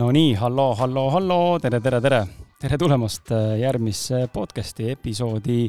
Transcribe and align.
No 0.00 0.08
nii, 0.14 0.32
halloo, 0.38 0.72
halloo, 0.78 1.10
halloo, 1.12 1.58
tere, 1.60 1.80
tere, 1.84 1.98
tere. 2.00 2.20
tere 2.60 2.76
tulemast 2.80 3.32
äh, 3.36 3.58
järgmisse 3.60 4.22
podcasti 4.32 4.86
episoodi 4.94 5.66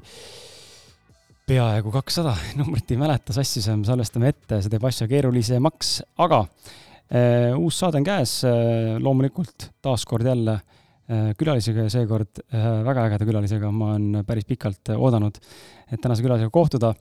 peaaegu 1.47 1.91
kakssada, 1.91 2.31
numbrit 2.59 2.93
ei 2.93 2.99
mäleta, 3.01 3.35
sassisime, 3.35 3.83
salvestame 3.87 4.31
ette, 4.31 4.61
see 4.63 4.71
teeb 4.71 4.87
asja 4.87 5.09
keerulisemaks, 5.11 5.91
aga 6.23 6.45
äh, 6.45 7.57
uus 7.59 7.81
saade 7.81 7.99
on 7.99 8.07
käes 8.07 8.37
äh,, 8.47 8.95
loomulikult 9.03 9.67
taaskord 9.83 10.31
jälle 10.31 10.55
äh, 10.61 11.33
külalisega 11.35 11.89
ja 11.89 11.95
seekord 11.97 12.43
äh, 12.45 12.69
väga 12.87 13.09
ägeda 13.09 13.27
külalisega, 13.27 13.73
ma 13.75 13.97
olen 13.97 14.23
päris 14.27 14.47
pikalt 14.47 14.93
oodanud, 14.95 15.43
et 15.91 15.99
tänase 15.99 16.23
külalisega 16.23 16.55
kohtuda 16.55 16.93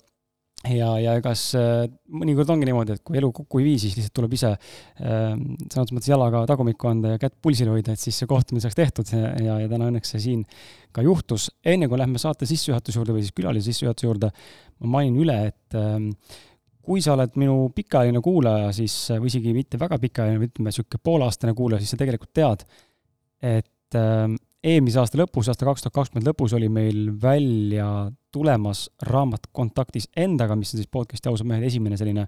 ja, 0.68 0.90
ja 1.00 1.14
egas 1.16 1.46
äh, 1.56 1.86
mõnikord 2.12 2.50
ongi 2.52 2.68
niimoodi, 2.68 2.98
et 2.98 3.04
kui 3.06 3.16
elu 3.20 3.30
kokku 3.34 3.62
ei 3.62 3.70
vii, 3.70 3.78
siis 3.84 3.96
lihtsalt 3.96 4.14
tuleb 4.18 4.34
ise 4.36 4.50
äh, 4.52 5.32
sõna 5.72 5.86
mõttes 5.96 6.10
jalaga 6.10 6.42
tagumikku 6.50 6.90
anda 6.90 7.14
ja 7.14 7.22
kätt 7.22 7.38
pulsil 7.42 7.70
hoida, 7.72 7.94
et 7.96 8.02
siis 8.02 8.18
see 8.20 8.28
kohtumine 8.30 8.64
saaks 8.64 8.76
tehtud 8.76 9.14
ja, 9.14 9.32
ja, 9.40 9.56
ja 9.62 9.70
täna 9.70 9.88
õnneks 9.90 10.12
see 10.14 10.24
siin 10.26 10.44
ka 10.92 11.04
juhtus. 11.06 11.48
enne 11.64 11.88
kui 11.88 12.00
lähme 12.00 12.20
saate 12.20 12.48
sissejuhatuse 12.50 13.00
juurde 13.00 13.16
või 13.16 13.24
siis 13.24 13.36
külalise 13.36 13.72
sissejuhatuse 13.72 14.08
juurde, 14.08 14.30
ma 14.84 14.94
mainin 14.98 15.18
üle, 15.22 15.38
et 15.52 15.78
ähm, 15.78 16.10
kui 16.84 17.00
sa 17.04 17.14
oled 17.14 17.36
minu 17.40 17.70
pikaajaline 17.76 18.20
kuulaja, 18.24 18.70
siis, 18.76 18.94
või 19.14 19.32
isegi 19.32 19.54
mitte 19.56 19.80
väga 19.80 20.00
pikaajaline, 20.02 20.50
ütleme 20.50 20.72
niisugune 20.72 21.04
pooleaastane 21.06 21.56
kuulaja, 21.56 21.80
siis 21.84 21.94
sa 21.94 22.00
tegelikult 22.00 22.32
tead, 22.36 22.64
et 23.40 23.96
ähm, 24.00 24.36
eelmise 24.64 25.00
aasta 25.00 25.18
lõpus, 25.20 25.48
aasta 25.48 25.66
kaks 25.66 25.84
tuhat 25.84 25.96
kakskümmend 25.96 26.28
lõpus 26.30 26.54
oli 26.56 26.68
meil 26.72 27.08
välja 27.22 28.10
tulemas 28.32 28.88
raamat 29.08 29.48
Kontaktis 29.56 30.10
endaga, 30.16 30.56
mis 30.58 30.74
on 30.74 30.82
siis 30.82 30.90
podcast'i 30.92 31.30
ausad 31.30 31.48
mehed 31.48 31.64
esimene 31.66 31.98
selline 32.00 32.26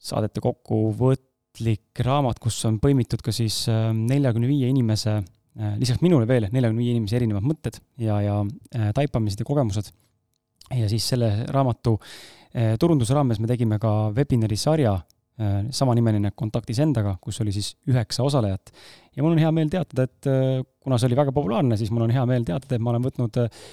saadete 0.00 0.42
kokkuvõtlik 0.44 2.04
raamat, 2.06 2.38
kus 2.42 2.58
on 2.68 2.78
põimitud 2.82 3.22
ka 3.24 3.34
siis 3.34 3.62
äh, 3.68 3.90
neljakümne 3.96 4.48
viie 4.48 4.70
inimese, 4.70 5.18
äh, 5.20 5.74
lisaks 5.80 6.02
minule 6.04 6.28
veel 6.30 6.48
neljakümne 6.52 6.84
viie 6.84 6.94
inimese 6.96 7.18
erinevad 7.18 7.46
mõtted 7.46 7.80
ja, 8.00 8.20
ja 8.24 8.40
äh, 8.44 8.92
taipamised 8.96 9.42
ja 9.42 9.48
kogemused. 9.48 9.90
ja 10.70 10.88
siis 10.88 11.08
selle 11.10 11.32
raamatu 11.50 11.98
turunduse 12.82 13.14
raames 13.14 13.38
me 13.38 13.46
tegime 13.46 13.76
ka 13.78 14.10
webinari 14.14 14.56
sarja 14.58 14.96
Äh, 14.98 15.19
samanimeline 15.72 16.32
Kontaktis 16.36 16.80
endaga, 16.82 17.14
kus 17.22 17.40
oli 17.40 17.52
siis 17.54 17.72
üheksa 17.88 18.24
osalejat. 18.26 18.72
ja 19.16 19.22
mul 19.22 19.32
on 19.32 19.42
hea 19.42 19.52
meel 19.52 19.70
teatada, 19.72 20.04
et 20.08 20.28
äh, 20.28 20.64
kuna 20.80 20.98
see 20.98 21.08
oli 21.10 21.16
väga 21.18 21.32
populaarne, 21.32 21.78
siis 21.80 21.90
mul 21.90 22.06
on 22.06 22.14
hea 22.14 22.24
meel 22.28 22.44
teatada, 22.44 22.76
et 22.76 22.84
ma 22.84 22.92
olen 22.92 23.06
võtnud 23.08 23.40
äh, 23.40 23.64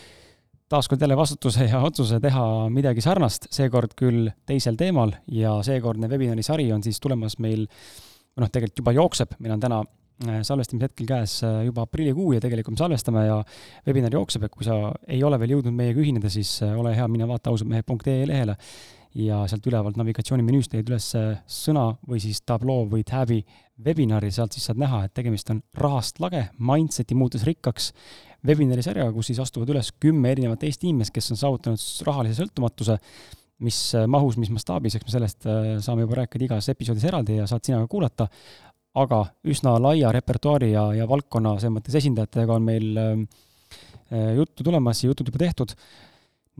taaskord 0.69 1.01
jälle 1.01 1.17
vastutuse 1.17 1.67
ja 1.67 1.81
otsuse 1.83 2.19
teha 2.23 2.45
midagi 2.73 3.03
sarnast, 3.03 3.49
seekord 3.51 3.95
küll 3.99 4.31
teisel 4.47 4.79
teemal 4.79 5.13
ja 5.31 5.57
seekordne 5.63 6.09
webinari 6.11 6.43
sari 6.43 6.71
on 6.71 6.83
siis 6.83 6.99
tulemas 7.03 7.37
meil, 7.43 7.67
noh, 8.37 8.51
tegelikult 8.51 8.83
juba 8.83 8.95
jookseb, 8.97 9.37
meil 9.39 9.55
on 9.55 9.63
täna 9.63 9.83
salvestamise 10.17 10.87
hetkel 10.87 11.05
käes 11.05 11.33
juba 11.67 11.83
aprillikuu 11.85 12.31
ja 12.33 12.41
tegelikult 12.41 12.73
me 12.73 12.79
salvestame 12.81 13.25
ja 13.27 13.35
webinar 13.85 14.15
jookseb, 14.17 14.47
et 14.47 14.53
kui 14.55 14.65
sa 14.65 14.75
ei 15.05 15.19
ole 15.23 15.37
veel 15.37 15.53
jõudnud 15.53 15.75
meiega 15.77 16.01
ühineda, 16.01 16.31
siis 16.33 16.55
ole 16.65 16.95
hea, 16.97 17.05
mine 17.11 17.27
vaata 17.29 17.53
ausadmehed.ee 17.53 18.25
lehele 18.25 18.55
ja 19.15 19.43
sealt 19.49 19.65
ülevalt 19.69 19.97
navigatsioonimenüüst 19.99 20.73
leiad 20.73 20.89
üles 20.91 21.07
sõna 21.47 21.87
või 22.07 22.19
siis 22.23 22.41
tabloo 22.45 22.85
või 22.91 23.05
tab'i 23.07 23.39
webinari, 23.85 24.31
sealt 24.33 24.55
siis 24.55 24.67
saad 24.69 24.79
näha, 24.81 25.03
et 25.05 25.13
tegemist 25.17 25.49
on 25.53 25.61
rahast 25.77 26.19
lage, 26.23 26.47
Mindseti 26.57 27.15
muutus 27.17 27.45
rikkaks 27.47 27.91
webinari 28.47 28.83
sarjaga, 28.85 29.13
kus 29.15 29.31
siis 29.31 29.41
astuvad 29.41 29.69
üles 29.73 29.91
kümme 30.01 30.31
erinevat 30.33 30.63
Eesti 30.67 30.89
inimest, 30.89 31.13
kes 31.15 31.31
on 31.33 31.41
saavutanud 31.41 31.83
rahalise 32.07 32.41
sõltumatuse, 32.41 32.97
mis 33.65 33.79
mahus, 34.09 34.37
mis 34.37 34.51
mastaabis, 34.53 34.97
eks 34.97 35.07
me 35.07 35.13
sellest 35.13 35.47
äh, 35.49 35.69
saame 35.83 36.05
juba 36.05 36.21
rääkida 36.21 36.45
igas 36.45 36.69
episoodis 36.73 37.07
eraldi 37.09 37.39
ja 37.39 37.47
saad 37.49 37.65
sina 37.65 37.81
ka 37.81 37.89
kuulata, 37.89 38.27
aga 38.97 39.23
üsna 39.49 39.75
laia 39.81 40.11
repertuaari 40.13 40.71
ja, 40.73 40.87
ja 40.97 41.07
valdkonna 41.09 41.55
selles 41.57 41.73
mõttes 41.77 41.97
esindajatega 41.97 42.57
on 42.57 42.67
meil 42.67 42.99
äh, 43.01 43.23
juttu 44.37 44.65
tulemas 44.65 45.01
ja 45.03 45.11
jutud 45.11 45.29
juba 45.31 45.41
tehtud. 45.41 45.73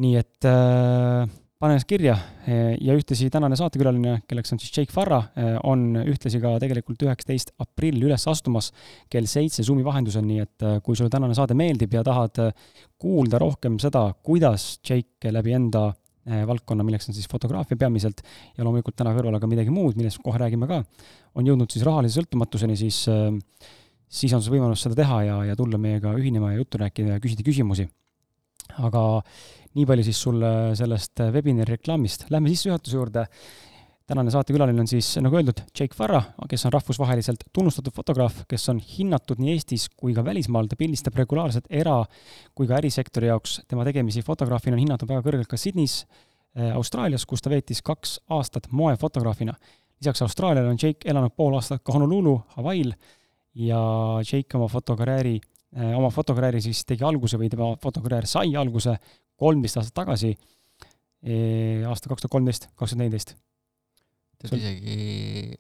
Nii 0.01 0.17
et 0.19 0.45
äh, 0.49 1.29
pane 1.57 1.73
ennast 1.73 1.87
kirja 1.89 2.13
ja 2.45 2.95
ühtlasi 2.95 3.31
tänane 3.33 3.57
saatekülaline, 3.57 4.19
kelleks 4.29 4.53
on 4.53 4.59
siis 4.61 4.75
Jake 4.75 4.93
Farra, 4.93 5.23
on 5.65 5.95
ühtlasi 6.03 6.41
ka 6.43 6.53
tegelikult 6.61 7.01
üheksateist 7.07 7.55
aprill 7.63 8.03
üles 8.05 8.27
astumas 8.29 8.69
kell 9.09 9.25
seitse 9.29 9.65
Zoomi 9.65 9.85
vahendusel, 9.85 10.25
nii 10.27 10.43
et 10.43 10.67
kui 10.85 10.97
sulle 10.97 11.09
tänane 11.13 11.33
saade 11.37 11.57
meeldib 11.57 11.97
ja 11.97 12.03
tahad 12.05 12.37
kuulda 13.01 13.41
rohkem 13.41 13.79
seda, 13.81 14.05
kuidas 14.21 14.75
Jake 14.85 15.33
läbi 15.33 15.57
enda 15.57 15.89
valdkonna, 16.27 16.85
milleks 16.85 17.09
on 17.09 17.15
siis 17.15 17.27
fotograafia 17.31 17.79
peamiselt 17.79 18.21
ja 18.57 18.65
loomulikult 18.67 18.97
täna 18.99 19.15
kõrval 19.15 19.39
aga 19.39 19.49
midagi 19.49 19.73
muud, 19.73 19.97
millest 19.97 20.21
kohe 20.21 20.37
räägime 20.41 20.69
ka, 20.69 20.81
on 21.39 21.47
jõudnud 21.47 21.71
siis 21.73 21.85
rahalise 21.87 22.19
sõltumatuseni, 22.19 22.77
siis 22.77 23.05
siis 24.07 24.33
on 24.35 24.43
sul 24.43 24.55
võimalus 24.55 24.83
seda 24.85 24.97
teha 24.97 25.21
ja, 25.25 25.37
ja 25.49 25.55
tulla 25.59 25.79
meiega 25.81 26.13
ühinema 26.19 26.53
ja 26.53 26.61
juttu 26.61 26.79
rääkida 26.79 27.15
ja 27.15 27.23
küsida 27.23 27.43
küsimusi. 27.47 27.87
aga 28.77 29.01
nii 29.77 29.85
palju 29.85 30.05
siis 30.07 30.19
sulle 30.25 30.51
sellest 30.77 31.21
webinari 31.33 31.75
reklaamist. 31.77 32.27
Lähme 32.33 32.49
sissejuhatuse 32.53 32.97
juurde. 32.97 33.25
tänane 34.07 34.31
saatekülaline 34.31 34.79
on 34.79 34.87
siis, 34.87 35.17
nagu 35.19 35.35
öeldud, 35.35 35.57
Jake 35.75 35.91
Farra, 35.91 36.21
kes 36.47 36.61
on 36.65 36.71
rahvusvaheliselt 36.71 37.41
tunnustatud 37.53 37.91
fotograaf, 37.91 38.37
kes 38.47 38.69
on 38.71 38.77
hinnatud 38.79 39.41
nii 39.43 39.51
Eestis 39.51 39.89
kui 39.89 40.13
ka 40.15 40.23
välismaal, 40.23 40.69
ta 40.71 40.77
pildistab 40.79 41.17
regulaarselt 41.19 41.65
era- 41.69 42.05
kui 42.55 42.67
ka 42.67 42.77
ärisektori 42.77 43.27
jaoks. 43.27 43.61
tema 43.67 43.83
tegemisi 43.83 44.21
fotograafina 44.21 44.75
on 44.75 44.79
hinnatud 44.79 45.09
väga 45.09 45.21
kõrgelt 45.21 45.47
ka 45.47 45.57
Sydneys, 45.57 46.05
äh, 46.55 46.71
Austraalias, 46.75 47.25
kus 47.25 47.41
ta 47.41 47.49
veetis 47.49 47.81
kaks 47.81 48.19
aastat 48.29 48.71
moefotograafina. 48.71 49.53
lisaks 49.99 50.21
Austraaliale 50.21 50.69
on 50.69 50.77
Jake 50.81 51.09
elanud 51.09 51.35
pool 51.35 51.53
aastat 51.53 51.83
ka 51.83 51.91
Honolulu, 51.91 52.41
Hawaii'l 52.55 52.93
ja 53.55 54.21
Jake 54.23 54.57
oma 54.57 54.67
fotokarjääri, 54.67 55.41
äh, 55.77 55.97
oma 55.97 56.09
fotokarjääri 56.09 56.61
siis 56.61 56.85
tegi 56.85 57.03
alguse 57.03 57.37
või 57.37 57.49
tema 57.49 57.75
fotokarjäär 57.75 58.25
sai 58.25 58.55
alguse 58.55 58.97
kolmteist 59.37 59.79
aastat 59.79 59.95
tagasi, 60.03 60.33
aasta 61.87 62.11
kaks 62.11 62.25
tuhat 62.25 62.33
kolmteist, 62.33 62.69
kaks 62.75 62.93
tuhat 62.93 63.03
neliteist. 63.03 63.35
tead 64.37 64.53
isegi 64.59 65.57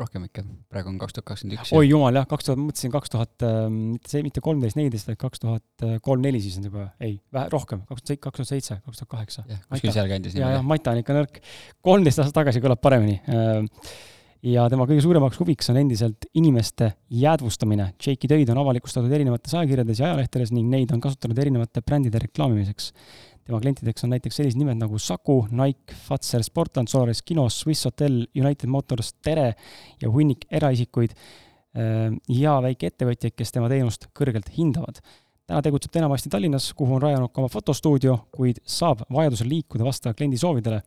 rohkem 0.00 0.24
ikka, 0.26 0.44
praegu 0.72 0.90
on 0.92 0.98
kaks 1.00 1.16
tuhat 1.16 1.26
kakskümmend 1.28 1.58
üks. 1.58 1.72
oi 1.76 1.88
jumal 1.88 2.16
jah, 2.16 2.26
kaks 2.28 2.48
tuhat, 2.48 2.60
mõtlesin 2.60 2.92
kaks 2.94 3.12
tuhat, 3.12 3.34
ähm, 3.46 3.80
mitte 3.94 4.12
see, 4.12 4.22
mitte 4.24 4.42
kolmteist, 4.44 4.78
neliteist, 4.80 5.10
vaid 5.10 5.18
kaks 5.20 5.42
tuhat 5.42 5.84
kolm-neli 6.06 6.40
siis 6.42 6.56
on 6.60 6.68
juba, 6.70 6.86
ei, 7.04 7.18
vähe 7.34 7.52
rohkem, 7.52 7.82
kaks 7.88 8.06
tuhat, 8.06 8.22
kaks 8.28 8.40
tuhat 8.40 8.52
seitse, 8.52 8.78
kaks 8.84 9.02
tuhat 9.02 9.12
kaheksa. 9.16 9.44
jah, 9.50 9.60
kuskil 9.68 9.92
sealkandis. 9.96 10.38
ja, 10.38 10.54
jah, 10.56 10.64
Mata 10.66 10.94
on 10.94 11.02
ikka 11.02 11.16
nõrk. 11.16 11.42
kolmteist 11.84 12.22
aastat 12.22 12.38
tagasi 12.40 12.64
kõlab 12.64 12.80
paremini 12.84 13.18
ähm, 13.28 13.68
ja 14.46 14.66
tema 14.72 14.86
kõige 14.88 15.02
suuremaks 15.04 15.38
huviks 15.40 15.68
on 15.72 15.78
endiselt 15.80 16.26
inimeste 16.38 16.92
jäädvustamine. 17.12 17.90
Jake'i 18.00 18.30
töid 18.30 18.50
on 18.52 18.60
avalikustatud 18.62 19.12
erinevates 19.12 19.54
ajakirjades 19.54 20.00
ja 20.00 20.08
ajalehtedes 20.10 20.52
ning 20.56 20.70
neid 20.72 20.92
on 20.94 21.02
kasutanud 21.04 21.38
erinevate 21.38 21.82
brändide 21.84 22.22
reklaamimiseks. 22.24 22.92
tema 23.44 23.60
klientideks 23.60 24.04
on 24.04 24.10
näiteks 24.14 24.36
sellised 24.36 24.58
nimed 24.58 24.78
nagu 24.80 24.98
Saku, 24.98 25.46
Nike, 25.50 25.94
Fazer, 26.06 26.42
Sportland, 26.42 26.88
Solaris 26.88 27.22
kino, 27.22 27.48
Swiss 27.48 27.84
Hotel, 27.84 28.26
United 28.36 28.68
Motors, 28.68 29.12
Tere 29.22 29.54
ja 30.00 30.10
hunnik 30.10 30.46
eraisikuid 30.50 31.12
äh, 31.12 32.14
ja 32.28 32.60
väikeettevõtjaid, 32.62 33.34
kes 33.36 33.52
tema 33.52 33.68
teenust 33.68 34.08
kõrgelt 34.14 34.48
hindavad 34.56 35.02
täna 35.50 35.64
tegutseb 35.66 35.90
ta 35.90 35.98
enamasti 35.98 36.30
Tallinnas, 36.30 36.68
kuhu 36.78 36.94
on 36.94 37.02
rajanud 37.02 37.32
ka 37.34 37.42
oma 37.42 37.50
fotostuudio, 37.50 38.16
kuid 38.30 38.60
saab 38.62 39.00
vajadusel 39.10 39.48
liikuda 39.50 39.82
vastavalt 39.82 40.20
kliendi 40.20 40.38
soovidele 40.38 40.78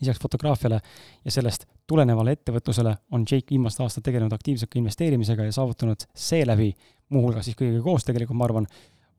lisaks 0.00 0.20
fotograafiale 0.22 0.80
ja 1.24 1.32
sellest 1.32 1.66
tulenevale 1.88 2.36
ettevõtlusele 2.36 2.92
on 3.16 3.24
Jake 3.24 3.50
viimased 3.50 3.80
aastad 3.84 4.04
tegelenud 4.06 4.34
aktiivselt 4.36 4.70
ka 4.72 4.80
investeerimisega 4.80 5.46
ja 5.46 5.54
saavutanud 5.56 6.06
seeläbi, 6.14 6.72
muuhulgas 7.14 7.48
siis 7.48 7.58
kõigega 7.58 7.82
koos 7.84 8.04
tegelikult, 8.06 8.38
ma 8.38 8.48
arvan, 8.48 8.68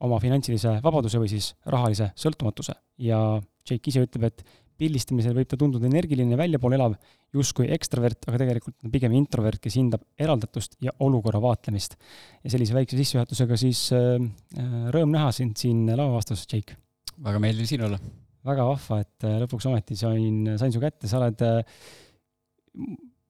oma 0.06 0.20
finantsilise 0.22 0.78
vabaduse 0.84 1.20
või 1.22 1.32
siis 1.32 1.54
rahalise 1.66 2.12
sõltumatuse. 2.16 2.76
ja 2.98 3.42
Jake 3.68 3.92
ise 3.92 4.04
ütleb, 4.06 4.30
et 4.30 4.44
pildistamisel 4.78 5.34
võib 5.34 5.50
ta 5.50 5.58
tunduda 5.58 5.88
energiline 5.90 6.36
ja 6.36 6.40
väljapoole 6.40 6.78
elav, 6.78 6.94
justkui 7.34 7.66
ekstravert, 7.74 8.28
aga 8.30 8.44
tegelikult 8.44 8.86
on 8.86 8.94
pigem 8.94 9.16
introvert, 9.18 9.60
kes 9.64 9.80
hindab 9.80 10.06
eraldatust 10.22 10.78
ja 10.84 10.94
olukorra 11.04 11.42
vaatlemist. 11.42 11.98
ja 12.44 12.54
sellise 12.54 12.78
väikse 12.78 13.00
sissejuhatusega 13.00 13.58
siis 13.58 13.88
äh, 13.98 14.22
äh 14.58 14.78
rõõm 14.94 15.18
näha 15.18 15.32
sind 15.32 15.58
siin 15.58 15.88
lauavastus, 15.90 16.46
Jake. 16.46 16.78
väga 17.24 17.42
meeldiv 17.42 17.66
siin 17.66 17.90
olla 17.90 18.00
väga 18.48 18.66
vahva, 18.68 19.00
et 19.04 19.28
äh, 19.28 19.38
lõpuks 19.44 19.68
ometi 19.70 19.98
sain, 20.00 20.42
sain 20.60 20.74
su 20.74 20.82
kätte, 20.84 21.10
sa 21.10 21.20
oled, 21.22 21.44
äh, 21.46 21.86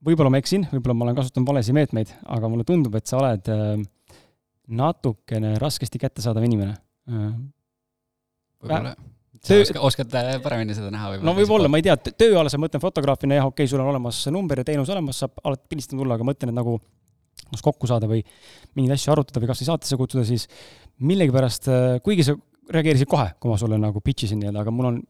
võib-olla 0.06 0.32
ma 0.32 0.40
eksin, 0.42 0.66
võib-olla 0.72 0.96
ma 0.96 1.08
olen 1.08 1.18
kasutanud 1.18 1.52
valesid 1.52 1.76
meetmeid, 1.76 2.14
aga 2.36 2.50
mulle 2.50 2.66
tundub, 2.68 2.96
et 2.98 3.10
sa 3.10 3.20
oled 3.20 3.52
äh, 3.52 3.76
natukene 4.78 5.54
raskesti 5.62 6.00
kättesaadav 6.00 6.44
inimene. 6.44 6.74
võib-olla 8.60 8.92
töö... 9.40 9.62
oskad, 9.62 9.80
oskad 9.88 10.16
paremini 10.44 10.76
seda 10.76 10.90
näha 10.92 11.14
võib-olla? 11.14 11.30
no 11.30 11.36
võib-olla, 11.38 11.70
ma 11.72 11.80
ei 11.80 11.86
tea, 11.86 11.96
tööalaselt 12.10 12.62
mõtlen 12.62 12.82
fotograafina 12.82 13.38
jah, 13.38 13.48
okei 13.48 13.64
okay,, 13.64 13.72
sul 13.72 13.82
on 13.84 13.92
olemas 13.94 14.20
number 14.34 14.60
ja 14.60 14.66
teenus 14.68 14.92
olemas, 14.92 15.22
saab 15.24 15.40
alati 15.44 15.70
pildistama 15.72 16.02
tulla, 16.02 16.18
aga 16.18 16.28
mõtlen, 16.28 16.52
et 16.52 16.58
nagu 16.58 16.76
kas 17.48 17.64
kokku 17.64 17.88
saada 17.88 18.08
või 18.10 18.20
mingeid 18.76 18.98
asju 18.98 19.14
arutada 19.14 19.40
või 19.40 19.48
kas 19.48 19.62
või 19.62 19.70
saatesse 19.70 19.96
kutsuda, 19.96 20.24
siis 20.28 20.48
millegipärast, 21.00 21.70
kuigi 22.04 22.26
sa 22.26 22.34
reageerisid 22.74 23.08
kohe, 23.10 23.30
kui 23.40 23.50
ma 23.50 23.56
sulle 23.60 23.78
nagu 23.80 24.02
pitch 24.04 24.28
isin 24.28 24.40
nii-öelda, 24.42 24.62
aga 24.64 24.74
mul 24.74 24.90
on, 24.90 25.00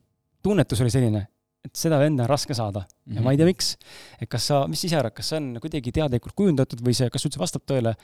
tunnetus 0.45 0.83
oli 0.85 0.93
selline, 0.95 1.25
et 1.67 1.75
seda 1.77 1.99
venda 2.01 2.25
on 2.25 2.31
raske 2.31 2.55
saada 2.55 2.81
mm 2.81 2.89
-hmm. 2.89 3.17
ja 3.17 3.23
ma 3.23 3.33
ei 3.33 3.37
tea, 3.37 3.47
mhm. 3.47 3.51
miks. 3.51 3.77
et 4.21 4.29
kas 4.29 4.47
sa, 4.47 4.67
mis 4.69 4.81
sa 4.81 4.87
ise 4.87 4.97
arvad, 4.97 5.15
kas 5.15 5.29
see 5.29 5.37
on 5.37 5.59
kuidagi 5.61 5.93
teadlikult 5.93 6.35
kujundatud 6.35 6.81
või 6.81 6.95
see, 6.95 7.11
kas 7.11 7.27
üldse 7.27 7.41
vastab 7.41 7.63
tõele? 7.67 7.95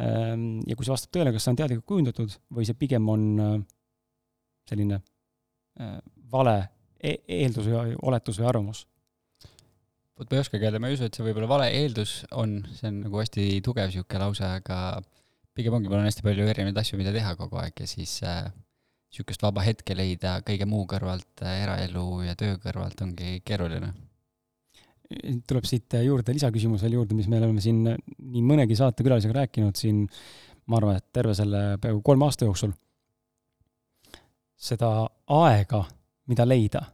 Ehm, 0.00 0.60
ja 0.66 0.76
kui 0.76 0.84
see 0.84 0.92
vastab 0.92 1.10
tõele, 1.16 1.32
kas 1.32 1.44
see 1.44 1.50
on 1.50 1.56
teadlikult 1.56 1.86
kujundatud 1.86 2.36
või 2.56 2.64
see 2.68 2.74
pigem 2.74 3.08
on 3.08 3.24
äh, 3.40 3.56
selline 4.68 5.00
äh, 5.80 5.98
vale 6.32 6.70
e 7.00 7.16
eeldus 7.26 7.66
või 7.66 7.96
oletus 8.02 8.38
või 8.40 8.48
arvamus? 8.48 8.86
vot 10.20 10.30
ma 10.30 10.36
ei 10.36 10.44
oskagi 10.44 10.66
öelda, 10.68 10.78
ma 10.78 10.90
ei 10.90 10.98
usu, 10.98 11.06
et 11.08 11.16
see 11.16 11.24
võib-olla 11.24 11.48
vale 11.48 11.70
eeldus 11.72 12.26
on, 12.36 12.58
see 12.76 12.88
on 12.90 13.00
nagu 13.06 13.20
hästi 13.22 13.44
tugev 13.64 13.88
niisugune 13.88 14.20
lause, 14.20 14.44
aga 14.44 15.00
pigem 15.56 15.72
ongi, 15.72 15.88
mul 15.88 16.02
on 16.02 16.08
hästi 16.08 16.24
palju 16.26 16.48
erinevaid 16.52 16.80
asju, 16.82 16.98
mida 17.00 17.12
teha 17.14 17.32
kogu 17.38 17.56
aeg 17.62 17.80
ja 17.80 17.88
siis 17.88 18.18
äh, 18.28 18.50
niisugust 19.10 19.42
vaba 19.42 19.64
hetke 19.66 19.94
leida 19.98 20.36
kõige 20.46 20.66
muu 20.70 20.84
kõrvalt, 20.90 21.42
äh, 21.42 21.64
eraelu 21.64 22.04
ja 22.22 22.36
töö 22.38 22.58
kõrvalt 22.62 23.02
ongi 23.02 23.40
keeruline. 23.44 23.92
tuleb 25.46 25.64
siit 25.66 25.90
juurde 26.06 26.32
lisaküsimus 26.32 26.82
veel 26.84 26.92
juurde, 26.94 27.16
mis 27.18 27.26
me 27.26 27.40
oleme 27.40 27.60
siin 27.60 27.82
nii 27.82 28.42
mõnegi 28.46 28.76
saatekülalisega 28.78 29.40
rääkinud 29.40 29.74
siin, 29.74 30.04
ma 30.70 30.78
arvan, 30.78 31.00
et 31.00 31.08
terve 31.12 31.34
selle 31.34 31.78
peaaegu 31.82 32.02
kolme 32.06 32.24
aasta 32.28 32.46
jooksul. 32.46 32.70
seda 34.54 35.08
aega, 35.26 35.84
mida 36.28 36.46
leida, 36.46 36.84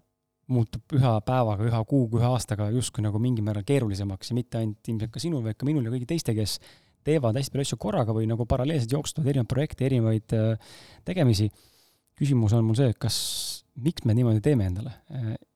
muutub 0.48 0.96
ühe 0.96 1.12
päevaga, 1.26 1.66
ühe 1.66 1.84
kuuga, 1.90 2.20
ühe 2.22 2.28
aastaga 2.30 2.70
justkui 2.70 3.02
nagu 3.04 3.18
mingil 3.18 3.44
määral 3.44 3.66
keerulisemaks 3.66 4.30
ja 4.30 4.34
mitte 4.38 4.58
ainult 4.62 4.88
ilmselt 4.88 5.12
ka 5.12 5.20
sinul, 5.20 5.42
vaid 5.44 5.58
ka 5.58 5.66
minul 5.66 5.84
ja 5.84 5.92
kõigi 5.92 6.06
teiste, 6.08 6.32
kes 6.34 6.60
teevad 7.04 7.36
hästi 7.36 7.52
palju 7.52 7.66
asju 7.66 7.78
korraga 7.82 8.14
või 8.14 8.28
nagu 8.30 8.46
paralleelselt 8.48 8.94
jooksutavad 8.94 9.28
erinevaid 9.34 9.50
projekte, 9.50 9.86
erinevaid 9.90 10.36
äh, 10.38 10.78
tegemisi 11.04 11.50
küsimus 12.16 12.56
on 12.56 12.66
mul 12.66 12.78
see, 12.78 12.90
et 12.92 12.98
kas, 13.00 13.16
miks 13.82 14.06
me 14.08 14.16
niimoodi 14.16 14.40
teeme 14.44 14.68
endale 14.70 14.94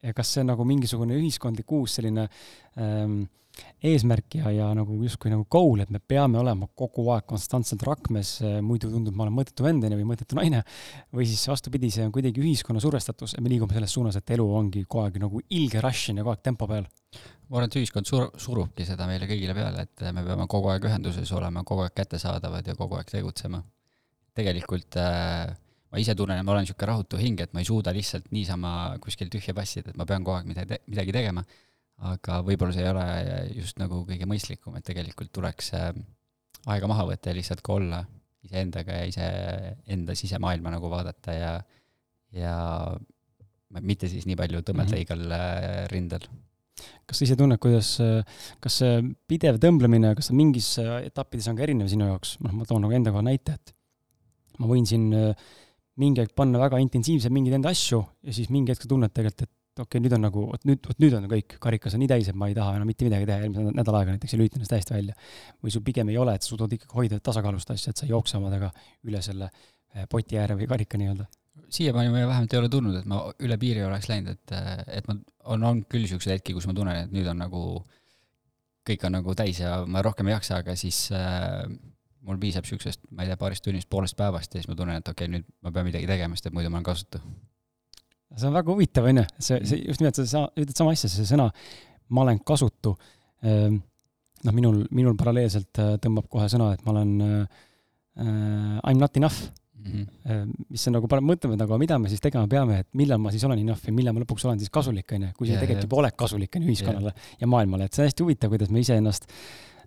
ja 0.04 0.14
kas 0.16 0.34
see 0.34 0.42
on 0.44 0.50
nagu 0.52 0.66
mingisugune 0.68 1.16
ühiskondlik 1.16 1.70
uus 1.72 1.94
selline 1.96 2.26
ähm, 2.76 3.22
eesmärk 3.84 4.36
ja, 4.38 4.50
ja 4.54 4.68
nagu 4.76 4.94
justkui 5.02 5.30
nagu 5.32 5.46
goal, 5.50 5.82
et 5.82 5.90
me 5.92 6.00
peame 6.00 6.38
olema 6.40 6.68
kogu 6.78 7.06
aeg 7.14 7.26
konstantselt 7.28 7.82
rakmes, 7.86 8.36
muidu 8.64 8.90
tundub, 8.92 9.16
ma 9.16 9.26
olen 9.26 9.36
mõttetu 9.40 9.64
vend, 9.66 9.84
on 9.86 9.94
ju, 9.94 9.98
või 10.00 10.08
mõttetu 10.12 10.38
naine, 10.38 10.62
või 11.16 11.26
siis 11.28 11.42
vastupidi, 11.50 11.90
see 11.94 12.06
on 12.06 12.14
kuidagi 12.14 12.42
ühiskonna 12.42 12.82
survestatus 12.82 13.36
ja 13.36 13.44
me 13.44 13.52
liigume 13.52 13.74
selles 13.76 13.96
suunas, 13.96 14.18
et 14.20 14.34
elu 14.36 14.46
ongi 14.60 14.84
kogu 14.86 15.04
aeg 15.06 15.18
nagu 15.22 15.42
ilge 15.48 15.82
rush 15.84 16.12
on 16.12 16.20
ja 16.20 16.26
kogu 16.26 16.36
aeg 16.36 16.44
tempo 16.46 16.68
peal. 16.70 16.86
ma 17.48 17.58
arvan, 17.58 17.70
et 17.70 17.80
ühiskond 17.80 18.08
sur-, 18.08 18.30
surubki 18.40 18.86
seda 18.88 19.08
meile 19.10 19.28
kõigile 19.30 19.56
peale, 19.56 19.88
et 19.88 20.06
me 20.14 20.24
peame 20.26 20.46
kogu 20.50 20.70
aeg 20.72 20.86
ühenduses 20.90 21.32
olema, 21.36 21.64
kogu 21.66 21.86
aeg 21.86 21.96
kättesaadavad 21.96 22.70
ja 22.70 22.76
kogu 22.78 23.00
aeg 23.00 23.10
tegutsema. 23.10 23.62
tegelikult 24.36 24.96
äh, 25.00 25.50
ma 25.90 25.98
ise 25.98 26.14
tunnen, 26.18 26.38
et 26.38 26.46
ma 26.46 26.54
olen 26.54 26.64
niisugune 26.66 26.88
rahutu 26.92 27.18
hing, 27.20 27.40
et 27.42 27.52
ma 27.54 27.62
ei 27.62 27.66
suuda 27.66 27.92
lihtsalt 27.94 28.30
niisama 28.34 28.72
kuskil 29.02 29.30
tühja 29.32 29.54
passida, 29.56 29.90
et 29.90 29.98
ma 29.98 30.06
pean 30.06 30.24
kogu 30.26 30.38
aeg 30.38 30.50
midagi, 30.50 30.78
midagi 30.90 31.14
tegema. 31.16 31.44
aga 32.10 32.38
võib-olla 32.46 32.72
see 32.72 32.84
ei 32.86 32.88
ole 32.88 33.06
just 33.58 33.76
nagu 33.76 33.98
kõige 34.08 34.24
mõistlikum, 34.24 34.76
et 34.78 34.84
tegelikult 34.86 35.28
tuleks 35.36 35.66
äh, 35.76 35.90
aega 36.72 36.88
maha 36.88 37.04
võtta 37.10 37.28
ja 37.28 37.36
lihtsalt 37.36 37.60
ka 37.60 37.74
olla 37.76 37.98
iseendaga 38.46 39.02
ja 39.02 39.08
iseenda 39.10 40.14
sisemaailma 40.16 40.72
nagu 40.72 40.88
vaadata 40.88 41.34
ja, 41.36 41.50
ja 42.32 42.54
mitte 43.84 44.08
siis 44.08 44.24
nii 44.30 44.38
palju 44.40 44.62
tõmmelda 44.64 44.94
mm 44.94 45.02
-hmm. 45.02 45.04
igal 45.04 45.36
äh, 45.36 45.84
rindel 45.92 46.24
kas 47.04 47.18
sa 47.18 47.26
ise 47.26 47.36
tunned, 47.36 47.58
kuidas, 47.60 47.98
kas 48.62 48.76
see 48.80 49.02
pidev 49.28 49.58
tõmblemine, 49.60 50.14
kas 50.16 50.30
ta 50.30 50.36
mingis 50.38 50.78
etappides 50.78 51.50
on 51.50 51.58
ka 51.58 51.66
erinev 51.66 51.90
sinu 51.92 52.06
jaoks, 52.08 52.38
noh, 52.40 52.54
ma 52.56 52.64
toon 52.64 52.86
nagu 52.86 52.94
enda 52.96 53.12
koha 53.12 53.26
näite, 53.26 53.58
et 53.58 53.74
ma 54.60 54.68
võin 54.70 54.86
siin 54.88 55.10
äh, 55.12 55.50
mingi 56.00 56.22
aeg 56.22 56.34
panna 56.36 56.60
väga 56.62 56.80
intensiivselt 56.82 57.34
mingeid 57.34 57.58
enda 57.58 57.72
asju 57.74 58.00
ja 58.26 58.34
siis 58.36 58.50
mingi 58.52 58.72
hetk 58.72 58.86
sa 58.86 58.90
tunned 58.90 59.12
tegelikult, 59.14 59.46
et 59.46 59.56
okei 59.80 59.98
okay,, 59.98 60.04
nüüd 60.04 60.14
on 60.16 60.24
nagu, 60.26 60.44
vot 60.52 60.64
nüüd, 60.68 60.80
vot 60.86 61.02
nüüd 61.02 61.16
on 61.16 61.26
kõik, 61.30 61.56
karikas 61.62 61.96
on 61.96 62.02
nii 62.02 62.10
täis, 62.10 62.30
et 62.30 62.38
ma 62.38 62.48
ei 62.50 62.56
taha 62.56 62.76
enam 62.78 62.88
mitte 62.90 63.06
midagi 63.06 63.28
teha 63.28 63.42
järgmise 63.44 63.74
nädala 63.76 64.00
aega 64.02 64.14
näiteks 64.14 64.34
ja 64.34 64.40
lülitan 64.40 64.60
ennast 64.60 64.74
täiesti 64.74 64.96
välja. 64.96 65.14
või 65.62 65.74
sul 65.74 65.84
pigem 65.86 66.10
ei 66.12 66.18
ole, 66.20 66.34
et 66.34 66.46
sa 66.46 66.52
suudad 66.52 66.72
ikkagi 66.76 66.96
hoida 66.96 67.20
tasakaalust 67.20 67.70
asja, 67.74 67.92
et 67.92 68.00
sa 68.00 68.06
ei 68.06 68.14
jookse 68.14 68.38
omadega 68.38 68.70
üle 69.08 69.22
selle 69.24 69.50
eh, 69.50 70.08
poti 70.10 70.40
ääre 70.40 70.56
või 70.58 70.68
karika 70.70 71.00
nii-öelda. 71.00 71.28
siiamaani 71.70 72.12
ma 72.12 72.26
vähemalt 72.26 72.54
ei 72.54 72.60
ole 72.60 72.72
tundnud, 72.72 72.98
et 73.00 73.08
ma 73.10 73.22
üle 73.38 73.58
piiri 73.60 73.84
oleks 73.86 74.10
läinud, 74.10 74.36
et, 74.36 74.56
et 74.98 75.08
ma, 75.08 75.16
on 75.54 75.70
olnud 75.70 75.88
küll 75.90 76.06
niisuguseid 76.06 76.38
hetki, 76.38 76.56
kus 76.56 76.66
ma 76.66 76.74
tunnen, 76.76 77.04
et 77.04 77.14
nüüd 77.14 77.30
on 77.30 77.40
nagu, 77.44 77.62
kõik 78.90 79.06
on 79.06 79.16
nagu 79.20 79.36
täis 79.38 79.62
ja 79.62 79.80
ma 79.86 80.02
rohkem 80.02 80.30
ei 80.30 80.36
jaksa, 80.38 80.60
aga 80.64 80.76
siis 80.78 81.06
äh, 81.14 81.64
mul 82.26 82.40
piisab 82.40 82.66
niisugusest, 82.66 83.06
ma 83.14 83.24
ei 83.24 83.30
tea, 83.30 83.38
paarist 83.40 83.64
tunnist, 83.64 83.88
poolest 83.90 84.16
päevast 84.18 84.54
ja 84.54 84.60
siis 84.60 84.68
ma 84.70 84.76
tunnen, 84.78 85.00
et 85.00 85.08
okei 85.08 85.26
okay,, 85.26 85.34
nüüd 85.36 85.46
ma 85.64 85.72
pean 85.74 85.86
midagi 85.88 86.08
tegema, 86.10 86.36
sest 86.36 86.50
et 86.50 86.56
muidu 86.56 86.72
ma 86.72 86.80
olen 86.80 86.88
kasutu. 86.90 87.20
see 88.36 88.48
on 88.48 88.54
väga 88.54 88.72
huvitav, 88.72 89.06
on 89.10 89.22
ju, 89.22 89.24
see, 89.38 89.60
see 89.66 89.84
just 89.86 90.02
nimelt, 90.02 90.20
sa 90.30 90.44
ütled 90.54 90.76
sama 90.76 90.92
asja, 90.96 91.10
see 91.12 91.28
sõna 91.28 91.48
ma 92.10 92.26
olen 92.26 92.42
kasutu. 92.46 92.92
Ehm, 93.46 93.80
noh, 94.44 94.56
minul, 94.56 94.82
minul 94.94 95.16
paralleelselt 95.18 95.80
äh, 95.80 95.94
tõmbab 96.02 96.28
kohe 96.32 96.48
sõna, 96.52 96.72
et 96.74 96.84
ma 96.86 96.94
olen 96.94 97.16
äh, 97.24 97.64
I 98.20 98.92
m 98.92 99.00
not 99.00 99.16
enough 99.16 99.48
mm. 99.78 100.06
-hmm. 100.26 100.52
mis 100.68 100.86
on 100.88 100.96
nagu, 100.98 101.08
paneb 101.08 101.24
mõtlema, 101.24 101.56
et 101.56 101.62
aga 101.64 101.78
mida 101.78 101.98
me 101.98 102.08
siis 102.08 102.20
tegema 102.20 102.48
peame, 102.48 102.80
et 102.80 102.88
millal 102.94 103.18
ma 103.18 103.30
siis 103.30 103.44
olen 103.44 103.58
enough 103.58 103.86
ja 103.86 103.92
millal 103.92 104.14
ma 104.14 104.20
lõpuks 104.24 104.44
olen 104.44 104.58
siis 104.58 104.70
kasulik, 104.70 105.12
on 105.12 105.22
ju, 105.22 105.32
kui 105.38 105.48
sa 105.48 105.60
tegelikult 105.60 105.88
juba 105.88 106.00
oled 106.02 106.16
kasulik, 106.16 106.56
on 106.56 106.62
ju, 106.62 106.68
ühiskonnale 106.68 107.12
yeah. 107.14 107.36
ja 107.40 107.46
maailmale, 107.46 107.84
et 107.84 107.94
see 107.94 108.02
on 108.02 108.10
hästi 108.10 108.22
huvitav, 108.22 108.50
kuidas 108.50 108.70
me 108.70 108.80
iseennast 108.80 109.30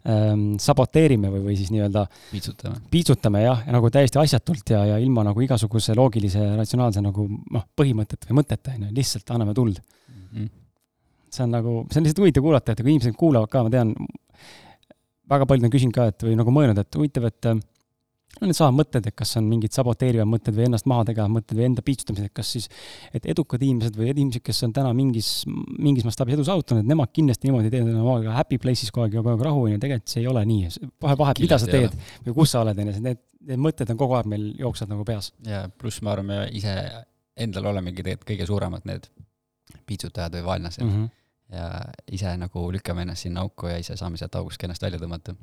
ähm, 0.10 0.46
saboteerime 0.62 1.32
või, 1.34 1.44
või 1.48 1.58
siis 1.60 1.72
nii-öelda 1.74 2.06
piitsutame, 2.32 2.82
piitsutame 2.94 3.44
jah, 3.44 3.64
ja 3.68 3.76
nagu 3.76 3.92
täiesti 3.94 4.20
asjatult 4.22 4.74
ja, 4.76 4.84
ja 4.94 4.98
ilma 5.04 5.26
nagu 5.28 5.44
igasuguse 5.46 5.96
loogilise, 5.98 6.44
ratsionaalse 6.60 7.04
nagu 7.04 7.28
noh, 7.28 7.68
põhimõtete 7.78 8.30
või 8.30 8.42
mõtete, 8.42 8.76
on 8.78 8.88
ju, 8.88 8.96
lihtsalt 9.00 9.36
anname 9.36 9.56
tuld 9.58 9.80
mm. 9.80 10.26
-hmm. 10.26 10.50
see 11.30 11.46
on 11.48 11.56
nagu, 11.58 11.78
see 11.92 12.02
on 12.02 12.08
lihtsalt 12.08 12.24
huvitav 12.26 12.48
kuulata, 12.48 12.76
et 12.76 12.84
kui 12.84 12.96
inimesed 12.96 13.20
kuulavad 13.20 13.52
ka, 13.52 13.64
ma 13.64 13.74
tean, 13.74 13.96
väga 15.34 15.48
paljud 15.50 15.70
on 15.70 15.74
küsinud 15.74 15.96
ka, 15.96 16.10
et 16.12 16.28
või 16.28 16.36
nagu 16.40 16.56
mõelnud, 16.56 16.84
et 16.84 17.00
huvitav, 17.00 17.30
et 17.32 17.54
no 18.42 18.50
needsamad 18.50 18.76
mõtted, 18.76 19.08
et 19.10 19.16
kas 19.18 19.36
on 19.40 19.46
mingid 19.50 19.76
saboteerivad 19.76 20.30
mõtted 20.30 20.56
või 20.58 20.68
ennast 20.68 20.88
maha 20.90 21.06
tegevad 21.10 21.34
mõtted 21.34 21.60
või 21.60 21.68
enda 21.70 21.84
piitsutamised, 21.86 22.32
kas 22.36 22.54
siis, 22.56 22.68
et 23.16 23.28
edukad 23.30 23.62
inimesed 23.64 23.98
või 23.98 24.10
inimesed, 24.14 24.44
kes 24.46 24.64
on 24.68 24.74
täna 24.76 24.94
mingis, 24.98 25.32
mingis 25.48 26.08
mastaabis 26.08 26.38
edu 26.38 26.48
saavutanud, 26.48 26.84
et 26.84 26.92
nemad 26.92 27.14
kindlasti 27.14 27.50
niimoodi 27.50 27.72
teevad 27.74 28.00
oma 28.02 28.36
happy 28.38 28.60
place'is 28.64 28.92
kogu 28.94 29.08
aeg 29.08 29.18
ja 29.18 29.24
kogu 29.24 29.36
aeg 29.36 29.46
rahu, 29.48 29.66
on 29.68 29.76
ju, 29.76 29.82
tegelikult 29.86 30.16
see 30.16 30.24
ei 30.24 30.30
ole 30.32 30.46
nii. 30.50 30.74
vahe, 31.06 31.18
vahet, 31.24 31.44
mida 31.46 31.62
sa 31.62 31.70
teed 31.70 31.98
või 32.28 32.38
kus 32.42 32.56
sa 32.56 32.64
oled, 32.66 32.84
on 32.84 32.92
ju, 32.92 33.00
need, 33.08 33.24
need 33.54 33.66
mõtted 33.70 33.94
on 33.94 34.02
kogu 34.02 34.20
aeg 34.20 34.30
meil 34.34 34.50
jooksvad 34.60 34.94
nagu 34.94 35.06
peas. 35.08 35.32
ja 35.48 35.66
pluss 35.78 36.04
ma 36.06 36.16
arvan, 36.16 36.32
me 36.34 36.46
ise 36.58 36.78
endal 37.40 37.72
olemegi 37.74 38.02
tegelikult 38.02 38.30
kõige 38.34 38.50
suuremad 38.50 38.88
need 38.90 39.10
piitsutajad 39.90 40.38
või 40.38 40.46
vaenlased 40.46 40.84
mm. 40.84 40.94
-hmm. 40.94 41.10
ja 41.58 41.70
ise 42.14 42.34
nagu 42.38 42.70
lükkame 42.74 43.06
ennast 43.06 43.26
sinna 43.26 43.42
auku 43.46 43.72
ja 43.72 43.80
ise 43.82 43.98
saame 43.98 44.20
sealt 44.22 44.36
august 44.38 44.62
kenasti 44.62 44.86
välja 44.86 45.02
tõmmata 45.02 45.34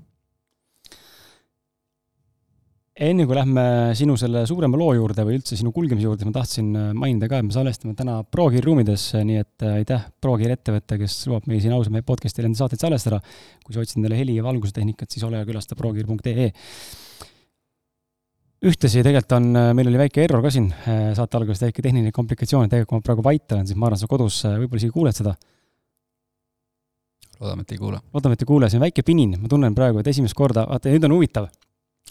enne 3.00 3.25
kui 3.25 3.37
lähme 3.37 3.62
sinu 3.97 4.14
selle 4.21 4.42
suurema 4.49 4.78
loo 4.78 4.92
juurde 4.92 5.25
või 5.25 5.38
üldse 5.38 5.57
sinu 5.57 5.73
kulgemise 5.73 6.04
juurde, 6.04 6.26
ma 6.28 6.35
tahtsin 6.35 6.71
äh, 6.76 6.88
mainida 6.97 7.30
ka, 7.30 7.38
et 7.40 7.47
me 7.49 7.54
salvestame 7.54 7.95
täna 7.97 8.19
ProGear 8.28 8.66
ruumides, 8.66 9.07
nii 9.16 9.38
et 9.40 9.64
äh, 9.64 9.78
aitäh 9.80 10.02
ProGear 10.21 10.52
ettevõte, 10.57 10.99
kes 11.00 11.14
lubab 11.30 11.47
meil 11.49 11.62
siin 11.64 11.73
ausalt 11.76 11.95
meie 11.95 12.04
podcast'il 12.07 12.49
enda 12.49 12.61
saateid 12.61 12.85
salvestada. 12.85 13.21
kui 13.64 13.75
sa 13.75 13.80
otsid 13.80 14.00
endale 14.00 14.19
heli- 14.19 14.37
ja 14.37 14.45
valgustehnikat, 14.45 15.11
siis 15.11 15.25
ole 15.25 15.40
ja 15.40 15.49
külasta 15.49 15.78
progear.ee. 15.78 16.50
ühtlasi 18.69 19.04
tegelikult 19.07 19.33
on, 19.38 19.49
äh, 19.57 19.71
meil 19.73 19.88
oli 19.88 20.02
väike 20.02 20.26
error 20.26 20.45
ka 20.45 20.52
siin 20.52 20.69
saate 21.16 21.40
alguses, 21.40 21.64
väike 21.64 21.80
tehniline 21.80 22.12
komplikatsioon, 22.12 22.69
et 22.69 22.75
tegelikult 22.75 22.90
kui 22.90 23.00
ma 23.00 23.09
praegu 23.09 23.25
vait 23.25 23.57
olen, 23.57 23.66
siis 23.71 23.80
ma 23.80 23.88
arvan, 23.88 24.02
sa 24.02 24.11
kodus 24.11 24.42
võib-olla 24.45 24.83
isegi 24.85 24.92
kuuled 24.92 25.16
seda 25.16 25.35
loodame, 27.40 27.64
et 27.64 27.73
ei 27.73 27.80
kuule. 27.80 28.04
loodame, 28.12 28.37
et 28.37 28.45
ei 28.45 28.52
kuule, 28.52 28.69
see 28.69 28.76
on 28.76 28.85
väike 28.85 29.07
pinin, 29.09 29.38
ma 29.40 29.49
tunnen 29.49 29.73
praegu, 29.75 30.04
et 30.04 30.12
esimest 30.12 30.37
korda, 30.37 30.69
vaata 30.69 30.92
nüüd 30.92 31.09
on 31.09 31.16
huvitav 31.16 31.49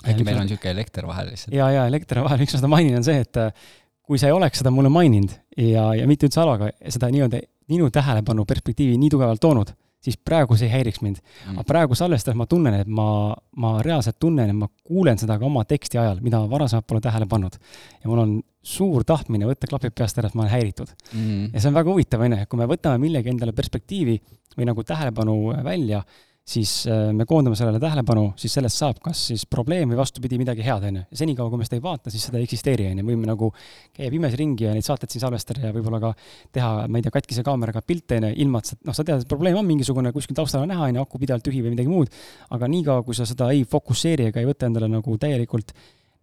äkki 0.06 0.26
meil 0.26 0.40
on 0.40 0.48
niisugune 0.48 0.74
elekter 0.78 1.08
vahel 1.10 1.32
lihtsalt? 1.34 1.54
jaa, 1.56 1.70
jaa, 1.76 1.86
elekter 1.92 2.24
vahel, 2.24 2.42
miks 2.42 2.56
ma 2.56 2.62
seda 2.62 2.72
mainin, 2.72 2.98
on 3.00 3.06
see, 3.08 3.20
et 3.26 3.40
äh, 3.42 3.70
kui 4.10 4.22
sa 4.22 4.30
ei 4.30 4.36
oleks 4.36 4.64
seda 4.64 4.72
mulle 4.74 4.90
maininud 4.94 5.36
ja, 5.60 5.92
ja 6.00 6.08
mitte 6.10 6.30
üldse 6.30 6.42
alaga, 6.42 6.72
seda 6.90 7.12
nii-öelda 7.14 7.44
minu 7.70 7.92
tähelepanu 7.94 8.46
perspektiivi 8.50 8.98
nii 8.98 9.12
tugevalt 9.14 9.42
toonud, 9.44 9.74
siis 10.04 10.18
praegu 10.26 10.56
see 10.58 10.70
ei 10.70 10.74
häiriks 10.78 11.04
mind. 11.06 11.20
Mm.. 11.22 11.60
aga 11.60 11.66
praegu 11.68 11.98
salvestades 11.98 12.38
ma 12.40 12.48
tunnen, 12.50 12.80
et 12.82 12.90
ma, 12.90 13.36
ma 13.62 13.74
reaalselt 13.86 14.18
tunnen, 14.22 14.50
et 14.50 14.58
ma 14.58 14.70
kuulen 14.88 15.20
seda 15.22 15.38
ka 15.40 15.46
oma 15.46 15.66
teksti 15.70 16.00
ajal, 16.02 16.24
mida 16.26 16.40
ma 16.42 16.50
varasemalt 16.52 16.88
pole 16.90 17.04
tähele 17.04 17.28
pannud. 17.30 17.60
ja 18.02 18.10
mul 18.10 18.24
on 18.24 18.34
suur 18.70 19.06
tahtmine 19.08 19.48
võtta 19.48 19.70
klapid 19.70 19.94
peast 19.96 20.18
ära, 20.20 20.32
et 20.32 20.38
ma 20.38 20.46
olen 20.46 20.56
häiritud. 20.56 20.96
Mm.. 21.14 21.52
ja 21.54 21.62
see 21.62 21.70
on 21.72 21.78
väga 21.78 21.94
huvitav, 21.94 22.24
on 22.26 22.36
ju, 22.36 22.42
et 22.46 22.50
kui 22.50 22.62
me 22.62 22.70
võtame 22.72 23.04
millegi 23.04 23.34
endale 23.34 23.54
perspektiivi 23.56 24.18
või 24.58 24.72
nagu 24.72 24.84
tähelepanu 24.88 25.38
välja, 25.68 26.02
siis 26.50 26.72
äh, 26.90 27.10
me 27.14 27.26
koondame 27.30 27.58
sellele 27.58 27.80
tähelepanu, 27.82 28.32
siis 28.40 28.54
sellest 28.58 28.80
saab 28.82 29.00
kas 29.04 29.22
siis 29.30 29.44
probleem 29.50 29.92
või 29.92 30.00
vastupidi, 30.00 30.40
midagi 30.42 30.64
head, 30.66 30.88
on 30.90 31.00
ju. 31.00 31.04
ja 31.12 31.20
senikaua, 31.22 31.52
kui 31.52 31.62
me 31.62 31.68
seda 31.68 31.78
ei 31.78 31.84
vaata, 31.84 32.14
siis 32.14 32.26
seda 32.26 32.40
ei 32.40 32.48
eksisteeri, 32.48 32.88
on 32.90 33.02
ju, 33.02 33.06
võime 33.06 33.30
nagu 33.30 33.52
käia 33.96 34.10
pimes 34.14 34.38
ringi 34.40 34.66
ja 34.66 34.74
neid 34.74 34.86
saateid 34.86 35.14
siin 35.14 35.24
salvestada 35.24 35.68
ja 35.68 35.74
võib-olla 35.76 36.02
ka 36.02 36.14
teha, 36.56 36.72
ma 36.90 37.00
ei 37.00 37.06
tea, 37.06 37.14
katkise 37.14 37.44
kaameraga 37.46 37.84
pilte, 37.86 38.18
on 38.18 38.30
ju, 38.30 38.40
ilma 38.46 38.64
et 38.64 38.72
sa, 38.72 38.78
noh, 38.90 38.98
sa 38.98 39.06
tead, 39.06 39.26
et 39.26 39.30
probleem 39.30 39.60
on 39.62 39.68
mingisugune 39.68 40.14
kuskil 40.16 40.38
taustal 40.38 40.66
on 40.66 40.72
näha, 40.74 40.88
on 40.90 41.00
ju, 41.00 41.06
aku 41.06 41.22
pidevalt 41.22 41.46
tühi 41.46 41.62
või 41.66 41.76
midagi 41.76 41.92
muud, 41.92 42.14
aga 42.56 42.70
niikaua, 42.72 43.04
kui 43.08 43.18
sa 43.18 43.28
seda 43.30 43.52
ei 43.54 43.66
fokusseeri 43.70 44.32
ega 44.32 44.42
ei 44.42 44.50
võta 44.50 44.70
endale 44.70 44.90
nagu 44.90 45.18
täielikult 45.22 45.76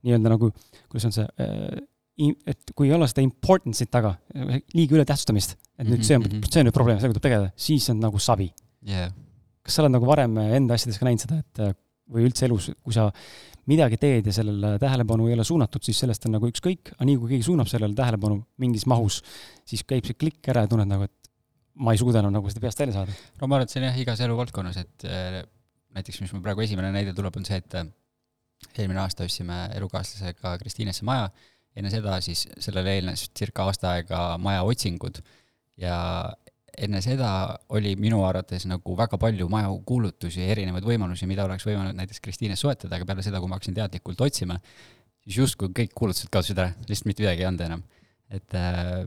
nii-öelda 0.06 0.32
nagu, 0.32 0.50
kuidas 0.90 1.06
on 1.10 1.14
see 1.14 1.28
äh,, 1.42 1.84
et 2.48 2.72
kui 2.74 2.88
ei 2.88 2.96
ole 2.96 3.06
seda 3.10 3.20
importance'it 3.22 3.92
taga, 3.92 4.14
liiga 4.72 4.96
ületähtsustamist, 4.96 5.54
et 5.76 5.86
nüüd 5.86 6.02
see 6.02 6.16
on, 6.16 6.24
mhm, 6.24 6.40
mhm. 6.40 6.50
see 6.50 6.64
on 6.64 6.70
nüüd 6.70 6.78
probleem, 6.78 6.98
sellega 6.98 7.18
tuleb 7.18 7.28
tegeleda, 7.28 7.54
siis 7.60 7.92
on 7.92 8.00
nagu 8.02 8.22
savi 8.22 8.48
yeah 8.86 9.12
kas 9.66 9.76
sa 9.76 9.84
oled 9.84 9.96
nagu 9.96 10.08
varem 10.08 10.38
enda 10.46 10.78
asjades 10.78 11.00
ka 11.00 11.08
näinud 11.08 11.24
seda, 11.26 11.42
et 11.42 11.62
äh, 11.64 11.74
või 12.12 12.26
üldse 12.28 12.46
elus, 12.46 12.70
kui 12.86 12.94
sa 12.94 13.08
midagi 13.66 13.98
teed 13.98 14.28
ja 14.30 14.34
sellele 14.36 14.76
tähelepanu 14.82 15.26
ei 15.26 15.34
ole 15.34 15.44
suunatud, 15.46 15.82
siis 15.82 15.98
sellest 16.04 16.28
on 16.28 16.36
nagu 16.36 16.48
ükskõik, 16.50 16.92
aga 16.94 17.08
nii 17.08 17.18
kui 17.18 17.32
keegi 17.34 17.48
suunab 17.48 17.70
sellele 17.70 17.98
tähelepanu 17.98 18.38
mingis 18.62 18.86
mahus, 18.90 19.20
siis 19.66 19.82
käib 19.88 20.06
see 20.06 20.18
klikk 20.18 20.52
ära 20.52 20.64
ja 20.64 20.70
tunned 20.70 20.90
nagu, 20.90 21.08
et 21.08 21.32
ma 21.82 21.92
ei 21.92 22.00
suuda 22.00 22.22
enam 22.22 22.34
nagu 22.36 22.50
seda 22.52 22.62
peast 22.62 22.80
välja 22.80 23.00
saada. 23.00 23.16
no 23.40 23.50
ma 23.50 23.58
arvan, 23.58 23.66
et 23.66 23.74
see 23.74 23.82
on 23.82 23.88
jah, 23.88 23.98
igas 24.04 24.22
eluvaldkonnas, 24.24 24.78
et 24.84 25.08
äh, 25.10 25.40
näiteks, 25.98 26.22
mis 26.22 26.34
mul 26.36 26.44
praegu 26.46 26.62
esimene 26.64 26.92
näide 26.94 27.14
tuleb, 27.16 27.36
on 27.40 27.48
see, 27.48 27.58
et 27.58 27.78
äh, 27.80 27.90
eelmine 28.78 29.02
aasta 29.02 29.26
ostsime 29.26 29.66
elukaaslasega 29.76 30.56
Kristiinesse 30.62 31.04
maja, 31.08 31.28
enne 31.76 31.90
seda 31.92 32.20
siis 32.24 32.46
sellele 32.62 32.94
eelnes 32.96 33.26
circa 33.36 33.66
aasta 33.66 33.96
aega 33.96 34.20
maja 34.40 34.62
otsingud 34.64 35.20
ja 35.80 35.98
enne 36.76 37.00
seda 37.04 37.30
oli 37.74 37.94
minu 38.00 38.22
arvates 38.26 38.66
nagu 38.68 38.96
väga 38.98 39.18
palju 39.20 39.48
maju 39.52 39.78
kuulutusi 39.88 40.42
ja 40.42 40.48
erinevaid 40.54 40.86
võimalusi, 40.86 41.28
mida 41.28 41.44
oleks 41.46 41.66
võimalik 41.66 41.96
näiteks 41.98 42.22
Kristiines 42.24 42.62
soetada, 42.62 42.96
aga 42.96 43.08
peale 43.08 43.24
seda, 43.24 43.40
kui 43.40 43.50
ma 43.50 43.58
hakkasin 43.58 43.76
teadlikult 43.76 44.20
otsima, 44.26 44.58
siis 45.24 45.40
justkui 45.42 45.72
kõik 45.76 45.94
kuulutused 45.96 46.30
kaotasid 46.32 46.58
ära, 46.62 46.74
lihtsalt 46.88 47.10
mitte 47.10 47.24
midagi 47.24 47.44
ei 47.44 47.50
olnud 47.50 47.66
enam. 47.66 47.84
et 48.30 48.56
äh, 48.58 49.06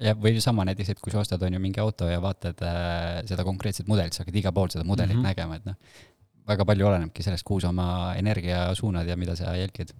ja, 0.00 0.14
või 0.14 0.40
sama 0.40 0.64
näiteks, 0.68 0.94
et 0.94 1.00
kui 1.02 1.12
sa 1.12 1.22
ostad, 1.24 1.42
on 1.42 1.56
ju, 1.56 1.62
mingi 1.62 1.82
auto 1.82 2.08
ja 2.08 2.20
vaatad 2.22 2.62
äh, 2.66 3.22
seda 3.28 3.44
konkreetset 3.46 3.90
mudelit, 3.90 4.14
sa 4.14 4.24
hakkad 4.24 4.38
igal 4.40 4.54
pool 4.56 4.70
seda 4.72 4.84
mudelit 4.86 5.16
mm 5.16 5.20
-hmm. 5.20 5.32
nägema, 5.32 5.56
et 5.56 5.66
noh, 5.66 5.74
väga 6.48 6.64
palju 6.64 6.86
olenebki 6.86 7.22
sellest, 7.22 7.44
kuhu 7.46 7.60
sa 7.60 7.68
oma 7.68 8.14
energia 8.16 8.74
suunad 8.74 9.08
ja 9.08 9.16
mida 9.16 9.36
sa 9.36 9.56
jälgid 9.56 9.92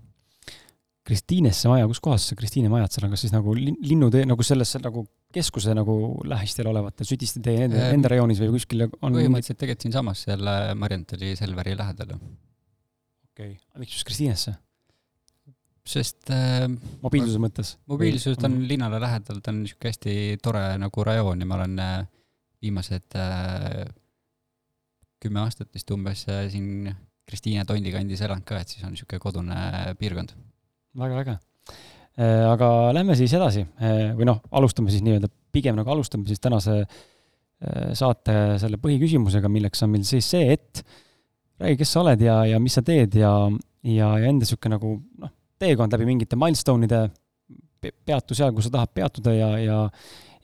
Kristiinesse 1.01 1.69
maja, 1.71 1.87
kus 1.89 2.01
kohas 2.05 2.27
see 2.29 2.37
Kristiine 2.37 2.69
majad 2.69 2.93
seal 2.93 3.07
on, 3.07 3.15
kas 3.15 3.23
siis 3.25 3.33
nagu 3.33 3.55
linnutee, 3.57 4.27
nagu 4.29 4.45
selles 4.45 4.75
nagu 4.85 5.07
keskuse 5.33 5.73
nagu 5.77 5.95
lähistel 6.29 6.69
olevatel 6.69 7.09
Südiste 7.09 7.41
tee 7.45 7.65
enda, 7.65 7.87
enda 7.95 8.11
rajoonis 8.13 8.43
või 8.43 8.51
kuskil 8.59 8.85
on 8.85 8.91
põhimõtteliselt 9.17 9.55
mingi... 9.55 9.61
tegelikult 9.63 9.87
siinsamas, 9.87 10.25
seal 10.27 10.51
äh, 10.53 10.73
Mariantali 10.77 11.33
Selveri 11.39 11.73
lähedal. 11.79 12.13
okei 12.19 13.55
okay., 13.55 13.81
miks 13.81 13.97
just 13.97 14.09
Kristiinesse? 14.09 14.55
sest 15.91 16.29
äh, 16.37 16.67
mobiilsuse 17.01 17.41
mõttes? 17.41 17.73
mobiilsus, 17.91 18.37
ta 18.37 18.51
on 18.51 18.59
mm. 18.59 18.69
linnale 18.75 19.01
lähedal, 19.01 19.41
ta 19.41 19.55
on 19.55 19.63
niisugune 19.65 19.95
hästi 19.95 20.19
tore 20.45 20.67
nagu 20.83 21.07
rajoon 21.09 21.41
ja 21.41 21.49
ma 21.49 21.59
olen 21.63 21.81
äh, 21.87 21.97
viimased 22.61 23.17
äh, 23.17 23.87
kümme 25.25 25.47
aastat 25.47 25.73
vist 25.73 25.91
umbes 25.97 26.27
äh, 26.29 26.45
siin 26.53 26.93
Kristiine 27.25 27.65
Tondi 27.65 27.93
kandis 27.95 28.21
elanud 28.27 28.45
ka, 28.45 28.61
et 28.61 28.69
siis 28.69 28.85
on 28.85 28.93
niisugune 28.93 29.25
kodune 29.25 29.65
piirkond 29.97 30.37
väga 30.99 31.23
äge. 31.23 31.37
Äh, 32.21 32.45
aga 32.51 32.91
lähme 32.93 33.15
siis 33.17 33.33
edasi 33.37 33.63
äh, 33.81 34.11
või 34.19 34.27
noh, 34.29 34.41
alustame 34.59 34.91
siis 34.93 35.05
nii-öelda, 35.07 35.31
pigem 35.55 35.79
nagu 35.79 35.93
alustame 35.93 36.27
siis 36.29 36.43
tänase 36.43 36.81
äh, 36.83 37.93
saate 37.97 38.59
selle 38.61 38.81
põhiküsimusega, 38.83 39.49
milleks 39.53 39.85
on 39.87 39.93
meil 39.95 40.05
siis 40.09 40.27
see, 40.35 40.57
et 40.57 40.83
räägi, 41.61 41.79
kes 41.81 41.95
sa 41.95 42.03
oled 42.03 42.25
ja, 42.25 42.41
ja 42.51 42.59
mis 42.63 42.77
sa 42.77 42.83
teed 42.85 43.15
ja, 43.21 43.33
ja, 43.87 44.11
ja 44.19 44.27
enda 44.27 44.43
niisugune 44.43 44.75
nagu 44.75 44.97
noh, 45.23 45.33
teekond 45.61 45.95
läbi 45.95 46.09
mingite 46.09 46.39
milstone'ide, 46.41 47.05
peatu 47.81 48.37
seal, 48.37 48.53
kus 48.57 48.69
sa 48.69 48.75
tahad 48.81 48.93
peatuda 48.97 49.37
ja, 49.37 49.53
ja 49.61 49.85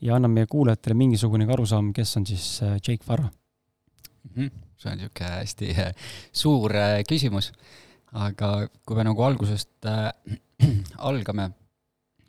ja 0.04 0.12
anna 0.12 0.28
meie 0.28 0.44
kuulajatele 0.44 0.92
mingisugunegi 0.92 1.52
arusaam, 1.54 1.86
kes 1.96 2.10
on 2.18 2.26
siis 2.28 2.46
Jake 2.60 3.00
Farra 3.04 3.24
mm. 3.24 4.30
-hmm. 4.34 4.50
see 4.76 4.92
on 4.92 4.98
niisugune 4.98 5.30
hästi 5.30 5.76
suur 6.44 6.72
küsimus 7.08 7.52
aga 8.12 8.50
kui 8.86 8.98
me 8.98 9.06
nagu 9.06 9.24
algusest 9.26 9.88
äh, 9.88 10.10
algame, 11.10 11.50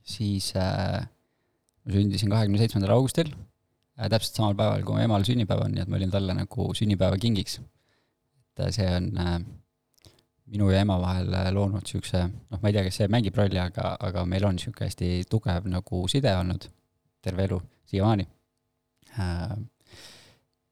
siis 0.08 0.54
äh, 0.56 1.04
ma 1.04 1.94
sündisin 1.94 2.32
kahekümne 2.32 2.60
seitsmendal 2.62 2.96
augustil 2.98 3.30
äh,, 3.32 4.08
täpselt 4.10 4.40
samal 4.40 4.58
päeval, 4.58 4.84
kui 4.88 4.98
mu 4.98 5.04
emal 5.04 5.28
sünnipäev 5.28 5.66
on, 5.68 5.76
nii 5.76 5.86
et 5.86 5.92
ma 5.92 6.00
olin 6.00 6.14
talle 6.14 6.36
nagu 6.38 6.68
sünnipäevakingiks. 6.80 7.60
et 7.60 8.66
äh, 8.66 8.74
see 8.76 8.90
on 8.96 9.12
äh, 9.24 9.38
minu 10.48 10.70
ja 10.72 10.82
ema 10.82 11.00
vahel 11.02 11.32
loonud 11.54 11.84
niisuguse, 11.84 12.24
noh, 12.28 12.62
ma 12.62 12.70
ei 12.70 12.78
tea, 12.78 12.86
kas 12.88 13.02
see 13.02 13.12
mängib 13.12 13.36
rolli, 13.38 13.60
aga, 13.60 13.96
aga 14.00 14.26
meil 14.26 14.48
on 14.48 14.56
niisugune 14.56 14.88
hästi 14.88 15.26
tugev 15.30 15.68
nagu 15.70 16.06
side 16.12 16.32
olnud 16.40 16.70
terve 17.24 17.48
elu, 17.50 17.60
siiamaani 17.92 18.28
äh, 19.20 19.58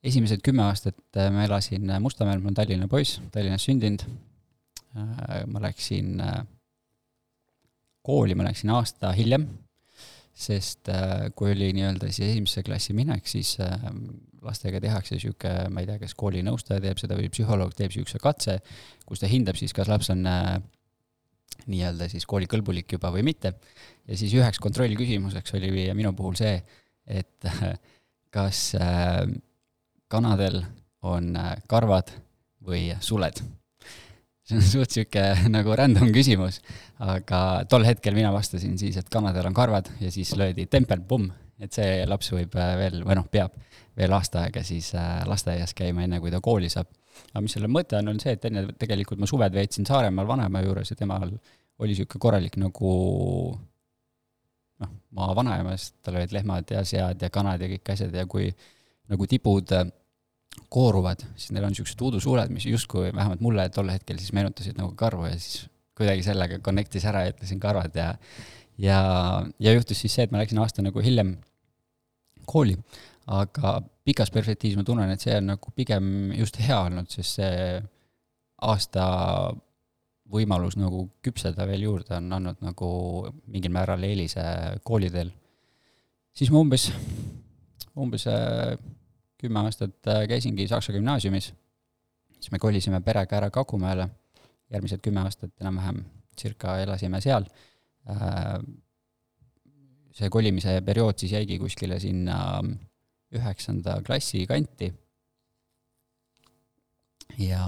esimesed 0.05 0.43
kümme 0.45 0.65
aastat 0.65 1.17
äh, 1.17 1.31
ma 1.33 1.45
elasin 1.47 1.89
Mustamäel, 2.01 2.39
ma 2.39 2.49
olen 2.49 2.57
Tallinna 2.59 2.87
poiss, 2.91 3.19
Tallinnas 3.33 3.65
sündinud. 3.65 4.05
Äh, 4.95 5.43
ma 5.47 5.61
läksin 5.67 6.21
kooli, 8.05 8.35
ma 8.37 8.45
läksin 8.47 8.71
aasta 8.75 9.11
hiljem, 9.17 9.47
sest 10.35 10.91
kui 11.35 11.53
oli 11.53 11.71
nii-öelda 11.73 12.09
siis 12.11 12.29
esimesse 12.29 12.61
klassi 12.67 12.93
minek, 12.93 13.25
siis 13.27 13.55
lastega 14.45 14.81
tehakse 14.83 15.15
niisugune, 15.15 15.69
ma 15.73 15.81
ei 15.81 15.89
tea, 15.89 15.97
kas 16.01 16.15
koolinõustaja 16.19 16.83
teeb 16.83 17.01
seda 17.01 17.17
või 17.17 17.31
psühholoog 17.33 17.73
teeb 17.77 17.91
niisuguse 17.91 18.21
katse, 18.21 18.59
kus 19.07 19.21
ta 19.21 19.29
hindab 19.31 19.57
siis, 19.59 19.73
kas 19.75 19.89
laps 19.91 20.11
on 20.13 20.25
äh, 20.29 20.53
nii-öelda 21.71 22.09
siis 22.11 22.27
koolikõlbulik 22.29 22.97
juba 22.97 23.11
või 23.15 23.25
mitte. 23.25 23.55
ja 24.05 24.17
siis 24.17 24.33
üheks 24.37 24.61
kontrollküsimuseks 24.61 25.57
oli 25.57 25.89
minu 25.97 26.13
puhul 26.17 26.37
see, 26.39 26.59
et 27.07 27.49
äh, 27.49 27.67
kas 28.35 28.71
äh, 28.77 29.25
kanadel 30.11 30.61
on 31.05 31.33
karvad 31.69 32.11
või 32.65 32.89
suled. 33.01 33.41
See 34.45 34.59
on 34.59 34.65
suht 34.73 34.93
sihuke 34.95 35.23
nagu 35.51 35.75
random 35.77 36.11
küsimus, 36.15 36.61
aga 37.03 37.39
tol 37.69 37.85
hetkel 37.87 38.15
mina 38.17 38.31
vastasin 38.35 38.77
siis, 38.81 38.99
et 39.01 39.09
kanadel 39.11 39.49
on 39.49 39.57
karvad 39.57 39.89
ja 40.01 40.11
siis 40.13 40.35
löödi 40.37 40.67
tempel, 40.71 41.01
pumm, 41.07 41.31
et 41.61 41.73
see 41.73 42.03
laps 42.09 42.31
võib 42.35 42.55
veel, 42.55 43.01
või 43.05 43.17
noh, 43.17 43.27
peab 43.31 43.55
veel 43.95 44.13
aasta 44.15 44.45
aega 44.45 44.63
siis 44.65 44.91
äh, 44.97 45.21
lasteaias 45.27 45.73
käima, 45.77 46.03
enne 46.05 46.19
kui 46.23 46.33
ta 46.33 46.41
kooli 46.43 46.69
saab. 46.71 46.89
aga 47.31 47.43
mis 47.45 47.55
selle 47.55 47.69
mõte 47.71 47.97
on, 47.99 48.11
on 48.11 48.19
see, 48.19 48.35
et 48.35 48.45
enne 48.49 48.65
tegelikult 48.79 49.21
ma 49.21 49.29
suved 49.29 49.53
veetsin 49.55 49.87
Saaremaal 49.87 50.27
vanaema 50.27 50.61
juures 50.65 50.91
ja 50.91 50.97
temal 50.99 51.29
oli 51.29 51.93
niisugune 51.93 52.21
korralik 52.21 52.57
nagu 52.59 52.91
noh, 54.83 54.91
maa 55.15 55.35
vanaemas, 55.35 55.93
tal 56.03 56.19
olid 56.19 56.35
lehmad 56.35 56.71
ja 56.71 56.83
sead 56.87 57.23
ja 57.23 57.31
kanad 57.31 57.63
ja 57.63 57.71
kõik 57.71 57.93
asjad 57.95 58.15
ja 58.15 58.25
kui 58.27 58.49
nagu 59.11 59.27
tibud 59.31 59.71
äh, 59.75 59.87
kooruvad, 60.69 61.23
siis 61.35 61.53
neil 61.55 61.65
on 61.67 61.73
niisugused 61.73 62.01
uudusuuled, 62.01 62.51
mis 62.53 62.67
justkui 62.69 63.09
vähemalt 63.15 63.41
mulle 63.43 63.67
tol 63.73 63.89
hetkel 63.91 64.19
siis 64.21 64.33
meenutasid 64.35 64.77
nagu 64.79 64.93
karvu 64.99 65.27
ja 65.29 65.39
siis 65.39 65.65
kuidagi 65.95 66.23
sellega 66.25 66.59
connect'is 66.63 67.07
ära 67.07 67.25
ja 67.25 67.33
ütlesin 67.33 67.59
karvad 67.63 67.95
ja 67.95 68.13
ja, 68.77 68.99
ja 69.59 69.73
juhtus 69.75 70.01
siis 70.03 70.15
see, 70.15 70.25
et 70.27 70.33
ma 70.33 70.41
läksin 70.41 70.59
aasta 70.59 70.83
nagu 70.83 71.03
hiljem 71.03 71.37
kooli 72.45 72.75
aga 73.31 73.79
pikas 74.05 74.29
perspektiivis 74.33 74.77
ma 74.77 74.85
tunnen, 74.85 75.09
et 75.09 75.21
see 75.21 75.35
on 75.39 75.49
nagu 75.53 75.71
pigem 75.75 76.33
just 76.37 76.59
hea 76.61 76.77
olnud, 76.77 77.09
sest 77.09 77.39
see 77.39 77.79
aasta 78.65 79.05
võimalus 80.31 80.77
nagu 80.77 81.05
küpseda 81.25 81.67
veel 81.69 81.85
juurde 81.85 82.15
on 82.17 82.31
andnud 82.37 82.61
nagu 82.65 82.89
mingil 83.51 83.73
määral 83.73 84.03
eelise 84.05 84.43
koolidel. 84.85 85.31
siis 86.33 86.51
ma 86.51 86.61
umbes, 86.61 86.89
umbes 87.95 88.25
äh, 88.27 88.77
kümme 89.41 89.61
aastat 89.65 90.07
äh, 90.11 90.23
käisingi 90.29 90.67
Saksa 90.67 90.93
gümnaasiumis, 90.95 91.51
siis 92.39 92.51
me 92.51 92.59
kolisime 92.59 93.01
perega 93.05 93.39
ära 93.39 93.51
Kakumäele, 93.53 94.07
järgmised 94.71 95.03
kümme 95.05 95.23
aastat 95.25 95.53
enam-vähem 95.61 96.03
circa 96.39 96.77
elasime 96.83 97.21
seal, 97.23 97.47
äh, 98.11 98.59
see 100.15 100.29
kolimise 100.31 100.77
periood 100.85 101.19
siis 101.19 101.35
jäigi 101.35 101.59
kuskile 101.59 101.99
sinna 101.99 102.37
üheksanda 103.35 103.99
klassi 104.05 104.45
kanti. 104.47 104.93
ja 107.41 107.65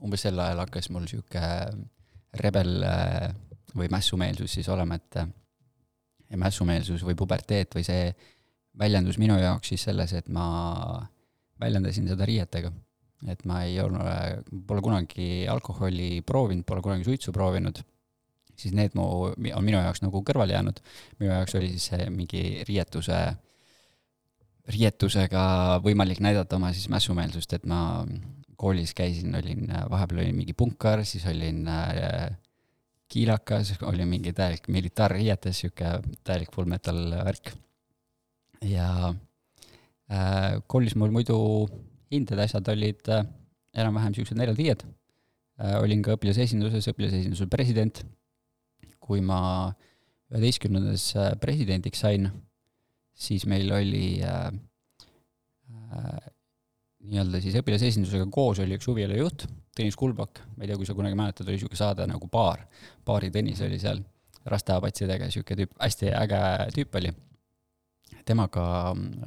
umbes 0.00 0.24
sel 0.24 0.38
ajal 0.40 0.64
hakkas 0.64 0.88
mul 0.90 1.06
rebel 2.40 2.82
äh, 2.82 3.30
või 3.76 3.90
mässumeelsus 3.92 4.56
siis 4.58 4.68
olema, 4.68 4.96
et 4.96 5.20
ja 6.30 6.38
mässumeelsus 6.38 7.02
või 7.06 7.16
puberteet 7.18 7.74
või 7.74 7.84
see 7.86 8.10
väljendus 8.78 9.18
minu 9.18 9.38
jaoks 9.38 9.72
siis 9.72 9.82
selles, 9.88 10.12
et 10.16 10.28
ma 10.28 10.46
väljendasin 11.60 12.08
seda 12.08 12.26
riietega. 12.28 12.72
et 13.28 13.42
ma 13.44 13.62
ei 13.68 13.74
olnud, 13.82 14.00
pole 14.66 14.80
kunagi 14.80 15.46
alkoholi 15.48 16.22
proovinud, 16.26 16.64
pole 16.64 16.80
kunagi 16.80 17.04
suitsu 17.04 17.32
proovinud, 17.36 17.82
siis 18.56 18.72
need 18.72 18.94
mu, 18.96 19.04
on 19.28 19.64
minu 19.64 19.76
jaoks 19.76 20.00
nagu 20.00 20.22
kõrvale 20.24 20.56
jäänud. 20.56 20.80
minu 21.20 21.32
jaoks 21.32 21.54
oli 21.60 21.68
siis 21.74 21.90
see 21.92 22.10
mingi 22.10 22.64
riietuse 22.68 23.20
riietusega 24.70 25.42
võimalik 25.84 26.20
näidata 26.22 26.56
oma 26.56 26.72
siis 26.72 26.88
mässumeelsust, 26.92 27.52
et 27.56 27.66
ma 27.68 28.06
koolis 28.60 28.92
käisin, 28.96 29.34
olin, 29.36 29.70
vahepeal 29.90 30.24
olin 30.24 30.36
mingi 30.36 30.54
punkar, 30.56 31.04
siis 31.08 31.24
olin 31.28 31.64
äh, 31.68 32.36
kiilakas, 33.10 33.74
oli 33.88 34.06
mingi 34.08 34.32
täielik 34.36 34.68
militaarriietes, 34.68 35.64
sihuke 35.64 35.98
täielik 36.24 36.52
full 36.54 36.68
metal 36.70 37.00
värk. 37.24 37.54
Ja 38.66 39.14
äh, 40.10 40.60
koolis 40.66 40.96
mul 40.98 41.12
muidu 41.14 41.38
hinded, 42.12 42.38
asjad 42.42 42.68
olid 42.72 43.08
äh, 43.08 43.24
enam-vähem 43.76 44.16
siuksed 44.16 44.38
neljad-viied 44.38 44.84
äh,. 44.84 45.76
olin 45.80 46.02
ka 46.02 46.16
õpilasesinduses, 46.18 46.90
õpilasesinduse 46.92 47.46
president. 47.50 48.04
kui 49.00 49.20
ma 49.20 49.72
üheteistkümnendas 50.30 51.10
äh, 51.16 51.32
presidendiks 51.40 52.02
sain 52.04 52.28
siis 53.20 53.46
meil 53.46 53.70
oli 53.74 54.20
äh, 54.24 54.50
äh, 55.70 56.28
nii-öelda 57.10 57.40
siis 57.42 57.56
õpilasesindusega 57.60 58.28
koos 58.32 58.60
oli 58.62 58.78
üks 58.78 58.88
huvialajuht, 58.90 59.46
Tõnis 59.76 59.96
Kulbak, 59.96 60.40
ma 60.56 60.64
ei 60.64 60.68
tea, 60.68 60.76
kui 60.76 60.86
sa 60.88 60.96
kunagi 60.98 61.16
mäletad, 61.16 61.46
oli 61.46 61.56
niisugune 61.56 61.78
saade 61.78 62.06
nagu 62.10 62.26
Baar, 62.28 62.64
Baari 63.06 63.30
Tõnis 63.32 63.62
oli 63.64 63.78
seal 63.80 64.02
rastapatsidega, 64.50 65.28
niisugune 65.28 65.62
tüüp, 65.62 65.76
hästi 65.80 66.10
äge 66.18 66.40
tüüp 66.76 66.98
oli. 67.00 67.12
Temaga 68.30 68.64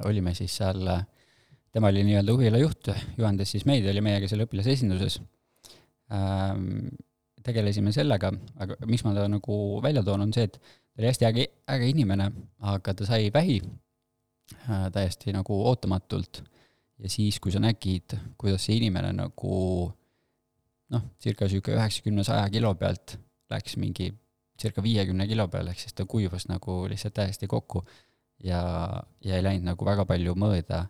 olime 0.08 0.34
siis 0.36 0.56
seal, 0.60 0.82
tema 1.74 1.92
oli 1.92 2.04
nii-öelda 2.08 2.34
huvialajuht, 2.34 2.92
juhendas 3.18 3.54
siis 3.54 3.66
meid, 3.68 3.86
oli 3.90 4.02
meiega 4.04 4.30
seal 4.30 4.46
õpilasesinduses 4.46 5.20
ähm,. 6.14 6.88
tegelesime 7.44 7.92
sellega, 7.92 8.30
aga 8.64 8.78
miks 8.88 9.02
ma 9.04 9.12
ta 9.12 9.26
nagu 9.28 9.56
välja 9.84 10.00
toon, 10.02 10.22
on 10.24 10.30
see, 10.32 10.46
et 10.48 10.54
ta 10.56 11.02
oli 11.02 11.10
hästi 11.10 11.26
äge, 11.28 11.42
äge 11.68 11.90
inimene, 11.92 12.30
aga 12.72 12.94
ta 12.96 13.04
sai 13.04 13.28
vähi 13.34 13.58
Äh, 14.52 14.90
täiesti 14.92 15.32
nagu 15.32 15.56
ootamatult. 15.68 16.42
ja 16.98 17.08
siis, 17.08 17.40
kui 17.40 17.52
sa 17.52 17.58
nägid, 17.60 18.12
kuidas 18.38 18.66
see 18.66 18.76
inimene 18.76 19.10
nagu 19.16 19.54
noh, 20.92 21.06
circa 21.20 21.48
sihuke 21.48 21.72
üheksakümne, 21.74 22.22
saja 22.24 22.44
kilo 22.52 22.74
pealt 22.78 23.16
läks 23.50 23.78
mingi 23.80 24.10
circa 24.60 24.84
viiekümne 24.84 25.26
kilo 25.26 25.48
peale, 25.48 25.72
ehk 25.72 25.80
siis 25.80 25.96
ta 25.96 26.04
kuivas 26.06 26.46
nagu 26.48 26.76
lihtsalt 26.92 27.16
täiesti 27.16 27.48
kokku 27.50 27.82
ja, 28.44 28.60
ja 29.24 29.38
ei 29.38 29.44
läinud 29.44 29.72
nagu 29.72 29.88
väga 29.88 30.04
palju 30.08 30.36
mõõda, 30.38 30.84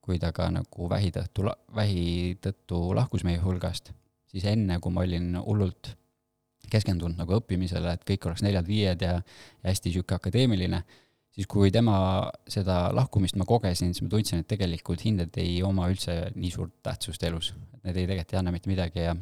kui 0.00 0.20
ta 0.22 0.32
ka 0.34 0.48
nagu 0.54 0.88
vähi 0.90 1.12
tõttu, 1.14 1.48
vähi 1.74 2.36
tõttu 2.42 2.80
lahkus 2.96 3.24
meie 3.26 3.40
hulgast, 3.42 3.92
siis 4.30 4.46
enne, 4.48 4.80
kui 4.80 4.94
ma 4.94 5.06
olin 5.06 5.34
hullult 5.42 5.94
keskendunud 6.70 7.18
nagu 7.18 7.36
õppimisele, 7.38 7.92
et 7.94 8.06
kõik 8.06 8.26
oleks 8.26 8.42
neljad-viied 8.42 9.02
ja, 9.02 9.18
ja 9.20 9.68
hästi 9.70 9.92
niisugune 9.92 10.18
akadeemiline 10.18 10.82
siis 11.36 11.48
kui 11.50 11.70
tema 11.72 11.96
seda 12.48 12.86
lahkumist 12.96 13.36
ma 13.36 13.46
kogesin, 13.48 13.92
siis 13.92 14.04
ma 14.06 14.12
tundsin, 14.12 14.40
et 14.40 14.48
tegelikult 14.48 15.04
hinded 15.04 15.36
ei 15.40 15.58
oma 15.66 15.90
üldse 15.92 16.16
nii 16.34 16.52
suurt 16.52 16.78
tähtsust 16.86 17.26
elus. 17.28 17.52
Need 17.84 17.96
ei 17.96 18.08
tegelikult 18.08 18.34
ei 18.34 18.40
anna 18.40 18.54
mitte 18.54 18.72
midagi 18.72 19.04
ja, 19.04 19.12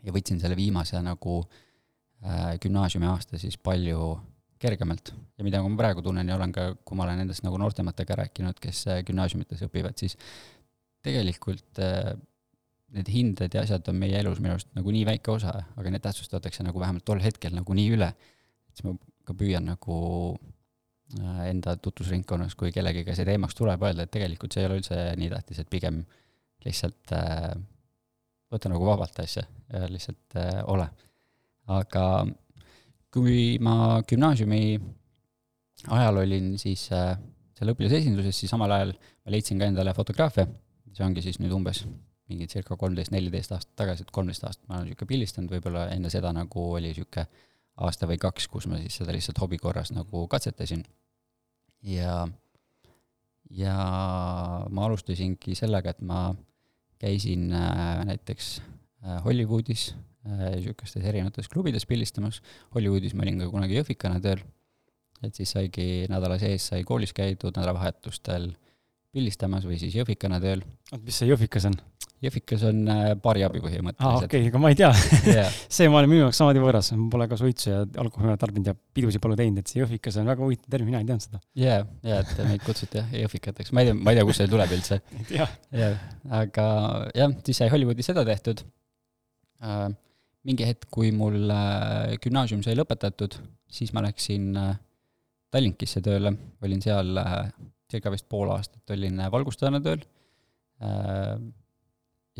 ja 0.00 0.14
võtsin 0.16 0.40
selle 0.40 0.56
viimase 0.58 1.00
nagu 1.04 1.42
äh, 1.44 2.56
gümnaasiumiaasta 2.62 3.40
siis 3.42 3.60
palju 3.60 4.14
kergemalt. 4.60 5.12
ja 5.38 5.44
mida 5.46 5.62
ma 5.64 5.70
praegu 5.76 6.02
tunnen 6.04 6.28
ja 6.28 6.36
olen 6.36 6.52
ka, 6.52 6.70
kui 6.84 6.98
ma 6.98 7.06
olen 7.06 7.22
nendest 7.22 7.44
nagu 7.46 7.58
noortematega 7.60 8.18
rääkinud, 8.24 8.60
kes 8.60 8.86
äh, 8.88 9.04
gümnaasiumites 9.06 9.64
õpivad, 9.68 9.96
siis 10.00 10.16
tegelikult 11.04 11.80
äh, 11.80 12.12
need 12.94 13.08
hinded 13.08 13.54
ja 13.54 13.64
asjad 13.64 13.88
on 13.88 14.00
meie 14.00 14.18
elus 14.18 14.40
minu 14.42 14.56
arust 14.56 14.72
nagu 14.76 14.92
nii 14.92 15.06
väike 15.08 15.32
osa, 15.32 15.54
aga 15.76 15.92
need 15.92 16.04
tähtsustatakse 16.04 16.66
nagu 16.66 16.80
vähemalt 16.82 17.06
tol 17.06 17.22
hetkel 17.22 17.54
nagu 17.56 17.76
nii 17.76 17.92
üle, 17.96 18.12
siis 18.74 18.88
ma 18.88 18.96
ka 19.24 19.36
püüan 19.38 19.68
nagu 19.70 20.00
Äh, 21.18 21.48
enda 21.50 21.74
tutvusringkonnas, 21.82 22.54
kui 22.54 22.70
kellegiga 22.70 23.16
see 23.18 23.26
teemaks 23.26 23.56
tuleb, 23.58 23.82
öelda, 23.82 24.04
et 24.06 24.12
tegelikult 24.14 24.54
see 24.54 24.62
ei 24.62 24.68
ole 24.68 24.76
üldse 24.78 24.98
nii 25.18 25.30
tähtis, 25.32 25.58
et 25.58 25.70
pigem 25.70 26.04
lihtsalt 26.62 27.14
võta 28.52 28.70
nagu 28.70 28.86
vabalt 28.86 29.18
asja 29.22 29.42
ja 29.42 29.88
lihtsalt 29.90 30.36
ole. 30.70 30.86
aga 31.66 32.04
kui 33.10 33.58
ma 33.62 34.00
gümnaasiumi 34.06 34.62
ajal 35.88 36.20
olin 36.22 36.52
siis 36.60 36.86
äh, 36.92 37.16
seal 37.56 37.72
õpilasesinduses, 37.72 38.36
siis 38.36 38.52
samal 38.52 38.72
ajal 38.76 38.94
ma 38.94 39.34
leidsin 39.34 39.60
ka 39.60 39.68
endale 39.70 39.94
fotograafia, 39.96 40.46
see 40.94 41.04
ongi 41.06 41.24
siis 41.24 41.40
nüüd 41.42 41.54
umbes 41.56 41.84
mingi 42.30 42.46
circa 42.50 42.76
kolmteist, 42.78 43.10
neliteist 43.14 43.54
aastat 43.56 43.74
tagasi, 43.80 44.06
et 44.06 44.12
kolmteist 44.14 44.44
aastat 44.46 44.68
ma 44.68 44.78
olen 44.78 44.90
niisugune 44.90 45.10
pildistanud, 45.10 45.50
võib-olla 45.50 45.88
enne 45.94 46.12
seda 46.12 46.30
nagu 46.34 46.66
oli 46.76 46.92
niisugune 46.92 47.26
aasta 47.80 48.06
või 48.06 48.20
kaks, 48.20 48.46
kus 48.52 48.68
ma 48.70 48.78
siis 48.78 49.00
seda 49.00 49.14
lihtsalt 49.16 49.40
hobi 49.40 49.58
korras 49.58 49.90
nagu 49.94 50.26
katsetasin. 50.30 50.84
Ja, 51.88 52.26
ja 53.56 53.74
ma 54.68 54.84
alustasingi 54.86 55.56
sellega, 55.58 55.94
et 55.94 56.04
ma 56.04 56.28
käisin 57.00 57.48
äh, 57.56 58.04
näiteks 58.06 58.58
Hollywoodis, 59.24 59.94
niisugustes 60.28 61.04
erinevates 61.04 61.48
klubides 61.48 61.86
pildistamas, 61.88 62.40
Hollywoodis 62.74 63.14
ma 63.16 63.24
olin 63.24 63.44
ka 63.44 63.50
kunagi 63.52 63.78
jõhvikana 63.78 64.20
tööl, 64.24 64.42
et 65.24 65.36
siis 65.36 65.54
saigi 65.56 66.06
nädala 66.12 66.38
sees 66.40 66.70
sai 66.72 66.84
koolis 66.88 67.14
käidud, 67.16 67.54
nädalavahetustel 67.56 68.50
pildistamas 69.10 69.64
või 69.66 69.80
siis 69.80 69.96
jõhvikana 69.96 70.40
tööl. 70.42 70.62
oot, 70.92 71.02
mis 71.02 71.16
see 71.18 71.30
jõhvikas 71.30 71.66
on? 71.70 71.78
jõhvikas 72.20 72.64
on 72.68 72.82
baariabi 73.22 73.62
põhimõtteliselt. 73.64 74.04
aa, 74.04 74.26
okei 74.26 74.42
okay,, 74.42 74.50
aga 74.50 74.60
ma 74.60 74.70
ei 74.72 74.76
tea 74.78 74.90
yeah. 75.24 75.54
see 75.76 75.88
ma 75.88 76.00
olen 76.00 76.10
minu 76.12 76.24
jaoks 76.26 76.40
samamoodi 76.40 76.62
võõras, 76.62 76.90
ma 76.98 77.06
pole 77.14 77.26
ka 77.30 77.38
suitsu 77.40 77.70
ja 77.70 77.78
alkoholi 78.02 78.36
tarbinud 78.40 78.68
ja 78.70 78.74
pidusid 78.76 79.22
pole 79.24 79.38
teinud, 79.40 79.62
et 79.62 79.72
see 79.72 79.80
jõhvikas 79.80 80.20
on 80.20 80.28
väga 80.28 80.44
huvitav 80.44 80.74
termin, 80.74 80.92
mina 80.92 81.00
ei 81.00 81.08
teadnud 81.08 81.24
seda. 81.24 81.40
jaa, 81.62 81.80
jaa, 82.10 82.20
et 82.20 82.44
meid 82.44 82.66
kutsuti 82.66 83.00
jah, 83.00 83.08
jõhvikateks, 83.22 83.72
ma 83.72 83.84
ei 83.84 83.90
tea, 83.90 83.96
ma 83.96 84.12
ei 84.12 84.20
tea, 84.20 84.26
kust 84.28 84.42
see 84.42 84.52
tuleb 84.52 84.76
üldse. 84.76 85.00
jah, 85.38 85.56
aga 86.42 86.68
jah, 87.16 87.34
siis 87.48 87.62
sai 87.62 87.72
Hollywoodis 87.72 88.12
seda 88.12 88.26
tehtud 88.28 88.64
äh,. 89.64 89.88
Mingi 90.48 90.66
hetk, 90.66 90.88
kui 90.92 91.10
mul 91.12 91.50
äh, 91.52 92.16
gümnaasium 92.22 92.62
sai 92.64 92.76
lõpetatud, 92.78 93.36
siis 93.70 93.92
ma 93.96 94.04
läksin 94.06 94.54
äh, 94.56 94.78
Tallinkisse 95.50 95.98
tööle, 96.04 96.32
olin 96.62 96.82
seal 96.84 97.18
äh, 97.18 97.50
circa 97.90 98.12
vist 98.14 98.28
pool 98.30 98.52
aastat 98.54 98.92
olin 98.94 99.18
äh, 99.18 99.30
valgustajana 99.32 99.80
tööl 99.84 100.04
äh,. 100.84 101.34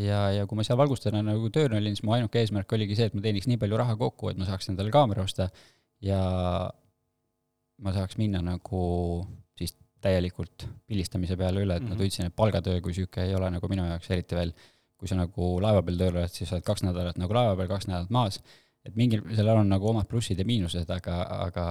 ja, 0.00 0.20
ja 0.36 0.46
kui 0.48 0.58
ma 0.58 0.64
seal 0.66 0.78
valgustajana 0.80 1.24
nagu 1.26 1.50
tööl 1.52 1.74
olin, 1.76 1.96
siis 1.96 2.06
mu 2.06 2.14
ainuke 2.16 2.40
eesmärk 2.40 2.72
oligi 2.76 2.96
see, 2.98 3.10
et 3.10 3.16
ma 3.18 3.24
teeniks 3.24 3.50
nii 3.50 3.60
palju 3.60 3.80
raha 3.82 3.98
kokku, 4.00 4.30
et 4.30 4.40
ma 4.40 4.48
saaks 4.48 4.70
endale 4.72 4.94
kaamera 4.94 5.26
osta 5.26 5.50
ja 6.04 6.20
ma 7.80 7.94
saaks 7.96 8.16
minna 8.20 8.40
nagu 8.44 8.82
siis 9.58 9.74
täielikult 10.04 10.68
pildistamise 10.88 11.36
peale 11.40 11.64
üle, 11.64 11.76
et 11.76 11.82
mm 11.82 11.86
-hmm. 11.86 11.90
ma 11.90 11.94
mhm. 11.96 12.02
tundsin, 12.04 12.30
et 12.30 12.36
palgatöö 12.36 12.80
kui 12.80 12.94
niisugune 12.94 13.26
ei 13.26 13.34
ole 13.34 13.50
nagu 13.50 13.68
minu 13.68 13.86
jaoks 13.90 14.10
eriti 14.10 14.38
veel, 14.38 14.54
kui 15.00 15.08
sa 15.08 15.16
nagu 15.16 15.54
laeva 15.64 15.80
peal 15.84 15.96
tööl 15.96 16.18
oled, 16.18 16.32
siis 16.34 16.50
oled 16.52 16.66
kaks 16.66 16.84
nädalat 16.84 17.16
nagu 17.20 17.32
laeva 17.32 17.56
peal, 17.56 17.70
kaks 17.70 17.88
nädalat 17.88 18.12
maas, 18.12 18.36
et 18.84 18.96
mingil, 19.00 19.24
sellel 19.32 19.62
on 19.62 19.72
nagu 19.72 19.88
omad 19.88 20.08
plussid 20.10 20.38
ja 20.40 20.44
miinused, 20.48 20.88
aga, 20.92 21.22
aga 21.48 21.64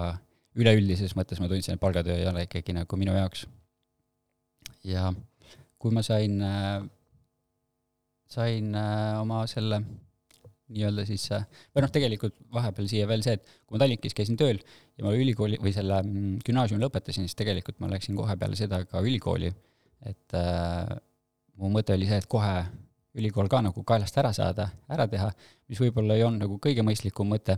üleüldises 0.57 1.13
mõttes 1.17 1.41
ma 1.41 1.49
tundsin, 1.51 1.77
et 1.77 1.81
palgatöö 1.81 2.17
ei 2.17 2.27
ole 2.29 2.47
ikkagi 2.47 2.73
nagu 2.73 2.99
minu 2.99 3.13
jaoks. 3.13 3.45
Ja 4.87 5.11
kui 5.79 5.93
ma 5.93 6.01
sain, 6.05 6.41
sain 8.33 8.73
oma 9.21 9.43
selle 9.51 9.83
nii-öelda 10.69 11.05
siis, 11.07 11.25
või 11.73 11.83
noh, 11.85 11.91
tegelikult 11.93 12.35
vahepeal 12.53 12.89
siia 12.89 13.07
veel 13.09 13.23
see, 13.25 13.37
et 13.39 13.45
kui 13.65 13.75
ma 13.75 13.81
Tallinkis 13.83 14.15
käisin 14.17 14.37
tööl 14.37 14.59
ja 14.59 15.05
ma 15.05 15.13
ülikooli 15.17 15.57
või 15.61 15.73
selle 15.73 16.01
mm, 16.03 16.41
gümnaasiumi 16.45 16.83
lõpetasin, 16.83 17.25
siis 17.25 17.37
tegelikult 17.39 17.79
ma 17.81 17.89
läksin 17.89 18.17
kohe 18.17 18.35
peale 18.37 18.57
seda 18.59 18.83
ka 18.89 19.01
ülikooli, 19.05 19.49
et 20.09 20.37
äh, 20.37 20.93
mu 21.57 21.71
mõte 21.73 21.97
oli 21.97 22.09
see, 22.09 22.21
et 22.21 22.29
kohe 22.29 22.53
ülikool 23.19 23.49
ka 23.51 23.61
nagu 23.65 23.83
kaelast 23.83 24.17
ära 24.17 24.33
saada, 24.35 24.69
ära 24.89 25.07
teha, 25.11 25.29
mis 25.69 25.79
võib-olla 25.83 26.17
ei 26.17 26.25
olnud 26.25 26.47
nagu 26.47 26.59
kõige 26.63 26.85
mõistlikum 26.87 27.29
mõte, 27.29 27.57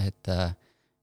et 0.00 0.32
äh, 0.32 0.54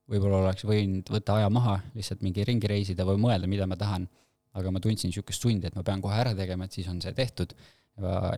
võib-olla 0.10 0.44
oleks 0.44 0.66
võinud 0.66 1.10
võtta 1.14 1.38
aja 1.38 1.50
maha, 1.54 1.80
lihtsalt 1.94 2.26
mingi 2.26 2.46
ringi 2.48 2.70
reisida 2.70 3.06
või 3.08 3.22
mõelda, 3.22 3.50
mida 3.50 3.70
ma 3.70 3.78
tahan 3.80 4.10
aga 4.58 4.72
ma 4.74 4.82
tundsin 4.82 5.12
niisugust 5.12 5.44
sundi, 5.44 5.70
et 5.70 5.76
ma 5.78 5.84
pean 5.86 6.02
kohe 6.02 6.18
ära 6.18 6.34
tegema, 6.38 6.66
et 6.66 6.76
siis 6.76 6.88
on 6.92 7.02
see 7.04 7.14
tehtud. 7.18 7.54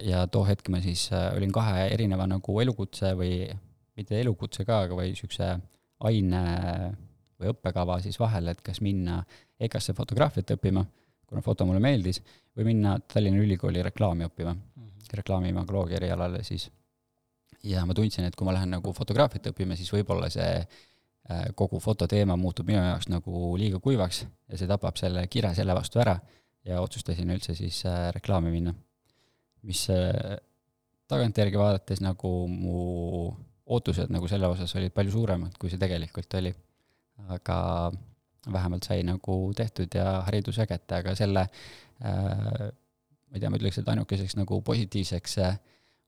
ja 0.01 0.23
too 0.25 0.41
hetk 0.41 0.71
ma 0.73 0.79
siis 0.81 1.03
äh, 1.13 1.27
olin 1.37 1.51
kahe 1.53 1.83
erineva 1.93 2.25
nagu 2.25 2.55
elukutse 2.63 3.11
või 3.13 3.43
mitte 3.97 4.17
elukutse 4.17 4.65
ka, 4.65 4.79
aga 4.87 4.95
või 4.97 5.11
niisuguse 5.11 5.51
aine 6.09 6.41
või 7.37 7.51
õppekava 7.51 7.99
siis 8.01 8.17
vahel, 8.17 8.49
et 8.49 8.63
kas 8.65 8.81
minna 8.81 9.19
EKA-sse 9.61 9.93
fotograafiat 9.93 10.55
õppima, 10.55 10.81
kuna 11.29 11.43
foto 11.45 11.67
mulle 11.69 11.81
meeldis, 11.83 12.23
või 12.57 12.71
minna 12.71 12.95
Tallinna 13.05 13.43
Ülikooli 13.43 13.85
reklaami 13.85 14.25
õppima. 14.25 14.55
Reklaamimagoloogia 15.17 15.99
erialale 16.01 16.43
siis. 16.43 16.69
ja 17.63 17.85
ma 17.85 17.93
tundsin, 17.93 18.25
et 18.25 18.35
kui 18.35 18.45
ma 18.45 18.53
lähen 18.55 18.71
nagu 18.73 18.93
fotograafiat 18.93 19.51
õppima, 19.51 19.75
siis 19.77 19.91
võib-olla 19.93 20.29
see 20.33 20.53
Äh, 21.29 21.51
kogu 21.55 21.77
fototeema 21.79 22.33
muutub 22.35 22.65
minu 22.65 22.79
jaoks 22.81 23.05
nagu 23.11 23.51
liiga 23.59 23.77
kuivaks 23.79 24.23
ja 24.25 24.57
see 24.57 24.67
tapab 24.67 24.97
selle 24.97 25.21
kire 25.29 25.51
selle 25.53 25.75
vastu 25.77 25.99
ära 26.01 26.15
ja 26.65 26.79
otsustasin 26.81 27.29
üldse 27.29 27.53
siis 27.53 27.83
äh, 27.85 28.07
reklaami 28.15 28.49
minna. 28.49 28.73
mis 29.61 29.83
äh, 29.93 30.39
tagantjärgi 31.05 31.59
vaadates 31.61 32.01
nagu 32.01 32.31
mu 32.49 32.81
ootused 33.69 34.09
nagu 34.09 34.27
selle 34.31 34.49
osas 34.49 34.73
olid 34.75 34.95
palju 34.97 35.13
suuremad, 35.13 35.59
kui 35.61 35.69
see 35.69 35.79
tegelikult 35.79 36.33
oli. 36.41 36.55
aga 37.29 37.59
vähemalt 38.51 38.89
sai 38.89 39.05
nagu 39.05 39.37
tehtud 39.55 39.93
ja 39.93 40.23
hariduse 40.25 40.65
kätte, 40.65 41.03
aga 41.03 41.13
selle 41.15 41.45
äh, 41.45 42.65
ma 43.31 43.39
ei 43.39 43.43
tea, 43.43 43.49
ma 43.49 43.59
ütleks, 43.59 43.79
et 43.79 43.89
ainukeseks 43.93 44.35
nagu 44.35 44.59
positiivseks 44.67 45.37
äh, 45.41 45.59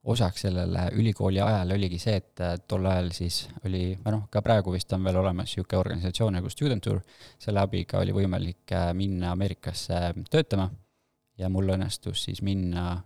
osaks 0.04 0.40
sellele 0.40 0.88
ülikooli 0.92 1.40
ajal 1.40 1.70
oligi 1.72 1.98
see, 1.98 2.16
et 2.20 2.42
tol 2.68 2.84
ajal 2.86 3.08
siis 3.16 3.44
oli, 3.64 3.94
või 4.04 4.12
noh, 4.12 4.26
ka 4.30 4.42
praegu 4.44 4.72
vist 4.74 4.92
on 4.92 5.04
veel 5.06 5.16
olemas 5.16 5.48
niisugune 5.48 5.80
organisatsioon 5.80 6.36
nagu 6.38 6.50
Student 6.52 6.84
Tour, 6.84 7.00
selle 7.40 7.62
abiga 7.64 8.02
oli 8.02 8.12
võimalik 8.12 8.74
äh, 8.76 8.90
minna 8.96 9.32
Ameerikasse 9.32 10.00
töötama. 10.30 10.68
Ja 11.38 11.48
mul 11.50 11.72
õnnestus 11.74 12.20
siis 12.28 12.44
minna 12.46 13.00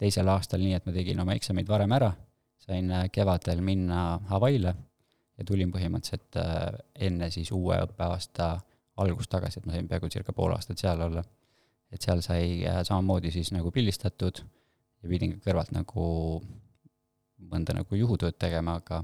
teisel 0.00 0.28
aastal 0.28 0.60
nii, 0.60 0.74
et 0.76 0.84
ma 0.84 0.92
tegin 0.92 1.22
oma 1.22 1.36
eksamid 1.38 1.68
varem 1.70 1.94
ära, 1.96 2.10
sain 2.66 2.90
äh, 2.90 3.06
kevadel 3.14 3.62
minna 3.64 4.18
Hawaii'le 4.32 4.74
ja 4.74 5.46
tulin 5.46 5.70
põhimõtteliselt 5.72 6.40
äh, 6.42 6.66
enne 7.06 7.30
siis 7.30 7.52
uue 7.54 7.78
õppeaasta 7.86 8.56
algust 9.00 9.30
tagasi, 9.30 9.60
et 9.60 9.70
ma 9.70 9.76
sain 9.76 9.88
peaaegu 9.88 10.10
circa 10.10 10.34
pool 10.34 10.52
aastat 10.56 10.82
seal 10.82 11.06
olla. 11.06 11.22
Et 11.90 12.02
seal 12.02 12.22
sai 12.22 12.62
samamoodi 12.86 13.32
siis 13.34 13.50
nagu 13.54 13.72
pildistatud 13.74 14.40
ja 14.40 15.10
pidin 15.10 15.34
ka 15.36 15.50
kõrvalt 15.50 15.74
nagu 15.74 16.06
mõnda 17.50 17.74
nagu 17.76 17.98
juhutööd 17.98 18.36
tegema, 18.38 18.76
aga, 18.80 19.02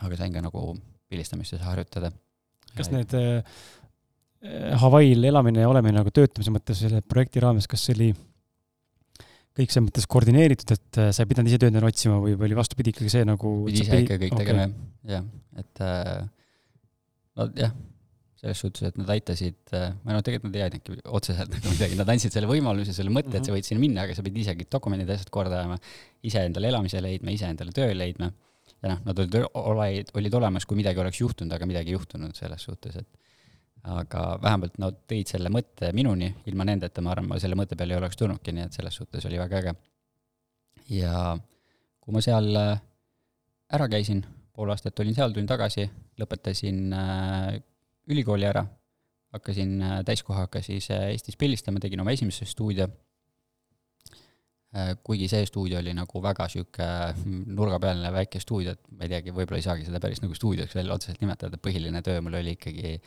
aga 0.00 0.18
sain 0.18 0.34
ka 0.34 0.42
nagu 0.44 0.74
pildistamistes 1.10 1.62
harjutada. 1.64 2.10
kas 2.74 2.90
need 2.90 3.12
äh, 3.14 3.42
Hawaii'l 4.80 5.24
elamine 5.30 5.62
ja 5.62 5.70
olemine 5.70 6.00
nagu 6.00 6.12
töötamise 6.12 6.52
mõttes 6.52 6.80
selle 6.82 7.00
projekti 7.06 7.42
raames, 7.44 7.68
kas 7.70 7.84
see 7.86 7.94
oli 7.96 8.08
kõik 9.54 9.70
selles 9.70 9.86
mõttes 9.86 10.08
koordineeritud, 10.10 10.74
et 10.74 11.00
äh, 11.00 11.10
sa 11.14 11.22
ei 11.22 11.30
pidanud 11.30 11.50
ise 11.50 11.60
töötajana 11.62 11.90
otsima 11.90 12.18
või, 12.22 12.34
või 12.38 12.50
oli 12.50 12.58
vastupidi 12.58 12.94
ikkagi 12.94 13.12
see 13.12 13.28
nagu 13.28 13.56
pidi 13.68 13.84
ise 13.84 14.00
ikka 14.02 14.18
kõik 14.24 14.34
okay. 14.34 14.42
tegema, 14.42 14.66
jah, 15.08 15.28
et 15.62 15.84
äh, 15.84 16.24
no 17.38 17.48
jah, 17.60 17.76
selles 18.44 18.60
suhtes, 18.60 18.84
et 18.90 18.96
nad 19.00 19.10
aitasid, 19.14 19.56
või 19.72 20.12
noh, 20.12 20.22
tegelikult 20.24 20.50
nad 20.50 20.58
ei 20.58 20.64
aidanudki 20.66 20.98
otseselt 21.16 21.52
nagu 21.54 21.72
midagi, 21.72 21.96
nad 21.96 22.10
andsid 22.12 22.34
selle 22.34 22.48
võimaluse, 22.50 22.92
selle 22.96 23.12
mõtte, 23.14 23.32
et 23.32 23.40
sa 23.40 23.50
mhm. 23.50 23.56
võid 23.56 23.68
sinna 23.68 23.82
minna, 23.82 24.04
aga 24.04 24.16
sa 24.16 24.24
pidid 24.26 24.44
isegi 24.44 24.66
dokumendid 24.70 25.08
ja 25.08 25.16
asjad 25.16 25.32
korda 25.32 25.62
ajama, 25.62 25.78
ise 26.28 26.44
endale 26.44 26.68
elamise 26.68 27.00
leidma, 27.04 27.32
ise 27.32 27.48
endale 27.48 27.72
töö 27.76 27.94
leidma. 27.96 28.30
ja 28.84 28.92
noh, 28.92 29.00
nad 29.06 29.24
olid, 29.24 29.38
olid, 29.60 30.12
olid 30.20 30.38
olemas, 30.40 30.68
kui 30.68 30.76
midagi 30.76 31.00
oleks 31.00 31.22
juhtunud, 31.22 31.56
aga 31.56 31.68
midagi 31.68 31.92
ei 31.92 31.96
juhtunud 31.96 32.36
selles 32.36 32.68
suhtes, 32.68 33.00
et 33.00 33.88
aga 33.94 34.26
vähemalt 34.42 34.78
nad 34.80 35.00
tõid 35.08 35.28
selle 35.28 35.52
mõtte 35.52 35.90
minuni, 35.96 36.30
ilma 36.48 36.68
nendeta 36.68 37.04
ma 37.04 37.12
arvan, 37.12 37.28
ma 37.32 37.40
selle 37.40 37.56
mõtte 37.56 37.76
peale 37.80 37.96
ei 37.96 38.00
oleks 38.00 38.20
tulnudki, 38.20 38.52
nii 38.56 38.68
et 38.68 38.76
selles 38.76 38.96
suhtes 39.00 39.24
oli 39.28 39.40
väga 39.40 39.60
äge. 39.60 39.74
ja 40.92 41.36
kui 42.04 42.12
ma 42.12 42.20
seal 42.24 42.48
äh, 42.60 42.80
ära 43.72 43.88
käisin, 43.88 44.24
pool 44.52 44.72
aastat 44.72 45.00
olin 45.00 45.16
seal, 45.16 45.32
tulin 45.32 45.48
tagasi, 45.48 45.88
lõpetasin 46.20 46.80
äh, 46.96 47.54
ülikooli 48.10 48.46
ära, 48.48 48.64
hakkasin 49.34 49.80
äh, 49.82 49.96
täiskohaga 50.06 50.62
siis 50.62 50.90
äh, 50.94 51.08
Eestis 51.14 51.38
pildistama, 51.40 51.82
tegin 51.82 52.02
oma 52.04 52.14
esimese 52.14 52.46
stuudio, 52.48 52.86
äh, 54.76 54.94
kuigi 55.06 55.28
see 55.30 55.46
stuudio 55.48 55.80
oli 55.80 55.94
nagu 55.96 56.22
väga 56.22 56.48
niisugune 56.50 57.44
nurgapealne 57.58 58.12
väike 58.14 58.42
stuudio, 58.42 58.76
et 58.76 58.90
ma 58.92 59.06
ei 59.06 59.14
teagi, 59.16 59.34
võib-olla 59.34 59.60
ei 59.62 59.66
saagi 59.66 59.86
seda 59.88 60.02
päris 60.02 60.22
nagu 60.24 60.36
stuudioks 60.36 60.76
veel 60.78 60.92
otseselt 60.94 61.22
nimetada, 61.24 61.60
põhiline 61.62 62.02
töö 62.04 62.20
mul 62.24 62.40
oli 62.40 62.56
ikkagi 62.58 62.98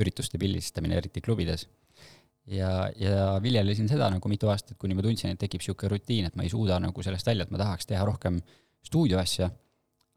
ürituste 0.00 0.40
pildistamine, 0.42 0.98
eriti 0.98 1.22
klubides. 1.22 1.68
ja, 2.50 2.90
ja 3.00 3.38
viljelesin 3.42 3.88
seda 3.88 4.10
nagu 4.12 4.28
mitu 4.28 4.50
aastat, 4.52 4.78
kuni 4.78 4.94
ma 4.94 5.04
tundsin, 5.04 5.32
et 5.32 5.40
tekib 5.40 5.62
niisugune 5.62 5.94
rutiin, 5.94 6.28
et 6.28 6.36
ma 6.36 6.44
ei 6.44 6.52
suuda 6.52 6.78
nagu 6.82 7.02
sellest 7.02 7.26
välja, 7.26 7.46
et 7.46 7.52
ma 7.54 7.60
tahaks 7.60 7.86
teha 7.88 8.04
rohkem 8.04 8.40
stuudioasja 8.84 9.48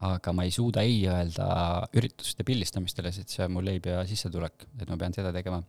aga 0.06 0.34
ma 0.36 0.46
ei 0.46 0.52
suuda 0.54 0.84
ei 0.86 1.00
öelda 1.10 1.48
ürituste 1.98 2.46
pildistamistele, 2.46 3.12
sest 3.14 3.34
see 3.34 3.46
on 3.48 3.56
mu 3.56 3.64
leib 3.66 3.88
ja 3.90 4.04
sissetulek, 4.06 4.68
et 4.78 4.90
ma 4.92 4.98
pean 5.00 5.16
seda 5.16 5.32
tegema. 5.34 5.64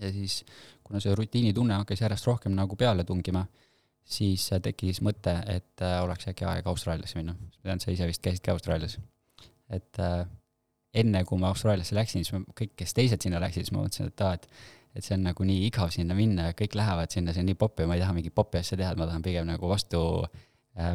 ja 0.00 0.10
siis, 0.12 0.42
kuna 0.84 1.00
see 1.00 1.14
rutiinitunne 1.16 1.76
hakkas 1.82 2.00
järjest 2.00 2.26
rohkem 2.28 2.54
nagu 2.56 2.76
peale 2.76 3.04
tungima, 3.04 3.44
siis 4.04 4.46
tekkis 4.62 5.00
mõte, 5.04 5.34
et 5.46 5.84
äh, 5.84 5.98
oleks 6.04 6.28
äkki 6.32 6.44
aeg 6.48 6.68
Austraaliasse 6.68 7.18
minna. 7.20 7.36
ma 7.36 7.70
tean, 7.70 7.80
sa 7.80 7.92
ise 7.92 8.08
vist 8.08 8.22
käisidki 8.24 8.52
Austraalias. 8.52 8.98
et 9.70 10.00
äh, 10.00 10.26
enne, 10.94 11.24
kui 11.24 11.38
ma 11.38 11.48
Austraaliasse 11.48 11.96
läksin, 11.96 12.24
siis 12.24 12.36
ma, 12.36 12.44
kõik, 12.60 12.76
kes 12.76 12.94
teised 12.96 13.24
sinna 13.24 13.40
läksid, 13.40 13.64
siis 13.64 13.76
ma 13.76 13.84
mõtlesin, 13.86 14.12
et 14.12 14.26
aa, 14.26 14.36
et 14.36 14.52
et 14.90 15.06
see 15.06 15.14
on 15.14 15.20
nagu 15.22 15.44
nii 15.46 15.68
igav 15.68 15.92
sinna 15.94 16.16
minna 16.18 16.48
ja 16.48 16.54
kõik 16.58 16.72
lähevad 16.74 17.12
sinna, 17.14 17.30
see 17.30 17.44
on 17.44 17.46
nii 17.46 17.58
popp 17.60 17.78
ja 17.78 17.84
ma 17.86 17.94
ei 17.94 18.00
taha 18.02 18.10
mingit 18.16 18.34
popi 18.34 18.58
asja 18.58 18.74
teha, 18.74 18.88
et 18.90 18.98
ma 18.98 19.06
tahan 19.06 19.22
pigem 19.22 19.46
nagu 19.46 19.68
vastu 19.70 20.00
äh, 20.24 20.40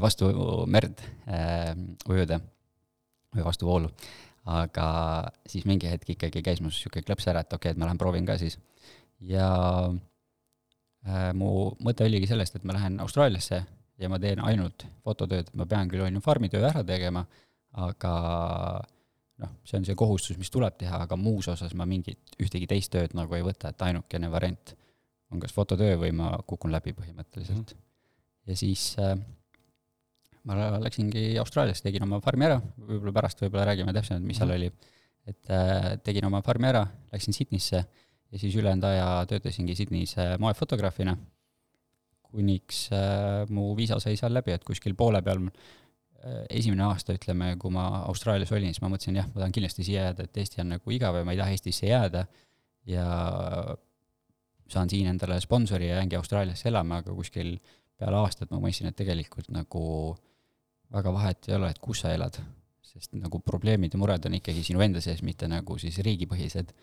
vastu 0.02 0.30
merd 0.72 1.02
äh, 1.28 1.74
ujuda 2.10 2.40
või 3.36 3.46
vastu 3.46 3.68
voolu. 3.68 3.92
aga 4.46 4.88
siis 5.50 5.66
mingi 5.66 5.90
hetk 5.90 6.12
ikkagi 6.14 6.44
käis 6.46 6.60
mul 6.62 6.70
niisugune 6.70 7.02
klõps 7.08 7.26
ära, 7.32 7.42
et 7.42 7.54
okei 7.54 7.72
okay,, 7.72 7.74
et 7.74 7.80
ma 7.82 7.88
lähen 7.90 8.02
proovin 8.02 8.28
ka 8.28 8.38
siis. 8.38 8.60
ja 9.20 9.48
äh, 11.06 11.32
mu 11.34 11.72
mõte 11.84 12.06
oligi 12.06 12.30
sellest, 12.30 12.56
et 12.56 12.64
ma 12.64 12.78
lähen 12.78 13.00
Austraaliasse 13.00 13.64
ja 13.98 14.10
ma 14.12 14.20
teen 14.20 14.42
ainult 14.44 14.86
fototööd, 15.04 15.50
ma 15.54 15.66
pean 15.66 15.90
küll, 15.90 16.04
on 16.06 16.20
ju, 16.20 16.24
farmitöö 16.24 16.66
ära 16.68 16.84
tegema, 16.84 17.26
aga 17.80 18.16
noh, 19.42 19.54
see 19.68 19.80
on 19.80 19.88
see 19.88 19.98
kohustus, 20.00 20.40
mis 20.40 20.52
tuleb 20.52 20.78
teha, 20.80 21.02
aga 21.08 21.18
muus 21.20 21.48
osas 21.52 21.74
ma 21.76 21.88
mingit, 21.90 22.36
ühtegi 22.42 22.68
teist 22.70 22.92
tööd 22.94 23.16
nagu 23.18 23.36
ei 23.36 23.46
võta, 23.46 23.72
et 23.72 23.88
ainukene 23.88 24.30
variant 24.32 24.76
on 25.34 25.42
kas 25.42 25.56
fototöö 25.56 25.98
või 26.04 26.12
ma 26.16 26.36
kukun 26.48 26.74
läbi 26.74 26.94
põhimõtteliselt 26.96 27.74
mm. 27.74 27.80
-hmm. 27.80 28.52
ja 28.52 28.58
siis 28.60 28.84
äh, 29.02 29.18
ma 30.46 30.78
läksingi 30.84 31.36
Austraaliasse, 31.42 31.84
tegin 31.86 32.06
oma 32.06 32.20
farmi 32.24 32.46
ära, 32.48 32.60
võib-olla 32.78 33.14
pärast 33.16 33.40
võib-olla 33.42 33.66
räägime 33.72 33.94
täpsemalt, 33.96 34.26
mis 34.26 34.38
seal 34.38 34.52
-hmm. 34.52 34.58
oli. 34.62 34.92
et 35.26 35.50
äh, 35.50 35.96
tegin 36.06 36.26
oma 36.28 36.42
farmi 36.46 36.68
ära, 36.70 36.86
läksin 37.14 37.34
Sydneysse 37.34 37.86
ja 38.32 38.40
siis 38.40 38.56
ülejäänud 38.56 38.84
aja 38.84 39.26
töötasingi 39.30 39.76
Sydneys 39.76 40.18
äh, 40.18 40.36
moefotograafina, 40.40 41.18
kuniks 42.22 42.90
äh, 42.92 43.50
mu 43.50 43.76
viisa 43.78 44.00
sai 44.00 44.18
seal 44.20 44.34
läbi, 44.34 44.52
et 44.52 44.64
kuskil 44.68 44.96
poole 44.98 45.22
peal 45.26 45.46
äh, 45.48 46.44
esimene 46.50 46.84
aasta, 46.84 47.16
ütleme, 47.16 47.56
kui 47.62 47.72
ma 47.72 47.88
Austraalias 48.10 48.52
olin, 48.52 48.74
siis 48.74 48.84
ma 48.84 48.92
mõtlesin, 48.92 49.18
jah, 49.22 49.30
ma 49.32 49.42
tahan 49.42 49.56
kindlasti 49.56 49.88
siia 49.88 50.10
jääda, 50.10 50.28
et 50.28 50.38
Eesti 50.44 50.62
on 50.62 50.74
nagu 50.76 50.96
igav 50.98 51.20
ja 51.20 51.26
ma 51.26 51.36
ei 51.36 51.42
taha 51.42 51.56
Eestisse 51.56 51.90
jääda 51.90 52.26
ja 52.92 53.08
saan 54.70 54.90
siin 54.90 55.08
endale 55.08 55.40
sponsori 55.42 55.90
ja 55.90 56.02
jäängi 56.02 56.20
Austraaliasse 56.20 56.70
elama, 56.70 57.02
aga 57.04 57.14
kuskil 57.16 57.56
peale 57.96 58.20
aastat 58.20 58.52
ma 58.52 58.60
mõistsin, 58.60 58.90
et 58.90 58.98
tegelikult 59.00 59.52
nagu 59.54 59.84
väga 60.94 61.14
vahet 61.14 61.50
ei 61.50 61.56
ole, 61.56 61.70
et 61.74 61.80
kus 61.82 62.04
sa 62.04 62.12
elad, 62.14 62.38
sest 62.86 63.16
nagu 63.18 63.40
probleemid 63.44 63.94
ja 63.94 64.00
mured 64.00 64.26
on 64.28 64.38
ikkagi 64.38 64.64
sinu 64.64 64.84
enda 64.86 65.02
sees, 65.04 65.24
mitte 65.26 65.48
nagu 65.52 65.78
siis 65.82 65.98
riigipõhised. 66.06 66.74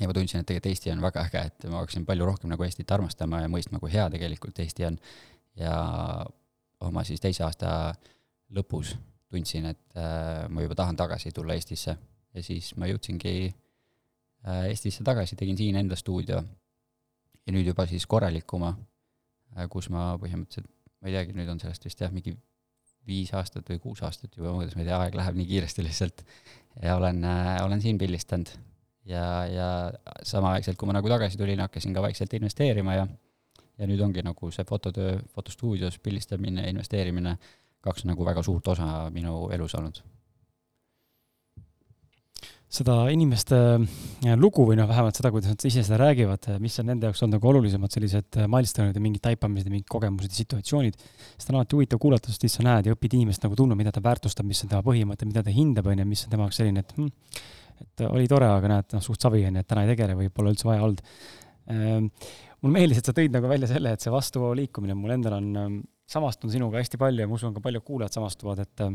ja 0.00 0.08
ma 0.08 0.14
tundsin, 0.16 0.40
et 0.40 0.46
tegelikult 0.46 0.70
Eesti 0.70 0.90
on 0.92 1.02
väga 1.02 1.26
äge, 1.28 1.42
et 1.50 1.64
ma 1.68 1.82
hakkasin 1.82 2.06
palju 2.08 2.26
rohkem 2.26 2.50
nagu 2.50 2.64
Eestit 2.64 2.90
armastama 2.90 3.42
ja 3.42 3.48
mõistma, 3.52 3.80
kui 3.80 3.92
hea 3.92 4.08
tegelikult 4.10 4.58
Eesti 4.58 4.86
on. 4.88 4.98
ja 5.56 5.74
oma 6.80 7.04
siis 7.04 7.20
teise 7.20 7.44
aasta 7.44 7.94
lõpus 8.52 8.96
tundsin, 9.32 9.66
et 9.72 9.96
äh, 9.96 10.48
ma 10.48 10.64
juba 10.64 10.76
tahan 10.78 10.96
tagasi 10.96 11.32
tulla 11.32 11.56
Eestisse 11.56 11.96
ja 12.32 12.42
siis 12.44 12.72
ma 12.76 12.88
jõudsingi 12.88 13.34
äh, 13.48 14.68
Eestisse 14.70 15.04
tagasi, 15.04 15.36
tegin 15.36 15.56
siin 15.56 15.76
enda 15.80 15.96
stuudio 15.96 16.40
ja 16.40 17.54
nüüd 17.54 17.68
juba 17.68 17.86
siis 17.90 18.06
korralikuma, 18.06 18.74
äh, 19.56 19.68
kus 19.72 19.90
ma 19.92 20.12
põhimõtteliselt, 20.20 20.68
ma 21.00 21.10
ei 21.10 21.16
teagi, 21.16 21.36
nüüd 21.36 21.52
on 21.52 21.60
sellest 21.62 21.84
vist 21.88 22.00
jah, 22.04 22.12
mingi 22.14 22.34
viis 23.06 23.32
aastat 23.34 23.68
või 23.68 23.80
kuus 23.82 24.02
aastat 24.06 24.36
juba 24.36 24.54
möödas, 24.56 24.76
ma 24.76 24.84
ei 24.84 24.90
tea, 24.90 25.00
aeg 25.04 25.16
läheb 25.18 25.38
nii 25.38 25.48
kiiresti 25.48 25.86
lihtsalt. 25.86 26.24
ja 26.82 26.96
olen 26.96 27.24
äh,, 27.24 27.56
olen 27.64 27.80
siin 27.82 27.98
pildistanud 27.98 28.52
ja, 29.10 29.24
ja 29.46 29.68
samaaegselt, 30.22 30.78
kui 30.78 30.86
ma 30.90 30.96
nagu 30.96 31.10
tagasi 31.10 31.38
tulin, 31.38 31.60
hakkasin 31.64 31.94
ka 31.94 32.04
vaikselt 32.04 32.34
investeerima 32.38 32.94
ja 33.00 33.06
ja 33.80 33.88
nüüd 33.88 34.00
ongi 34.04 34.22
nagu 34.22 34.50
see 34.52 34.64
fototöö, 34.68 35.16
fotostuudios 35.34 35.96
pildistamine, 35.98 36.68
investeerimine, 36.70 37.36
kaks 37.82 38.04
nagu 38.06 38.24
väga 38.24 38.42
suurt 38.46 38.68
osa 38.68 38.88
minu 39.10 39.48
elus 39.50 39.74
olnud 39.74 40.02
seda 42.72 42.94
inimeste 43.12 43.56
äh, 43.76 44.36
lugu 44.40 44.64
või 44.68 44.78
noh, 44.78 44.86
vähemalt 44.88 45.18
seda, 45.18 45.30
kuidas 45.34 45.52
nad 45.52 45.64
ise 45.68 45.82
seda 45.84 45.98
räägivad, 46.00 46.48
äh, 46.54 46.60
mis 46.62 46.78
on 46.80 46.88
nende 46.88 47.10
jaoks 47.10 47.20
olnud 47.24 47.36
nagu 47.36 47.50
olulisemad 47.50 47.92
sellised 47.92 48.38
äh, 48.40 48.48
milstoned 48.50 48.96
ja 48.96 49.02
mingid 49.04 49.22
taipamised 49.26 49.68
ja 49.68 49.74
mingid 49.74 49.88
kogemused 49.92 50.32
ja 50.32 50.38
situatsioonid. 50.40 50.96
seda 51.36 51.52
on 51.52 51.60
alati 51.60 51.76
huvitav 51.76 52.00
kuulata, 52.02 52.32
sest 52.32 52.46
siis 52.46 52.56
sa 52.58 52.64
näed 52.64 52.88
ja 52.88 52.96
õpid 52.96 53.18
inimest 53.18 53.44
nagu 53.44 53.58
tundma, 53.58 53.76
mida 53.76 53.92
ta 53.92 54.00
väärtustab, 54.04 54.48
mis 54.48 54.64
on 54.64 54.72
tema 54.72 54.80
põhimõte, 54.86 55.28
mida 55.28 55.44
ta 55.44 55.52
hindab, 55.52 55.92
on 55.92 56.00
ju, 56.00 56.08
mis 56.08 56.24
on 56.24 56.32
tema 56.32 56.48
jaoks 56.48 56.62
selline, 56.62 56.86
et 56.86 56.96
hm, 56.96 57.12
et 57.82 58.04
oli 58.08 58.28
tore, 58.30 58.48
aga 58.48 58.74
näed, 58.76 58.92
noh, 58.96 59.04
suht 59.04 59.24
savi 59.24 59.44
on 59.44 59.58
ju, 59.58 59.64
et 59.64 59.68
täna 59.68 59.84
ei 59.84 59.92
tegele 59.92 60.16
või 60.16 60.32
pole 60.32 60.52
üldse 60.54 60.68
vaja 60.68 60.84
olnud 60.86 61.02
ehm,. 61.72 62.12
mulle 62.62 62.76
meeldis, 62.78 63.02
et 63.02 63.08
sa 63.10 63.16
tõid 63.16 63.34
nagu 63.34 63.48
välja 63.50 63.68
selle, 63.68 63.92
et 63.92 64.04
see 64.04 64.12
vastuvoo 64.14 64.52
liikumine 64.56 64.96
mul 64.96 65.12
endal 65.18 65.42
on, 65.42 65.56
ähm, 65.60 65.80
samastun 66.08 66.52
sinuga 66.52 66.80
hästi 66.80 67.00
palju 67.00 67.24
ja 67.24 67.28
ma 67.28 67.36
usun, 67.36 67.52
ka 67.52 67.60
paljud 67.64 67.84
kuulajad 67.84 68.16
samastuvad, 68.20 68.64
et 68.64 68.86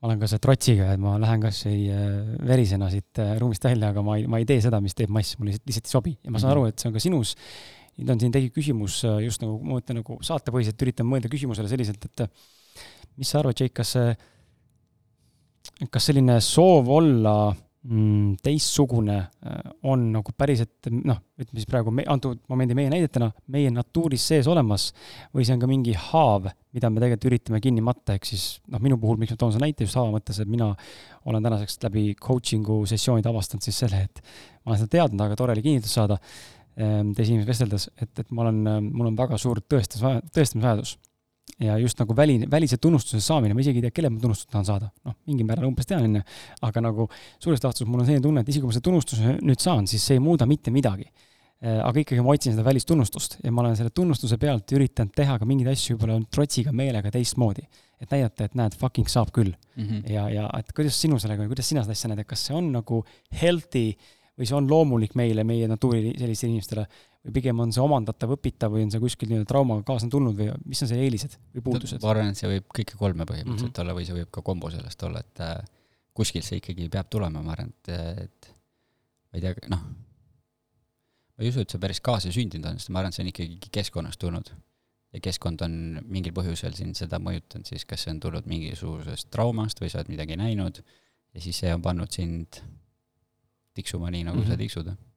ma 0.00 0.08
olen 0.08 0.20
ka 0.22 0.28
see 0.32 0.40
trotsiga, 0.40 0.94
et 0.94 1.00
ma 1.00 1.18
lähen 1.20 1.42
kas 1.44 1.58
või 1.66 1.82
äh, 1.92 2.06
verisena 2.48 2.88
siit 2.92 3.20
äh, 3.20 3.34
ruumist 3.40 3.64
välja, 3.66 3.90
aga 3.92 4.04
ma 4.04 4.16
ei, 4.16 4.24
ma 4.30 4.40
ei 4.40 4.46
tee 4.48 4.62
seda, 4.64 4.80
mis 4.80 4.96
teeb 4.96 5.12
mass, 5.12 5.36
mulle 5.36 5.52
lihtsalt, 5.52 5.68
lihtsalt 5.68 5.90
ei 5.90 5.94
sobi 5.96 6.14
ja 6.16 6.32
ma 6.32 6.40
saan 6.40 6.54
mhm. 6.54 6.56
aru, 6.56 6.70
et 6.72 6.80
see 6.80 6.88
on 6.88 6.96
ka 6.96 7.02
sinus. 7.04 7.34
nüüd 8.00 8.12
on 8.14 8.22
siin 8.22 8.32
tekib 8.32 8.54
küsimus 8.56 9.02
äh, 9.04 9.18
just 9.26 9.44
nagu, 9.44 9.58
ma 9.60 9.76
mõtlen 9.76 10.00
nagu 10.00 10.16
saatepõhiselt 10.24 10.86
üritan 10.86 11.08
mõelda 11.08 11.28
küsimusele 11.32 11.68
selliselt, 11.68 12.06
et 12.08 12.24
mis 13.20 13.28
sa 13.28 13.42
arvad, 13.42 13.60
Jake, 13.60 13.74
kas 13.76 13.92
see, 13.98 14.14
kas 15.92 16.08
selline 16.08 16.38
soov 16.44 16.88
olla 16.96 17.34
mm, 17.52 17.69
teistsugune 18.44 19.14
on 19.88 20.02
nagu 20.12 20.34
päriselt 20.36 20.90
noh, 20.92 21.16
ütleme 21.40 21.62
siis 21.62 21.68
praegu 21.70 21.94
me, 21.94 22.04
antud 22.12 22.42
momendi 22.52 22.76
meie 22.76 22.90
näidetena 22.92 23.30
meie 23.48 23.70
natuuris 23.72 24.26
sees 24.28 24.50
olemas 24.52 24.90
või 25.32 25.46
see 25.48 25.56
on 25.56 25.62
ka 25.62 25.70
mingi 25.70 25.94
haav 25.96 26.50
mida 26.76 26.90
me 26.90 27.02
tegelikult 27.02 27.26
üritame 27.30 27.60
kinni 27.62 27.82
matta, 27.84 28.14
ehk 28.14 28.28
siis 28.28 28.44
noh, 28.70 28.80
minu 28.82 28.98
puhul, 29.00 29.18
miks 29.20 29.34
ma 29.34 29.40
toon 29.40 29.54
selle 29.54 29.66
näite 29.66 29.86
just 29.86 29.98
Haava 29.98 30.14
mõttes, 30.14 30.38
et 30.42 30.50
mina 30.50 30.70
olen 31.28 31.46
tänaseks 31.46 31.80
läbi 31.84 32.04
coaching'u 32.20 32.84
sessioonide 32.90 33.30
avastanud 33.30 33.66
siis 33.66 33.80
selle, 33.82 34.04
et 34.06 34.22
ma 34.62 34.72
olen 34.72 34.82
seda 34.84 34.94
teadnud, 34.98 35.24
aga 35.26 35.38
tore 35.38 35.56
oli 35.56 35.64
kinnitust 35.66 35.98
saada 35.98 36.20
ehm, 36.20 37.10
teise 37.16 37.32
inimesega 37.32 37.50
vesteldes, 37.50 37.88
et, 37.98 38.12
et 38.22 38.30
ma 38.30 38.46
olen, 38.46 38.90
mul 38.90 39.10
on 39.10 39.18
väga 39.18 39.38
suur 39.40 39.62
tõestus, 39.66 40.04
tõestamisvajadus. 40.30 40.94
Ja 41.58 41.78
just 41.78 41.98
nagu 41.98 42.16
väli, 42.16 42.38
välise 42.50 42.76
tunnustuse 42.76 43.20
saamine, 43.24 43.54
ma 43.54 43.64
isegi 43.64 43.80
ei 43.80 43.88
tea, 43.88 43.96
kellelt 43.96 44.14
ma 44.14 44.20
tunnustust 44.20 44.50
tahan 44.52 44.68
saada, 44.68 44.90
noh, 45.04 45.16
mingil 45.26 45.48
määral 45.48 45.70
umbes 45.70 45.88
tean, 45.88 46.06
on 46.06 46.20
ju, 46.20 46.22
aga 46.68 46.84
nagu 46.84 47.08
suures 47.38 47.64
laastus 47.64 47.88
mul 47.88 48.04
on 48.04 48.08
selline 48.08 48.24
tunne, 48.24 48.44
et 48.44 48.52
isegi 48.52 48.62
kui 48.64 48.70
ma 48.70 48.76
selle 48.76 48.88
tunnustuse 48.90 49.34
nüüd 49.40 49.60
saan, 49.60 49.90
siis 49.90 50.04
see 50.06 50.20
ei 50.20 50.24
muuda 50.24 50.48
mitte 50.48 50.72
midagi 50.74 51.10
Äh, 51.60 51.76
aga 51.84 52.00
ikkagi 52.00 52.22
ma 52.24 52.32
otsin 52.32 52.54
seda 52.54 52.62
välistunnustust 52.64 53.34
ja 53.44 53.50
ma 53.52 53.60
olen 53.60 53.74
selle 53.76 53.92
tunnustuse 53.92 54.38
pealt 54.40 54.72
üritanud 54.72 55.12
teha 55.12 55.34
ka 55.36 55.44
mingeid 55.44 55.68
asju 55.74 55.98
võib-olla 55.98 56.22
trotsiga 56.32 56.72
meelega 56.72 57.12
teistmoodi. 57.12 57.66
et 58.00 58.08
näidata, 58.08 58.46
et 58.48 58.54
näed, 58.56 58.76
fucking 58.80 59.10
saab 59.12 59.28
küll 59.28 59.50
mm. 59.52 59.82
-hmm. 59.84 60.06
ja, 60.08 60.22
ja 60.32 60.46
et 60.56 60.72
kuidas 60.72 60.96
sinu 60.96 61.18
sellega, 61.20 61.44
kuidas 61.50 61.68
sina 61.68 61.82
seda 61.84 61.92
asja 61.92 62.08
näed, 62.08 62.22
et 62.24 62.30
kas 62.30 62.46
see 62.46 62.56
on 62.56 62.72
nagu 62.72 63.02
healthy 63.42 63.92
või 64.40 64.48
see 64.48 64.56
on 64.56 64.70
loomulik 64.70 65.12
meile, 65.20 65.44
meie 65.44 65.68
natuuri 65.68 66.14
sellistele 66.16 66.54
inimestele, 66.54 66.86
või 67.24 67.34
pigem 67.36 67.60
on 67.60 67.72
see 67.74 67.82
omandatav, 67.84 68.34
õpitav 68.36 68.72
või 68.72 68.86
on 68.86 68.92
see 68.94 69.02
kuskil 69.02 69.28
nii-öelda 69.30 69.48
traumaga 69.50 69.84
kaasne 69.90 70.08
tulnud 70.12 70.38
või 70.38 70.50
mis 70.64 70.80
on 70.84 70.90
see 70.92 71.02
eelised 71.04 71.36
või 71.56 71.66
puudused? 71.66 72.00
ma 72.02 72.14
arvan, 72.14 72.30
et 72.32 72.40
see 72.40 72.48
võib 72.48 72.68
kõike 72.80 72.96
kolme 73.00 73.26
põhimõtteliselt 73.28 73.68
mm 73.68 73.74
-hmm. 73.74 73.82
olla 73.84 73.96
või 73.98 74.06
see 74.08 74.16
võib 74.16 74.30
ka 74.36 74.44
kombo 74.46 74.70
sellest 74.72 75.02
olla, 75.08 75.20
et 75.20 75.42
äh, 75.44 75.58
kuskilt 76.16 76.46
see 76.46 76.60
ikkagi 76.62 76.88
peab 76.88 77.10
tulema, 77.12 77.42
ma 77.42 77.52
arvan, 77.56 77.74
et, 77.74 77.92
et 78.24 78.54
ma 79.30 79.40
ei 79.40 79.44
tea, 79.44 79.68
noh 79.72 79.84
ma 81.40 81.44
ei 81.44 81.48
usu, 81.48 81.62
et 81.64 81.72
see 81.72 81.80
päris 81.80 82.02
kaasasündinud 82.04 82.68
on, 82.68 82.80
sest 82.80 82.90
ma 82.92 83.00
arvan, 83.00 83.14
et 83.14 83.16
see 83.16 83.24
on 83.24 83.30
ikkagi 83.30 83.70
keskkonnast 83.72 84.20
tulnud. 84.20 84.50
ja 85.10 85.18
keskkond 85.18 85.62
on 85.66 85.72
mingil 86.06 86.30
põhjusel 86.36 86.76
sind 86.78 86.94
seda 86.94 87.18
mõjutanud, 87.18 87.66
siis 87.66 87.82
kas 87.88 88.04
see 88.04 88.12
on 88.12 88.20
tulnud 88.22 88.44
mingisugusest 88.46 89.26
traumast 89.34 89.80
või 89.82 89.88
sa 89.90 89.98
oled 89.98 90.12
midagi 90.12 90.36
näinud 90.38 90.76
ja 90.84 91.40
siis 91.42 91.58
see 91.64 91.72
on 91.74 91.82
pannud 91.82 92.12
sind 92.14 92.60
tiksuma 93.74 94.12
nii, 94.14 94.22
nagu 94.28 94.36
mm 94.36 94.42
-hmm. 94.42 94.46
sa 94.46 94.54
mhm. 94.54 94.60
tiksud. 94.60 95.09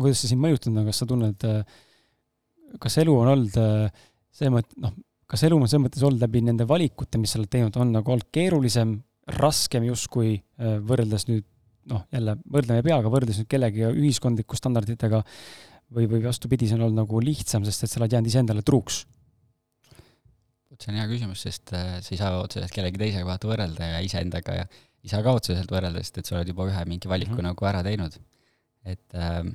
Kuidas 0.00 0.22
see 0.22 0.32
sind 0.32 0.42
mõjutanud 0.44 0.82
on, 0.82 0.88
kas 0.90 1.02
sa 1.02 1.08
tunned, 1.10 1.46
kas 2.80 2.98
elu 3.02 3.14
on 3.16 3.30
olnud 3.34 3.60
see 4.34 4.50
mõte, 4.52 4.74
noh, 4.80 4.96
kas 5.30 5.44
elu 5.46 5.58
on 5.58 5.70
selles 5.70 5.84
mõttes 5.86 6.04
olnud 6.06 6.22
läbi 6.22 6.42
nende 6.46 6.66
valikute, 6.68 7.20
mis 7.22 7.34
sa 7.34 7.40
oled 7.40 7.50
teinud, 7.52 7.76
on 7.78 7.94
nagu 7.94 8.14
olnud 8.16 8.28
keerulisem, 8.34 8.96
raskem 9.36 9.86
justkui 9.86 10.38
võrreldes 10.58 11.28
nüüd 11.28 11.46
noh, 11.90 12.04
jälle 12.12 12.36
võrdleme 12.50 12.82
peaga, 12.86 13.12
võrdles 13.12 13.40
nüüd 13.40 13.50
kellegi 13.50 13.86
ühiskondliku 13.88 14.58
standarditega 14.58 15.22
või, 15.94 16.06
või 16.10 16.20
vastupidi, 16.24 16.68
see 16.68 16.78
on 16.78 16.86
olnud 16.88 17.02
nagu 17.02 17.22
lihtsam, 17.24 17.64
sest 17.66 17.86
et 17.86 17.92
sa 17.92 18.00
oled 18.02 18.14
jäänud 18.16 18.30
iseendale 18.30 18.66
truuks? 18.66 19.04
see 20.80 20.94
on 20.94 20.96
hea 20.96 21.08
küsimus, 21.10 21.42
sest 21.44 21.74
äh, 21.76 21.98
sa 22.00 22.14
ei 22.14 22.16
saa 22.16 22.38
otseselt 22.40 22.72
kellegi 22.72 22.96
teisega 23.02 23.26
vaata 23.28 23.48
võrrelda 23.50 23.88
ja 23.90 23.98
iseendaga 24.00 24.54
ja 24.62 24.62
ei 25.04 25.10
saa 25.12 25.20
ka 25.24 25.34
otseselt 25.36 25.68
võrrelda, 25.72 26.00
sest 26.00 26.22
et 26.22 26.30
sa 26.30 26.38
oled 26.38 26.48
juba 26.48 26.64
ühe 26.70 26.84
mingi 26.88 27.10
valiku 27.10 27.34
mm 27.34 27.40
-hmm. 27.40 27.48
nagu 27.50 27.68
ära 27.68 27.82
teinud. 27.84 28.16
et 28.88 29.14
ähm, 29.14 29.50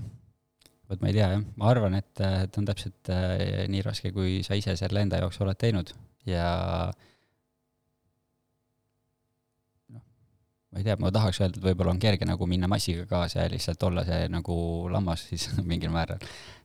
vot 0.89 1.01
ma 1.01 1.09
ei 1.09 1.17
tea 1.17 1.31
jah, 1.33 1.43
ma 1.57 1.71
arvan, 1.71 1.97
et, 1.97 2.13
äh, 2.21 2.43
et 2.45 2.61
on 2.61 2.67
täpselt 2.67 3.11
äh, 3.13 3.65
nii 3.71 3.83
raske, 3.85 4.13
kui 4.15 4.39
sa 4.45 4.57
ise 4.57 4.77
selle 4.79 5.01
enda 5.01 5.21
jaoks 5.23 5.41
oled 5.41 5.59
teinud. 5.61 5.93
Ja 6.29 6.47
äh, 6.91 7.11
ma 10.75 10.81
ei 10.81 10.83
tea, 10.83 10.97
ma 10.99 11.11
tahaks 11.15 11.39
öelda, 11.39 11.55
et 11.55 11.63
võib-olla 11.63 11.93
on 11.95 12.01
kerge 12.03 12.27
nagu 12.27 12.47
minna 12.51 12.67
massiga 12.67 13.05
kaasa 13.07 13.45
ja 13.45 13.51
lihtsalt 13.53 13.83
olla 13.87 14.03
see 14.03 14.25
nagu 14.27 14.55
lammas 14.91 15.23
siis 15.29 15.47
mingil 15.69 15.93
määral. 15.93 16.19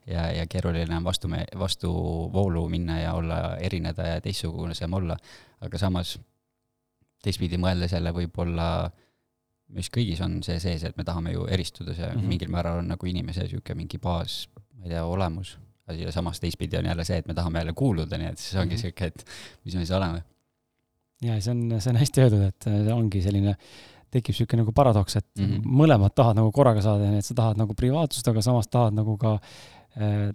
ja, 0.06 0.24
ja 0.34 0.46
keeruline 0.50 0.96
on 0.96 1.06
vastu, 1.06 1.30
vastuvoolu 1.58 2.64
minna 2.68 2.98
ja 2.98 3.12
olla, 3.14 3.38
erineda 3.62 4.08
ja 4.08 4.24
teistsugusem 4.24 4.98
olla, 4.98 5.16
aga 5.62 5.78
samas 5.78 6.16
teistpidi 7.22 7.60
mõeldes 7.60 7.94
jälle 7.94 8.10
võib-olla 8.16 8.90
mis 9.76 9.90
kõigis 9.92 10.20
on 10.24 10.40
see 10.46 10.58
sees, 10.62 10.84
et 10.88 10.96
me 10.98 11.06
tahame 11.06 11.34
ju 11.34 11.46
eristuda, 11.50 11.94
see 11.94 12.06
mm 12.06 12.16
-hmm. 12.18 12.32
mingil 12.32 12.50
määral 12.52 12.80
on 12.82 12.88
nagu 12.90 13.06
inimese 13.06 13.46
niisugune 13.46 13.82
mingi 13.82 13.98
baas, 13.98 14.48
ma 14.54 14.84
ei 14.84 14.94
tea, 14.94 15.04
olemus, 15.04 15.58
ja 15.98 16.12
samas 16.12 16.40
teistpidi 16.40 16.78
on 16.78 16.86
jälle 16.86 17.04
see, 17.04 17.18
et 17.18 17.26
me 17.26 17.34
tahame 17.34 17.58
jälle 17.58 17.72
kuuluda, 17.72 18.18
nii 18.18 18.32
et 18.32 18.38
siis 18.38 18.60
ongi 18.60 18.76
mm 18.76 18.90
-hmm., 18.90 19.06
et 19.06 19.24
mis 19.64 19.74
me 19.74 19.80
siis 19.80 19.96
oleme. 19.96 20.22
ja 21.22 21.40
see 21.40 21.50
on, 21.50 21.80
see 21.80 21.90
on 21.90 21.96
hästi 21.96 22.20
öeldud, 22.20 22.42
et 22.48 22.66
ongi 22.92 23.22
selline 23.22 23.56
tekib 24.10 24.34
niisugune 24.34 24.62
nagu 24.62 24.72
paradoks, 24.72 25.16
et 25.16 25.26
mm 25.38 25.46
-hmm. 25.46 25.66
mõlemad 25.82 26.14
tahavad 26.14 26.36
nagu 26.36 26.52
korraga 26.52 26.82
saada, 26.82 27.10
nii 27.10 27.18
et 27.18 27.24
sa 27.24 27.34
tahad 27.34 27.56
nagu 27.56 27.74
privaatsust, 27.74 28.28
aga 28.28 28.42
samas 28.42 28.68
tahad 28.68 28.94
nagu 28.94 29.16
ka 29.16 29.38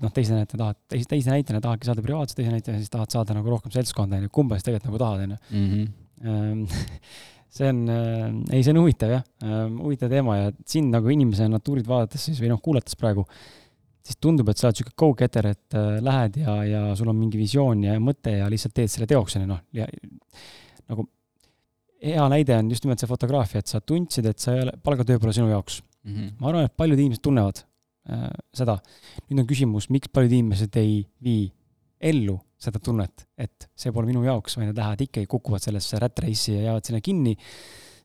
noh, 0.01 0.11
teise 0.11 0.35
näitena 0.35 0.57
tahad, 0.57 0.79
teise, 0.91 1.07
teise 1.09 1.31
näitena 1.31 1.61
tahadki 1.63 1.87
saada 1.87 2.01
privaatselt, 2.01 2.35
teise 2.35 2.51
näitena 2.51 2.77
siis 2.77 2.91
tahad 2.91 3.13
saada 3.13 3.33
nagu 3.37 3.49
rohkem 3.49 3.71
seltskonda, 3.71 4.19
on 4.19 4.27
ju, 4.27 4.29
kumba 4.29 4.59
siis 4.59 4.67
tegelikult 4.67 4.91
nagu 4.91 4.97
tahad, 4.97 5.23
on 5.23 5.31
ju. 5.31 5.37
Mhm. 5.59 6.65
see 7.55 7.69
on, 7.71 7.83
ei, 8.51 8.61
see 8.61 8.73
on 8.73 8.81
huvitav 8.81 9.13
jah, 9.13 9.23
huvitav 9.79 10.11
teema 10.11 10.39
ja 10.39 10.49
sind 10.67 10.91
nagu 10.91 11.11
inimese 11.13 11.47
natuurit 11.51 11.87
vaadates 11.87 12.27
siis 12.29 12.41
või 12.43 12.51
noh, 12.51 12.59
kuulates 12.63 12.97
praegu, 12.99 13.23
siis 14.05 14.19
tundub, 14.21 14.51
et 14.51 14.59
sa 14.59 14.67
oled 14.67 14.75
niisugune 14.75 14.99
go-getter, 15.01 15.47
et 15.53 15.77
lähed 16.03 16.41
ja, 16.43 16.57
ja 16.67 16.81
sul 16.99 17.09
on 17.13 17.17
mingi 17.17 17.39
visioon 17.39 17.85
ja 17.87 17.95
mõte 18.03 18.35
ja 18.41 18.49
lihtsalt 18.51 18.75
teed 18.75 18.91
selle 18.91 19.07
teoks, 19.09 19.37
on 19.39 19.45
ju, 19.45 19.51
noh, 19.53 19.63
nagu 20.91 21.07
hea 22.05 22.25
näide 22.31 22.57
on 22.59 22.71
just 22.73 22.85
nimelt 22.85 23.01
see 23.01 23.09
fotograafia, 23.09 23.61
et 23.63 23.71
sa 23.71 23.81
tundsid, 23.81 24.27
et 24.29 24.41
sa 24.41 24.55
ei 24.55 24.63
ole, 24.65 24.73
palgatöö 24.85 25.21
pole 25.21 25.33
sinu 25.35 25.49
jaoks 25.49 25.81
mm. 25.81 26.13
-hmm. 26.13 26.31
ma 26.39 26.51
arvan, 26.51 26.69
et 26.69 26.77
paljud 26.77 26.99
inimesed 26.99 27.23
tunnevad 27.23 27.61
äh, 28.09 28.29
seda. 28.53 28.77
nüüd 29.29 29.43
on 29.43 29.47
küsimus, 29.49 29.89
miks 29.89 30.11
paljud 30.13 30.31
inimesed 30.31 30.75
ei 30.81 31.05
vii 31.23 31.51
ellu 31.99 32.39
seda 32.61 32.79
tunnet, 32.79 33.25
et 33.37 33.67
see 33.75 33.91
pole 33.91 34.07
minu 34.07 34.23
jaoks, 34.23 34.57
vaid 34.57 34.71
nad 34.71 34.79
lähevad 34.79 35.01
ikkagi, 35.07 35.27
kukuvad 35.29 35.63
sellesse 35.63 35.99
rat 36.01 36.21
race'i 36.23 36.55
ja 36.55 36.69
jäävad 36.69 36.87
sinna 36.87 37.01
kinni. 37.03 37.35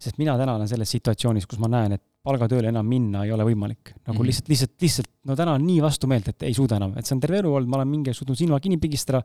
sest 0.00 0.16
mina 0.18 0.32
täna 0.38 0.54
olen 0.56 0.68
selles 0.68 0.90
situatsioonis, 0.90 1.46
kus 1.46 1.58
ma 1.60 1.68
näen, 1.68 1.92
et 1.92 2.02
palgatööle 2.24 2.70
enam 2.72 2.86
minna 2.88 3.24
ei 3.24 3.32
ole 3.32 3.44
võimalik. 3.44 3.94
nagu 3.94 4.12
mm 4.12 4.18
-hmm. 4.18 4.26
lihtsalt, 4.26 4.48
lihtsalt, 4.48 4.74
lihtsalt, 4.80 5.10
no 5.24 5.36
täna 5.36 5.52
on 5.52 5.66
nii 5.66 5.82
vastumeelt, 5.82 6.28
et 6.28 6.42
ei 6.42 6.54
suuda 6.54 6.76
enam, 6.76 6.96
et 6.98 7.06
see 7.06 7.14
on 7.14 7.20
terve 7.20 7.38
elu 7.38 7.54
olnud, 7.54 7.68
ma 7.68 7.76
olen 7.76 7.88
mingi 7.88 8.14
suutnud 8.14 8.36
silma 8.36 8.60
kinni 8.60 8.78
pigistada 8.78 9.22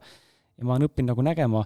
ja 0.58 0.64
ma 0.64 0.74
olen 0.74 0.88
õppinud 0.88 1.12
nagu 1.12 1.22
nägema 1.22 1.64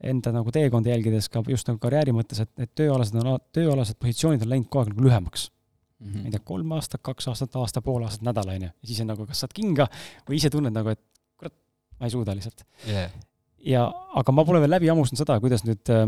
enda 0.00 0.32
nagu 0.32 0.52
teekonda 0.52 0.90
jälgides 0.90 1.28
ka 1.28 1.42
just 1.48 1.68
nagu 1.68 1.78
karjääri 1.78 2.12
mõttes, 2.16 2.40
et, 2.40 2.50
et 2.58 2.74
tööalased 2.74 3.16
on, 3.20 3.38
tööalased 3.52 3.98
positsioonid 4.00 4.42
on 4.42 4.48
läinud 4.54 4.68
kogu 4.68 4.84
aeg 4.84 4.94
nagu 4.94 5.04
lühemaks 5.08 5.50
mm. 6.00 6.06
-hmm. 6.06 6.20
ma 6.20 6.24
ei 6.24 6.30
tea, 6.30 6.40
kolm 6.44 6.72
aastat, 6.72 7.02
kaks 7.02 7.28
aastat, 7.28 7.56
aasta, 7.56 7.82
pool 7.82 8.02
aastat, 8.02 8.24
nädal, 8.24 8.48
on 8.48 8.62
ju. 8.62 8.70
ja 8.70 8.86
siis 8.86 9.00
on 9.00 9.10
nagu, 9.12 9.26
kas 9.26 9.40
saad 9.44 9.52
kinga 9.54 9.88
või 10.28 10.40
ise 10.40 10.50
tunned 10.50 10.72
nagu, 10.72 10.88
et 10.88 11.02
ma 12.00 12.08
ei 12.08 12.14
suuda 12.14 12.34
lihtsalt 12.36 12.64
yeah.. 12.88 13.12
ja, 13.64 13.86
aga 14.20 14.34
ma 14.34 14.44
pole 14.48 14.62
veel 14.64 14.72
läbi 14.78 14.90
hammustanud 14.92 15.22
seda, 15.22 15.38
kuidas 15.42 15.64
nüüd 15.68 15.92
äh, 15.94 16.06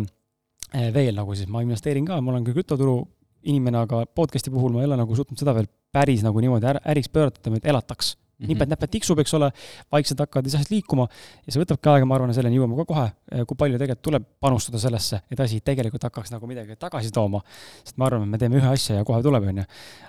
veel 0.95 1.15
nagu 1.19 1.37
siis, 1.37 1.51
ma 1.53 1.63
investeerin 1.65 2.09
ka, 2.09 2.21
ma 2.21 2.33
olen 2.35 2.47
küll 2.47 2.61
krüptoturu 2.61 3.03
inimene, 3.51 3.85
aga 3.85 4.05
podcast'i 4.15 4.53
puhul 4.55 4.75
ma 4.75 4.83
ei 4.83 4.91
ole 4.91 4.99
nagu 5.01 5.17
suutnud 5.19 5.41
seda 5.41 5.55
veel 5.57 5.69
päris 5.93 6.23
nagu 6.25 6.41
niimoodi 6.41 6.69
äriks 6.89 7.11
pöörata, 7.13 7.51
et 7.57 7.67
elataks 7.67 8.15
mm 8.15 8.45
-hmm. 8.45 8.49
nipet-näpet 8.49 8.91
tiksub, 8.91 9.19
eks 9.19 9.35
ole, 9.35 9.51
vaikselt 9.93 10.21
hakkavad 10.21 10.47
asjad 10.47 10.71
liikuma 10.71 11.09
ja 11.47 11.53
see 11.53 11.63
võtabki 11.63 11.91
aega, 11.91 12.07
ma 12.07 12.15
arvan, 12.15 12.35
selleni 12.35 12.57
jõuame 12.57 12.77
ka 12.77 12.85
kohe, 12.85 13.07
eh, 13.33 13.45
kui 13.47 13.57
palju 13.57 13.79
tegelikult 13.79 14.03
tuleb 14.03 14.25
panustada 14.41 14.79
sellesse, 14.79 15.21
et 15.31 15.41
asi 15.41 15.61
tegelikult 15.61 16.03
hakkaks 16.03 16.31
nagu 16.31 16.47
midagi 16.47 16.77
tagasi 16.77 17.11
tooma. 17.11 17.43
sest 17.85 17.97
ma 17.97 18.07
arvan, 18.07 18.23
et 18.23 18.29
me 18.29 18.39
teeme 18.39 18.57
ühe 18.57 18.73
asja 18.73 18.97
ja 18.97 19.05
kohe 19.05 19.23
tuleb, 19.23 19.49
on 19.49 19.57
ju. 19.57 19.65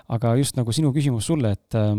aga 0.08 0.34
just 0.36 0.56
nagu 0.56 0.72
sinu 0.72 0.92
küsimus 0.92 1.26
sulle, 1.26 1.52
et 1.52 1.74
äh, 1.74 1.98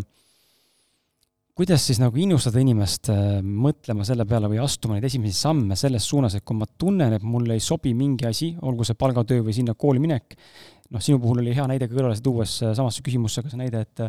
kuidas 1.55 1.85
siis 1.87 2.01
nagu 2.03 2.19
innustada 2.19 2.59
inimest 2.59 3.09
äh, 3.13 3.39
mõtlema 3.41 4.03
selle 4.07 4.25
peale 4.27 4.49
või 4.51 4.59
astuma 4.63 4.97
neid 4.97 5.07
esimesi 5.07 5.37
samme 5.39 5.77
selles 5.79 6.07
suunas, 6.09 6.35
et 6.35 6.43
kui 6.43 6.57
ma 6.59 6.67
tunnen, 6.67 7.15
et 7.15 7.23
mulle 7.23 7.55
ei 7.55 7.63
sobi 7.63 7.93
mingi 7.95 8.27
asi, 8.27 8.51
olgu 8.67 8.87
see 8.87 8.97
palgatöö 8.99 9.45
või 9.45 9.55
sinna 9.55 9.77
kooli 9.79 10.03
minek, 10.03 10.35
noh, 10.91 11.03
sinu 11.03 11.21
puhul 11.23 11.39
oli 11.43 11.55
hea 11.55 11.67
näide 11.71 11.87
kõrvale 11.91 12.19
tuues 12.23 12.57
samasse 12.65 13.05
küsimusse 13.05 13.43
ka 13.45 13.53
see 13.53 13.61
näide, 13.63 13.85
et 13.87 14.03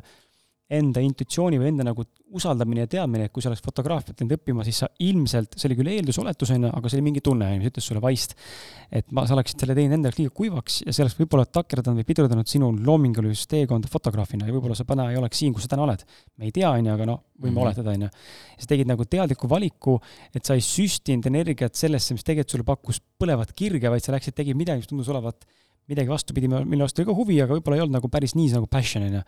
enda 0.67 1.03
intuitsiooni 1.05 1.61
või 1.61 1.69
enda 1.71 1.85
nagu 1.87 2.03
usaldamine 2.35 2.83
ja 2.83 2.89
teadmine, 2.91 3.29
et 3.29 3.33
kui 3.35 3.43
sa 3.43 3.51
oleks 3.53 3.63
fotograafiat 3.63 4.19
läinud 4.19 4.35
õppima, 4.35 4.65
siis 4.67 4.81
sa 4.83 4.89
ilmselt, 5.05 5.55
see 5.55 5.69
oli 5.69 5.77
küll 5.79 5.91
eeldus, 5.93 6.19
oletus 6.19 6.51
on 6.55 6.67
ju, 6.67 6.71
aga 6.75 6.91
see 6.91 6.99
oli 6.99 7.05
mingi 7.07 7.23
tunne, 7.25 7.53
mis 7.61 7.71
ütles 7.71 7.87
sulle 7.87 8.03
vaist, 8.03 8.35
et 8.91 9.07
ma, 9.15 9.23
sa 9.29 9.37
oleksid 9.37 9.63
selle 9.63 9.77
teinud 9.79 9.95
endale 9.95 10.19
liiga 10.19 10.35
kuivaks 10.35 10.81
ja 10.83 10.95
see 10.95 11.05
oleks 11.05 11.15
võib-olla 11.21 11.47
takerdanud 11.47 12.03
või 12.03 12.09
pidurdanud 12.09 12.51
sinu 12.51 12.73
loomingulist 12.89 13.47
teekonda 13.53 13.91
fotograafina 13.93 14.49
ja 14.49 14.57
võib-olla 14.57 14.79
sa 14.79 14.87
täna 14.89 15.07
ei 15.13 15.21
oleks 15.21 15.39
siin, 15.43 15.55
kus 15.55 15.69
sa 15.69 15.75
täna 15.77 15.87
oled. 15.87 16.03
me 16.37 16.49
ei 16.51 16.57
tea, 16.57 16.73
on 16.73 16.91
ju, 16.91 16.97
aga 16.99 17.07
noh, 17.13 17.23
võime 17.39 17.53
mm 17.53 17.57
-hmm. 17.57 17.67
oletada, 17.69 17.95
on 17.95 18.09
ju. 18.09 18.11
sa 18.59 18.73
tegid 18.73 18.91
nagu 18.91 19.05
teadliku 19.05 19.49
valiku, 19.49 20.01
et 20.35 20.45
sa 20.45 20.59
ei 20.59 20.67
süstinud 20.67 21.31
energiat 21.31 21.79
sellesse, 21.79 22.15
mis 22.15 22.27
tegelikult 22.27 22.57
sulle 22.57 22.67
pakkus 22.67 23.01
põlevat 23.23 23.55
kirge, 23.55 23.89
vaid 23.89 24.03
sa 24.03 24.13
läksid, 24.13 24.35
tegid 24.35 24.59
midagi, 24.59 24.83
mis 24.83 24.91
tundus 24.91 25.09
olevat 25.15 25.47
midagi 25.91 26.11
vastupidi, 26.11 26.51
mille 26.51 26.85
vastu 26.85 27.03
oli 27.03 27.09
ka 27.09 27.17
huvi, 27.17 27.39
aga 27.43 27.57
võib-olla 27.57 27.79
ei 27.79 27.85
olnud 27.85 27.99
nagu 28.01 28.11
päris 28.13 28.35
nii 28.37 28.53
nagu 28.57 28.69
passion, 28.71 29.07
on 29.07 29.19
ju. 29.21 29.25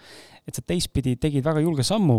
et 0.49 0.59
sa 0.59 0.65
teistpidi 0.67 1.17
tegid 1.21 1.47
väga 1.47 1.63
julge 1.63 1.87
sammu, 1.87 2.19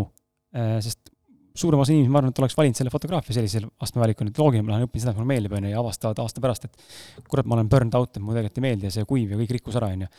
äh, 0.56 0.78
sest 0.84 1.12
suurem 1.60 1.82
osa 1.82 1.92
inimesi, 1.92 2.12
ma 2.12 2.20
arvan, 2.20 2.32
et 2.32 2.40
oleks 2.40 2.56
valinud 2.56 2.78
selle 2.78 2.92
fotograafia 2.92 3.36
sellisel 3.36 3.66
astme 3.84 4.02
valikul, 4.04 4.30
et 4.30 4.38
loogiline, 4.40 4.64
ma 4.66 4.76
lähen 4.76 4.88
õpin 4.88 5.02
seda, 5.02 5.12
mis 5.12 5.20
mulle 5.20 5.32
meeldib, 5.32 5.54
on 5.58 5.66
ju, 5.66 5.72
ja 5.74 5.80
avastavad 5.82 6.22
aasta 6.22 6.42
pärast, 6.44 6.66
et 6.68 7.28
kurat, 7.28 7.48
ma 7.48 7.58
olen 7.58 7.70
burned 7.72 7.96
out, 7.98 8.14
et 8.14 8.22
mulle 8.22 8.38
tegelikult 8.38 8.60
ei 8.60 8.66
meeldi 8.68 8.88
ja 8.88 8.94
see 8.94 9.06
kuiv 9.08 9.34
ja 9.34 9.40
kõik 9.42 9.54
rikkus 9.58 9.78
ära, 9.80 9.90
on 9.96 10.06
ju. 10.06 10.10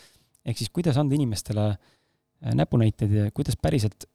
ehk 0.52 0.62
siis 0.62 0.74
kuidas 0.76 1.00
anda 1.02 1.18
inimestele 1.18 1.68
äh, 1.72 2.56
näpunäiteid 2.58 3.18
ja 3.18 3.28
kuidas 3.36 3.58
päriselt 3.62 4.06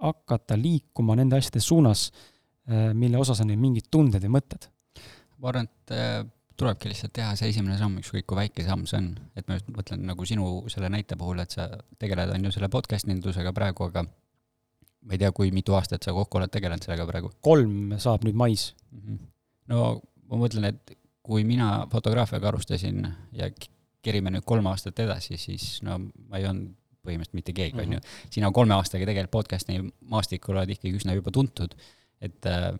hakata 0.00 0.56
liikuma 0.56 1.18
nende 1.18 1.40
asjade 1.40 1.62
suunas, 1.64 2.08
äh, 2.70 2.92
mille 2.96 3.20
osas 3.20 3.42
on 3.42 3.50
neil 3.50 3.60
mingid 3.60 3.90
tunded 3.90 4.24
või 4.28 4.38
mõtted? 4.38 4.70
ma 5.40 5.52
arvan, 5.52 5.68
et 5.68 5.96
tulebki 6.60 6.92
lihtsalt 6.92 7.14
teha 7.16 7.32
see 7.38 7.50
esimene 7.54 7.78
samm, 7.80 7.98
ükskõik 8.02 8.26
kui 8.28 8.38
väike 8.38 8.64
samm 8.66 8.86
see 8.88 9.00
on. 9.00 9.10
et 9.38 9.48
ma 9.48 9.58
just 9.58 9.70
mõtlen 9.74 10.04
nagu 10.10 10.26
sinu 10.28 10.50
selle 10.72 10.90
näite 10.92 11.18
puhul, 11.20 11.40
et 11.42 11.56
sa 11.56 11.68
tegeled, 12.00 12.34
on 12.36 12.46
ju, 12.46 12.54
selle 12.56 12.70
podcast 12.72 13.08
indusega 13.08 13.52
praegu, 13.56 13.88
aga 13.90 14.04
ma 14.04 15.16
ei 15.16 15.20
tea, 15.22 15.32
kui 15.36 15.52
mitu 15.56 15.74
aastat 15.78 16.04
sa 16.04 16.14
kokku 16.16 16.40
oled 16.40 16.52
tegelenud 16.52 16.84
sellega 16.84 17.06
praegu? 17.08 17.32
kolm 17.44 17.96
saab 17.98 18.26
nüüd 18.28 18.38
mais 18.38 18.70
mm. 18.90 19.00
-hmm. 19.00 19.20
no 19.72 20.00
ma 20.30 20.42
mõtlen, 20.44 20.68
et 20.70 20.96
kui 21.22 21.44
mina 21.44 21.86
fotograafiaga 21.92 22.48
alustasin 22.50 23.06
ja 23.36 23.50
kerime 24.02 24.32
nüüd 24.34 24.44
kolm 24.48 24.66
aastat 24.70 24.98
edasi, 24.98 25.36
siis 25.40 25.80
no 25.86 25.98
ma 26.00 26.40
ei 26.40 26.46
olnud 26.48 26.76
põhimõtteliselt 27.00 27.38
mitte 27.38 27.52
keegi, 27.56 27.80
on 27.80 27.92
ju. 27.96 27.98
Mhm. 27.98 28.30
sina 28.34 28.50
kolme 28.52 28.74
aastaga 28.76 29.06
tegelikult 29.08 29.36
podcast'i 29.38 29.78
maastikul 30.12 30.56
oled 30.56 30.72
ikkagi 30.74 30.98
üsna 31.00 31.16
juba 31.16 31.32
tuntud, 31.32 31.74
et 32.20 32.46
äh, 32.46 32.72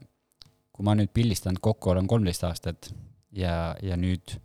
kui 0.72 0.84
ma 0.84 0.94
nüüd 0.98 1.12
pildistanud 1.16 1.60
kokku 1.64 1.94
olen 1.94 2.08
kolmteist 2.10 2.44
aastat, 2.44 2.90
ja, 3.32 3.74
ja 3.82 3.96
nüüd 3.96 4.36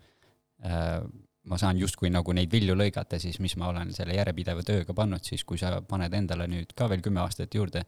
äh, 0.65 1.01
ma 1.45 1.57
saan 1.61 1.77
justkui 1.77 2.09
nagu 2.13 2.33
neid 2.35 2.51
vilju 2.51 2.75
lõigata 2.77 3.19
siis, 3.21 3.37
mis 3.43 3.55
ma 3.61 3.69
olen 3.69 3.93
selle 3.95 4.15
järjepideva 4.17 4.63
tööga 4.65 4.95
pannud, 4.97 5.23
siis 5.25 5.43
kui 5.47 5.59
sa 5.61 5.77
paned 5.85 6.13
endale 6.17 6.47
nüüd 6.49 6.73
ka 6.77 6.89
veel 6.91 7.03
kümme 7.05 7.21
aastat 7.21 7.53
juurde, 7.55 7.85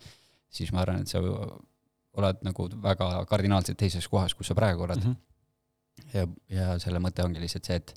siis 0.54 0.72
ma 0.74 0.84
arvan, 0.84 1.04
et 1.04 1.12
sa 1.12 1.22
oled 1.22 2.44
nagu 2.46 2.68
väga 2.84 3.10
kardinaalselt 3.30 3.80
teises 3.80 4.08
kohas, 4.10 4.36
kus 4.38 4.52
sa 4.52 4.58
praegu 4.58 4.86
oled 4.86 5.02
mm. 5.04 5.16
-hmm. 5.16 6.14
ja, 6.14 6.28
ja 6.50 6.68
selle 6.82 7.02
mõte 7.04 7.26
ongi 7.26 7.42
lihtsalt 7.42 7.66
see, 7.66 7.82
et, 7.82 7.94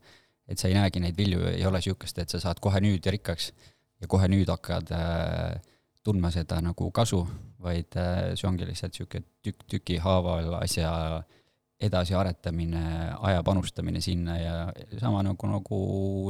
et 0.49 0.59
sa 0.59 0.69
ei 0.69 0.77
näegi 0.77 1.01
neid 1.01 1.17
vilju, 1.17 1.45
ei 1.53 1.67
ole 1.67 1.81
niisugust, 1.81 2.19
et 2.19 2.29
sa 2.29 2.41
saad 2.41 2.61
kohe 2.61 2.81
nüüd 2.81 3.07
rikkaks 3.07 3.53
ja 4.01 4.09
kohe 4.09 4.29
nüüd 4.29 4.49
hakkad 4.49 4.93
äh, 4.97 5.61
tundma 6.05 6.31
seda 6.31 6.61
nagu 6.61 6.91
kasu, 6.91 7.27
vaid 7.61 7.97
äh, 7.97 8.33
see 8.35 8.49
ongi 8.49 8.67
lihtsalt 8.69 8.97
niisugune 8.97 9.25
tükk 9.45 9.69
tüki 9.69 9.99
haaval 10.01 10.55
asja 10.63 10.93
äh, 11.21 11.40
edasiaretamine, 11.81 12.85
aja 13.31 13.43
panustamine 13.47 14.03
sinna 14.05 14.37
ja 14.39 14.55
sama 15.01 15.23
nagu, 15.25 15.49
nagu 15.49 15.79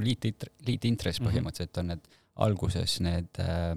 liit, 0.04 0.28
liitintress 0.66 1.20
mhm. 1.20 1.30
põhimõtteliselt 1.30 1.82
on 1.82 1.94
need 1.94 2.10
alguses 2.40 3.00
need 3.04 3.40
äh, 3.42 3.74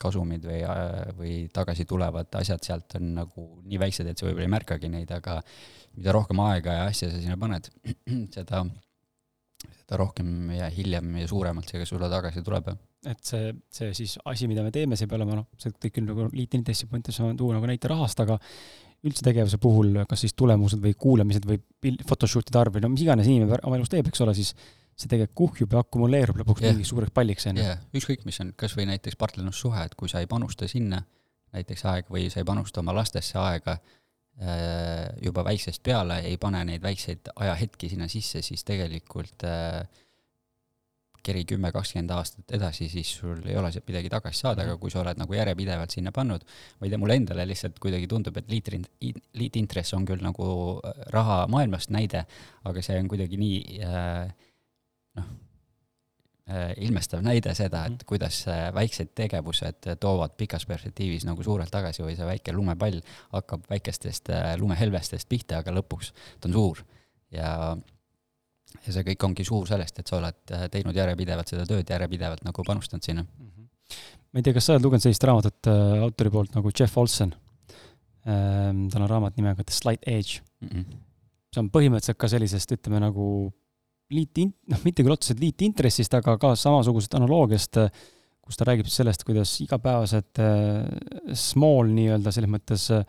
kasumid 0.00 0.46
või, 0.46 0.60
äh, 0.66 1.10
või 1.18 1.34
tagasi 1.54 1.86
tulevad 1.88 2.32
asjad 2.40 2.64
sealt 2.66 2.96
on 2.98 3.12
nagu 3.20 3.46
nii 3.64 3.80
väiksed, 3.80 4.08
et 4.10 4.18
sa 4.18 4.26
võib-olla 4.26 4.48
ei 4.48 4.54
märkagi 4.56 4.90
neid, 4.92 5.12
aga 5.14 5.38
mida 5.94 6.14
rohkem 6.14 6.40
aega 6.48 6.80
ja 6.80 6.88
asja 6.90 7.10
sa 7.12 7.20
sinna 7.22 7.38
paned, 7.40 7.70
seda, 8.36 8.64
seda 9.68 10.00
rohkem 10.00 10.50
ja 10.56 10.70
hiljem 10.72 11.14
ja 11.22 11.28
suuremalt 11.30 11.70
see 11.70 11.82
ka 11.82 11.88
sulle 11.88 12.10
tagasi 12.10 12.42
tuleb. 12.44 12.72
et 13.04 13.20
see, 13.20 13.52
see 13.68 13.92
siis 13.94 14.16
asi, 14.24 14.48
mida 14.50 14.64
me 14.64 14.72
teeme, 14.74 14.96
see 14.96 15.06
ei 15.06 15.12
pea 15.12 15.20
olema 15.20 15.38
noh, 15.42 15.48
see 15.60 15.74
kõik 15.76 15.98
küll 15.98 16.08
nagu 16.08 16.28
liitintressi 16.32 16.88
mõttes 16.90 17.20
on 17.20 17.36
tuua 17.36 17.58
nagu 17.58 17.68
näite 17.68 17.90
rahast, 17.92 18.20
aga 18.24 18.38
üldse 19.04 19.24
tegevuse 19.26 19.58
puhul, 19.60 19.98
kas 20.08 20.24
siis 20.24 20.34
tulemused 20.36 20.80
või 20.82 20.94
kuulamised 20.98 21.44
või 21.48 21.60
photoshoot'ide 22.08 22.60
arv 22.60 22.78
või 22.78 22.84
no 22.84 22.90
mis 22.94 23.04
iganes 23.04 23.28
inimene 23.28 23.60
oma 23.68 23.78
elus 23.78 23.92
teeb, 23.92 24.08
eks 24.08 24.24
ole, 24.24 24.34
siis 24.36 24.54
see 24.94 25.10
tegelikult 25.10 25.34
kuhjub 25.40 25.74
ja 25.74 25.82
akumuleerub 25.82 26.38
lõpuks 26.40 26.62
yeah. 26.62 26.72
mingiks 26.74 26.92
suureks 26.92 27.14
palliks, 27.14 27.48
on 27.50 27.58
ju. 27.58 27.66
ükskõik, 27.98 28.22
mis 28.28 28.38
on, 28.44 28.52
kas 28.56 28.76
või 28.78 28.86
näiteks 28.92 29.18
partnerlussuhe, 29.18 29.88
et 29.88 29.96
kui 29.98 30.10
sa 30.10 30.22
ei 30.22 30.30
panusta 30.30 30.68
sinna 30.70 31.02
näiteks 31.54 31.84
aega 31.90 32.14
või 32.14 32.28
sa 32.30 32.40
ei 32.40 32.46
panusta 32.46 32.82
oma 32.82 32.94
lastesse 32.94 33.38
aega 33.42 33.76
äh, 33.76 35.10
juba 35.22 35.44
väiksest 35.46 35.82
peale, 35.86 36.20
ei 36.28 36.38
pane 36.40 36.62
neid 36.70 36.82
väikseid 36.82 37.32
ajahetki 37.34 37.90
sinna 37.90 38.08
sisse, 38.10 38.42
siis 38.46 38.64
tegelikult 38.66 39.46
äh, 39.50 39.82
keri 41.24 41.44
kümme, 41.48 41.70
kakskümmend 41.74 42.12
aastat 42.14 42.54
edasi, 42.56 42.88
siis 42.92 43.10
sul 43.18 43.40
ei 43.48 43.56
ole 43.58 43.70
sealt 43.72 43.86
midagi 43.88 44.10
tagasi 44.12 44.44
saada, 44.44 44.64
aga 44.64 44.74
mhm. 44.74 44.82
kui 44.82 44.92
sa 44.92 45.00
oled 45.02 45.20
nagu 45.20 45.36
järjepidevalt 45.36 45.94
sinna 45.96 46.12
pannud, 46.14 46.44
ma 46.78 46.86
ei 46.86 46.92
tea, 46.92 47.00
mulle 47.00 47.18
endale 47.20 47.46
lihtsalt 47.48 47.78
kuidagi 47.82 48.08
tundub, 48.10 48.36
et 48.40 48.50
liitrind-, 48.52 48.90
liitintress 49.40 49.96
on 49.96 50.06
küll 50.08 50.24
nagu 50.24 50.48
äh, 50.80 51.06
raha 51.14 51.44
maailmast 51.52 51.94
näide, 51.94 52.26
aga 52.68 52.84
see 52.84 52.98
on 53.00 53.08
kuidagi 53.12 53.40
nii 53.40 53.80
äh, 53.86 54.20
noh, 55.20 55.30
äh, 56.50 56.74
ilmestav 56.84 57.24
näide 57.24 57.56
seda, 57.56 57.86
et 57.88 57.96
mhm. 57.96 58.10
kuidas 58.10 58.42
väiksed 58.76 59.14
tegevused 59.16 59.90
toovad 60.02 60.36
pikas 60.40 60.68
perspektiivis 60.68 61.24
nagu 61.28 61.46
suurelt 61.46 61.72
tagasi 61.72 62.04
või 62.04 62.18
see 62.18 62.28
väike 62.28 62.56
lumepall 62.56 63.00
hakkab 63.32 63.64
väikestest 63.70 64.32
lumehelvestest 64.60 65.30
pihta, 65.30 65.64
aga 65.64 65.74
lõpuks 65.80 66.12
ta 66.38 66.50
on 66.52 66.58
suur 66.60 66.84
ja 67.34 67.50
ja 68.84 68.94
see 68.94 69.06
kõik 69.10 69.26
ongi 69.28 69.46
suur 69.46 69.68
sellest, 69.68 69.98
et 70.00 70.10
sa 70.10 70.18
oled 70.18 70.54
äh, 70.54 70.66
teinud 70.72 70.96
järjepidevalt 70.96 71.52
seda 71.52 71.66
tööd, 71.68 71.88
järjepidevalt 71.88 72.44
nagu 72.46 72.66
panustanud 72.66 73.06
sinna 73.06 73.24
mm. 73.24 73.50
-hmm. 73.50 73.98
ma 74.32 74.40
ei 74.40 74.46
tea, 74.46 74.56
kas 74.56 74.68
sa 74.68 74.76
oled 74.76 74.86
lugenud 74.86 75.04
sellist 75.04 75.24
raamatut 75.24 75.72
äh, 75.72 76.04
autori 76.06 76.30
poolt 76.30 76.54
nagu 76.58 76.72
Jeff 76.78 76.98
Olson 76.98 77.34
ähm,. 78.26 78.88
tal 78.92 79.02
on 79.02 79.10
raamat 79.10 79.36
nimega 79.36 79.64
The 79.64 79.74
Slight 79.74 80.08
Edge 80.08 80.40
mm. 80.60 80.68
-mm. 80.68 81.02
see 81.54 81.62
on 81.62 81.70
põhimõtteliselt 81.70 82.18
ka 82.18 82.28
sellisest, 82.28 82.72
ütleme 82.78 83.00
nagu 83.00 83.52
liit, 84.14 84.42
noh, 84.68 84.80
mitte 84.84 85.04
küll 85.04 85.14
otseselt 85.14 85.40
liitintressist, 85.40 86.12
aga 86.14 86.36
ka 86.40 86.52
samasugusest 86.58 87.16
analoogiast, 87.18 87.78
kus 88.44 88.58
ta 88.60 88.66
räägib 88.68 88.90
sellest, 88.92 89.24
kuidas 89.24 89.54
igapäevased 89.64 90.40
äh, 90.42 90.84
small 91.32 91.88
nii-öelda 91.96 92.32
selles 92.34 92.52
mõttes 92.52 92.90
äh, 92.92 93.06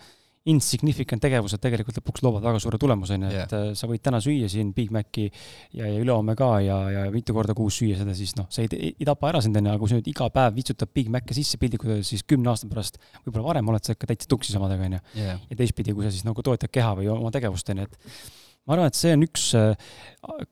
insignificant 0.52 1.24
tegevused 1.24 1.62
tegelikult 1.62 1.98
lõpuks 2.00 2.22
loovad 2.26 2.44
väga 2.46 2.60
suure 2.62 2.78
tulemuse, 2.82 3.18
on 3.18 3.26
ju, 3.26 3.32
et 3.34 3.56
yeah. 3.56 3.72
sa 3.78 3.90
võid 3.90 4.04
täna 4.06 4.20
süüa 4.22 4.50
siin 4.52 4.72
Big 4.78 4.92
Maci 4.94 5.26
ja, 5.26 5.88
ja 5.88 5.96
ülehomme 5.98 6.36
ka 6.38 6.52
ja, 6.62 6.78
ja 6.94 7.06
mitu 7.14 7.34
korda 7.34 7.56
kuus 7.58 7.80
süüa 7.82 7.98
seda, 7.98 8.14
siis 8.18 8.36
noh, 8.38 8.46
see 8.54 8.68
ei, 8.70 8.94
ei 8.94 9.10
tapa 9.10 9.32
ära 9.32 9.42
sind, 9.42 9.58
on 9.58 9.66
ju, 9.66 9.74
aga 9.74 9.82
kui 9.82 9.92
sa 9.92 10.00
nüüd 10.00 10.12
iga 10.14 10.30
päev 10.36 10.56
vitsutad 10.60 10.94
Big 10.94 11.10
Maci 11.14 11.40
sisse 11.40 11.60
piltlikult 11.62 11.96
öeldes, 11.96 12.14
siis 12.14 12.26
kümne 12.30 12.54
aasta 12.54 12.70
pärast, 12.70 13.02
võib-olla 13.26 13.50
varem 13.50 13.74
oled 13.74 13.90
sa 13.90 13.98
ikka 13.98 14.12
täitsa 14.14 14.30
tuksis 14.30 14.58
omadega, 14.60 14.86
on 14.86 15.00
ju. 15.00 15.04
ja 15.26 15.58
teistpidi, 15.58 15.98
kui 15.98 16.06
sa 16.06 16.14
siis 16.14 16.28
nagu 16.28 16.46
toetad 16.46 16.70
keha 16.70 16.94
või 17.02 17.10
oma 17.16 17.34
tegevust, 17.34 17.74
on 17.74 17.82
ju, 17.82 17.90
et 17.90 18.45
ma 18.66 18.76
arvan, 18.76 18.90
et 18.90 18.98
see 18.98 19.14
on 19.14 19.24
üks 19.26 19.50
äh, 19.58 19.90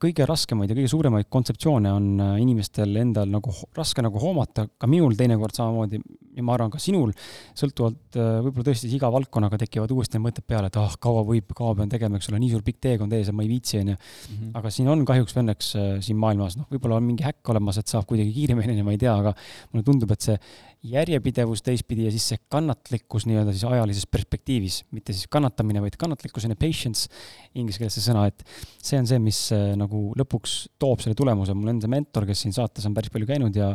kõige 0.01 0.25
raskemaid 0.29 0.69
ja 0.69 0.77
kõige 0.77 0.91
suuremaid 0.91 1.29
kontseptsioone 1.33 1.93
on 1.93 2.09
äh, 2.21 2.33
inimestel 2.43 2.93
endal 3.01 3.31
nagu 3.31 3.53
raske 3.77 4.03
nagu 4.05 4.21
hoomata, 4.21 4.67
ka 4.77 4.89
minul 4.89 5.15
teinekord 5.17 5.57
samamoodi 5.57 6.01
ja 6.33 6.45
ma 6.45 6.53
arvan 6.55 6.71
ka 6.73 6.81
sinul, 6.81 7.13
sõltuvalt 7.57 8.17
äh, 8.19 8.35
võib-olla 8.45 8.67
tõesti 8.69 8.91
iga 8.93 9.09
valdkonnaga 9.13 9.57
tekivad 9.65 9.93
uuesti 9.95 10.21
mõtted 10.21 10.45
peale, 10.49 10.69
et 10.69 10.77
ah 10.77 10.85
oh,, 10.91 10.97
kaua 11.01 11.23
võib, 11.25 11.55
kaua 11.57 11.73
pean 11.79 11.89
tegema, 11.89 12.21
eks 12.21 12.29
ole, 12.29 12.41
nii 12.43 12.53
suur 12.53 12.65
pikk 12.65 12.83
teekond 12.85 13.17
ees 13.17 13.31
ja 13.31 13.35
ma 13.35 13.45
ei 13.45 13.49
viitsi, 13.51 13.79
onju. 13.81 13.97
Mhm. 13.97 14.51
aga 14.61 14.73
siin 14.73 14.91
on 14.93 15.01
kahjuks 15.09 15.33
või 15.33 15.45
õnneks 15.45 15.71
siin 16.05 16.21
maailmas, 16.21 16.57
noh, 16.59 16.69
võib-olla 16.69 16.99
on 17.01 17.07
mingi 17.07 17.25
häkk 17.25 17.53
olemas, 17.53 17.81
et 17.81 17.89
saab 17.89 18.05
kuidagi 18.09 18.33
kiiremini, 18.35 18.85
ma 18.85 18.93
ei 18.93 19.01
tea, 19.01 19.15
aga 19.17 19.33
mulle 19.73 19.89
tundub, 19.89 20.13
et 20.13 20.29
see 20.29 20.37
järjepidevus 20.83 21.63
teistpidi 21.63 22.07
ja 22.07 22.11
siis 22.11 22.25
see 22.33 22.39
kannatlikkus 22.51 23.23
nii-öelda 23.29 23.53
siis 23.55 23.63
ajalises 23.69 24.07
perspektiivis, 24.11 24.81
mitte 24.91 25.15
siis 25.15 25.29
kannatamine, 25.31 25.79
vaid 25.83 25.95
kannatlikkus, 25.99 26.43
on 26.47 26.53
ju, 26.55 26.59
patience, 26.59 27.07
inglise 27.55 27.79
keeles 27.79 27.95
see 27.95 28.03
sõna, 28.03 28.25
et 28.27 28.43
see 28.83 28.99
on 28.99 29.07
see, 29.07 29.21
mis 29.23 29.39
äh, 29.55 29.71
nagu 29.79 30.03
lõpuks 30.19 30.57
toob 30.81 31.03
selle 31.03 31.15
tulemuse. 31.19 31.55
mul 31.55 31.71
enda 31.71 31.87
mentor, 31.91 32.27
kes 32.27 32.43
siin 32.43 32.55
saates 32.55 32.89
on 32.89 32.97
päris 32.97 33.13
palju 33.13 33.29
käinud 33.29 33.55
ja 33.55 33.71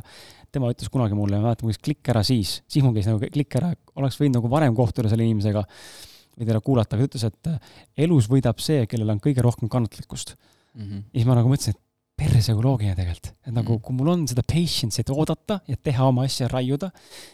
tema 0.52 0.68
ütles 0.74 0.92
kunagi 0.92 1.16
mulle, 1.16 1.40
ma 1.40 1.48
mäletan, 1.48 1.68
kuidas 1.68 1.80
klikk 1.80 2.12
ära 2.12 2.24
siis, 2.26 2.58
siis 2.68 2.84
mul 2.84 2.92
käis 2.96 3.08
nagu 3.08 3.20
klikk 3.24 3.56
ära, 3.60 3.72
oleks 3.96 4.20
võinud 4.20 4.42
nagu 4.42 4.52
varem 4.52 4.76
kohtuda 4.76 5.08
selle 5.08 5.24
inimesega 5.24 5.64
või 6.38 6.46
teda 6.46 6.60
kuulata, 6.62 6.96
aga 6.96 7.06
ta 7.06 7.10
ütles, 7.10 7.26
et 7.28 7.52
äh, 7.54 7.74
elus 8.04 8.28
võidab 8.28 8.60
see, 8.60 8.84
kellel 8.90 9.16
on 9.16 9.24
kõige 9.24 9.44
rohkem 9.44 9.72
kannatlikkust 9.72 10.36
mm. 10.36 10.82
-hmm. 10.82 11.04
ja 11.08 11.22
siis 11.22 11.28
ma 11.28 11.40
nagu 11.40 11.48
mõtlesin, 11.48 11.72
et 11.72 11.87
perse 12.18 12.54
kui 12.54 12.64
loogiline 12.64 12.96
tegelikult. 12.98 13.30
et 13.46 13.54
nagu 13.54 13.76
mm. 13.76 13.84
kui 13.84 13.96
mul 13.98 14.12
on 14.14 14.26
seda 14.30 14.44
patience'i, 14.46 15.04
et 15.04 15.14
oodata 15.14 15.60
ja 15.70 15.78
teha 15.88 16.08
oma 16.10 16.26
asja, 16.28 16.50
raiuda, 16.52 16.90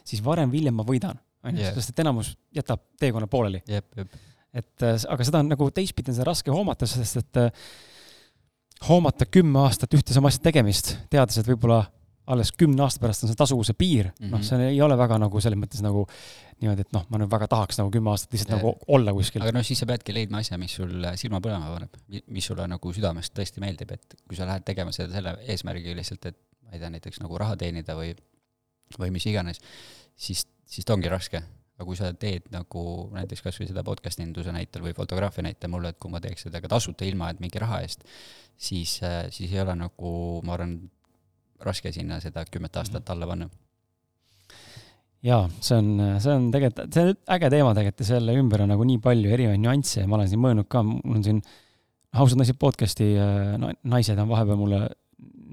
siis 0.06 0.22
varem 0.24 0.52
või 0.52 0.62
hiljem 0.62 0.78
ma 0.80 0.86
võidan, 0.88 1.20
on 1.44 1.58
ju, 1.58 1.72
sest 1.78 1.94
et 1.94 2.04
enamus 2.04 2.34
jätab 2.56 2.84
teekonna 3.00 3.28
pooleli. 3.30 3.62
et 3.68 4.86
äh, 4.86 5.08
aga 5.10 5.26
seda 5.26 5.42
on 5.42 5.50
nagu 5.54 5.70
teistpidi 5.74 6.12
on 6.12 6.18
seda 6.18 6.28
raske 6.30 6.52
hoomata, 6.54 6.88
sest 6.90 7.22
et 7.22 7.42
äh, 7.42 7.66
hoomata 8.88 9.26
kümme 9.26 9.64
aastat 9.64 9.96
ühte 9.96 10.16
sama 10.16 10.32
asja 10.32 10.44
tegemist, 10.44 10.96
teades, 11.12 11.40
et 11.40 11.48
võib-olla 11.48 11.84
alles 12.26 12.52
kümne 12.56 12.82
aasta 12.84 13.02
pärast 13.02 13.24
on 13.24 13.30
see 13.30 13.36
tasuvuse 13.36 13.74
piir 13.76 14.06
mm, 14.08 14.12
-hmm. 14.18 14.30
noh, 14.30 14.38
mhm. 14.38 14.46
see 14.48 14.68
ei 14.70 14.80
ole 14.82 14.96
väga 14.98 15.18
nagu 15.20 15.40
selles 15.40 15.60
mõttes 15.60 15.82
nagu 15.84 16.06
niimoodi, 16.60 16.84
et 16.86 16.92
noh, 16.94 17.04
ma 17.10 17.20
nüüd 17.20 17.30
väga 17.32 17.48
tahaks 17.50 17.80
nagu 17.80 17.90
kümme 17.92 18.12
aastat 18.12 18.32
lihtsalt 18.32 18.54
ja. 18.54 18.58
nagu 18.60 18.74
olla 18.96 19.12
kuskil. 19.16 19.42
aga 19.42 19.52
noh, 19.56 19.64
siis 19.66 19.82
sa 19.82 19.88
peadki 19.90 20.14
leidma 20.14 20.40
asja, 20.44 20.58
mis 20.60 20.76
sul 20.78 21.08
silma 21.20 21.40
põlema 21.44 21.72
paneb, 21.74 21.98
mis 22.32 22.46
sulle 22.50 22.66
nagu 22.70 22.92
südamest 22.96 23.34
tõesti 23.36 23.62
meeldib, 23.64 23.92
et 23.96 24.16
kui 24.28 24.38
sa 24.38 24.48
lähed 24.48 24.64
tegema 24.64 24.94
seda 24.94 25.12
selle 25.16 25.36
eesmärgiga 25.54 25.96
lihtsalt, 25.98 26.30
et 26.30 26.38
ma 26.62 26.76
ei 26.76 26.80
tea, 26.82 26.92
näiteks 26.94 27.20
nagu 27.22 27.38
raha 27.40 27.58
teenida 27.60 27.98
või, 27.98 28.14
või 28.98 29.12
mis 29.14 29.26
iganes, 29.30 29.60
siis, 30.16 30.46
siis 30.66 30.86
ta 30.86 30.96
ongi 30.96 31.12
raske. 31.12 31.42
aga 31.74 31.84
kui 31.88 31.96
sa 31.98 32.12
teed 32.14 32.44
nagu 32.54 32.80
näiteks 33.10 33.42
kas 33.42 33.56
või 33.58 33.66
seda 33.66 33.82
podcast'i 33.82 34.22
induse 34.22 34.52
näitel 34.54 34.82
või 34.84 34.92
fotograafia 34.94 35.42
näitel 35.42 35.72
mulle, 35.72 35.90
et 35.90 35.98
kui 35.98 36.10
ma 36.10 36.20
teeks 36.22 36.46
seda 36.46 36.60
ka 36.62 36.70
tasuta, 36.70 37.04
ilma 37.04 37.32
et 37.32 37.40
mingi 37.42 37.58
raha 37.58 37.80
eest, 37.82 38.04
siis, 38.56 39.00
siis 39.34 39.50
ei 39.50 39.58
ole 39.60 39.74
nagu, 39.80 40.12
ma 40.46 40.54
arvan, 40.54 40.76
raske 41.66 41.92
sinna 41.92 42.20
seda 42.22 42.44
kümmet 42.48 42.76
aastat 42.76 43.02
mhm. 43.02 43.12
alla 43.14 43.30
panna 43.30 43.48
jaa, 45.24 45.44
see 45.60 45.78
on, 45.80 45.92
see 46.20 46.32
on 46.32 46.50
tegelikult, 46.52 46.90
see 46.94 47.06
on 47.10 47.14
äge 47.36 47.52
teema 47.54 47.76
tegelikult 47.76 48.04
ja 48.04 48.10
selle 48.10 48.34
ümber 48.40 48.64
on 48.64 48.74
nagu 48.74 48.88
nii 48.88 48.98
palju 49.04 49.36
erinevaid 49.36 49.62
nüansse 49.62 50.02
ja 50.02 50.10
ma 50.10 50.18
olen 50.18 50.28
siin 50.32 50.42
mõelnud 50.44 50.68
ka, 50.70 50.82
mul 50.84 51.20
on 51.20 51.24
siin 51.24 51.40
ausad 52.14 52.38
naised 52.38 52.60
podcast'i 52.60 53.14
no, 53.60 53.72
naised 53.90 54.20
on 54.20 54.28
vahepeal 54.30 54.60
mulle 54.60 54.82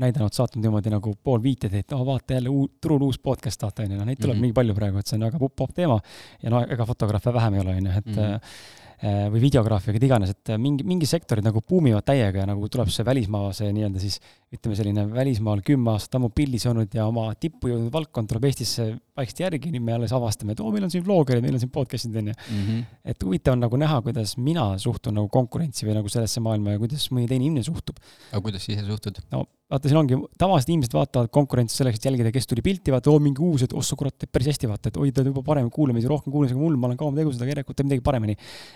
näidanud, 0.01 0.33
saatnud 0.33 0.63
niimoodi 0.65 0.91
nagu 0.91 1.13
pool 1.23 1.41
viiteid, 1.43 1.73
et 1.77 1.93
oh, 1.93 2.01
vaata 2.07 2.37
jälle 2.37 2.49
uu-, 2.49 2.69
turul 2.81 3.03
uus 3.05 3.19
podcast, 3.21 3.61
vaata 3.61 3.83
onju, 3.85 3.97
noh 3.99 4.07
neid 4.07 4.19
tuleb 4.21 4.35
mm 4.35 4.39
-hmm. 4.39 4.49
nii 4.49 4.57
palju 4.59 4.75
praegu, 4.75 4.99
et 5.01 5.07
see 5.07 5.17
on 5.17 5.25
väga 5.27 5.49
popp 5.55 5.73
teema 5.75 5.99
ja 6.41 6.53
no 6.53 6.61
ega 6.63 6.85
fotograafe 6.87 7.33
vähem 7.33 7.57
ei 7.57 7.63
ole, 7.63 7.75
onju, 7.81 7.97
et 7.97 8.05
mm 8.05 8.13
-hmm 8.13 8.79
Äh, 8.90 8.90
või 9.01 9.41
videograafi 9.41 9.89
või 9.89 9.95
keda 9.97 10.07
iganes, 10.07 10.33
et 10.35 10.51
äh, 10.53 10.59
mingi, 10.61 10.85
mingi 10.85 11.07
sektorid 11.09 11.45
nagu 11.45 11.63
buumivad 11.65 12.05
täiega 12.05 12.43
ja 12.43 12.47
nagu 12.49 12.67
tuleb 12.71 12.91
see 12.93 13.05
välismaa, 13.07 13.49
see 13.57 13.71
nii-öelda 13.73 14.01
siis 14.01 14.19
ütleme, 14.53 14.77
selline 14.77 15.05
välismaal 15.09 15.63
kümme 15.65 15.95
aastat 15.95 16.19
ammu 16.19 16.29
pildis 16.35 16.67
olnud 16.69 16.93
ja 16.93 17.07
oma 17.09 17.29
tippu 17.33 17.71
jõudnud 17.71 17.89
valdkond 17.93 18.29
tuleb 18.29 18.45
Eestisse 18.51 18.91
vaikselt 19.17 19.41
järgi, 19.45 19.71
nüüd 19.73 19.85
me 19.87 19.95
alles 19.95 20.13
avastame, 20.13 20.53
et 20.53 20.61
oo, 20.61 20.69
meil 20.73 20.85
on 20.85 20.93
siin 20.93 21.05
vloggerid, 21.07 21.41
meil 21.45 21.57
on 21.57 21.63
siin 21.63 21.73
podcast'id, 21.73 22.19
onju. 22.21 22.35
Mhm. 22.51 22.83
et 23.13 23.25
huvitav 23.25 23.57
on 23.57 23.65
nagu 23.65 23.79
näha, 23.81 24.01
kuidas 24.05 24.35
mina 24.37 24.67
suhtun 24.81 25.17
nagu 25.17 25.31
konkurentsi 25.33 25.87
või 25.87 25.97
nagu 25.97 26.11
sellesse 26.11 26.43
maailma 26.43 26.75
ja 26.75 26.83
kuidas 26.83 27.09
mõni 27.09 27.29
teine 27.31 27.47
inimene 27.47 27.65
suhtub. 27.65 27.97
aga 28.31 28.43
kuidas 28.45 28.65
sa 28.65 28.75
ise 28.75 28.85
suhtud? 28.85 29.17
no 29.33 29.47
vaata, 29.71 29.89
siin 29.89 29.99
ongi, 30.01 30.17
tavalised 30.39 30.71
inimesed 30.71 30.95
vaatavad 30.95 31.31
konkurentsi 31.33 31.79
selleks, 31.79 31.99
et 31.99 32.07
jälgida, 32.09 32.31
kes 32.35 32.49
tuli 32.49 32.63
pilti, 32.65 32.93
vaata, 32.93 33.11
oo, 33.13 33.21
mingi 33.23 33.43
uus, 33.45 33.63
et 33.65 33.75
ossa 33.77 33.95
kurat, 33.99 34.17
teeb 34.19 34.31
päris 34.33 34.51
hästi, 34.51 34.69
vaata, 34.71 34.91
et 34.91 34.99
oi, 34.99 35.11
ta 35.11 35.23
teeb 35.23 35.31
juba 35.31 35.45
parem 35.47 35.69
kuulamisi, 35.73 36.09
rohkem 36.11 36.33
kuulamisi 36.33 36.57
kui 36.57 36.65
mul, 36.65 36.75
ma 36.79 36.89
olen 36.89 36.99
kauem 36.99 37.17
tegutsenud, 37.19 37.45
aga 37.45 37.55
järelikult 37.55 37.79
teeb 37.79 37.89
midagi 37.89 38.05
paremini. 38.05 38.35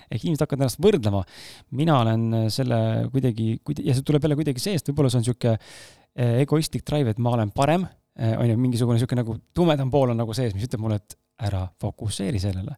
ehk 0.10 0.24
inimesed 0.24 0.46
hakkavad 0.46 0.66
ennast 0.66 0.82
võrdlema. 0.84 1.24
mina 1.72 2.00
olen 2.00 2.50
selle 2.54 2.80
kuidagi, 3.12 3.50
ja 3.84 3.98
see 3.98 4.08
tuleb 4.08 4.24
jälle 4.24 4.40
kuidagi 4.40 4.64
seest, 4.64 4.90
võib-olla 4.90 5.12
see 5.12 5.20
on 5.20 5.28
niisugune 5.28 5.58
eh, 5.58 6.42
egoistlik 6.46 6.88
drive, 6.88 7.12
et 7.12 7.20
ma 7.20 7.36
olen 7.36 7.52
parem, 7.52 7.88
eh, 8.16 8.38
on 8.40 8.50
ju, 8.50 8.58
mingisugune 8.58 9.00
niisugune 9.00 9.24
nagu 9.24 9.38
tumedam 9.54 9.92
pool 9.92 10.16
on 10.16 10.24
nagu 10.24 10.34
sees, 10.38 10.56
mis 10.56 10.70
ütleb 10.70 10.84
mulle, 10.86 11.02
et 11.04 11.20
ära 11.44 11.66
fokusseeri 11.82 12.40
sellele. 12.40 12.76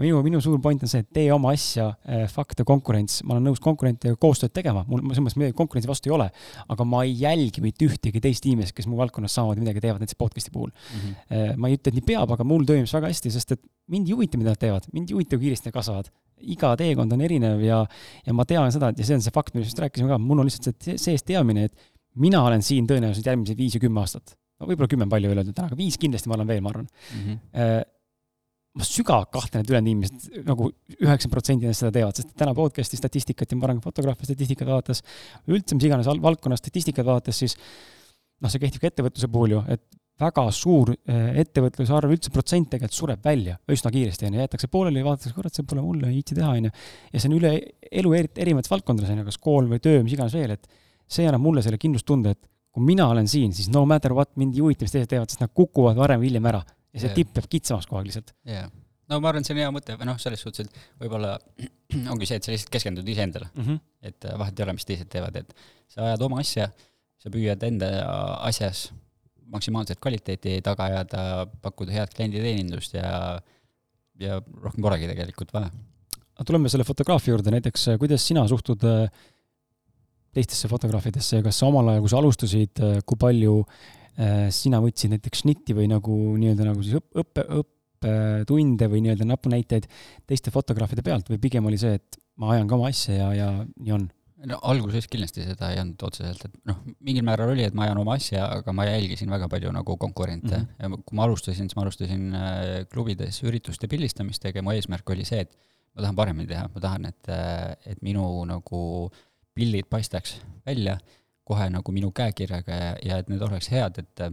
minu, 0.00 0.22
minu 0.26 0.40
suur 0.42 0.58
point 0.62 0.82
on 0.82 0.90
see, 0.90 1.04
et 1.04 1.08
tee 1.14 1.28
oma 1.34 1.52
asja, 1.54 1.92
eh, 2.08 2.24
fakte, 2.30 2.64
konkurents, 2.66 3.20
ma 3.22 3.36
olen 3.36 3.46
nõus 3.50 3.60
konkurentidega 3.62 4.18
koostööd 4.20 4.54
tegema, 4.54 4.82
mul 4.88 5.04
selles 5.04 5.22
mõttes 5.22 5.38
midagi 5.38 5.56
konkurentsi 5.58 5.90
vastu 5.90 6.10
ei 6.10 6.16
ole, 6.16 6.26
aga 6.74 6.86
ma 6.88 7.04
ei 7.06 7.14
jälgi 7.20 7.62
mitte 7.62 7.86
ühtegi 7.86 8.22
teist 8.24 8.48
inimest, 8.48 8.74
kes 8.74 8.88
mu 8.90 8.98
valdkonnas 8.98 9.36
samamoodi 9.38 9.62
midagi 9.62 9.84
teevad, 9.84 10.02
näiteks 10.02 10.18
podcast'i 10.18 10.50
puhul 10.54 10.72
mm. 10.72 10.98
-hmm. 11.04 11.62
ma 11.62 11.70
ei 11.70 11.78
ütle, 11.78 11.92
et 11.92 12.00
nii 12.00 12.08
peab, 12.10 12.34
aga 12.34 12.44
mul 12.48 12.66
toimib 12.66 12.90
see 12.90 12.98
väga 12.98 13.12
hästi, 13.12 13.34
sest 13.36 13.54
et 13.54 13.62
mind 13.92 14.10
ei 14.10 14.18
huvita, 14.18 14.40
mida 14.40 14.56
nad 14.56 14.58
teevad, 14.58 14.90
mind 14.92 15.10
ei 15.10 15.18
huvita, 15.20 15.36
kui 15.36 15.46
kiiresti 15.46 15.70
nad 15.70 15.78
kasvavad. 15.78 16.10
iga 16.42 16.74
teekond 16.74 17.12
on 17.12 17.20
erinev 17.22 17.60
ja, 17.62 17.84
ja 18.26 18.32
ma 18.34 18.44
tean 18.44 18.72
seda, 18.74 18.88
et 18.90 18.98
ja 18.98 19.04
see 19.06 19.14
on 19.14 19.22
see 19.22 19.30
fakt, 19.30 19.54
millest 19.54 19.78
rääkisime 19.78 20.10
ka, 20.10 20.18
mul 20.18 20.42
on 20.42 20.48
lihtsalt 20.50 20.74
see 20.82 20.98
sees 20.98 21.22
teadmine, 21.22 21.68
et 21.70 21.92
mina 22.18 22.42
olen 22.42 22.62
siin 22.66 22.88
tõenäoliselt 22.90 23.30
järgmised 23.30 23.56
viis 23.56 23.76
ja 23.78 23.80
kümme 23.80 24.02
aastat 24.02 24.34
no 24.62 24.70
võib-olla 24.70 24.90
kümme 24.94 25.08
on 25.08 25.12
palju 25.12 25.32
öeldud 25.32 25.56
täna, 25.56 25.70
aga 25.70 25.78
viis 25.78 25.98
kindlasti 26.00 26.30
ma 26.30 26.38
olen 26.38 26.52
veel, 26.52 26.62
ma 26.64 26.72
arvan 26.74 26.88
mm. 26.88 27.26
-hmm 27.26 27.90
ma 28.72 28.86
sügavalt 28.88 29.28
kahtlen, 29.34 29.64
et 29.64 29.68
ülejäänud 29.70 29.90
inimesed 29.90 30.44
nagu 30.48 30.70
üheksakümmend 30.94 31.34
protsenti 31.34 31.68
neist 31.68 31.82
seda 31.82 31.92
teevad, 31.92 32.16
sest 32.16 32.30
täna 32.40 32.54
podcast'i 32.56 32.96
statistikat 32.96 33.50
ja 33.52 33.58
ma 33.58 33.66
arvan, 33.68 33.82
ka 33.82 33.90
fotograafia 33.90 34.30
statistikat 34.30 34.70
vaadates, 34.70 35.02
üldse 35.52 35.76
mis 35.76 35.88
iganes 35.88 36.08
valdkonna 36.08 36.56
statistikat 36.56 37.04
vaadates, 37.04 37.42
siis 37.42 37.58
noh, 38.40 38.48
see 38.48 38.62
kehtib 38.62 38.80
ka 38.80 38.88
ettevõtluse 38.88 39.28
puhul 39.32 39.58
ju, 39.58 39.64
et 39.74 39.84
väga 40.22 40.44
suur 40.54 40.92
eh, 40.92 41.40
ettevõtluse 41.42 41.94
arv, 41.96 42.14
üldse 42.14 42.32
protsent 42.32 42.70
tegelikult 42.72 42.96
sureb 42.96 43.26
välja 43.26 43.58
üsna 43.72 43.92
kiiresti, 43.92 44.28
on 44.28 44.38
ju, 44.38 44.42
jäetakse 44.44 44.70
pooleli, 44.72 45.04
vaadatakse, 45.04 45.34
kurat, 45.36 45.56
see 45.56 45.66
pole 45.68 45.84
mulle, 45.84 46.08
viitsi 46.12 46.36
teha, 46.38 46.54
on 46.56 46.68
ju. 46.68 46.72
ja 47.12 47.20
see 47.20 47.30
on 47.30 47.36
üle 47.38 47.52
elu 47.90 48.14
eri, 48.18 48.32
erinevates 48.44 48.72
valdkondades, 48.72 49.12
on 49.12 49.22
ju, 49.22 49.26
kas 49.28 49.40
kool 49.42 49.68
või 49.68 49.82
töö, 49.84 50.00
mis 50.06 50.16
iganes 50.16 50.36
veel, 50.36 50.56
et 50.56 50.68
see 51.12 51.28
annab 51.28 51.44
mulle 51.44 51.64
selle 51.64 51.80
kindlustunde, 51.80 52.32
et 52.36 52.51
kui 52.72 52.84
mina 52.84 53.08
olen 53.12 53.28
siin, 53.28 53.52
siis 53.56 53.68
no 53.72 53.84
matter 53.88 54.14
what, 54.16 54.32
mind 54.40 54.56
ei 54.56 54.64
huvita, 54.64 54.86
mis 54.86 54.94
teised 54.94 55.10
teevad, 55.10 55.30
sest 55.32 55.42
nad 55.44 55.52
kukuvad 55.54 55.98
varem 55.98 56.22
või 56.22 56.30
hiljem 56.30 56.48
ära 56.52 56.62
ja 56.64 57.00
see 57.02 57.08
yeah. 57.08 57.18
tipp 57.18 57.36
jääb 57.36 57.50
kitsamaks 57.52 57.88
kogu 57.88 58.00
aeg 58.00 58.08
lihtsalt. 58.10 58.32
yeah., 58.48 58.70
no 59.10 59.18
ma 59.20 59.30
arvan, 59.32 59.44
et 59.44 59.48
see 59.48 59.56
on 59.56 59.60
hea 59.62 59.74
mõte, 59.74 59.96
või 60.00 60.08
noh, 60.08 60.18
selles 60.22 60.42
suhtes, 60.44 60.68
et 60.68 61.02
võib-olla 61.02 61.36
ongi 62.12 62.28
see, 62.28 62.40
et 62.40 62.48
sa 62.48 62.54
lihtsalt 62.54 62.72
keskendud 62.72 63.08
iseendale 63.08 63.50
mm. 63.52 63.62
-hmm. 63.66 63.84
et 64.10 64.28
äh, 64.28 64.38
vahet 64.40 64.58
ei 64.58 64.66
ole, 64.66 64.76
mis 64.78 64.88
teised 64.88 65.10
teevad, 65.12 65.36
et 65.42 65.54
sa 65.92 66.08
ajad 66.08 66.26
oma 66.28 66.40
asja, 66.44 66.68
sa 67.22 67.32
püüad 67.32 67.62
enda 67.68 67.90
asjas 68.48 68.90
maksimaalset 69.52 70.00
kvaliteeti 70.00 70.60
taga 70.64 70.88
ajada, 70.88 71.46
pakkuda 71.64 71.92
head 71.92 72.14
klienditeenindust 72.16 72.96
ja, 72.96 73.40
ja 74.20 74.40
rohkem 74.40 74.84
polegi 74.84 75.10
tegelikult 75.10 75.52
vaja. 75.52 75.68
aga 76.32 76.48
tuleme 76.48 76.72
selle 76.72 76.86
fotograafia 76.88 77.34
juurde, 77.34 77.52
näiteks 77.56 77.88
äh, 77.92 78.00
kuidas 78.00 78.24
sina 78.26 78.46
suhtud 78.48 78.84
äh, 78.88 79.24
teistesse 80.32 80.68
fotograafidesse 80.68 81.40
ja 81.40 81.42
kas 81.44 81.58
sa 81.60 81.66
omal 81.66 81.88
ajal, 81.92 82.04
kui 82.04 82.12
sa 82.12 82.20
alustasid, 82.22 82.80
kui 83.06 83.18
palju 83.20 83.58
äh, 83.60 84.02
Äh, 84.12 84.50
sina 84.52 84.76
võtsid 84.82 85.14
näiteks 85.14 85.40
šnitti 85.40 85.72
või 85.72 85.86
nagu 85.88 86.12
nii-öelda 86.36 86.66
nagu 86.68 86.82
siis 86.84 86.98
õppe, 87.00 87.46
õppetunde 87.62 88.88
või 88.92 89.00
nii-öelda 89.06 89.24
näpunäiteid 89.24 89.86
teiste 90.28 90.52
fotograafide 90.52 91.04
pealt 91.06 91.30
või 91.32 91.40
pigem 91.40 91.64
oli 91.70 91.78
see, 91.80 91.96
et 91.96 92.18
ma 92.36 92.50
ajan 92.52 92.68
ka 92.68 92.76
oma 92.76 92.90
asja 92.92 93.16
ja, 93.16 93.30
ja 93.38 93.46
nii 93.64 93.94
on? 93.96 94.04
no 94.50 94.58
alguses 94.68 95.08
kindlasti 95.08 95.46
seda 95.46 95.70
ei 95.72 95.80
olnud 95.80 96.04
otseselt, 96.04 96.44
et 96.44 96.60
noh, 96.68 96.82
mingil 97.00 97.24
määral 97.24 97.54
oli, 97.54 97.64
et 97.64 97.78
ma 97.78 97.86
ajan 97.86 98.02
oma 98.02 98.18
asja, 98.18 98.44
aga 98.58 98.76
ma 98.76 98.84
jälgisin 98.90 99.32
väga 99.32 99.48
palju 99.48 99.72
nagu 99.72 99.96
konkurente 99.96 100.58
mm 100.58 100.68
-hmm. 100.68 100.92
ja 100.98 101.04
kui 101.08 101.16
ma 101.16 101.24
alustasin, 101.24 101.70
siis 101.70 101.78
ma 101.78 101.86
alustasin 101.86 102.28
äh, 102.36 102.70
klubides 102.92 103.40
ürituste 103.48 103.88
pildistamist 103.88 104.42
tegema, 104.44 104.76
eesmärk 104.76 105.08
oli 105.08 105.24
see, 105.24 105.40
et 105.40 105.56
ma 105.94 106.04
tahan 106.04 106.20
paremini 106.20 106.52
teha, 106.52 106.68
ma 106.68 106.84
tahan, 106.84 107.08
et, 107.08 107.32
et 107.86 108.02
minu 108.02 108.44
nagu 108.44 109.10
pildid 109.54 109.88
paistaks 109.90 110.38
välja 110.66 110.96
kohe 111.48 111.68
nagu 111.72 111.92
minu 111.92 112.12
käekirjaga 112.14 112.78
ja, 112.78 112.90
ja 113.02 113.20
et 113.20 113.30
need 113.30 113.42
oleks 113.42 113.68
head, 113.72 113.98
et 113.98 114.24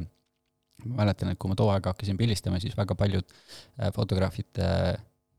ma 0.86 1.04
mäletan, 1.04 1.34
et 1.34 1.40
kui 1.42 1.52
ma 1.52 1.58
too 1.60 1.70
aeg 1.74 1.88
hakkasin 1.90 2.18
pildistama, 2.20 2.60
siis 2.64 2.78
väga 2.78 2.96
paljud 2.96 3.34
fotograafid 3.96 4.62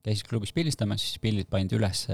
käisid 0.04 0.28
klubis 0.28 0.52
pildistamas, 0.56 1.02
siis 1.04 1.20
pildid 1.22 1.48
pandi 1.52 1.76
üles 1.76 2.06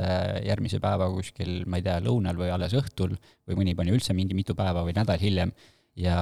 järgmise 0.46 0.80
päeva 0.82 1.08
kuskil, 1.12 1.62
ma 1.70 1.80
ei 1.80 1.86
tea, 1.86 1.96
lõunal 2.02 2.38
või 2.38 2.50
alles 2.54 2.74
õhtul 2.76 3.14
või 3.46 3.58
mõni 3.62 3.76
pani 3.78 3.94
üldse 3.94 4.14
mingi 4.16 4.36
mitu 4.36 4.56
päeva 4.58 4.82
või 4.86 4.94
nädal 4.96 5.22
hiljem 5.22 5.52
ja, 5.98 6.16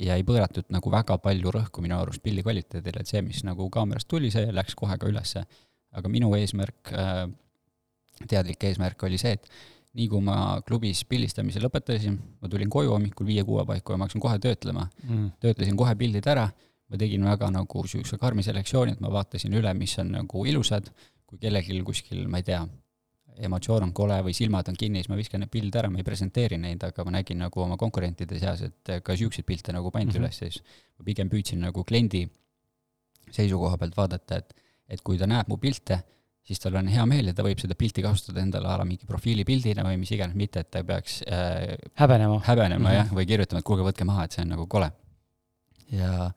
ja 0.00 0.16
ei 0.16 0.24
pööratud 0.26 0.70
nagu 0.72 0.92
väga 0.92 1.18
palju 1.22 1.52
rõhku 1.54 1.84
minu 1.84 1.98
arust 2.00 2.22
pildi 2.24 2.44
kvaliteedile, 2.44 3.04
et 3.04 3.10
see, 3.10 3.22
mis 3.24 3.44
nagu 3.46 3.68
kaamerast 3.72 4.08
tuli, 4.10 4.32
see 4.32 4.48
läks 4.54 4.76
kohe 4.78 4.96
ka 5.00 5.10
ülesse. 5.10 5.44
aga 5.90 6.08
minu 6.08 6.28
eesmärk, 6.38 6.92
teadlik 8.30 8.64
eesmärk 8.64 9.02
oli 9.08 9.18
see, 9.18 9.32
et 9.34 9.48
nii 9.98 10.08
kui 10.10 10.22
ma 10.22 10.36
klubis 10.66 11.02
pildistamise 11.10 11.62
lõpetasin, 11.62 12.18
ma 12.40 12.50
tulin 12.50 12.70
koju 12.70 12.92
hommikul 12.94 13.26
viie-kuue 13.26 13.64
paiku 13.66 13.94
ja 13.94 13.98
ma 13.98 14.06
hakkasin 14.06 14.22
kohe 14.22 14.38
töötlema. 14.42 14.86
Mm.. 15.06 15.30
töötlesin 15.42 15.78
kohe 15.78 15.94
pildid 15.98 16.28
ära. 16.30 16.50
Ma 16.90 16.98
tegin 16.98 17.22
väga 17.22 17.46
nagu 17.54 17.82
niisuguse 17.84 18.16
karmi 18.18 18.42
selektsiooni, 18.42 18.96
et 18.96 19.02
ma 19.02 19.12
vaatasin 19.14 19.52
üle, 19.54 19.70
mis 19.78 19.92
on 20.02 20.08
nagu 20.10 20.40
ilusad, 20.46 20.88
kui 21.26 21.38
kellelgi 21.38 21.76
kuskil, 21.86 22.24
ma 22.26 22.40
ei 22.40 22.46
tea, 22.48 22.64
emotsioon 23.46 23.86
on 23.86 23.92
kole 23.94 24.16
või 24.26 24.34
silmad 24.34 24.68
on 24.72 24.78
kinni, 24.78 24.98
siis 24.98 25.10
ma 25.12 25.18
viskan 25.18 25.44
need 25.44 25.52
pildid 25.52 25.78
ära, 25.78 25.90
ma 25.92 26.00
ei 26.00 26.06
presenteeri 26.06 26.58
neid, 26.58 26.82
aga 26.82 27.04
ma 27.06 27.14
nägin 27.14 27.38
nagu 27.40 27.62
oma 27.62 27.78
konkurentide 27.80 28.40
seas, 28.42 28.64
et 28.66 28.92
ka 29.04 29.14
niisuguseid 29.14 29.46
pilte 29.46 29.74
nagu 29.76 29.92
pandi 29.94 30.10
mm 30.10 30.16
-hmm. 30.16 30.26
üles, 30.26 30.38
siis 30.42 30.62
ma 30.98 31.06
pigem 31.06 31.30
püüdsin 31.30 31.62
nagu 31.62 31.84
kliendi 31.84 32.26
seisukoha 33.30 33.78
pealt 33.78 33.96
vaadata, 33.96 34.36
et 34.42 34.54
et 34.90 35.02
kui 35.06 35.18
ta 35.18 35.26
näeb 35.30 35.46
mu 35.48 35.56
pilte, 35.56 36.00
siis 36.46 36.60
tal 36.62 36.76
on 36.80 36.88
hea 36.90 37.04
meel 37.06 37.30
ja 37.30 37.34
ta 37.36 37.44
võib 37.46 37.60
seda 37.62 37.76
pilti 37.78 38.02
kasutada 38.04 38.42
endale 38.42 38.68
a 38.70 38.78
la 38.80 38.86
mingi 38.88 39.06
profiilipildina 39.08 39.84
või 39.86 40.00
mis 40.00 40.10
iganes, 40.16 40.36
mitte 40.38 40.64
et 40.64 40.70
ta 40.72 40.82
peaks 40.86 41.20
äh, 41.28 41.76
häbenema, 42.00 42.40
häbenema 42.46 42.80
mm 42.80 42.86
-hmm. 42.86 42.98
jah, 42.98 43.12
või 43.18 43.26
kirjutama, 43.28 43.62
et 43.62 43.68
kuulge, 43.68 43.86
võtke 43.86 44.06
maha, 44.08 44.24
et 44.24 44.36
see 44.36 44.44
on 44.44 44.54
nagu 44.56 44.66
kole. 44.66 44.90
ja 45.90 46.30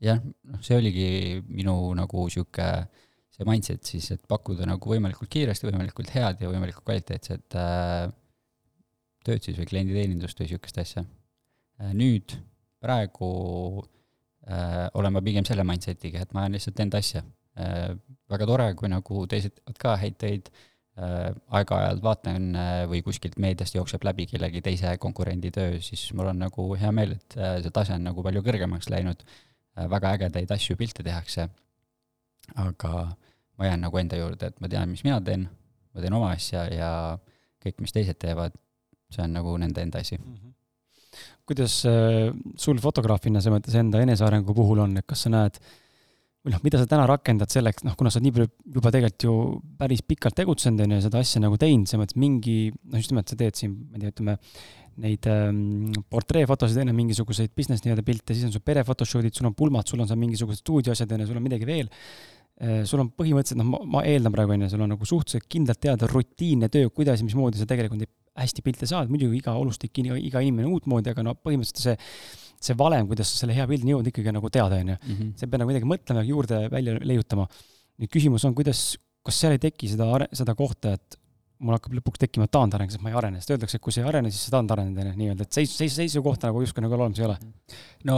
jah, 0.00 0.20
noh, 0.44 0.62
see 0.64 0.76
oligi 0.76 1.08
minu 1.48 1.76
nagu 1.94 2.28
sihuke 2.30 2.70
see 3.30 3.46
mindset 3.48 3.84
siis, 3.84 4.10
et 4.14 4.22
pakkuda 4.28 4.66
nagu 4.68 4.92
võimalikult 4.92 5.30
kiiresti, 5.32 5.68
võimalikult 5.70 6.12
head 6.14 6.42
ja 6.42 6.50
võimalikult 6.50 6.84
kvaliteetset 6.84 7.56
äh, 7.56 8.10
tööd 9.24 9.44
siis 9.44 9.58
või 9.60 9.68
klienditeenindust 9.70 10.40
või 10.40 10.50
sihukest 10.50 10.80
asja 10.82 11.04
äh,. 11.04 11.92
nüüd, 11.96 12.36
praegu 12.80 13.30
äh, 14.48 14.88
olen 14.94 15.16
ma 15.16 15.24
pigem 15.24 15.46
selle 15.48 15.64
mindset'iga, 15.68 16.24
et 16.24 16.34
ma 16.36 16.48
lihtsalt 16.48 16.80
enda 16.84 17.00
asja. 17.00 17.24
Väga 17.56 18.46
tore, 18.46 18.66
kui 18.78 18.88
nagu 18.88 19.26
teised 19.28 19.56
teevad 19.56 19.78
ka 19.82 19.96
häid 20.00 20.16
töid 20.22 20.46
äh,, 20.96 21.34
aeg-ajalt 21.50 22.02
vaatan 22.02 22.54
äh, 22.54 22.86
või 22.88 23.02
kuskilt 23.04 23.36
meediast 23.42 23.74
jookseb 23.74 24.04
läbi 24.06 24.26
kellegi 24.30 24.62
teise 24.62 24.94
konkurendi 25.02 25.50
töö, 25.50 25.80
siis 25.82 26.06
mul 26.14 26.30
on 26.30 26.38
nagu 26.46 26.68
hea 26.78 26.92
meel, 26.94 27.18
et 27.18 27.36
äh, 27.36 27.58
see 27.64 27.74
tase 27.74 27.96
on 27.98 28.06
nagu 28.06 28.22
palju 28.24 28.44
kõrgemaks 28.46 28.88
läinud 28.92 29.26
äh, 29.26 29.38
Äh, 29.78 29.86
väga 29.90 30.14
ägedaid 30.16 30.50
asju, 30.50 30.76
pilte 30.78 31.04
tehakse, 31.06 31.46
aga 32.58 32.92
ma 33.58 33.68
jään 33.68 33.84
nagu 33.86 34.00
enda 34.00 34.18
juurde, 34.18 34.50
et 34.50 34.60
ma 34.60 34.70
tean, 34.72 34.90
mis 34.90 35.04
mina 35.06 35.20
teen, 35.24 35.46
ma 35.94 36.02
teen 36.02 36.16
oma 36.16 36.32
asja 36.34 36.64
ja 36.72 36.90
kõik, 37.62 37.78
mis 37.84 37.94
teised 37.94 38.18
teevad, 38.20 38.56
see 39.14 39.22
on 39.22 39.36
nagu 39.36 39.54
nende 39.60 39.82
enda 39.82 40.02
asi 40.02 40.18
mm. 40.18 40.34
-hmm. 40.34 40.52
kuidas 41.46 41.84
äh, 41.86 42.34
sul 42.56 42.78
fotograafina 42.78 43.40
selles 43.40 43.58
mõttes 43.58 43.78
enda 43.78 44.02
enesearengu 44.02 44.54
puhul 44.54 44.78
on, 44.78 44.96
et 44.98 45.06
kas 45.06 45.22
sa 45.26 45.30
näed 45.30 45.58
või 46.40 46.54
noh, 46.54 46.60
mida 46.64 46.80
sa 46.80 46.88
täna 46.88 47.04
rakendad 47.08 47.52
selleks, 47.52 47.84
noh, 47.84 47.94
kuna 47.98 48.12
sa 48.12 48.20
nii 48.24 48.32
palju 48.32 48.48
juba 48.76 48.92
tegelikult 48.94 49.26
ju 49.26 49.34
päris 49.80 50.00
pikalt 50.08 50.38
tegutsenud, 50.38 50.80
on 50.86 50.94
ju, 50.96 51.00
seda 51.04 51.20
asja 51.20 51.42
nagu 51.42 51.58
teinud, 51.60 51.88
selles 51.88 52.00
mõttes 52.00 52.20
mingi, 52.20 52.56
noh, 52.88 53.00
just 53.00 53.12
nimelt 53.12 53.32
sa 53.32 53.36
teed 53.40 53.60
siin, 53.60 53.74
ma 53.90 53.98
ei 53.98 54.06
tea, 54.06 54.14
ütleme, 54.14 54.36
neid 55.00 55.28
ähm, 55.30 55.60
portreefotosid, 56.12 56.80
enne 56.80 56.94
mingisuguseid 56.96 57.52
business 57.56 57.84
nii-öelda 57.84 58.04
pilte, 58.06 58.36
siis 58.36 58.48
on 58.48 58.54
sul 58.54 58.64
perefotoshoot'id, 58.64 59.36
sul 59.36 59.50
on 59.50 59.56
pulmad, 59.56 59.88
sul 59.88 60.00
on 60.00 60.08
seal 60.08 60.20
mingisugused 60.20 60.64
stuudioasjad, 60.64 61.12
on 61.12 61.24
ju, 61.24 61.30
sul 61.30 61.40
on 61.40 61.44
midagi 61.44 61.68
veel 61.68 61.90
äh,. 61.90 62.82
sul 62.88 63.04
on 63.04 63.12
põhimõtteliselt, 63.16 63.60
noh, 63.60 63.68
ma, 63.74 63.84
ma 63.98 64.04
eeldan 64.08 64.32
praegu, 64.34 64.56
on 64.56 64.64
ju, 64.64 64.72
sul 64.72 64.84
on 64.84 64.94
nagu 64.96 65.08
suhteliselt 65.12 65.48
kindlalt 65.52 65.80
teada 65.84 66.08
rutiinne 66.08 66.72
töö, 66.72 66.88
kuidas 66.92 67.20
ja 67.20 67.28
mismoodi 67.28 67.60
sa 67.60 67.68
tegelikult 67.68 68.00
neid 68.00 68.16
hästi 68.40 68.64
pilte 68.64 68.88
saad, 68.88 69.12
muidugi 69.12 69.40
iga 69.42 69.56
olustik, 69.60 69.92
iga 70.00 70.40
inimene 70.40 70.68
uutmoodi, 70.72 71.12
aga 71.12 71.24
no 71.26 71.36
põhimõtteliselt 71.36 71.84
see 71.84 72.48
see 72.60 72.76
valem, 72.76 73.06
kuidas 73.08 73.30
sa 73.32 73.42
selle 73.42 73.56
hea 73.56 73.66
pildini 73.68 73.94
jõuad, 73.94 74.10
ikkagi 74.10 74.34
nagu 74.36 74.50
teada, 74.52 74.80
on 74.82 74.92
ju. 74.92 74.98
Mhm. 75.06 75.30
sa 75.40 75.46
pead 75.46 75.62
nagu 75.62 75.72
midagi 75.72 75.88
mõtlema, 75.88 76.26
juurde 76.26 76.66
välja 76.72 76.98
leiutama. 77.00 77.48
nüüd 78.00 78.08
küsimus 78.08 78.44
on, 78.48 78.54
kuidas, 78.56 78.96
kas 79.24 79.36
seal 79.36 79.52
ei 79.52 79.60
teki 79.60 79.88
seda, 79.92 80.06
seda 80.32 80.54
kohta, 80.56 80.94
et 80.96 81.20
mul 81.60 81.76
hakkab 81.76 81.92
lõpuks 81.98 82.22
tekkima 82.22 82.46
taandareng, 82.48 82.88
sest 82.92 83.02
ma 83.04 83.10
ei 83.12 83.16
arene, 83.20 83.40
sest 83.40 83.52
öeldakse, 83.52 83.76
et 83.76 83.84
kui 83.84 83.92
sa 83.92 84.00
ei 84.00 84.08
arene, 84.08 84.30
siis 84.32 84.46
sa 84.48 84.54
taandarened, 84.54 84.96
on 84.96 85.10
ju, 85.10 85.16
nii-öelda, 85.20 85.44
et 85.44 85.58
seis, 85.58 85.74
seis, 85.76 85.92
seisukohta 85.98 86.48
nagu 86.48 86.62
justkui 86.64 86.84
nagu 86.84 86.96
olemas 86.96 87.20
ei 87.20 87.26
ole. 87.26 87.36
no 88.08 88.16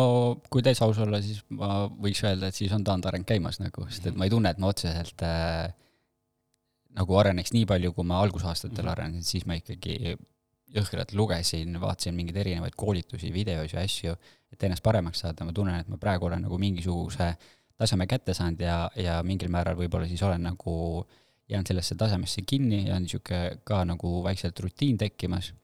kui 0.52 0.62
täitsa 0.62 0.86
aus 0.86 1.00
olla, 1.02 1.18
siis 1.24 1.42
ma 1.58 1.88
võiks 1.90 2.22
öelda, 2.22 2.52
et 2.52 2.58
siis 2.58 2.72
on 2.76 2.86
taandareng 2.86 3.26
käimas 3.26 3.58
nagu, 3.58 3.88
sest 3.90 4.06
et 4.12 4.18
ma 4.18 4.28
ei 4.28 4.34
tunne, 4.34 4.52
et 4.54 4.62
ma 4.62 4.70
otseselt 4.70 5.26
äh, 5.26 5.72
nagu 6.98 7.18
areneks 7.18 7.54
nii 7.56 7.66
palju, 7.68 7.94
kui 7.96 8.06
ma 8.06 8.20
algusaastatel 8.22 8.76
mm 8.76 8.86
-hmm. 8.86 8.92
arenesin, 8.92 9.30
siis 9.34 9.46
ma 9.48 9.58
ikkagi 9.58 10.16
jõhkralt 10.72 11.12
lugesin, 11.16 11.80
vaatasin 11.80 12.14
mingeid 12.16 12.38
erinevaid 12.44 12.76
koolitusi, 12.76 13.32
videosi 13.32 13.76
ja 13.76 13.82
asju, 13.84 14.14
et 14.52 14.62
ennast 14.64 14.82
paremaks 14.84 15.24
saada, 15.24 15.44
ma 15.44 15.52
tunnen, 15.52 15.80
et 15.80 15.90
ma 15.92 15.98
praegu 16.00 16.28
olen 16.28 16.46
nagu 16.46 16.58
mingisuguse 16.60 17.32
taseme 17.78 18.06
kätte 18.06 18.34
saanud 18.36 18.60
ja, 18.62 18.76
ja 18.96 19.18
mingil 19.26 19.50
määral 19.50 19.76
võib-olla 19.76 20.06
siis 20.08 20.22
olen 20.22 20.44
nagu 20.46 20.74
äh, 21.00 21.20
jään 21.52 21.66
sellesse 21.66 21.94
tasemesse 21.94 22.42
kinni 22.46 22.88
ja 22.88 22.96
on 22.96 23.02
niisugune 23.02 23.58
ka 23.64 23.84
nagu 23.84 24.22
vaikselt 24.22 24.60
rutiin 24.60 24.98
tekkimas. 24.98 25.54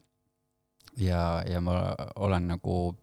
ja, 0.96 1.42
ja 1.46 1.61
ma 1.61 1.94
olen 2.16 2.48
nagu 2.48 2.96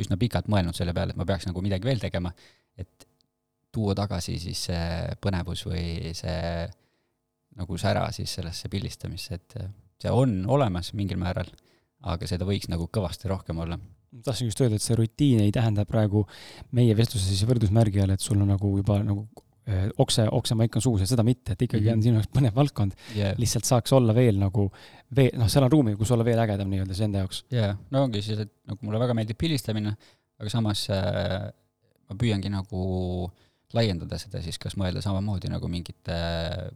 üsna 0.00 0.16
pikalt 0.18 0.48
mõelnud 0.50 0.74
selle 0.74 0.94
peale, 0.96 1.14
et 1.14 1.18
ma 1.20 1.26
peaks 1.28 1.46
nagu 1.46 1.62
midagi 1.62 1.86
veel 1.86 2.00
tegema, 2.02 2.32
et 2.78 3.06
tuua 3.72 3.94
tagasi 3.94 4.38
siis 4.42 4.64
see 4.70 5.14
põnevus 5.22 5.62
või 5.68 6.14
see 6.16 6.66
nagu 7.60 7.78
sära 7.78 8.08
siis 8.12 8.34
sellesse 8.34 8.68
pildistamisse, 8.72 9.38
et 9.38 9.56
see 10.00 10.12
on 10.12 10.42
olemas 10.48 10.92
mingil 10.96 11.20
määral, 11.20 11.48
aga 12.00 12.28
seda 12.28 12.48
võiks 12.48 12.70
nagu 12.72 12.88
kõvasti 12.92 13.30
rohkem 13.30 13.58
olla 13.64 13.78
tahtsin 14.24 14.48
just 14.48 14.60
öelda, 14.60 14.74
et 14.80 14.82
see 14.82 14.96
rutiin 14.98 15.44
ei 15.44 15.52
tähenda 15.54 15.84
praegu 15.86 16.24
meie 16.74 16.96
vestluses 16.98 17.28
siis 17.30 17.46
võrdusmärgi 17.46 18.02
all, 18.02 18.10
et 18.16 18.24
sul 18.24 18.40
on 18.42 18.50
nagu 18.50 18.72
juba 18.80 18.98
nagu 19.06 19.28
Äh, 19.70 19.90
okse, 20.00 20.24
oksemaik 20.32 20.76
on 20.78 20.82
suus 20.82 21.02
ja 21.04 21.06
seda 21.06 21.22
mitte, 21.26 21.52
et 21.52 21.62
ikkagi 21.62 21.84
mm 21.84 21.90
-hmm. 21.90 21.96
on 21.98 22.02
sinu 22.02 22.16
jaoks 22.16 22.30
põnev 22.32 22.54
valdkond 22.56 22.94
yeah.. 23.14 23.34
lihtsalt 23.38 23.68
saaks 23.68 23.92
olla 23.92 24.14
veel 24.16 24.38
nagu, 24.40 24.64
veel, 25.16 25.36
noh, 25.38 25.50
seal 25.52 25.66
on 25.66 25.70
ruumi, 25.70 25.92
kus 26.00 26.10
olla 26.10 26.24
veel 26.24 26.40
ägedam 26.42 26.70
nii-öelda 26.72 26.96
see 26.96 27.04
enda 27.04 27.20
jaoks. 27.22 27.44
jaa 27.52 27.66
yeah., 27.66 27.76
no 27.90 28.02
ongi 28.06 28.22
siis, 28.22 28.40
et 28.40 28.50
nagu 28.66 28.78
mulle 28.86 28.98
väga 28.98 29.14
meeldib 29.14 29.38
pildistamine, 29.38 29.92
aga 30.40 30.50
samas 30.50 30.86
äh, 30.90 31.52
ma 32.08 32.16
püüangi 32.22 32.50
nagu 32.50 32.80
laiendada 33.76 34.18
seda 34.18 34.42
siis, 34.42 34.58
kas 34.58 34.76
mõelda 34.80 35.02
samamoodi 35.04 35.50
nagu 35.52 35.68
mingite 35.70 36.16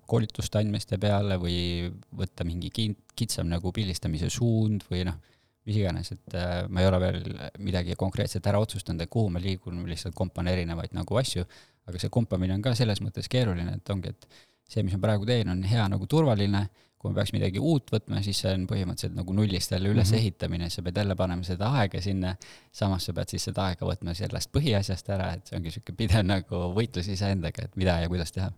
koolituste 0.07 0.61
andmiste 0.61 0.99
peale 1.03 1.39
või 1.43 1.91
võtta 2.15 2.47
mingi 2.47 2.71
kitsam 3.15 3.51
nagu 3.51 3.73
pildistamise 3.75 4.31
suund 4.31 4.87
või 4.91 5.05
noh, 5.09 5.19
mis 5.65 5.79
iganes, 5.81 6.11
et 6.13 6.35
äh, 6.37 6.65
ma 6.69 6.83
ei 6.83 6.89
ole 6.91 6.99
veel 7.01 7.23
midagi 7.65 7.97
konkreetset 7.97 8.47
ära 8.47 8.61
otsustanud, 8.61 9.01
et 9.01 9.11
kuhu 9.11 9.31
ma 9.33 9.41
liigun, 9.41 9.81
lihtsalt 9.89 10.15
kompan 10.15 10.51
erinevaid 10.53 10.93
nagu 10.93 11.17
asju 11.17 11.47
aga 11.89 12.01
see 12.01 12.13
kompamine 12.13 12.57
on 12.57 12.65
ka 12.65 12.75
selles 12.79 13.01
mõttes 13.05 13.29
keeruline, 13.31 13.77
et 13.79 13.93
ongi, 13.93 14.13
et 14.15 14.29
see, 14.71 14.85
mis 14.87 14.97
ma 14.97 15.03
praegu 15.05 15.29
teen, 15.29 15.51
on 15.53 15.63
hea 15.69 15.85
nagu 15.93 16.09
turvaline, 16.11 16.65
kui 17.05 17.13
ma 17.13 17.19
peaks 17.21 17.35
midagi 17.37 17.61
uut 17.61 17.91
võtma, 17.93 18.23
siis 18.25 18.39
see 18.41 18.53
on 18.57 18.63
põhimõtteliselt 18.71 19.13
nagu 19.19 19.35
nullist 19.37 19.75
jälle 19.75 19.91
ülesehitamine 19.93 20.65
mm, 20.65 20.71
-hmm. 20.71 20.75
sa 20.81 20.85
pead 20.87 21.01
jälle 21.03 21.17
panema 21.19 21.45
seda 21.45 21.69
aega 21.81 22.01
sinna, 22.01 22.31
samas 22.73 23.05
sa 23.05 23.13
pead 23.13 23.35
siis 23.35 23.45
seda 23.51 23.67
aega 23.69 23.85
võtma 23.85 24.15
sellest 24.17 24.49
põhiasjast 24.57 25.11
ära, 25.13 25.35
et 25.37 25.47
see 25.47 25.59
ongi 25.59 25.69
niisugune 25.69 25.99
pidev 25.99 26.25
nagu 26.25 26.61
võitlus 26.79 27.11
iseendaga, 27.13 27.69
et 27.69 27.77
mida 27.77 27.99
ja 28.01 28.09
kuidas 28.09 28.33
teha. 28.33 28.49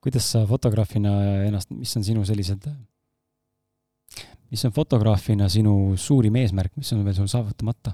kuidas 0.00 0.30
sa 0.32 0.46
fotograafina 0.48 1.12
ennast, 1.44 1.70
mis 1.76 1.92
on 2.00 2.08
sinu 2.08 2.24
sellised, 2.24 2.70
mis 4.48 4.64
on 4.64 4.72
fotograafina 4.72 5.48
sinu 5.52 5.96
suurim 5.96 6.40
eesmärk, 6.40 6.72
mis 6.80 6.92
on 6.96 7.04
veel 7.04 7.20
sul 7.20 7.28
saavutamata? 7.28 7.92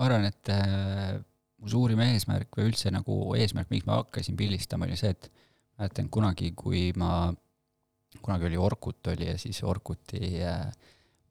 ma 0.00 0.08
arvan, 0.08 0.24
et 0.32 0.48
äh, 0.48 1.20
mu 1.60 1.68
suurim 1.68 2.00
eesmärk 2.08 2.56
või 2.56 2.72
üldse 2.72 2.90
nagu 2.90 3.20
eesmärk, 3.36 3.68
miks 3.70 3.84
ma 3.84 4.00
hakkasin 4.00 4.38
pildistama, 4.38 4.88
oli 4.88 4.96
see, 4.96 5.12
et 5.12 5.28
mäletan 5.78 6.08
kunagi, 6.12 6.52
kui 6.56 6.90
ma, 6.98 7.32
kunagi 8.20 8.48
oli 8.50 8.58
Orkut 8.60 9.12
oli 9.12 9.28
ja 9.30 9.38
siis 9.38 9.62
Orkuti 9.64 10.42
äh, 10.44 10.66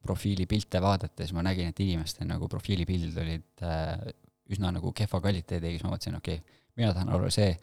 profiilipilte 0.01 0.81
vaadates 0.81 1.33
ma 1.33 1.43
nägin, 1.45 1.69
et 1.69 1.79
inimeste 1.79 2.25
nagu 2.25 2.47
profiilipildid 2.49 3.17
olid 3.21 3.65
äh, 3.67 4.07
üsna 4.51 4.71
nagu 4.73 4.91
kehva 4.95 5.21
kvaliteediga, 5.21 5.77
siis 5.77 5.85
ma 5.85 5.93
mõtlesin, 5.93 6.17
okei 6.17 6.41
okay,, 6.41 6.59
mina 6.79 6.91
tahan 6.95 7.13
olla 7.15 7.29
see, 7.31 7.53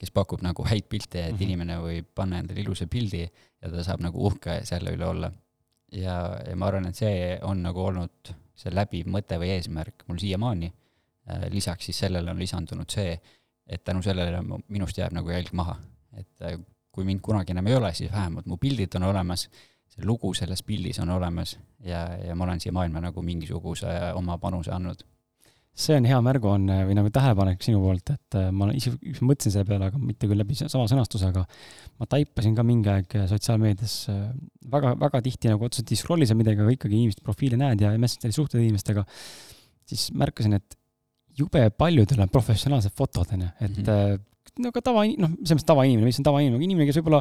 kes 0.00 0.10
pakub 0.12 0.42
nagu 0.44 0.64
häid 0.66 0.88
pilte, 0.90 1.20
et 1.20 1.32
mm 1.32 1.38
-hmm. 1.38 1.44
inimene 1.44 1.78
võib 1.80 2.06
panna 2.14 2.42
endale 2.42 2.60
ilusa 2.60 2.86
pildi 2.90 3.22
ja 3.22 3.70
ta 3.70 3.84
saab 3.84 4.02
nagu 4.02 4.26
uhke 4.26 4.60
selle 4.64 4.92
üle 4.96 5.06
olla. 5.06 5.32
ja, 5.92 6.40
ja 6.48 6.56
ma 6.56 6.66
arvan, 6.66 6.86
et 6.86 6.96
see 6.96 7.38
on 7.42 7.62
nagu 7.62 7.80
olnud 7.80 8.34
see 8.54 8.70
läbiv 8.74 9.06
mõte 9.06 9.38
või 9.38 9.54
eesmärk 9.54 10.04
mul 10.08 10.18
siiamaani 10.18 10.72
Äh, 11.30 11.48
lisaks 11.50 11.84
siis 11.88 11.98
sellele 11.98 12.30
on 12.30 12.38
lisandunud 12.38 12.90
see, 12.92 13.14
et 13.66 13.80
tänu 13.84 14.02
sellele 14.04 14.42
minust 14.68 14.98
jääb 15.00 15.14
nagu 15.16 15.30
jälg 15.32 15.54
maha. 15.56 15.78
et 16.14 16.42
kui 16.94 17.06
mind 17.06 17.22
kunagi 17.24 17.54
enam 17.54 17.70
ei 17.70 17.78
ole, 17.78 17.90
siis 17.96 18.12
vähemalt 18.12 18.46
mu 18.50 18.58
pildid 18.60 18.94
on 18.98 19.08
olemas, 19.10 19.48
see 19.94 20.06
lugu 20.06 20.30
selles 20.36 20.62
pildis 20.66 21.00
on 21.02 21.10
olemas 21.14 21.56
ja, 21.82 22.06
ja 22.22 22.36
ma 22.38 22.46
olen 22.46 22.62
siia 22.62 22.74
maailma 22.74 23.02
nagu 23.04 23.24
mingisuguse 23.24 23.90
oma 24.14 24.38
panuse 24.42 24.72
andnud. 24.74 25.02
See 25.74 25.96
on 25.98 26.04
hea 26.06 26.20
märguanne 26.22 26.84
või 26.86 26.94
nagu 26.94 27.10
tähelepanek 27.10 27.64
sinu 27.66 27.80
poolt, 27.82 28.12
et 28.14 28.36
äh, 28.38 28.52
ma 28.54 28.68
ise 28.78 28.92
mõtlesin 29.26 29.56
selle 29.56 29.66
peale, 29.66 29.88
aga 29.90 29.98
mitte 29.98 30.28
küll 30.30 30.38
läbi 30.38 30.54
sama 30.60 30.84
sõnastuse, 30.90 31.32
aga 31.34 31.42
ma 31.98 32.06
taipasin 32.10 32.54
ka 32.54 32.62
mingi 32.66 32.92
aeg 32.92 33.16
sotsiaalmeedias 33.32 33.96
äh, 34.12 34.20
väga, 34.70 34.92
väga 35.00 35.22
tihti 35.26 35.50
nagu 35.50 35.66
otseselt 35.66 35.90
ei 35.90 35.98
scroll'i 35.98 36.28
seal 36.30 36.38
midagi, 36.38 36.62
aga 36.62 36.76
ikkagi 36.76 37.00
inimeste 37.00 37.26
profiile 37.26 37.58
näed 37.58 37.82
ja 37.82 37.90
Messengeri 37.98 38.36
suhtled 38.36 38.62
inimestega, 38.62 39.02
siis 39.90 40.12
märkasin, 40.14 40.54
et 40.60 40.78
jube 41.34 41.66
paljudel 41.74 42.22
on 42.22 42.30
professionaalsed 42.30 42.94
fotod, 42.94 43.34
on 43.34 43.42
ju, 43.48 43.50
et 43.58 43.74
mm 43.74 43.82
-hmm 43.82 44.22
no 44.62 44.70
ka 44.74 44.82
tava, 44.84 45.02
noh, 45.18 45.32
selles 45.40 45.58
mõttes 45.58 45.66
tavainimene, 45.66 46.06
mis 46.06 46.18
on 46.20 46.26
tavainimene, 46.28 46.62
inimene, 46.62 46.86
kes 46.86 47.00
võib-olla 47.00 47.20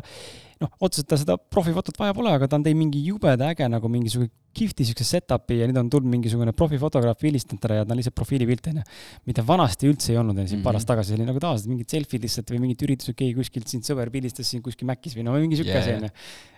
noh, 0.61 0.71
otseselt 0.85 1.09
ta 1.09 1.17
seda 1.17 1.37
profifotot 1.37 1.97
vaja 1.97 2.13
pole, 2.15 2.33
aga 2.35 2.49
ta 2.49 2.59
on 2.59 2.65
teinud 2.65 2.83
mingi 2.83 3.01
jubeda 3.07 3.49
äge 3.53 3.67
nagu 3.71 3.89
mingisugune 3.91 4.29
kihvti 4.53 4.85
siukse 4.85 5.07
setup'i 5.07 5.57
ja 5.57 5.67
nüüd 5.69 5.79
on 5.81 5.89
tulnud 5.89 6.11
mingisugune 6.11 6.53
profifotograaf 6.53 7.17
pildistanud 7.23 7.61
teda 7.63 7.79
ja 7.79 7.87
ta 7.87 7.95
on 7.95 7.99
lihtsalt 7.99 8.17
profiilipilt, 8.19 8.69
onju. 8.69 8.85
mida 9.29 9.45
vanasti 9.47 9.89
üldse 9.89 10.13
ei 10.13 10.19
olnud, 10.21 10.37
siin 10.37 10.45
mm 10.45 10.59
-hmm. 10.59 10.65
paar 10.67 10.77
aastat 10.77 10.93
tagasi 10.93 11.17
oli 11.17 11.25
nagu 11.25 11.41
tavaliselt 11.41 11.73
mingid 11.73 11.89
selfie'd 11.97 12.27
lihtsalt 12.27 12.53
või 12.53 12.61
mingid 12.67 12.85
üritused, 12.85 13.17
keegi 13.17 13.33
kuskilt 13.39 13.67
siin 13.67 13.81
sõber 13.81 14.13
pildistas 14.13 14.49
siin 14.53 14.61
kuskil 14.61 14.85
Macis 14.85 15.17
või 15.17 15.25
no 15.25 15.33
mingi 15.33 15.57
siuke 15.57 15.73
asi, 15.79 15.97
onju. 15.97 16.09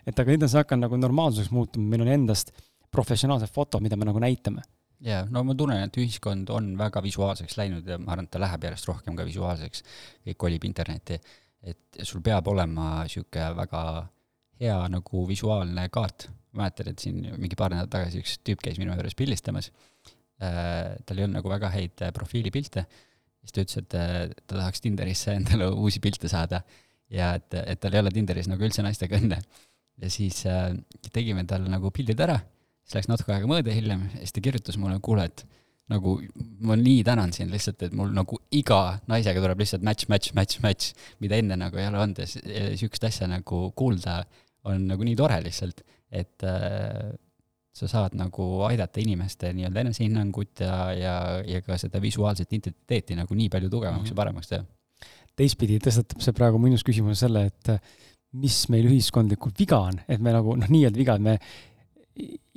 et 0.06 0.20
aga 0.20 0.32
nüüd 0.32 0.44
on 0.44 0.52
see 0.52 0.60
hakanud 0.60 0.90
nagu 0.90 1.00
normaalsuseks 1.08 1.56
muutuma, 1.56 1.88
meil 1.88 2.04
on 2.04 2.12
endast 2.20 2.52
professionaalsed 2.92 3.48
fotod, 3.48 3.80
mida 3.82 3.96
me 3.96 4.12
nagu 4.12 4.20
näitame 4.20 4.68
jaa, 5.04 5.26
no 5.32 5.44
ma 5.48 5.56
tunnen, 5.58 5.84
et 5.88 5.98
ühiskond 6.00 6.50
on 6.54 6.74
väga 6.80 7.02
visuaalseks 7.04 7.58
läinud 7.60 7.88
ja 7.90 7.98
ma 8.02 8.14
arvan, 8.14 8.30
et 8.30 8.34
ta 8.34 8.42
läheb 8.42 8.68
järjest 8.68 8.90
rohkem 8.90 9.18
ka 9.18 9.26
visuaalseks, 9.28 9.84
kõik 10.30 10.40
kolib 10.46 10.68
internetti, 10.68 11.20
et 11.66 12.00
sul 12.04 12.24
peab 12.26 12.48
olema 12.52 13.02
niisugune 13.04 13.50
väga 13.58 13.82
hea 14.62 14.78
nagu 14.92 15.26
visuaalne 15.28 15.88
kaart, 15.94 16.30
mäletan, 16.56 16.94
et 16.94 17.04
siin 17.04 17.20
mingi 17.36 17.58
paar 17.60 17.74
nädalat 17.74 17.92
tagasi 17.92 18.22
üks 18.24 18.38
tüüp 18.48 18.64
käis 18.64 18.80
minu 18.80 18.96
juures 18.96 19.18
pildistamas. 19.18 19.72
Äh,, 20.40 20.96
tal 21.08 21.20
ei 21.20 21.26
olnud 21.26 21.40
nagu 21.40 21.52
väga 21.52 21.72
häid 21.74 22.02
profiilipilte, 22.16 22.86
siis 23.44 23.56
ta 23.56 23.64
ütles, 23.64 23.84
et 23.84 23.96
äh, 24.00 24.18
ta 24.44 24.58
tahaks 24.58 24.84
Tinderisse 24.84 25.36
endale 25.36 25.72
uusi 25.84 26.02
pilte 26.04 26.32
saada. 26.32 26.64
Ja 27.12 27.36
et, 27.38 27.54
et 27.54 27.80
tal 27.80 27.96
ei 27.96 28.02
ole 28.02 28.12
Tinderis 28.12 28.48
nagu 28.50 28.64
üldse 28.66 28.84
naistega 28.84 29.20
õnne. 29.20 29.40
ja 30.02 30.10
siis 30.12 30.42
äh, 30.50 30.74
tegime 31.16 31.46
talle 31.48 31.72
nagu 31.72 31.92
pildid 31.96 32.20
ära 32.20 32.40
siis 32.86 33.00
läks 33.00 33.12
natuke 33.12 33.34
aega 33.36 33.50
mööda 33.50 33.74
hiljem 33.76 34.08
ja 34.14 34.24
siis 34.24 34.36
ta 34.36 34.44
kirjutas 34.46 34.78
mulle, 34.82 35.00
kuule, 35.04 35.26
et 35.26 35.46
nagu 35.92 36.16
ma 36.66 36.78
nii 36.80 37.04
tänan 37.06 37.34
sind 37.36 37.54
lihtsalt, 37.54 37.84
et 37.86 37.94
mul 37.98 38.14
nagu 38.14 38.40
iga 38.58 38.98
naisega 39.10 39.42
tuleb 39.42 39.60
lihtsalt 39.62 39.84
match, 39.86 40.10
match, 40.10 40.34
match, 40.38 40.62
match, 40.64 40.96
mida 41.22 41.38
enne 41.42 41.58
nagu 41.62 41.78
ei 41.78 41.86
ole 41.90 42.02
olnud 42.02 42.24
ja 42.24 42.30
sihukest 42.30 43.06
asja 43.12 43.30
nagu 43.30 43.68
kuulda 43.78 44.24
on 44.66 44.88
nagu 44.90 45.06
nii 45.06 45.18
tore 45.20 45.38
lihtsalt, 45.46 45.84
et 46.10 46.46
äh, 46.48 47.14
sa 47.76 47.90
saad 47.92 48.16
nagu 48.18 48.48
aidata 48.70 49.02
inimeste 49.04 49.52
nii-öelda 49.54 49.84
enesehinnangut 49.84 50.64
ja, 50.64 50.78
ja, 50.96 51.16
ja 51.46 51.62
ka 51.66 51.78
seda 51.82 52.00
visuaalset 52.02 52.50
identiteeti 52.50 53.18
nagu 53.20 53.36
nii 53.36 53.52
palju 53.52 53.70
tugevamaks 53.70 54.02
mm 54.02 54.08
-hmm. 54.08 54.16
ja 54.16 54.22
paremaks 54.22 54.50
teha. 54.50 54.66
teistpidi 55.36 55.78
tõstatab 55.84 56.22
see 56.24 56.34
praegu 56.34 56.60
minus 56.64 56.84
küsimuse 56.88 57.28
selle, 57.28 57.46
et 57.52 57.72
mis 58.40 58.58
meil 58.72 58.88
ühiskondlikult 58.88 59.60
viga 59.60 59.80
on, 59.90 60.00
et 60.08 60.22
me 60.22 60.32
nagu 60.32 60.56
noh, 60.56 60.70
nii-öelda 60.72 60.98
viga, 60.98 61.16
et 61.16 61.22
me 61.22 61.38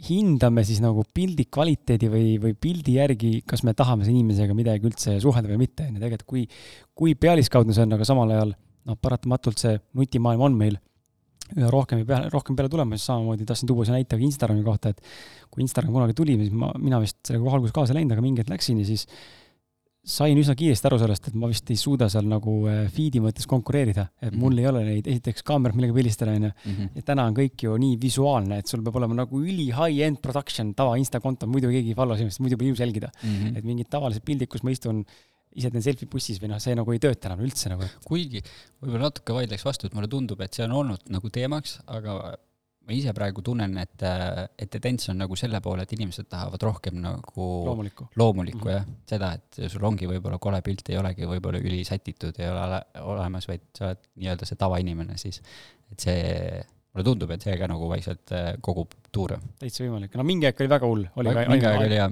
hindame 0.08 0.62
siis 0.66 0.78
nagu 0.82 1.02
pildi 1.14 1.48
kvaliteedi 1.50 2.10
või, 2.12 2.26
või 2.42 2.54
pildi 2.54 2.94
järgi, 2.98 3.32
kas 3.48 3.64
me 3.66 3.74
tahame 3.76 4.06
selle 4.06 4.14
inimesega 4.14 4.54
midagi 4.54 4.86
üldse 4.86 5.16
suhelda 5.22 5.50
või 5.50 5.64
mitte, 5.64 5.88
on 5.88 5.96
ju, 5.96 6.02
tegelikult 6.02 6.28
kui, 6.30 6.44
kui 6.94 7.16
pealiskaudne 7.18 7.74
see 7.74 7.86
on, 7.86 7.96
aga 7.96 8.06
samal 8.06 8.30
ajal 8.34 8.54
noh, 8.54 8.98
paratamatult 9.02 9.58
see 9.58 9.74
nutimaailm 9.98 10.44
on 10.46 10.60
meil 10.60 10.78
üha 11.56 11.70
rohkem 11.72 12.02
ja 12.02 12.06
peale, 12.08 12.30
rohkem 12.32 12.56
peale 12.58 12.70
tulemas, 12.70 13.02
samamoodi 13.08 13.46
tahtsin 13.48 13.70
tuua 13.70 13.86
selle 13.88 14.02
näite 14.02 14.18
ka 14.18 14.24
Instagrami 14.24 14.62
kohta, 14.66 14.92
et 14.92 15.02
kui 15.50 15.64
Instagram 15.64 15.94
kunagi 15.96 16.16
tuli, 16.16 16.36
siis 16.42 16.54
ma, 16.54 16.70
mina 16.78 17.00
vist 17.02 17.18
sellega 17.24 17.54
alguses 17.56 17.74
kaasa 17.74 17.94
ei 17.94 18.00
läinud, 18.02 18.14
aga 18.14 18.24
mingi 18.24 18.44
hetk 18.44 18.52
läksin 18.52 18.82
ja 18.82 18.88
siis 18.88 19.06
sain 20.08 20.38
üsna 20.40 20.54
kiiresti 20.58 20.88
aru 20.88 20.98
sellest, 21.02 21.28
et 21.30 21.36
ma 21.38 21.50
vist 21.50 21.68
ei 21.72 21.78
suuda 21.78 22.08
seal 22.12 22.26
nagu 22.30 22.54
äh, 22.70 22.80
feed'i 22.92 23.20
mõttes 23.22 23.48
konkureerida, 23.50 24.06
et 24.22 24.32
mul 24.32 24.54
mm 24.54 24.56
-hmm. 24.56 24.60
ei 24.62 24.68
ole 24.70 24.84
neid, 24.86 25.10
esiteks 25.14 25.44
kaamerat, 25.46 25.76
millega 25.76 25.96
pildistada, 25.96 26.34
onju. 26.38 26.52
Mhm. 26.64 26.90
ja 26.96 27.06
täna 27.12 27.26
on 27.28 27.36
kõik 27.36 27.64
ju 27.66 27.76
nii 27.84 27.98
visuaalne, 28.00 28.58
et 28.58 28.66
sul 28.66 28.82
peab 28.82 28.96
olema 28.96 29.20
nagu 29.22 29.40
üli 29.40 29.68
high-end 29.68 30.22
production, 30.24 30.74
tava 30.74 30.96
Insta 30.96 31.20
konto, 31.20 31.46
muidu 31.46 31.68
keegi 31.68 31.92
ei 31.92 31.98
follow 31.98 32.16
sinust, 32.16 32.40
muidu 32.40 32.56
pole 32.56 32.72
ilus 32.72 32.80
jälgida 32.80 33.10
mm. 33.22 33.28
-hmm. 33.28 33.58
et 33.58 33.64
mingid 33.64 33.88
tavalised 33.90 34.24
pildid, 34.24 34.48
kus 34.48 34.62
ma 34.62 34.70
istun 34.70 35.04
ise 35.58 35.70
teen 35.70 35.82
selfie 35.82 36.08
bussis 36.10 36.40
või 36.40 36.52
noh, 36.52 36.60
see 36.62 36.74
nagu 36.78 36.92
ei 36.92 37.00
tööta 37.02 37.30
enam 37.30 37.44
üldse 37.44 37.70
nagu. 37.72 37.86
kuigi 38.04 38.42
võib-olla 38.80 39.08
natuke 39.08 39.36
vaidleks 39.36 39.64
vastu, 39.64 39.88
et 39.88 39.94
mulle 39.94 40.08
tundub, 40.08 40.40
et 40.40 40.54
see 40.54 40.64
on 40.64 40.72
olnud 40.82 41.08
nagu 41.10 41.30
teemaks, 41.30 41.80
aga 41.86 42.36
ma 42.88 42.96
ise 42.96 43.12
praegu 43.12 43.42
tunnen, 43.44 43.74
et, 43.82 44.04
et 44.56 44.70
tendents 44.72 45.10
on 45.12 45.18
nagu 45.20 45.36
selle 45.36 45.60
poole, 45.64 45.84
et 45.84 45.92
inimesed 45.92 46.28
tahavad 46.32 46.62
rohkem 46.64 46.96
nagu 47.02 47.48
loomulikku, 47.66 48.08
loomulikku 48.16 48.62
mm 48.64 48.70
-hmm. 48.70 48.78
jah, 48.78 49.04
seda, 49.12 49.32
et 49.36 49.60
sul 49.68 49.84
ongi 49.84 50.08
võib-olla 50.08 50.38
kole 50.40 50.62
pilt, 50.64 50.88
ei 50.88 50.96
olegi 50.96 51.28
võib-olla 51.28 51.60
ülisätitud, 51.60 52.40
ei 52.40 52.48
ole 52.48 52.80
olemas, 53.04 53.48
vaid 53.48 53.66
sa 53.76 53.90
oled 53.90 54.08
nii-öelda 54.16 54.48
see 54.48 54.60
tavainimene 54.64 55.18
siis, 55.20 55.42
et 55.92 56.08
see 56.08 56.64
mulle 56.94 57.04
tundub, 57.04 57.36
et 57.36 57.44
see 57.44 57.58
ka 57.60 57.68
nagu 57.68 57.92
vaikselt 57.92 58.32
äh, 58.32 58.48
kogub 58.64 58.96
tuure. 59.12 59.38
täitsa 59.60 59.84
võimalik, 59.84 60.16
no 60.16 60.24
mingi 60.24 60.48
aeg 60.48 60.64
oli 60.64 60.72
väga 60.72 60.92
hull. 60.94 61.06
mingi 61.20 61.68
aeg 61.68 61.84
oli 61.84 62.00
jah 62.00 62.10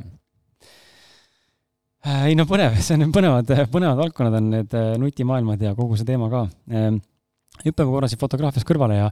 äh, 2.04 2.22
ei 2.28 2.36
no 2.36 2.44
põnev, 2.44 2.76
see 2.84 3.00
on 3.00 3.16
põnevad, 3.16 3.48
põnevad 3.72 4.04
valdkonnad 4.04 4.40
on 4.42 4.50
need 4.58 4.76
äh, 4.76 4.94
nutimaailmad 5.00 5.70
ja 5.70 5.74
kogu 5.78 5.96
see 5.96 6.04
teema 6.04 6.28
ka. 6.28 6.46
Hüppame 7.64 7.92
korra 7.92 8.10
siit 8.10 8.20
fotograafiast 8.20 8.68
kõrvale 8.68 8.98
ja 8.98 9.10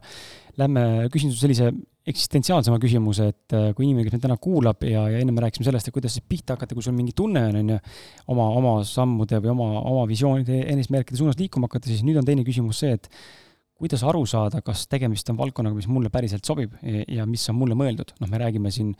lähme 0.59 0.85
küsimuse 1.13 1.41
sellise 1.41 1.71
eksistentsiaalsema 2.05 2.77
küsimuse, 2.81 3.29
et 3.33 3.55
äh, 3.57 3.71
kui 3.75 3.87
inimene, 3.87 4.05
kes 4.05 4.15
meid 4.15 4.25
täna 4.27 4.37
kuulab 4.41 4.83
ja, 4.85 5.07
ja 5.09 5.21
enne 5.21 5.33
me 5.33 5.41
rääkisime 5.43 5.65
sellest, 5.65 5.89
et 5.89 5.95
kuidas 5.95 6.13
siis 6.15 6.25
pihta 6.29 6.53
hakata, 6.53 6.77
kui 6.77 6.85
sul 6.85 6.93
mingi 6.95 7.15
tunne 7.17 7.41
on, 7.49 7.57
on 7.63 7.73
ju, 7.73 7.79
oma, 8.33 8.45
oma 8.59 8.75
sammude 8.87 9.39
või 9.41 9.51
oma, 9.55 9.69
oma 9.81 10.05
visioonide, 10.09 10.61
enesmärkide 10.71 11.17
suunas 11.17 11.39
liikuma 11.41 11.69
hakata, 11.69 11.89
siis 11.89 12.05
nüüd 12.05 12.21
on 12.21 12.27
teine 12.27 12.45
küsimus 12.45 12.83
see, 12.83 12.93
et 12.99 13.09
kuidas 13.75 14.05
aru 14.07 14.21
saada, 14.29 14.61
kas 14.65 14.85
tegemist 14.91 15.29
on 15.33 15.39
valdkonnaga, 15.39 15.75
mis 15.75 15.89
mulle 15.91 16.13
päriselt 16.13 16.45
sobib 16.47 16.77
ja 16.83 17.25
mis 17.27 17.43
on 17.51 17.57
mulle 17.59 17.75
mõeldud, 17.79 18.13
noh, 18.21 18.29
me 18.31 18.39
räägime 18.39 18.71
siin, 18.71 18.93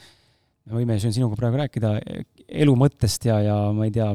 me 0.66 0.80
võime 0.82 0.98
siin 1.00 1.14
sinuga 1.16 1.38
praegu 1.40 1.62
rääkida 1.62 1.94
elu 2.66 2.76
mõttest 2.82 3.30
ja, 3.30 3.38
ja 3.46 3.56
ma 3.76 3.88
ei 3.88 3.94
tea, 3.96 4.10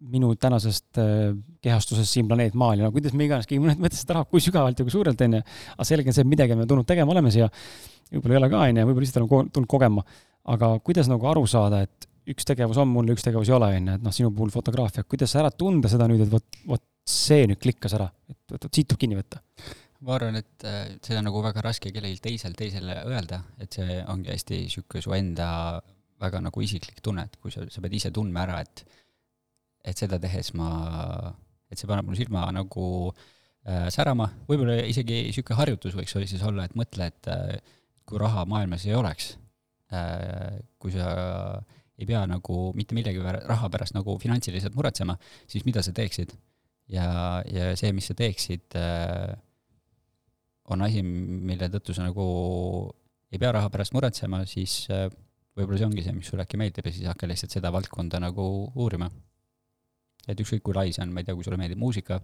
minu 0.00 0.30
tänasest 0.38 1.00
äh, 1.02 1.32
kehastusest 1.64 2.12
siin 2.14 2.28
planeet 2.30 2.54
Maal 2.58 2.78
ja 2.78 2.86
no 2.86 2.92
kuidas 2.94 3.14
me 3.18 3.26
iganes, 3.26 3.48
keegi 3.50 3.62
mõtles 3.64 4.02
seda 4.04 4.18
raha, 4.18 4.28
kui 4.30 4.42
sügavalt 4.42 4.78
ja 4.78 4.86
kui 4.86 4.94
suurelt, 4.94 5.20
on 5.26 5.38
ju. 5.38 5.40
aga 5.74 5.86
selge 5.88 6.12
on 6.12 6.16
see, 6.16 6.26
et 6.26 6.30
midagi 6.30 6.58
me 6.58 6.66
tulnud 6.70 6.86
tegema 6.88 7.14
oleme 7.14 7.32
siia. 7.34 7.48
võib-olla 8.12 8.36
ei 8.36 8.42
ole 8.42 8.50
ka, 8.52 8.60
on 8.66 8.78
ju, 8.80 8.86
võib-olla 8.90 9.06
lihtsalt 9.06 9.24
oleme 9.24 9.50
tulnud 9.56 9.70
kogema. 9.70 10.04
aga 10.54 10.70
kuidas 10.84 11.10
nagu 11.10 11.26
aru 11.30 11.46
saada, 11.50 11.82
et 11.88 12.08
üks 12.28 12.46
tegevus 12.48 12.78
on 12.78 12.88
mul 12.92 13.08
ja 13.08 13.16
üks 13.16 13.26
tegevus 13.26 13.50
ei 13.50 13.56
ole, 13.56 13.72
on 13.74 13.90
ju, 13.90 13.98
et 13.98 14.06
noh, 14.06 14.14
sinu 14.14 14.30
puhul 14.36 14.54
fotograafia, 14.54 15.04
kuidas 15.08 15.34
ära 15.40 15.50
tunda 15.50 15.90
seda 15.90 16.06
nüüd, 16.10 16.22
et 16.26 16.32
vot, 16.32 16.62
vot 16.68 16.84
see 17.08 17.48
nüüd 17.48 17.60
klikkas 17.62 17.96
ära, 17.98 18.08
et 18.30 18.54
vot 18.54 18.70
siit 18.70 18.88
tuleb 18.88 19.04
kinni 19.04 19.18
võtta? 19.18 19.42
ma 20.06 20.14
arvan, 20.14 20.38
et 20.38 20.66
äh, 20.68 20.94
seda 21.02 21.18
on 21.18 21.26
nagu 21.26 21.40
väga 21.42 21.62
raske 21.64 21.90
kellelgi 21.90 22.20
teisel 22.22 22.54
teisele 22.54 23.00
öelda, 23.08 23.40
et 23.58 23.74
see 23.74 23.98
ongi 24.06 24.30
hästi 24.30 24.60
niisugune 24.62 25.02
su 25.02 25.14
enda 25.16 25.48
väga 26.22 26.42
nagu 26.44 26.62
isiklik 26.62 27.00
tunne, 27.02 27.24
et 27.26 27.34
kui 27.42 27.50
sa, 27.54 27.64
sa 27.70 27.82
pead 27.82 27.96
ise 27.98 28.12
tundma 28.14 28.44
ära, 28.46 28.60
et 28.62 28.84
et 29.88 29.98
seda 30.00 30.18
tehes 30.22 30.52
ma, 30.58 30.68
et 31.68 31.80
see 31.80 31.88
paneb 31.88 32.08
mul 32.08 32.18
silma 32.18 32.46
nagu 32.54 32.84
äh, 33.08 33.88
särama, 33.94 34.28
võib-olla 34.48 34.78
isegi 34.88 35.24
niisugune 35.28 35.58
harjutus 35.60 35.96
võiks 35.98 36.16
siis 36.28 36.44
olla, 36.46 36.68
et 36.68 36.76
mõtle, 36.78 37.10
et 37.10 37.30
äh, 37.32 37.58
kui 38.08 38.20
raha 38.20 38.44
maailmas 38.48 38.86
ei 38.88 38.96
oleks 38.96 39.34
äh,, 39.92 40.60
kui 40.80 40.94
sa 40.94 41.08
ei 41.98 42.06
pea 42.06 42.22
nagu 42.30 42.68
mitte 42.78 42.96
millegi 42.96 43.22
raha 43.22 43.68
pärast 43.72 43.96
nagu 43.96 44.16
finantsiliselt 44.22 44.76
muretsema, 44.78 45.18
siis 45.50 45.66
mida 45.68 45.82
sa 45.84 45.92
teeksid? 45.96 46.32
ja, 46.88 47.08
ja 47.44 47.72
see, 47.76 47.92
mis 47.96 48.08
sa 48.08 48.16
teeksid 48.16 48.78
äh,, 48.80 49.36
on 50.72 50.84
asi, 50.84 51.02
mille 51.02 51.70
tõttu 51.72 51.96
sa 51.96 52.06
nagu 52.06 52.24
ei 53.32 53.40
pea 53.40 53.52
raha 53.56 53.68
pärast 53.72 53.92
muretsema, 53.96 54.44
siis 54.48 54.86
äh, 54.92 55.08
võib-olla 55.58 55.80
see 55.80 55.88
ongi 55.88 56.04
see, 56.04 56.16
mis 56.16 56.28
sulle 56.30 56.44
äkki 56.46 56.60
meeldib 56.60 56.88
ja 56.88 56.94
siis 56.94 57.08
hakka 57.10 57.28
lihtsalt 57.28 57.56
seda 57.56 57.72
valdkonda 57.74 58.20
nagu 58.22 58.44
uurima 58.78 59.10
et 60.28 60.40
ükskõik 60.44 60.64
kui 60.66 60.76
lai 60.76 60.90
see 60.92 61.04
on, 61.04 61.14
ma 61.14 61.22
ei 61.22 61.28
tea, 61.28 61.36
kui 61.36 61.46
sulle 61.46 61.58
meeldib 61.60 61.80
muusika, 61.80 62.20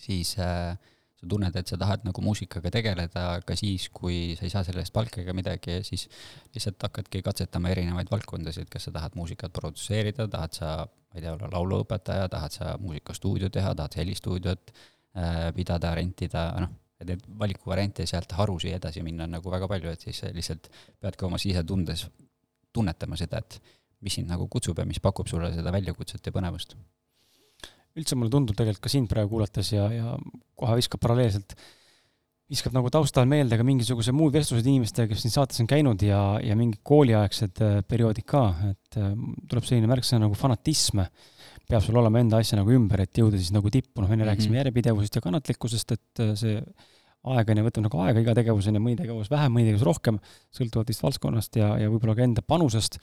siis 0.00 0.32
äh, 0.40 0.78
sa 1.20 1.28
tunned, 1.28 1.56
et 1.56 1.68
sa 1.68 1.76
tahad 1.80 2.04
nagu 2.06 2.22
muusikaga 2.24 2.72
tegeleda 2.72 3.24
ka 3.44 3.56
siis, 3.58 3.88
kui 3.92 4.36
sa 4.38 4.46
ei 4.46 4.52
saa 4.52 4.62
selle 4.64 4.80
eest 4.84 4.94
palka 4.96 5.20
ega 5.20 5.34
midagi 5.36 5.76
ja 5.76 5.82
siis 5.84 6.06
lihtsalt 6.54 6.80
hakkadki 6.88 7.20
katsetama 7.26 7.72
erinevaid 7.74 8.08
valdkondasid, 8.12 8.70
kas 8.72 8.88
sa 8.88 8.94
tahad 8.94 9.18
muusikat 9.18 9.52
produtseerida, 9.56 10.28
tahad 10.32 10.56
sa, 10.56 10.70
ma 10.86 11.18
ei 11.18 11.24
tea, 11.26 11.34
olla 11.34 11.50
lauluõpetaja, 11.52 12.30
tahad 12.32 12.56
sa 12.56 12.76
muusikastuudio 12.80 13.50
teha, 13.52 13.74
tahad 13.76 13.98
helistuudiot 14.00 14.72
äh, 14.72 15.50
pidada, 15.56 15.92
rentida, 15.98 16.46
noh, 16.64 16.72
et 17.00 17.12
neid 17.12 17.28
valikuvariante 17.42 18.04
sealt 18.08 18.32
harusi 18.36 18.72
edasi 18.76 19.04
minna 19.04 19.26
on 19.28 19.36
nagu 19.36 19.52
väga 19.52 19.68
palju, 19.68 19.92
et 19.92 20.08
siis 20.08 20.22
lihtsalt 20.36 20.72
peadki 21.00 21.28
oma 21.28 21.40
sisetundes 21.40 22.06
tunnetama 22.72 23.16
seda, 23.20 23.40
et 23.40 23.60
mis 24.04 24.16
sind 24.16 24.30
nagu 24.32 24.48
kutsub 24.48 24.78
ja 24.78 24.86
mis 24.88 25.00
pakub 25.02 25.28
sulle 25.28 25.52
seda 25.54 25.72
väljakutset 25.74 26.26
ja 26.26 26.32
põnevust? 26.34 26.76
üldse 27.98 28.16
mulle 28.16 28.30
tundub 28.32 28.54
tegelikult 28.54 28.84
ka 28.84 28.92
sind 28.92 29.10
praegu 29.10 29.34
kuulates 29.34 29.72
ja, 29.74 29.88
ja 29.90 30.14
kohe 30.58 30.76
viskab 30.78 31.02
paralleelselt, 31.02 31.56
viskab 32.50 32.74
nagu 32.74 32.90
taustal 32.92 33.26
meelde 33.30 33.58
ka 33.58 33.66
mingisuguse 33.66 34.14
muud 34.14 34.34
vestlused 34.34 34.66
inimestega, 34.66 35.10
kes 35.10 35.24
siin 35.24 35.34
saates 35.34 35.58
on 35.62 35.68
käinud 35.70 36.02
ja, 36.06 36.20
ja 36.42 36.56
mingid 36.58 36.84
kooliaegsed 36.86 37.62
äh, 37.66 37.80
perioodid 37.86 38.26
ka, 38.30 38.44
et 38.70 39.00
äh, 39.00 39.10
tuleb 39.50 39.66
selline 39.66 39.90
märksõna 39.90 40.26
nagu 40.26 40.38
fanatism. 40.38 41.04
peab 41.70 41.84
sul 41.86 41.98
olema 42.00 42.18
enda 42.18 42.40
asja 42.42 42.58
nagu 42.58 42.72
ümber, 42.74 43.04
et 43.04 43.18
jõuda 43.18 43.38
siis 43.38 43.52
nagu 43.54 43.70
tippu, 43.70 44.02
noh 44.02 44.10
enne 44.10 44.16
mm 44.16 44.22
-hmm. 44.22 44.30
rääkisime 44.32 44.56
järjepidevusest 44.58 45.16
ja 45.16 45.22
kannatlikkusest, 45.22 45.92
et 45.92 46.22
äh, 46.22 46.34
see 46.34 46.62
aeg 47.30 47.50
on 47.50 47.58
ju, 47.58 47.64
võtab 47.66 47.84
nagu 47.84 48.00
aega 48.06 48.20
iga 48.20 48.34
tegevus 48.34 48.66
on 48.66 48.78
ju, 48.78 48.82
mõni 48.82 48.96
tegevus 48.96 49.30
vähem, 49.30 49.52
mõni 49.52 49.68
tegevus 49.68 49.86
rohkem, 49.86 50.18
sõltuvalt 50.56 50.88
vist 50.88 51.02
valdkonnast 51.02 51.56
ja, 51.56 51.74
ja 51.78 51.90
võib-olla 51.90 52.16
ka 52.16 52.24
enda 52.24 52.42
panusest 52.42 52.98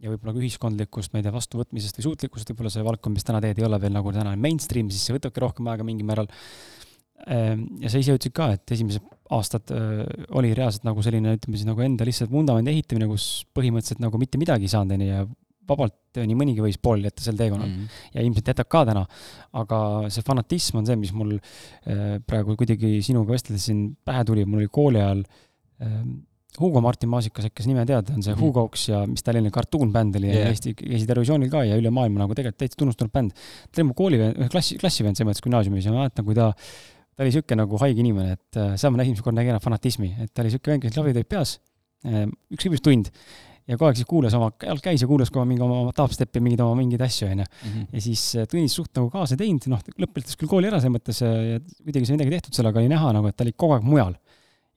ja 0.00 0.12
võib-olla 0.12 0.34
ka 0.34 0.42
ühiskondlikust, 0.42 1.12
ma 1.12 1.20
ei 1.20 1.26
tea, 1.26 1.34
vastuvõtmisest 1.34 2.00
või 2.00 2.08
suutlikkusest, 2.08 2.52
võib-olla 2.52 2.72
see 2.72 2.84
valdkond, 2.86 3.18
mis 3.18 3.26
täna 3.28 3.40
teed, 3.44 3.60
ei 3.60 3.66
ole 3.66 3.80
veel 3.82 3.94
nagu 3.94 4.12
täna 4.16 4.34
mainstream, 4.40 4.90
siis 4.92 5.04
see 5.06 5.16
võtabki 5.16 5.42
rohkem 5.44 5.68
aega 5.72 5.86
mingil 5.86 6.08
määral. 6.08 6.30
Ehm, 7.28 7.66
ja 7.82 7.92
sa 7.92 8.00
ise 8.00 8.16
ütlesid 8.16 8.34
ka, 8.36 8.48
et 8.56 8.72
esimesed 8.76 9.04
aastad 9.30 9.70
oli 10.38 10.54
reaalselt 10.56 10.86
nagu 10.88 11.04
selline, 11.04 11.36
ütleme 11.36 11.60
siis 11.60 11.68
nagu 11.68 11.84
enda 11.84 12.06
lihtsalt 12.08 12.32
vundamendi 12.32 12.72
ehitamine, 12.72 13.06
kus 13.10 13.44
põhimõtteliselt 13.54 14.02
nagu 14.02 14.18
mitte 14.18 14.40
midagi 14.40 14.66
ei 14.66 14.72
saanud, 14.72 14.96
on 14.96 15.04
ju, 15.04 15.10
ja 15.12 15.26
vabalt 15.70 16.18
nii 16.18 16.38
mõnigi 16.38 16.64
võis 16.64 16.80
pooleli 16.82 17.06
jätta 17.06 17.22
sel 17.22 17.36
teekonnal 17.38 17.68
mm. 17.68 17.74
-hmm. 17.76 18.14
ja 18.16 18.24
ilmselt 18.26 18.48
jätab 18.50 18.70
ka 18.72 18.80
täna. 18.88 19.04
aga 19.60 19.78
see 20.10 20.24
fanatism 20.26 20.80
on 20.80 20.88
see, 20.88 20.96
mis 20.98 21.12
mul 21.14 21.36
praegu 22.26 22.56
kuidagi 22.58 22.98
sinuga 23.06 23.36
vesteldes 23.36 23.68
siin 23.70 23.84
pähe 24.04 24.24
tuli, 24.26 24.44
mul 24.48 24.64
oli 24.64 24.72
kooli 24.72 24.98
ajal 24.98 25.22
Hugo 26.58 26.80
Martin 26.82 27.10
Maasikas, 27.12 27.46
äkki 27.46 27.62
sa 27.62 27.70
nime 27.70 27.84
tead, 27.86 28.08
on 28.10 28.24
see 28.24 28.32
mm. 28.32 28.40
Hugoks 28.42 28.86
ja 28.88 29.00
mis 29.06 29.22
ta 29.22 29.30
selline 29.30 29.52
kartuunbänd 29.54 30.16
oli 30.18 30.30
yeah. 30.32 30.48
ja 30.48 30.54
Eesti, 30.54 30.72
käisid 30.78 31.12
Eurovisioonil 31.12 31.50
ka 31.52 31.62
ja 31.68 31.76
üle 31.78 31.92
maailma 31.94 32.24
nagu 32.24 32.34
tegelikult 32.34 32.58
täitsa 32.64 32.80
tunnustatud 32.80 33.12
bänd. 33.14 33.36
ta 33.70 33.80
oli 33.80 33.90
mu 33.90 33.94
koolivend, 33.98 34.40
klassi, 34.50 34.78
klassivend 34.80 35.18
selles 35.18 35.30
mõttes 35.30 35.44
gümnaasiumis 35.46 35.86
ja 35.86 35.94
ma 35.94 36.02
mäletan, 36.02 36.26
kui 36.26 36.34
ta, 36.38 36.48
ta 36.56 37.22
oli 37.22 37.30
niisugune 37.30 37.62
nagu 37.62 37.78
haige 37.84 38.02
inimene, 38.02 38.34
et 38.34 38.58
äh, 38.58 38.72
seal 38.80 38.94
ma 38.94 39.04
esimest 39.04 39.22
korda 39.26 39.38
nägin 39.38 39.54
ära 39.54 39.62
fanatismi, 39.62 40.10
et 40.24 40.32
ta 40.34 40.42
oli 40.42 40.50
niisugune 40.50 40.74
vend, 40.74 40.88
kes 40.88 40.98
lavi 40.98 41.14
teeb 41.20 41.30
peas, 41.30 41.54
äh, 42.08 42.26
ükskõik 42.56 42.74
mis 42.74 42.84
tund, 42.88 43.12
ja 43.70 43.78
kogu 43.78 43.92
aeg 43.92 44.00
siis 44.00 44.10
kuulas 44.10 44.34
oma, 44.34 44.50
käis 44.58 45.04
ja 45.04 45.08
kuulas 45.08 45.30
aeg 45.30 45.46
mingi 45.52 45.64
oma, 45.64 45.94
dubstepi, 45.94 46.42
mingeid 46.42 46.64
oma 46.66 46.74
mingeid 46.80 47.06
asju, 47.06 47.30
onju. 47.30 47.46
Mhm. 47.46 47.86
ja 47.94 48.02
siis 48.08 48.26
äh, 48.34 48.50
Tõnis 48.50 48.74
suht 48.74 48.90
nagu 48.98 49.06
kaasa 49.14 49.38
teinud, 49.38 49.70
noh, 49.70 49.86
lõpetas 50.02 50.34
küll 50.40 50.50
kooli 50.50 50.66
ära 50.72 50.82
selles 50.82 50.98
mõttes 50.98 51.22
ja 51.22 51.62
kuidagi 51.62 52.10
sai 52.10 52.18
midagi 52.18 52.34
tehtud 52.40 52.58
sellega, 52.58 52.82
oli 52.82 52.90
näha 52.90 53.14
nagu, 53.14 53.30
et 53.30 53.38
ta 53.38 53.46
oli 53.46 53.54
kogu 53.54 53.78
aeg 53.78 53.86
mujal 53.86 54.18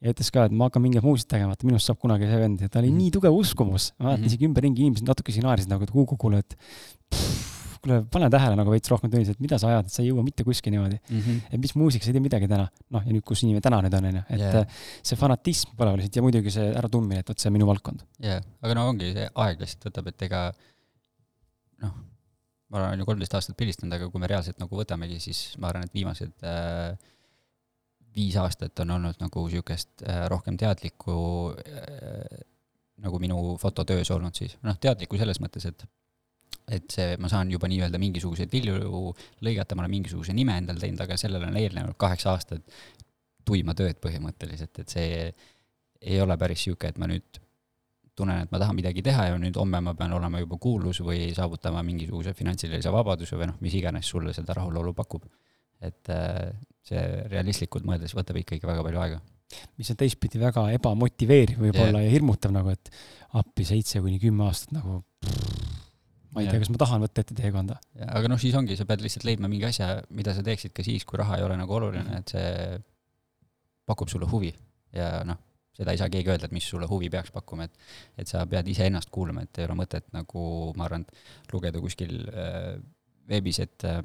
ja 0.04 0.12
ütles 0.12 0.30
ka, 0.36 0.48
et 0.50 0.56
ma 0.56 0.68
hakkan 0.68 0.84
mingit 0.84 1.06
muusikat 1.06 1.38
tegema, 1.38 1.56
et 1.56 1.66
minust 1.68 1.88
saab 1.88 2.02
kunagi 2.02 2.28
see 2.28 2.40
vend 2.42 2.62
ja 2.66 2.70
ta 2.70 2.82
oli 2.82 2.92
mm 2.92 2.98
-hmm. 2.98 3.08
nii 3.08 3.16
tugev 3.16 3.40
uskumus, 3.40 3.94
ma 3.98 4.06
mäletan 4.06 4.20
mm 4.20 4.24
-hmm. 4.24 4.32
isegi 4.34 4.48
ümberringi 4.50 4.86
inimesed 4.86 5.08
natuke 5.08 5.32
siin 5.32 5.48
naersid 5.48 5.72
nagu, 5.72 5.84
et 5.84 5.92
Kuku, 5.94 6.18
kuule, 6.18 6.40
et 6.40 6.58
kuule, 7.84 8.04
pane 8.12 8.30
tähele 8.30 8.58
nagu 8.60 8.72
veits 8.74 8.92
rohkem 8.92 9.12
Tõnis, 9.12 9.32
et 9.32 9.40
mida 9.44 9.60
sa 9.62 9.70
ajad, 9.72 9.88
et 9.88 9.96
sa 9.96 10.02
ei 10.04 10.10
jõua 10.10 10.24
mitte 10.24 10.44
kuskile 10.44 10.76
niimoodi 10.76 11.00
mm. 11.00 11.20
-hmm. 11.20 11.42
et 11.52 11.60
mis 11.62 11.76
muusika, 11.76 12.04
sa 12.04 12.12
ei 12.12 12.18
tee 12.18 12.24
midagi 12.28 12.48
täna. 12.48 12.68
noh, 12.90 13.04
ja 13.06 13.12
nüüd, 13.16 13.24
kus 13.24 13.44
inimene 13.44 13.62
täna 13.62 13.82
nüüd 13.82 13.98
on, 13.98 14.06
on 14.06 14.16
ju, 14.20 14.24
et 14.30 14.40
yeah. 14.40 14.68
see 15.04 15.20
fanatism 15.20 15.76
põlev 15.80 16.00
lihtsalt 16.00 16.16
ja 16.16 16.26
muidugi 16.26 16.52
see 16.52 16.72
äratundmine, 16.72 17.20
et 17.20 17.30
vot 17.30 17.40
see 17.40 17.50
on 17.52 17.54
minu 17.54 17.68
valdkond. 17.68 18.04
jah 18.20 18.40
yeah., 18.40 18.44
aga 18.62 18.74
no 18.80 18.88
ongi, 18.90 19.14
see 19.14 19.30
aeg 19.46 19.60
lihtsalt 19.64 19.88
võtab, 19.90 20.08
et 20.12 20.28
ega 20.28 20.44
noh, 21.84 21.96
ma 22.70 22.84
olen 22.84 23.00
ju 23.00 23.06
kolmteist 23.06 23.36
aastat 23.40 23.58
pildistanud, 23.58 23.94
aga 23.96 24.10
kui 24.10 24.20
me 24.20 24.28
reaalselt 24.28 24.60
nagu 24.60 24.80
võtamegi, 24.80 25.20
siis 25.24 25.44
ma 25.62 25.70
arvan, 25.70 25.88
et 25.88 25.94
viimased 25.94 26.34
äh, 26.44 26.98
viis 28.16 28.38
aastat 28.38 28.80
on 28.84 28.96
olnud 28.98 29.20
nagu 29.22 29.46
niisugust 29.48 30.06
äh, 30.08 30.26
rohkem 30.32 30.58
teadlikku 30.60 31.16
äh, 31.58 32.40
nagu 33.04 33.20
minu 33.20 33.58
fototöös 33.62 34.12
olnud 34.12 34.36
siis, 34.38 34.58
noh, 34.64 34.78
teadlikku 34.80 35.20
selles 35.20 35.42
mõttes, 35.44 35.68
et 35.70 35.86
et 36.72 36.94
see, 36.94 37.18
ma 37.20 37.28
saan 37.28 37.50
juba 37.52 37.68
nii-öelda 37.68 38.00
mingisuguseid 38.00 38.52
vilju 38.54 39.10
lõigata, 39.44 39.76
ma 39.76 39.84
olen 39.84 39.92
mingisuguse 39.98 40.32
nime 40.36 40.56
endale 40.62 40.80
teinud, 40.80 41.02
aga 41.04 41.18
sellele 41.20 41.50
on 41.50 41.58
eelnenud 41.60 41.98
kaheksa 42.00 42.32
aastat 42.32 42.64
tuima 43.44 43.76
tööd 43.76 44.00
põhimõtteliselt, 44.00 44.80
et 44.80 44.94
see 44.94 45.10
ei 46.04 46.22
ole 46.24 46.38
päris 46.40 46.64
niisugune, 46.64 46.94
et 46.94 47.02
ma 47.02 47.10
nüüd 47.12 47.42
tunnen, 48.16 48.46
et 48.46 48.52
ma 48.54 48.62
tahan 48.62 48.78
midagi 48.78 49.04
teha 49.06 49.28
ja 49.32 49.40
nüüd 49.42 49.58
homme 49.60 49.82
ma 49.84 49.96
pean 49.98 50.14
olema 50.16 50.40
juba 50.40 50.60
kuulus 50.62 51.02
või 51.04 51.32
saavutama 51.36 51.82
mingisuguse 51.84 52.36
finantsilise 52.38 52.92
vabaduse 52.94 53.40
või 53.40 53.50
noh, 53.50 53.58
mis 53.66 53.76
iganes 53.80 54.10
sulle 54.10 54.34
seda 54.38 54.56
rahulolu 54.56 54.94
pakub. 54.94 55.26
et 55.84 56.10
äh, 56.10 56.54
see 56.88 57.04
realistlikult 57.32 57.86
mõeldes 57.88 58.16
võtab 58.18 58.40
ikkagi 58.42 58.68
väga 58.68 58.84
palju 58.86 59.04
aega. 59.04 59.22
mis 59.80 59.92
on 59.94 60.00
teistpidi 60.00 60.42
väga 60.42 60.66
ebamotiveeriv 60.80 61.62
võib-olla 61.62 62.02
yeah. 62.02 62.10
ja 62.10 62.16
hirmutav 62.16 62.56
nagu, 62.56 62.74
et 62.74 62.90
appi 63.40 63.66
seitse 63.68 64.02
kuni 64.02 64.20
kümme 64.22 64.48
aastat 64.48 64.74
nagu 64.76 65.02
ma 66.34 66.42
ei 66.42 66.48
yeah. 66.48 66.56
tea, 66.56 66.64
kas 66.64 66.72
ma 66.74 66.82
tahan 66.82 67.04
võtta 67.06 67.24
ette 67.24 67.38
teekonda. 67.38 67.78
aga 68.08 68.32
noh, 68.32 68.42
siis 68.42 68.56
ongi, 68.58 68.78
sa 68.80 68.88
pead 68.90 69.04
lihtsalt 69.06 69.28
leidma 69.28 69.50
mingi 69.52 69.68
asja, 69.70 69.96
mida 70.10 70.34
sa 70.36 70.46
teeksid 70.46 70.74
ka 70.76 70.86
siis, 70.86 71.06
kui 71.06 71.22
raha 71.22 71.40
ei 71.40 71.46
ole 71.46 71.58
nagu 71.60 71.78
oluline, 71.78 72.20
et 72.20 72.36
see 72.36 72.78
pakub 73.88 74.10
sulle 74.12 74.30
huvi 74.32 74.52
ja 74.96 75.10
noh, 75.28 75.40
seda 75.78 75.94
ei 75.94 76.02
saa 76.02 76.10
keegi 76.14 76.32
öelda, 76.34 76.50
et 76.50 76.56
mis 76.56 76.66
sulle 76.70 76.88
huvi 76.90 77.10
peaks 77.14 77.34
pakkuma, 77.34 77.68
et 77.68 78.22
et 78.22 78.30
sa 78.30 78.46
pead 78.50 78.68
iseennast 78.70 79.12
kuulama, 79.14 79.46
et 79.46 79.62
ei 79.62 79.68
ole 79.68 79.78
mõtet 79.78 80.10
nagu 80.16 80.46
ma 80.78 80.88
arvan, 80.88 81.06
lugeda 81.54 81.82
kuskil 81.84 82.16
äh, 82.30 82.76
veebis, 83.30 83.62
et 83.64 83.88
äh, 83.90 84.02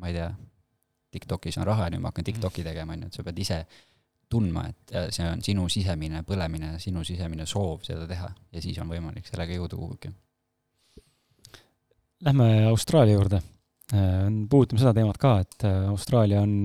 ma 0.00 0.10
ei 0.10 0.16
tea, 0.16 0.30
TikTokis 1.16 1.58
on 1.60 1.68
raha 1.68 1.90
nüüd 1.92 2.04
ma 2.04 2.12
hakkan. 2.12 2.26
TikToki 2.26 2.64
tegema, 2.66 2.94
on 2.96 3.06
ju, 3.06 3.10
et 3.10 3.18
sa 3.18 3.24
pead 3.26 3.44
ise 3.44 3.60
tundma, 4.32 4.66
et 4.70 4.94
äh, 4.94 5.08
see 5.14 5.26
on 5.28 5.42
sinu 5.44 5.66
sisemine 5.70 6.22
põlemine, 6.26 6.74
sinu 6.82 7.04
sisemine 7.06 7.46
soov 7.48 7.84
seda 7.86 8.06
teha 8.10 8.30
ja 8.52 8.62
siis 8.62 8.78
on 8.82 8.90
võimalik 8.90 9.28
sellega 9.28 9.54
jõuda 9.54 9.78
kuhugi. 9.78 10.10
Lähme 12.26 12.48
Austraalia 12.72 13.14
juurde. 13.14 13.40
Äh, 13.94 14.26
puudutame 14.50 14.82
seda 14.82 14.94
teemat 14.96 15.20
ka, 15.22 15.38
et 15.46 15.66
äh, 15.68 15.86
Austraalia 15.92 16.42
on 16.42 16.56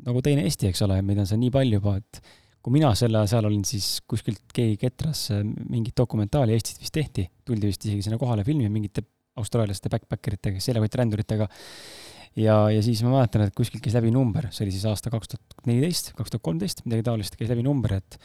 nagu 0.00 0.22
teine 0.24 0.46
Eesti, 0.48 0.70
eks 0.70 0.82
ole, 0.86 0.98
meid 1.06 1.20
on 1.22 1.28
seal 1.30 1.40
nii 1.42 1.52
palju 1.54 1.78
juba, 1.78 1.96
et 2.00 2.22
kui 2.60 2.74
mina 2.74 2.90
sel 2.98 3.14
ajal 3.14 3.30
seal 3.36 3.48
olin, 3.48 3.62
siis 3.68 4.00
kuskilt 4.08 4.50
keegi 4.52 4.76
ketras 4.80 5.28
mingit 5.70 5.94
dokumentaali 5.96 6.56
Eestist 6.56 6.82
vist 6.82 6.96
tehti, 6.96 7.24
tuldi 7.46 7.70
vist 7.70 7.86
isegi 7.86 8.04
sinna 8.04 8.18
kohale 8.20 8.44
filmi 8.44 8.68
mingite 8.72 9.04
austraallaste 9.40 9.88
backpackeritega, 9.92 10.60
seljakottränduritega 10.60 11.46
ja, 12.38 12.56
ja 12.70 12.82
siis 12.84 13.02
ma 13.06 13.14
mäletan, 13.16 13.46
et 13.46 13.56
kuskilt 13.56 13.82
käis 13.84 13.96
läbi 13.96 14.12
number, 14.14 14.50
see 14.54 14.66
oli 14.66 14.74
siis 14.74 14.86
aasta 14.90 15.10
kaks 15.12 15.32
tuhat 15.32 15.66
neliteist, 15.70 16.12
kaks 16.18 16.34
tuhat 16.34 16.44
kolmteist, 16.46 16.84
midagi 16.86 17.06
taolist, 17.06 17.38
käis 17.38 17.50
läbi 17.50 17.64
number, 17.66 17.96
et 17.98 18.18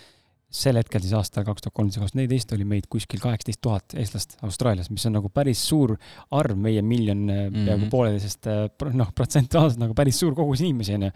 sel 0.55 0.77
hetkel 0.79 1.03
siis 1.03 1.15
aastal 1.17 1.45
kaks 1.47 1.65
tuhat 1.65 1.75
kolmteist, 1.75 1.99
kaks 1.99 2.13
tuhat 2.13 2.21
neliteist 2.21 2.53
oli 2.55 2.67
meid 2.69 2.87
kuskil 2.91 3.19
kaheksateist 3.23 3.61
tuhat 3.65 3.95
eestlast 3.99 4.37
Austraalias, 4.45 4.91
mis 4.93 5.05
on 5.09 5.17
nagu 5.17 5.31
päris 5.33 5.63
suur 5.67 5.95
arv 6.37 6.59
meie 6.61 6.83
miljon 6.85 7.25
mm 7.25 7.33
-hmm. 7.33 7.65
peaaegu 7.65 7.89
pooleteisest 7.91 8.51
noh, 8.93 9.11
protsentuaalselt 9.15 9.81
nagu 9.81 9.97
päris 9.97 10.19
suur 10.19 10.35
kogus 10.35 10.61
inimesi 10.61 10.95
onju. 10.95 11.11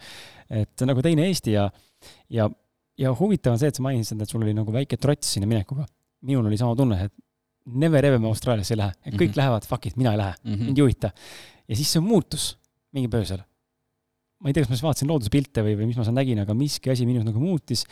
et 0.50 0.86
nagu 0.86 1.02
teine 1.02 1.26
Eesti 1.28 1.52
ja, 1.52 1.70
ja, 2.28 2.50
ja 2.98 3.14
huvitav 3.14 3.52
on 3.52 3.58
see, 3.58 3.68
et 3.68 3.74
sa 3.74 3.82
mainisid 3.82 4.16
seda, 4.16 4.22
et 4.22 4.30
sul 4.30 4.42
oli 4.42 4.54
nagu 4.54 4.72
väike 4.72 4.96
trots 4.96 5.32
sinna 5.32 5.46
minekuga. 5.46 5.86
minul 6.20 6.46
oli 6.46 6.56
sama 6.56 6.76
tunne, 6.76 7.04
et 7.04 7.12
never 7.66 8.04
ever 8.04 8.18
me 8.18 8.26
Austraaliasse 8.28 8.74
ei 8.74 8.78
lähe, 8.78 8.92
et 9.04 9.14
kõik 9.14 9.20
mm 9.20 9.32
-hmm. 9.32 9.36
lähevad, 9.36 9.66
fuck 9.66 9.86
it, 9.86 9.96
mina 9.96 10.12
ei 10.12 10.18
lähe 10.18 10.34
mm, 10.44 10.54
-hmm. 10.54 10.64
mind 10.64 10.78
ei 10.78 10.82
huvita. 10.82 11.10
ja 11.68 11.76
siis 11.76 11.92
see 11.92 12.00
muutus 12.00 12.59
mingi 12.96 13.10
põhjusel. 13.12 13.44
ma 14.40 14.48
ei 14.50 14.56
tea, 14.56 14.64
kas 14.64 14.72
ma 14.72 14.78
siis 14.78 14.86
vaatasin 14.86 15.10
looduspilte 15.10 15.62
või, 15.66 15.76
või 15.76 15.90
mis 15.90 16.00
ma 16.00 16.06
seal 16.06 16.16
nägin, 16.16 16.40
aga 16.42 16.56
miski 16.56 16.92
asi 16.92 17.06
minus 17.08 17.26
nagu 17.26 17.40
muutis. 17.42 17.84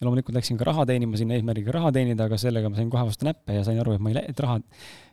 ja 0.00 0.06
loomulikult 0.06 0.36
läksin 0.38 0.56
ka 0.56 0.64
raha 0.64 0.86
teenima 0.88 1.18
sinna 1.20 1.36
eesmärgiga 1.36 1.74
raha 1.76 1.90
teenida, 1.92 2.24
aga 2.24 2.38
sellega 2.40 2.70
ma 2.72 2.78
sain 2.78 2.88
kohe 2.92 3.02
vastu 3.04 3.26
näppe 3.26 3.58
ja 3.58 3.64
sain 3.66 3.80
aru, 3.82 3.98
et 3.98 4.04
ma 4.04 4.12
ei 4.12 4.16
lä-, 4.16 4.24
et 4.32 4.40
raha, 4.40 4.56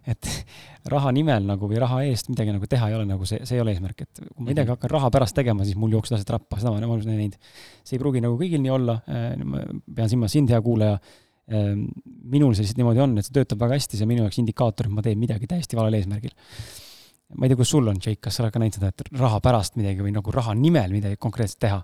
et 0.07 0.29
raha 0.93 1.11
nimel 1.17 1.43
nagu 1.49 1.67
või 1.67 1.81
raha 1.83 1.99
eest 2.07 2.31
midagi 2.31 2.55
nagu 2.55 2.69
teha 2.71 2.87
ei 2.91 2.95
ole 2.95 3.09
nagu 3.09 3.27
see, 3.27 3.41
see 3.43 3.57
ei 3.57 3.65
ole 3.65 3.75
eesmärk, 3.75 4.05
et 4.05 4.21
kui 4.21 4.45
ma 4.45 4.51
midagi 4.53 4.69
mhm. 4.69 4.77
hakkan 4.77 4.93
raha 4.95 5.11
pärast 5.17 5.35
tegema, 5.35 5.67
siis 5.67 5.79
mul 5.79 5.97
jooksevad 5.97 6.21
asjad 6.21 6.35
rappa, 6.37 6.61
seda 6.61 6.71
ma 6.71 6.79
olen 6.79 6.93
mõnus 6.93 7.09
näinud. 7.09 7.35
see 7.83 7.97
ei 7.97 8.03
pruugi 8.03 8.23
nagu 8.23 8.39
kõigil 8.39 8.63
nii 8.63 8.75
olla, 8.79 8.99
äh, 9.11 9.31
ma 9.43 9.65
pean 9.97 10.13
silmas 10.13 10.37
sind, 10.37 10.53
hea 10.53 10.61
kuulaja 10.63 11.01
ähm, 11.51 11.87
minul 12.23 12.55
see 12.55 12.63
lihtsalt 12.63 12.79
niimoodi 12.79 13.03
on, 13.03 13.19
et 13.19 13.27
see 13.27 13.35
töötab 13.41 13.65
väga 13.65 13.81
hästi, 13.81 13.99
see 13.99 14.07
on 14.07 14.13
minu 14.13 14.23
jaoks 14.23 14.39
indikaator, 14.39 14.87
et 14.87 14.95
ma 14.95 15.03
teen 15.03 15.19
midagi 15.19 15.49
täiesti 15.51 15.79
valel 15.79 15.99
eesmärgil 15.99 16.31
ma 17.35 17.45
ei 17.45 17.51
tea, 17.51 17.59
kus 17.59 17.75
sul 17.75 17.91
on, 17.91 17.99
Jake, 17.99 18.21
kas 18.23 18.37
sa 18.37 18.43
oled 18.43 18.55
ka 18.55 18.61
näinud 18.61 18.79
seda, 18.79 18.93
et 18.93 19.13
raha 19.19 19.39
pärast 19.43 19.77
midagi 19.79 20.03
või 20.05 20.13
nagu 20.15 20.33
raha 20.33 20.55
nimel 20.57 20.95
midagi 20.95 21.19
konkreetset 21.19 21.59
teha? 21.65 21.83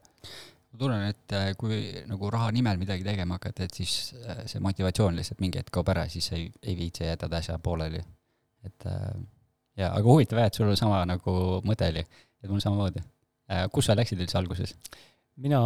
ma 0.73 0.79
tunnen, 0.81 1.05
et 1.11 1.35
äh, 1.37 1.51
kui 1.59 1.79
nagu 2.09 2.29
raha 2.33 2.49
nimel 2.55 2.79
midagi 2.81 3.05
tegema 3.05 3.37
hakata, 3.37 3.67
et 3.67 3.77
siis 3.77 4.15
äh, 4.23 4.41
see 4.49 4.61
motivatsioon 4.63 5.19
lihtsalt 5.19 5.43
mingi 5.43 5.61
hetk 5.61 5.73
kaob 5.75 5.91
ära, 5.93 6.07
siis 6.09 6.31
ei, 6.33 6.47
ei 6.63 6.73
viitsi 6.79 7.05
jätad 7.05 7.33
asja 7.37 7.59
pooleli. 7.61 8.01
et 8.65 8.87
äh, 8.89 9.09
jaa, 9.77 9.91
aga 9.91 10.03
huvitav 10.07 10.41
jah, 10.41 10.49
et 10.49 10.57
sul 10.57 10.73
sama 10.79 11.03
nagu 11.09 11.35
mõte 11.67 11.91
oli, 11.93 12.05
et 12.41 12.49
mul 12.49 12.63
samamoodi. 12.63 13.03
kus 13.75 13.85
sa 13.89 13.97
läksid 13.99 14.21
üldse 14.23 14.39
alguses? 14.39 14.73
mina 15.43 15.59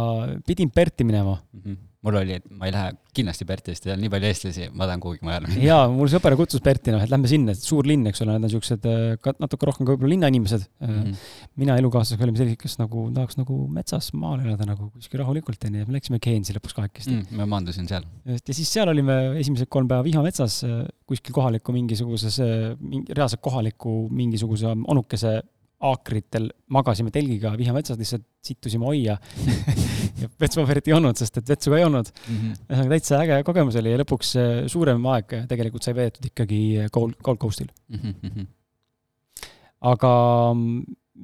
pidin 0.46 0.70
Perti 0.70 1.04
minema 1.04 1.36
mm. 1.52 1.60
-hmm. 1.60 1.76
Mul 2.06 2.18
oli, 2.20 2.36
et 2.38 2.44
ma 2.54 2.68
ei 2.68 2.72
lähe 2.74 2.92
kindlasti 3.16 3.46
Perti, 3.48 3.74
sest 3.74 3.88
seal 3.88 3.96
on 3.96 4.02
nii 4.04 4.10
palju 4.12 4.28
eestlasi, 4.28 4.68
ma 4.70 4.86
tahan 4.86 5.00
kuhugi 5.02 5.24
mujale 5.26 5.48
minna. 5.48 5.64
jaa, 5.64 5.88
mul 5.90 6.10
sõber 6.12 6.36
kutsus 6.38 6.62
Perti, 6.62 6.92
noh, 6.94 7.02
et 7.02 7.10
lähme 7.10 7.30
sinna, 7.30 7.54
et 7.56 7.64
suur 7.64 7.88
linn, 7.88 8.06
eks 8.10 8.22
ole, 8.22 8.36
need 8.36 8.46
on 8.46 8.46
niisugused 8.46 8.86
ka 9.24 9.34
natuke 9.42 9.66
rohkem 9.66 9.88
ka 9.88 9.96
võib-olla 9.96 10.12
linnainimesed 10.14 10.68
mm. 10.68 10.92
-hmm. 10.92 11.26
mina 11.64 11.78
elukaaslasega 11.82 12.26
olime 12.28 12.38
sellised, 12.38 12.60
kes 12.62 12.78
nagu 12.78 13.08
tahaks 13.16 13.40
nagu 13.40 13.58
metsas 13.74 14.12
maal 14.14 14.44
elada 14.44 14.68
nagu 14.68 14.90
kuskil 14.94 15.24
rahulikult, 15.24 15.66
onju, 15.66 15.82
ja 15.82 15.90
me 15.90 15.98
läksime 15.98 16.22
Geensi 16.22 16.54
lõpuks 16.54 16.78
kahekesti 16.78 17.16
mm,. 17.16 17.40
ma 17.40 17.48
maandusin 17.56 17.90
seal. 17.90 18.06
ja 18.28 18.38
siis 18.54 18.70
seal 18.70 18.94
olime 18.94 19.18
esimesed 19.42 19.66
kolm 19.66 19.90
päeva 19.90 20.06
vihmametsas 20.06 20.60
kuskil 21.08 21.34
kohaliku 21.34 21.74
mingisuguses, 21.74 22.38
mingi, 22.78 23.10
reaalselt 23.10 23.42
kohaliku 23.42 24.04
mingisuguse 24.14 24.70
onukese 24.86 25.40
aakritel 25.78 26.48
magasime 26.74 27.12
telgiga 27.14 27.52
vihmametsas, 27.58 27.98
lihtsalt 28.00 28.24
sittusime 28.42 28.86
ojja 28.88 29.14
ja 30.20 30.28
vetsupaberit 30.40 30.90
ei 30.90 30.96
olnud, 30.96 31.18
sest 31.20 31.38
et 31.38 31.52
vetsu 31.54 31.70
ka 31.70 31.78
ei 31.78 31.86
olnud 31.86 32.10
mm. 32.10 32.36
-hmm. 32.36 32.60
ühesõnaga 32.66 32.94
täitsa 32.96 33.20
äge 33.22 33.40
kogemus 33.46 33.78
oli 33.78 33.94
ja 33.94 34.00
lõpuks 34.02 34.34
äh, 34.40 34.52
suurem 34.72 35.06
aeg 35.14 35.36
tegelikult 35.50 35.86
sai 35.86 35.94
veedetud 35.98 36.30
ikkagi 36.32 36.60
Gold, 36.94 37.18
Gold 37.22 37.38
Coastil 37.44 37.70
mm. 37.94 38.14
-hmm. 38.22 38.46
aga 39.92 40.12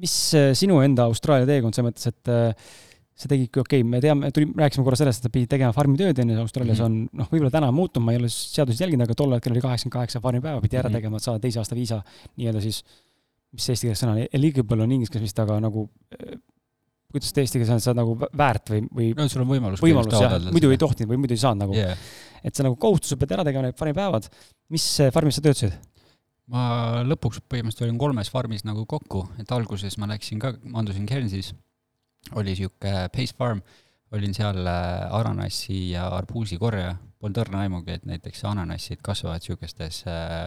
mis 0.01 0.15
äh, 0.35 0.51
sinu 0.55 0.79
enda 0.85 1.09
Austraalia 1.11 1.49
teekond 1.49 1.75
selles 1.75 1.91
mõttes, 1.91 2.11
et 2.11 2.31
äh, 2.31 2.73
see 3.15 3.31
tegigi 3.31 3.61
okei 3.61 3.79
okay,, 3.79 3.87
me 3.87 4.01
teame, 4.03 4.29
tuli, 4.35 4.49
rääkisime 4.59 4.83
korra 4.87 4.99
sellest, 4.99 5.23
et 5.23 5.29
sa 5.29 5.31
pidid 5.31 5.51
tegema 5.51 5.75
farmi 5.75 5.95
tööd, 5.99 6.19
on 6.19 6.31
ju, 6.33 6.39
Austraalias 6.41 6.81
mm 6.81 6.85
-hmm. 6.85 7.07
on, 7.11 7.21
noh, 7.23 7.29
võib-olla 7.31 7.51
täna 7.53 7.69
on 7.71 7.77
muutunud, 7.77 8.05
ma 8.05 8.15
ei 8.15 8.19
ole 8.19 8.31
seadusi 8.31 8.83
jälginud, 8.83 9.07
aga 9.07 9.15
tol 9.15 9.35
hetkel 9.35 9.55
oli 9.55 9.63
kaheksakümmend 9.63 9.95
kaheksa 9.99 10.19
farmipäeva, 10.23 10.61
pidi 10.61 10.75
ära 10.75 10.89
mm 10.89 10.91
-hmm. 10.91 10.97
tegema, 10.99 11.17
et 11.17 11.23
saada 11.23 11.39
teise 11.39 11.59
aasta 11.59 11.75
viisa 11.75 12.01
nii-öelda 12.35 12.61
siis 12.61 12.83
mis 13.55 13.69
eesti 13.71 13.89
keeles 13.89 14.03
sõna 14.03 14.17
on, 14.17 14.27
eligible 14.35 14.83
on 14.85 14.93
inglise 14.95 15.13
keeles 15.13 15.29
vist, 15.29 15.41
aga 15.41 15.57
nagu 15.63 15.87
kuidas 17.15 17.31
ta 17.31 17.43
eesti 17.43 17.61
keeles 17.61 17.71
on, 17.71 17.81
sa 17.83 17.93
oled 17.93 18.01
nagu 18.01 18.15
väärt 18.35 18.71
või, 18.73 18.85
või 18.91 19.09
no 19.15 19.27
sul 19.31 19.45
on 19.45 19.51
võimalus 19.53 19.83
võimalus 19.83 20.15
jah, 20.19 20.35
muidu 20.51 20.71
ei 20.73 20.79
tohtinud 20.81 21.13
või 21.13 21.21
muidu 21.23 21.35
ei 21.37 21.41
saanud 21.41 21.63
nagu. 21.63 21.75
Yeah.. 21.77 21.99
et 22.43 22.55
sa 22.55 22.65
nagu 22.67 22.77
kohustuse 22.81 23.17
pead 23.21 23.35
ära 23.37 23.45
tegema 23.47 23.69
need 23.69 23.79
farmipäevad. 23.79 24.27
mis 24.73 24.87
farmis 25.15 25.39
sa 25.39 25.45
töötasid? 25.45 25.77
ma 26.51 26.65
lõpuks 27.07 27.41
põhimõtteliselt 27.49 27.87
olin 27.87 28.01
kolmes 28.01 28.29
farmis 28.33 28.65
nagu 28.67 28.85
kokku, 28.89 29.23
et 29.41 29.51
alguses 29.55 29.97
ma 30.01 30.09
läksin 30.11 30.41
ka, 30.41 30.53
maandusin 30.69 31.07
Guernsey's, 31.09 31.53
oli 32.35 32.53
niisugune 32.53 33.07
Pace 33.15 33.33
Farm, 33.37 33.63
olin 34.13 34.35
seal 34.37 34.59
äh, 34.69 35.07
ananassi 35.17 35.79
ja 35.95 36.05
arbuusi 36.13 36.59
korjaja, 36.61 36.93
polnud 37.17 37.41
õrna 37.41 37.63
aimugi, 37.65 37.95
et 37.97 38.05
näiteks 38.05 38.45
ananassid 38.51 39.01
kasvavad 39.05 39.41
niisugustes 39.41 40.03
äh, 40.11 40.45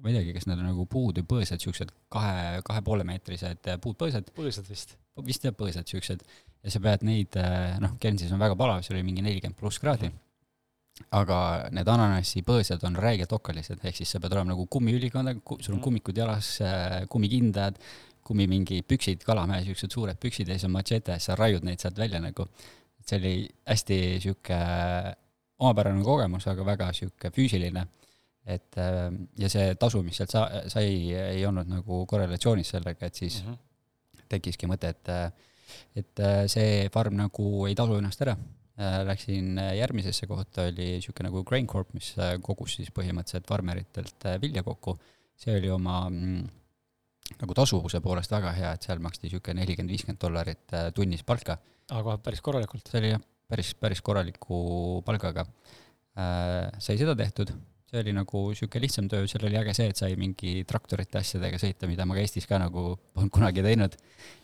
ma 0.00 0.10
ei 0.10 0.16
teagi, 0.16 0.32
kas 0.34 0.48
need 0.48 0.60
on 0.60 0.68
nagu 0.70 0.84
puud 0.90 1.20
või 1.20 1.28
põõsad, 1.34 1.60
niisugused 1.60 1.92
kahe, 2.12 2.60
kahe 2.66 2.82
poole 2.84 3.04
meetrised 3.06 3.70
puudpõõsad. 3.84 4.32
põõsad 4.36 4.68
vist. 4.70 4.96
vist 5.26 5.46
jah, 5.46 5.54
põõsad 5.56 5.86
niisugused. 5.86 6.24
ja 6.62 6.74
sa 6.74 6.80
pead 6.82 7.04
neid, 7.06 7.38
äh, 7.38 7.78
noh, 7.82 7.96
Guernsey's 8.02 8.32
on 8.34 8.42
väga 8.42 8.56
palav, 8.58 8.82
seal 8.82 8.96
oli 8.96 9.06
mingi 9.06 9.24
nelikümmend 9.24 9.58
pluss 9.58 9.82
kraadi, 9.82 10.10
aga 11.18 11.38
need 11.74 11.88
ananassipõõsad 11.88 12.84
on 12.88 12.98
räigelt 13.04 13.32
okkalised, 13.32 13.84
ehk 13.84 14.00
siis 14.00 14.10
sa 14.14 14.20
pead 14.22 14.36
olema 14.36 14.54
nagu 14.54 14.66
kummiülikond, 14.66 15.34
sul 15.58 15.74
on 15.74 15.78
mm. 15.78 15.84
kummikud 15.86 16.18
jalas, 16.18 16.54
äh, 16.64 17.02
kummikindad, 17.12 17.80
kummi 18.26 18.46
mingi 18.50 18.82
püksid, 18.86 19.24
kalamehe 19.26 19.62
niisugused 19.62 19.94
suured 19.94 20.20
püksid 20.22 20.48
ja 20.48 20.56
siis 20.56 20.68
on 20.70 20.76
machete, 20.76 21.18
sa 21.22 21.36
raiud 21.38 21.66
neid 21.66 21.82
sealt 21.82 21.98
välja 21.98 22.22
nagu. 22.22 22.48
see 23.02 23.18
oli 23.18 23.48
hästi 23.66 23.96
niisugune 23.98 25.16
omapärane 25.58 26.04
kogemus, 26.06 26.46
aga 26.46 26.64
väga 26.64 26.92
niisugune 26.92 27.34
füüsiline 27.34 27.86
et 28.46 28.78
ähm, 28.82 29.24
ja 29.38 29.48
see 29.52 29.74
tasu, 29.78 30.02
mis 30.02 30.18
sealt 30.18 30.32
sa-, 30.34 30.48
sai, 30.72 31.12
ei 31.14 31.44
olnud 31.46 31.68
nagu 31.70 32.02
korrelatsioonis 32.10 32.74
sellega, 32.74 33.06
et 33.06 33.14
siis 33.14 33.42
mm 33.44 33.52
-hmm. 33.52 34.26
tekkiski 34.28 34.66
mõte, 34.66 34.90
et 34.90 35.10
et 35.96 36.20
äh, 36.20 36.46
see 36.50 36.88
farm 36.92 37.16
nagu 37.16 37.66
ei 37.68 37.76
tasu 37.78 37.98
ennast 37.98 38.24
ära. 38.24 38.36
Äh, 38.80 39.02
läksin 39.04 39.58
järgmisesse 39.76 40.26
kohta, 40.26 40.66
oli 40.70 40.94
niisugune 40.96 41.28
nagu 41.28 41.44
Grain 41.48 41.66
Corp, 41.66 41.92
mis 41.94 42.14
äh, 42.18 42.38
kogus 42.42 42.78
siis 42.78 42.90
põhimõtteliselt 42.90 43.48
farmeritelt 43.48 44.28
vilja 44.40 44.62
kokku. 44.62 44.98
see 45.36 45.56
oli 45.58 45.70
oma 45.72 46.08
mm, 46.08 46.42
nagu 47.40 47.54
tasuvuse 47.54 48.00
poolest 48.00 48.30
väga 48.30 48.52
hea, 48.52 48.72
et 48.72 48.82
seal 48.82 49.00
maksti 49.02 49.26
niisugune 49.26 49.60
nelikümmend, 49.60 49.90
viiskümmend 49.90 50.20
dollarit 50.20 50.74
tunnis 50.94 51.22
palka. 51.22 51.58
aga 51.90 52.18
päris 52.18 52.40
korralikult? 52.40 52.88
see 52.88 53.00
oli 53.00 53.12
jah, 53.14 53.22
päris, 53.48 53.74
päris 53.74 54.00
korraliku 54.00 55.02
palgaga. 55.04 55.46
sai 56.78 56.98
seda 57.00 57.16
tehtud 57.16 57.52
see 57.92 58.00
oli 58.00 58.12
nagu 58.16 58.40
niisugune 58.48 58.80
lihtsam 58.86 59.08
töö, 59.12 59.26
seal 59.28 59.42
oli 59.44 59.58
äge 59.60 59.74
see, 59.76 59.90
et 59.92 59.98
sai 60.00 60.14
mingi 60.16 60.62
traktorite 60.68 61.18
asjadega 61.20 61.58
sõita, 61.60 61.88
mida 61.90 62.06
ma 62.08 62.16
ka 62.16 62.22
Eestis 62.22 62.46
ka 62.48 62.56
nagu 62.60 62.94
polnud 63.12 63.32
kunagi 63.34 63.64
teinud. 63.64 63.98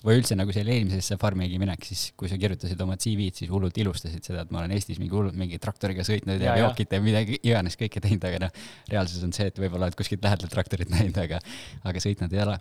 või 0.04 0.18
üldse 0.18 0.36
nagu 0.36 0.52
selle 0.52 0.74
eelmisesse 0.74 1.16
farmigi 1.20 1.56
minek, 1.60 1.86
siis 1.88 2.10
kui 2.18 2.28
sa 2.28 2.36
kirjutasid 2.40 2.80
oma 2.84 2.98
CV-d, 3.00 3.40
siis 3.40 3.52
hullult 3.52 3.78
ilustasid 3.80 4.26
seda, 4.26 4.42
et 4.44 4.52
ma 4.52 4.60
olen 4.60 4.74
Eestis 4.76 5.00
mingi 5.00 5.16
hullult 5.16 5.38
mingi 5.38 5.56
traktoriga 5.62 6.04
sõitnud 6.04 6.44
ja, 6.44 6.58
veokit 6.58 6.92
ja 6.92 7.00
midagi 7.00 7.38
iganes 7.40 7.78
kõike 7.80 8.02
teinud, 8.04 8.26
aga 8.28 8.42
noh, 8.44 8.58
reaalsus 8.92 9.24
on 9.24 9.32
see, 9.32 9.48
et 9.48 9.60
võib-olla 9.62 9.88
oled 9.88 9.96
kuskilt 9.96 10.28
lähedalt 10.28 10.52
traktorit 10.52 10.92
näinud, 10.96 11.16
aga, 11.24 11.40
aga 11.88 12.04
sõitnud 12.04 12.36
ei 12.36 12.42
ole. 12.44 12.58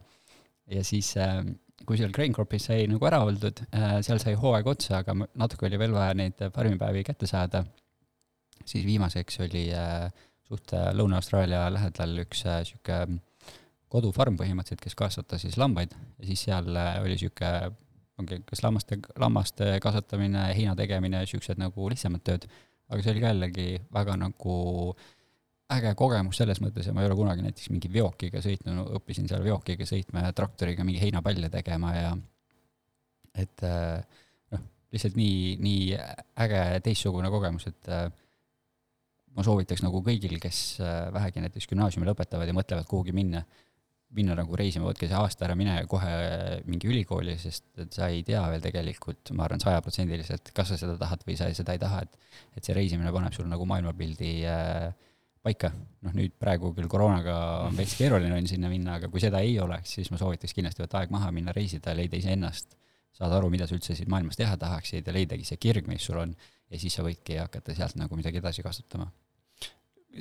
ja 0.77 0.85
siis 0.87 1.11
äh, 1.19 1.41
kui 1.83 1.99
seal 1.99 2.15
Grain 2.15 2.31
Corpis 2.37 2.69
sai 2.69 2.87
nagu 2.87 3.11
ära 3.11 3.19
oldud, 3.27 3.59
äh, 3.75 3.99
seal 4.07 4.23
sai 4.23 4.37
hooaeg 4.39 4.71
otsa, 4.71 5.03
aga 5.03 5.17
natuke 5.35 5.67
oli 5.67 5.83
veel 5.83 5.99
vaja 5.99 6.15
neid 6.15 6.47
farmipäevi 6.55 7.03
kätte 7.11 7.27
saada, 7.27 7.65
siis 8.63 8.87
viimaseks 8.87 9.43
oli 9.43 9.67
äh, 9.75 10.07
suht 10.47 10.73
äh, 10.75 10.91
Lõuna-Austraalia 10.95 11.65
lähedal 11.73 12.23
üks 12.23 12.45
äh, 12.47 12.63
kodufarm 13.91 14.37
põhimõtteliselt, 14.39 14.83
kes 14.83 14.95
kasvatas 14.99 15.43
siis 15.43 15.57
lambaid. 15.59 15.93
Ja 16.19 16.29
siis 16.29 16.45
seal 16.47 16.71
äh, 16.75 16.95
oli 17.03 17.17
niisugune, 17.17 17.73
ongi 18.17 18.39
kas 18.47 18.63
lammaste, 18.65 18.99
lammaste 19.21 19.75
kasvatamine, 19.83 20.47
heina 20.57 20.73
tegemine, 20.79 21.21
niisugused 21.23 21.59
nagu 21.61 21.91
lihtsamad 21.91 22.23
tööd, 22.25 22.47
aga 22.87 23.03
see 23.03 23.13
oli 23.13 23.23
ka 23.23 23.31
jällegi 23.33 23.69
väga 23.93 24.17
nagu 24.23 24.57
äge 25.75 25.91
kogemus 25.99 26.39
selles 26.39 26.61
mõttes 26.63 26.87
ja 26.87 26.93
ma 26.95 27.03
ei 27.03 27.09
ole 27.09 27.17
kunagi 27.19 27.43
näiteks 27.43 27.67
mingi 27.73 27.91
veokiga 27.91 28.39
sõitnud, 28.43 28.87
õppisin 28.97 29.27
seal 29.27 29.43
veokiga 29.43 29.85
sõitma 29.85 30.23
ja 30.23 30.35
traktoriga 30.35 30.85
mingi 30.87 31.01
heinapalle 31.01 31.49
tegema 31.51 31.91
ja 31.91 32.13
et 33.35 33.65
noh, 33.67 34.63
lihtsalt 34.95 35.19
nii, 35.19 35.57
nii 35.59 35.81
äge 36.45 36.61
teistsugune 36.87 37.29
kogemus, 37.33 37.67
et 37.67 37.91
ma 39.37 39.45
soovitaks 39.45 39.85
nagu 39.85 40.01
kõigil, 40.05 40.39
kes 40.41 40.59
äh, 40.81 41.07
vähegi 41.13 41.43
näiteks 41.43 41.69
gümnaasiumi 41.69 42.09
lõpetavad 42.09 42.49
ja 42.49 42.55
mõtlevad 42.57 42.87
kuhugi 42.89 43.13
minna, 43.15 43.43
minna 44.17 44.37
nagu 44.39 44.55
reisima, 44.57 44.87
võtke 44.87 45.09
see 45.09 45.17
aasta 45.17 45.45
ära, 45.45 45.55
mine 45.59 45.75
kohe 45.91 46.11
mingi 46.65 46.89
ülikooli, 46.89 47.35
sest 47.41 47.67
et 47.83 47.93
sa 47.93 48.07
ei 48.09 48.23
tea 48.25 48.41
veel 48.49 48.63
tegelikult, 48.63 49.33
ma 49.37 49.45
arvan, 49.45 49.61
sajaprotsendiliselt, 49.61 50.53
kas 50.57 50.71
sa 50.71 50.79
seda 50.79 50.95
tahad 50.99 51.25
või 51.27 51.35
sa 51.37 51.49
seda 51.53 51.75
ei 51.75 51.83
taha, 51.83 52.05
et 52.07 52.23
et 52.57 52.65
see 52.65 52.73
reisimine 52.73 53.11
paneb 53.13 53.35
sul 53.35 53.45
nagu 53.49 53.65
maailmapildi 53.69 54.31
äh, 54.49 54.87
paika. 55.43 55.71
noh, 56.05 56.15
nüüd 56.17 56.33
praegu 56.39 56.71
küll 56.77 56.89
koroonaga 56.89 57.35
on 57.67 57.77
veits 57.77 57.95
keeruline 57.99 58.33
on 58.33 58.49
sinna 58.49 58.71
minna, 58.71 58.97
aga 58.97 59.11
kui 59.11 59.21
seda 59.21 59.43
ei 59.45 59.57
oleks, 59.61 59.93
siis 59.99 60.09
ma 60.13 60.19
soovitaks 60.21 60.55
kindlasti 60.55 60.81
võtta 60.85 61.01
aeg 61.01 61.13
maha, 61.13 61.29
minna 61.35 61.53
reisida, 61.55 61.93
leida 61.97 62.17
iseennast, 62.17 62.77
saada 63.17 63.37
aru, 63.37 63.51
mida 63.53 63.67
sa 63.69 63.77
üldse 63.77 63.97
siin 63.97 64.09
maailmas 64.09 64.39
teha 64.39 64.57
tahaksid 64.61 65.05
ja 65.05 65.13
leidagi 65.13 65.45
see 65.45 65.61
kirg, 65.61 65.89
mis 65.91 66.05
sul 66.09 66.21
on, 66.23 66.35
ja 66.71 66.81
siis 66.81 66.97
sa 66.97 67.05
võidki 67.05 67.37
hakata 67.41 67.75
sealt 67.77 67.97
nagu 67.99 68.17
midagi 68.17 68.41
edasi 68.41 68.65
kasutama 68.65 69.09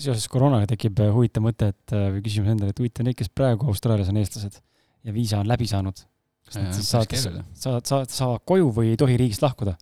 seoses 0.03 0.27
koroonaga 0.33 0.69
tekib 0.71 1.01
äh, 1.03 1.11
huvitav 1.15 1.45
mõte, 1.45 1.71
et 1.73 1.95
äh, 1.95 2.11
või 2.15 2.23
küsimus 2.27 2.53
endale, 2.53 2.75
et 2.75 2.83
huvitav 2.83 3.07
neid, 3.07 3.17
kes 3.19 3.33
praegu 3.33 3.69
Austraalias 3.73 4.13
on 4.13 4.21
eestlased 4.21 4.61
ja 5.07 5.15
viisa 5.15 5.41
on 5.41 5.49
läbi 5.49 5.69
saanud. 5.71 6.05
kas 6.47 6.61
nad 6.61 6.77
siis 6.77 6.91
saavad, 6.91 7.17
saavad, 7.55 7.89
saavad, 7.89 8.13
saavad 8.15 8.45
koju 8.47 8.71
või 8.75 8.93
ei 8.93 9.01
tohi 9.01 9.19
riigist 9.19 9.43
lahkuda? 9.43 9.77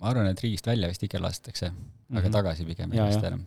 ma 0.00 0.10
arvan, 0.12 0.30
et 0.30 0.40
riigist 0.44 0.66
välja 0.68 0.90
vist 0.90 1.04
ikka 1.06 1.20
lastakse, 1.22 1.70
aga 1.70 1.76
mm 2.08 2.24
-hmm. 2.24 2.32
tagasi 2.38 2.66
pigem 2.68 2.92
ei 2.92 3.00
lasta 3.00 3.30
enam. 3.30 3.44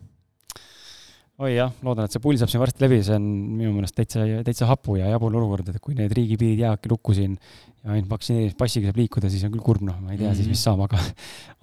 oi 1.38 1.54
jah, 1.54 1.72
loodan, 1.86 2.04
et 2.04 2.12
see 2.12 2.22
pull 2.22 2.36
saab 2.40 2.50
siin 2.50 2.60
varsti 2.60 2.84
läbi, 2.84 3.02
see 3.04 3.14
on 3.14 3.26
minu 3.60 3.72
meelest 3.76 3.94
täitsa, 3.94 4.26
täitsa 4.44 4.66
hapu 4.66 4.96
ja 4.98 5.12
jabur 5.14 5.36
olukord, 5.36 5.68
et 5.68 5.80
kui 5.80 5.94
need 5.94 6.12
riigipiirid 6.12 6.64
jäävadki 6.64 6.90
lukku 6.90 7.14
siin 7.14 7.38
ja 7.84 7.92
ainult 7.92 8.10
vaktsineerimispassiga 8.10 8.90
saab 8.90 9.02
liikuda, 9.02 9.30
siis 9.30 9.44
on 9.44 9.52
küll 9.54 9.62
kurb, 9.62 9.84
noh, 9.86 10.00
ma 10.00 10.12
ei 10.12 10.18
tea 10.18 10.26
mm 10.26 10.32
-hmm. 10.32 10.36
siis, 10.36 10.48
mis 10.48 10.62
saab, 10.62 10.80
aga 10.80 10.98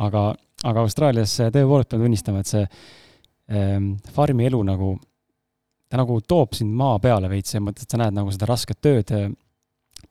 aga, 0.07 0.35
aga 0.63 0.79
Austraalias 0.79 1.39
tõepoolest 1.39 1.89
pean 1.89 2.05
tunnistama, 2.05 2.39
et 2.39 2.47
see 2.53 2.67
farmi 4.15 4.45
elu 4.49 4.61
nagu, 4.65 4.93
ta 5.89 5.97
nagu 6.01 6.19
toob 6.21 6.55
sind 6.57 6.73
maa 6.73 6.99
peale 6.99 7.29
veits, 7.29 7.53
selles 7.53 7.65
mõttes, 7.67 7.85
et 7.85 7.91
sa 7.91 7.99
näed 8.01 8.15
nagu 8.15 8.31
seda 8.33 8.49
rasket 8.49 8.81
tööd. 8.81 9.11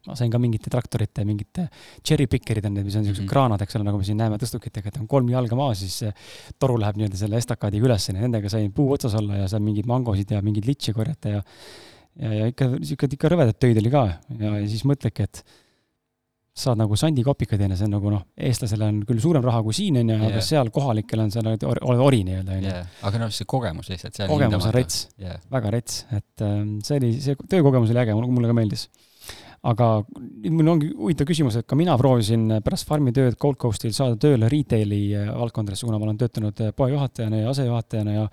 ma 0.05 0.14
sain 0.16 0.30
ka 0.30 0.39
mingite 0.39 0.68
traktorite, 0.68 1.24
mingite 1.24 1.68
cherry 2.05 2.26
picker'id 2.28 2.66
on 2.66 2.74
need, 2.74 2.85
mis 2.85 2.97
on 2.97 3.01
niisugused 3.01 3.22
mm 3.22 3.26
-hmm. 3.26 3.30
kraanad, 3.30 3.62
eks 3.62 3.76
ole, 3.76 3.85
nagu 3.85 3.99
me 3.99 4.05
siin 4.05 4.18
näeme 4.18 4.37
tõstukitega, 4.37 4.89
et 4.89 4.97
on 5.01 5.07
kolm 5.07 5.28
jalga 5.28 5.57
maas, 5.57 5.78
siis 5.80 6.12
toru 6.59 6.76
läheb 6.78 6.97
nii-öelda 6.97 7.16
selle 7.16 7.37
estakaadiga 7.37 7.87
üles, 7.87 8.09
nendega 8.12 8.49
sain 8.49 8.72
puu 8.72 8.93
otsas 8.93 9.14
olla 9.14 9.37
ja 9.37 9.49
seal 9.49 9.62
mingeid 9.62 9.87
mangosid 9.87 10.30
ja 10.30 10.43
mingeid 10.43 10.66
litši 10.66 10.93
korjata 10.93 11.28
ja 11.28 11.43
ja, 12.20 12.32
ja 12.32 12.47
ikka, 12.53 12.68
niisugune 12.78 13.16
ikka 13.16 13.30
rõvedat 13.32 13.59
töid 13.61 13.78
oli 13.80 13.93
ka 13.93 14.05
ja, 14.39 14.57
ja 14.59 14.68
siis 14.68 14.85
mõtledki, 14.89 15.26
et 15.26 15.43
saad 16.55 16.78
nagu 16.78 16.94
sandikopikaid, 16.98 17.64
onju, 17.66 17.76
see 17.78 17.88
on 17.88 17.96
nagu 17.96 18.11
noh, 18.12 18.20
eestlasele 18.48 18.86
on 18.86 19.00
küll 19.09 19.22
suurem 19.22 19.42
raha 19.42 19.62
kui 19.66 19.74
siin, 19.74 19.96
onju, 20.05 20.18
aga 20.28 20.42
seal 20.44 20.68
kohalikel 20.74 21.24
on 21.24 21.32
nagu 21.34 21.70
oled 21.70 22.02
ori 22.05 22.20
nii-öelda, 22.28 22.59
onju. 22.61 22.74
aga 23.11 23.22
noh, 23.24 23.32
see 23.34 23.48
kogemus 23.50 23.90
lihtsalt. 23.90 24.20
kogemus 24.30 24.68
on 24.68 24.74
rets 24.76 25.00
yeah., 25.18 25.40
väga 25.50 25.72
rets, 25.74 26.05
et 26.14 26.44
ähm, 26.46 26.76
see 26.86 27.00
oli, 27.00 27.11
see 27.24 27.34
töökogemus 27.50 27.90
oli 27.90 28.02
äge, 28.05 28.14
mulle 28.22 28.52
ka 28.52 28.55
meeldis. 28.55 28.86
aga 29.66 29.88
nüüd 30.20 30.55
mul 30.61 30.70
ongi 30.76 30.92
huvitav 30.92 31.26
küsimus, 31.26 31.59
et 31.59 31.66
ka 31.66 31.78
mina 31.80 31.96
proovisin 31.98 32.61
pärast 32.62 32.86
farmi 32.86 33.14
tööd 33.16 33.34
Gold 33.42 33.59
Coastil 33.59 33.96
saada 33.96 34.14
tööle 34.22 34.46
retail'i 34.52 35.02
äh, 35.11 35.32
valdkondadesse, 35.34 35.88
kuna 35.88 35.98
ma 35.98 36.07
olen 36.07 36.22
töötanud 36.22 36.62
äh, 36.62 36.70
poejuhatajana 36.76 37.42
ja 37.42 37.50
asejuhatajana 37.50 38.14
ja 38.20 38.28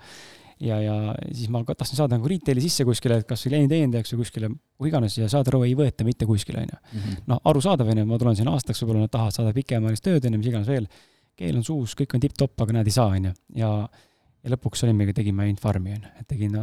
ja, 0.62 0.78
ja 0.82 0.96
siis 1.32 1.50
ma 1.52 1.62
tahtsin 1.66 1.98
saada 1.98 2.18
nagu 2.18 2.28
retail'i 2.30 2.62
sisse 2.64 2.86
kuskile, 2.88 3.20
et 3.22 3.28
kas 3.28 3.46
klienditeenindajaks 3.48 4.14
või 4.14 4.22
kuskile, 4.22 4.52
kuhu 4.78 4.90
iganes 4.90 5.16
ja 5.18 5.30
saad 5.32 5.50
aru, 5.50 5.64
ei 5.66 5.74
võeta 5.78 6.06
mitte 6.06 6.28
kuskile, 6.28 6.62
onju. 6.66 6.78
Mhm. 6.92 7.18
noh, 7.32 7.42
arusaadav, 7.52 7.90
onju, 7.94 8.06
ma 8.08 8.20
tulen 8.20 8.38
siin 8.38 8.52
aastaks, 8.52 8.84
võib-olla 8.84 9.06
nad 9.06 9.12
tahavad 9.12 9.36
saada 9.36 9.56
pikemaajalist 9.56 10.06
tööd, 10.06 10.28
onju, 10.28 10.40
mis 10.40 10.52
iganes 10.52 10.70
veel. 10.70 10.88
keel 11.36 11.56
on 11.56 11.64
suus, 11.64 11.94
kõik 11.96 12.12
on 12.14 12.20
tipp-topp, 12.20 12.60
aga 12.60 12.74
näed, 12.76 12.88
ei 12.90 12.94
saa, 12.94 13.08
onju. 13.16 13.30
ja, 13.56 13.70
ja 14.42 14.50
lõpuks 14.52 14.82
olimegi, 14.84 15.14
tegime 15.16 15.46
ainult 15.46 15.62
farmi, 15.62 15.94
on 15.96 16.02
ju, 16.04 16.10
et 16.20 16.28
tegin, 16.28 16.58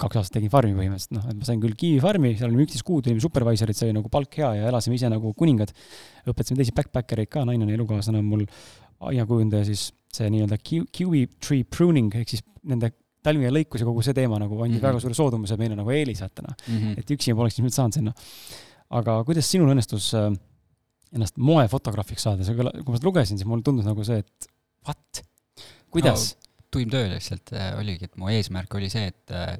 kaks 0.00 0.20
aastat 0.20 0.38
tegin 0.38 0.50
farmi 0.50 0.72
põhimõtteliselt, 0.78 1.12
noh, 1.18 1.26
et 1.30 1.38
ma 1.38 1.48
sain 1.48 1.60
küll 1.60 1.76
kiivifarmi, 1.78 2.32
seal 2.38 2.48
olime 2.48 2.64
üksteist 2.64 2.86
kuud, 2.88 3.10
olime 3.10 3.22
supervisor'id, 3.22 3.76
sai 3.76 3.92
nagu 3.94 4.08
palk 4.08 4.40
hea 4.40 4.54
ja 4.62 4.70
elasime 4.72 4.96
ise 4.96 5.10
nagu 5.12 5.34
kuningad. 5.36 5.74
õpetasime 6.24 6.62
teisi 6.62 6.72
backpackereid 6.74 7.30
ka, 7.30 7.44
naine 7.44 7.68
on 7.68 7.74
elukaaslane 7.76 8.22
on 8.22 8.30
mul 8.32 8.46
aiakujundaja, 9.12 9.68
siis 9.68 9.90
see 10.14 10.30
nii-öelda 10.32 10.58
kiwi 10.62 11.26
tree 11.42 11.68
pruning 11.68 12.14
ehk 12.16 12.32
siis 12.32 12.44
nende 12.64 12.94
talvine 13.24 13.52
lõikus 13.54 13.82
ja 13.82 13.88
kogu 13.88 14.04
see 14.04 14.16
teema 14.16 14.38
nagu 14.42 14.56
andis 14.60 14.76
mm 14.76 14.80
-hmm. 14.80 14.88
väga 14.88 15.02
suure 15.02 15.18
soodumuse 15.18 15.56
meile 15.60 15.76
nagu 15.78 15.90
eelisajatena 15.90 16.54
mm. 16.54 16.78
-hmm. 16.78 16.98
et 16.98 17.14
üksi 17.16 17.32
ma 17.32 17.42
poleks 17.42 17.58
ilmselt 17.58 17.78
saanud 17.80 18.00
sinna. 18.00 18.12
aga 18.90 19.24
kuidas 19.24 19.50
sinul 19.50 19.72
õnnestus 19.72 20.12
äh, 20.18 20.32
ennast 21.14 21.38
moefotograafiks 21.38 22.26
saada, 22.26 22.46
see, 22.46 22.56
kui 22.56 22.90
ma 22.90 22.98
seda 22.98 23.08
lugesin, 23.08 23.38
siis 23.38 23.48
mulle 23.48 23.62
tundus 23.66 23.86
nagu 23.86 24.04
see, 24.06 24.18
et 24.24 24.48
what, 24.86 25.22
kuidas 25.94 26.32
no,? 26.34 26.40
tuim 26.74 26.90
töö 26.90 27.06
lihtsalt 27.12 27.52
äh, 27.54 27.70
oligi, 27.78 28.08
et 28.08 28.16
mu 28.18 28.30
eesmärk 28.32 28.74
oli 28.74 28.90
see, 28.90 29.06
et 29.12 29.34
äh, 29.34 29.54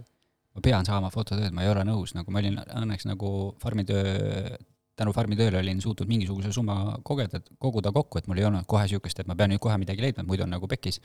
ma 0.55 0.63
pean 0.63 0.87
saama 0.87 1.11
fototööd, 1.15 1.55
ma 1.55 1.63
ei 1.65 1.71
ole 1.71 1.85
nõus, 1.87 2.15
nagu 2.19 2.35
ma 2.35 2.43
olin 2.43 2.59
õnneks 2.65 3.07
nagu 3.07 3.29
farmitöö, 3.63 4.57
tänu 4.99 5.15
farmitööle 5.15 5.61
olin 5.63 5.83
suutnud 5.83 6.11
mingisuguse 6.11 6.53
summa 6.55 6.99
kogeda, 7.07 7.41
koguda 7.63 7.93
kokku, 7.95 8.19
et 8.19 8.29
mul 8.31 8.43
ei 8.43 8.49
olnud 8.49 8.67
kohe 8.71 8.85
niisugust, 8.87 9.23
et 9.23 9.31
ma 9.31 9.39
pean 9.39 9.55
nüüd 9.55 9.63
kohe 9.63 9.79
midagi 9.83 10.03
leidma, 10.03 10.27
muidu 10.27 10.47
on 10.47 10.55
nagu 10.55 10.71
pekkis. 10.71 11.01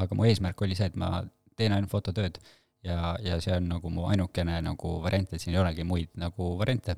aga 0.00 0.14
mu 0.14 0.24
eesmärk 0.28 0.60
oli 0.62 0.76
see, 0.78 0.86
et 0.86 0.96
ma 0.96 1.24
teen 1.56 1.72
ainult 1.76 1.90
fototööd 1.92 2.40
ja, 2.86 3.14
ja 3.22 3.38
see 3.42 3.54
on 3.56 3.68
nagu 3.70 3.92
mu 3.92 4.08
ainukene 4.10 4.58
nagu 4.64 4.96
variant, 5.04 5.32
et 5.32 5.42
siin 5.42 5.56
ei 5.56 5.62
olegi 5.62 5.84
muid 5.84 6.12
nagu 6.20 6.52
variante. 6.58 6.96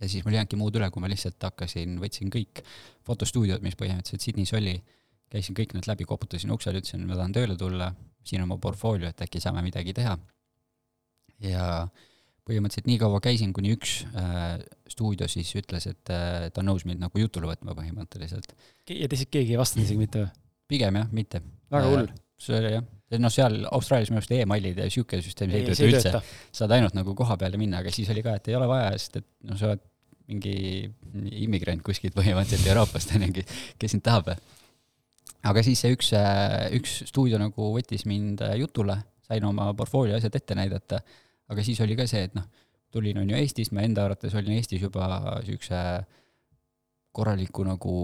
ja 0.00 0.08
siis 0.08 0.24
mul 0.24 0.34
ei 0.34 0.40
jäänudki 0.40 0.60
muud 0.60 0.76
üle, 0.76 0.90
kui 0.90 1.02
ma 1.02 1.10
lihtsalt 1.12 1.42
hakkasin, 1.42 1.98
võtsin 2.00 2.32
kõik 2.32 2.62
fotostuudiod, 3.06 3.64
mis 3.64 3.76
põhimõtteliselt 3.78 4.24
Sydneys 4.24 4.52
oli 4.56 4.76
käisin 5.32 5.56
kõik 5.58 5.74
need 5.74 5.88
läbi, 5.88 6.06
koputasin 6.08 6.52
uksele, 6.54 6.80
ütlesin, 6.82 7.06
ma 7.08 7.18
tahan 7.18 7.34
tööle 7.34 7.56
tulla, 7.58 7.90
siin 8.26 8.44
on 8.44 8.52
mu 8.52 8.58
portfoolio, 8.62 9.10
et 9.10 9.24
äkki 9.26 9.42
saame 9.42 9.64
midagi 9.66 9.94
teha. 9.96 10.16
ja 11.44 11.64
põhimõtteliselt 12.46 12.86
nii 12.88 12.98
kaua 13.02 13.20
käisin, 13.20 13.52
kuni 13.52 13.74
üks 13.74 13.98
äh, 14.16 14.60
stuudio 14.88 15.26
siis 15.28 15.50
ütles, 15.58 15.88
et 15.90 16.12
äh, 16.14 16.46
ta 16.48 16.62
on 16.62 16.70
nõus 16.70 16.86
mind 16.88 17.02
nagu 17.02 17.20
jutule 17.20 17.50
võtma 17.50 17.74
põhimõtteliselt. 17.76 18.54
ja 18.88 19.08
teised 19.08 19.32
keegi 19.34 19.56
ei 19.56 19.60
vastanud 19.60 19.88
isegi 19.88 20.00
mitte 20.00 20.22
või? 20.22 20.30
pigem 20.70 21.00
jah, 21.00 21.10
mitte. 21.12 21.42
väga 21.70 21.90
hull 21.90 22.06
äh,. 22.06 22.22
see 22.40 22.56
oli 22.60 22.72
jah, 22.76 22.86
noh, 23.14 23.32
seal 23.32 23.60
Austraalias 23.70 24.10
minu 24.10 24.20
arust 24.20 24.32
emailid 24.34 24.80
ja 24.82 24.88
sihuke 24.90 25.20
süsteem 25.22 25.52
ei 25.54 25.66
tööta 25.66 25.86
üldse. 25.86 26.22
saad 26.54 26.74
ainult 26.74 26.96
nagu 26.98 27.14
koha 27.18 27.36
peale 27.40 27.60
minna, 27.60 27.82
aga 27.84 27.92
siis 27.94 28.10
oli 28.12 28.24
ka, 28.26 28.36
et 28.38 28.50
ei 28.50 28.58
ole 28.58 28.68
vaja, 28.70 28.90
sest 28.98 29.20
et 29.20 29.28
noh, 29.46 29.58
sa 29.58 29.70
oled 29.70 29.84
mingi 30.26 30.54
immigrant 31.44 31.84
kuskilt 31.86 32.16
põhimõtteliselt 32.16 32.72
Euroopast, 32.72 33.12
on 33.16 33.28
ju, 33.28 33.46
kes 33.78 33.94
sind 33.94 34.04
tahab. 34.06 34.32
Aga 35.46 35.62
siis 35.62 35.78
see 35.84 35.94
üks, 35.94 36.10
üks 36.74 36.96
stuudio 37.12 37.38
nagu 37.38 37.70
võttis 37.76 38.02
mind 38.10 38.42
jutule, 38.58 38.98
sain 39.26 39.44
oma 39.46 39.68
portfoolio 39.78 40.16
asjad 40.18 40.34
ette 40.38 40.56
näidata, 40.58 40.98
aga 41.52 41.66
siis 41.66 41.78
oli 41.84 41.94
ka 41.98 42.08
see, 42.10 42.26
et 42.26 42.34
noh, 42.34 42.46
tulin 42.90 43.18
on 43.22 43.30
ju 43.30 43.38
Eestist, 43.38 43.74
ma 43.76 43.84
enda 43.86 44.06
arvates 44.06 44.34
olin 44.34 44.56
Eestis 44.56 44.82
juba 44.82 45.06
niisuguse 45.44 45.80
korraliku 47.16 47.64
nagu 47.66 47.94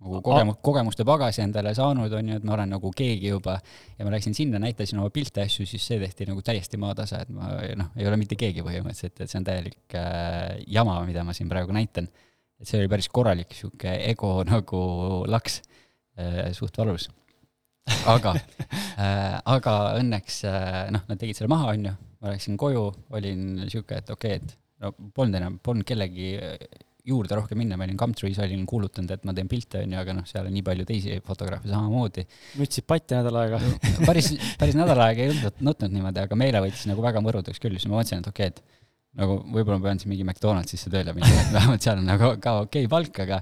nagu 0.00 0.20
kogemus, 0.24 0.58
kogemuste 0.64 1.04
pagasi 1.08 1.42
endale 1.44 1.74
saanud, 1.76 2.12
on 2.16 2.32
ju, 2.32 2.40
et 2.40 2.46
ma 2.48 2.56
olen 2.56 2.74
nagu 2.76 2.92
keegi 2.96 3.32
juba 3.34 3.58
ja 3.60 4.06
ma 4.06 4.14
läksin 4.14 4.36
sinna, 4.36 4.60
näitasin 4.62 5.00
oma 5.02 5.12
pilte, 5.14 5.44
asju, 5.44 5.66
siis 5.68 5.84
see 5.86 6.00
tehti 6.00 6.28
nagu 6.30 6.42
täiesti 6.44 6.80
maatasa, 6.80 7.22
et 7.24 7.32
ma 7.34 7.52
noh, 7.76 7.92
ei 8.00 8.08
ole 8.08 8.16
mitte 8.20 8.38
keegi 8.40 8.64
põhimõtteliselt, 8.66 9.20
et 9.20 9.32
see 9.32 9.40
on 9.42 9.48
täielik 9.48 9.98
äh, 10.00 10.60
jama, 10.72 10.98
mida 11.08 11.24
ma 11.26 11.36
siin 11.36 11.52
praegu 11.52 11.76
näitan. 11.76 12.08
et 12.60 12.68
see 12.68 12.80
oli 12.80 12.92
päris 12.92 13.08
korralik 13.08 13.52
niisugune 13.52 13.98
ego 14.10 14.40
nagu 14.52 14.80
laks 15.28 15.60
Äh, 16.20 16.52
suht 16.52 16.76
valus. 16.78 17.08
aga 18.06 18.34
äh,, 19.00 19.36
aga 19.48 19.74
õnneks 19.98 20.42
äh, 20.46 20.90
noh, 20.94 21.04
nad 21.08 21.18
tegid 21.18 21.38
selle 21.38 21.50
maha, 21.50 21.72
on 21.72 21.86
ju, 21.88 21.92
ma 22.20 22.32
läksin 22.34 22.58
koju, 22.60 22.82
olin 23.16 23.64
sihuke, 23.70 24.02
et 24.02 24.10
okei 24.12 24.36
okay,, 24.36 24.42
et 24.42 24.82
no 24.84 24.92
polnud 25.16 25.38
enam, 25.38 25.56
polnud 25.64 25.86
kellegi 25.88 26.34
juurde 27.06 27.38
rohkem 27.38 27.58
minna, 27.60 27.78
ma 27.80 27.86
olin 27.86 27.98
Gumtree's, 28.00 28.40
olin 28.42 28.66
kuulutanud, 28.68 29.10
et 29.14 29.24
ma 29.28 29.34
teen 29.36 29.48
pilte, 29.50 29.84
on 29.84 29.94
ju, 29.94 30.00
aga 30.02 30.16
noh, 30.16 30.26
seal 30.28 30.48
on 30.48 30.54
nii 30.56 30.64
palju 30.66 30.86
teisi 30.88 31.20
fotograafe 31.26 31.70
samamoodi. 31.70 32.26
nutsid 32.60 32.86
patti 32.90 33.16
nädal 33.18 33.40
aega 33.42 33.60
päris, 34.08 34.32
päris 34.60 34.78
nädal 34.78 35.00
aega 35.06 35.24
ei 35.24 35.32
nutnud, 35.32 35.64
nutnud 35.70 35.96
niimoodi, 35.96 36.24
aga 36.26 36.38
meile 36.38 36.62
võttis 36.66 36.86
nagu 36.90 37.04
väga 37.04 37.24
mõrudaks 37.24 37.62
küll, 37.62 37.78
siis 37.78 37.88
ma 37.90 37.98
mõtlesin, 37.98 38.24
et 38.24 38.30
okei 38.30 38.52
okay,, 38.52 38.54
et 38.54 38.80
nagu 39.20 39.40
võib-olla 39.50 39.80
ma 39.80 39.88
pean 39.88 40.00
siis 40.00 40.10
mingi 40.10 40.26
McDonaldsisse 40.26 40.92
tööle 40.92 41.14
minema, 41.16 41.44
et 41.44 41.54
vähemalt 41.54 41.86
seal 41.86 41.98
on 42.02 42.06
nagu 42.06 42.34
ka 42.42 42.56
okei 42.64 42.86
okay 42.86 42.92
palk, 42.92 43.22
aga 43.24 43.40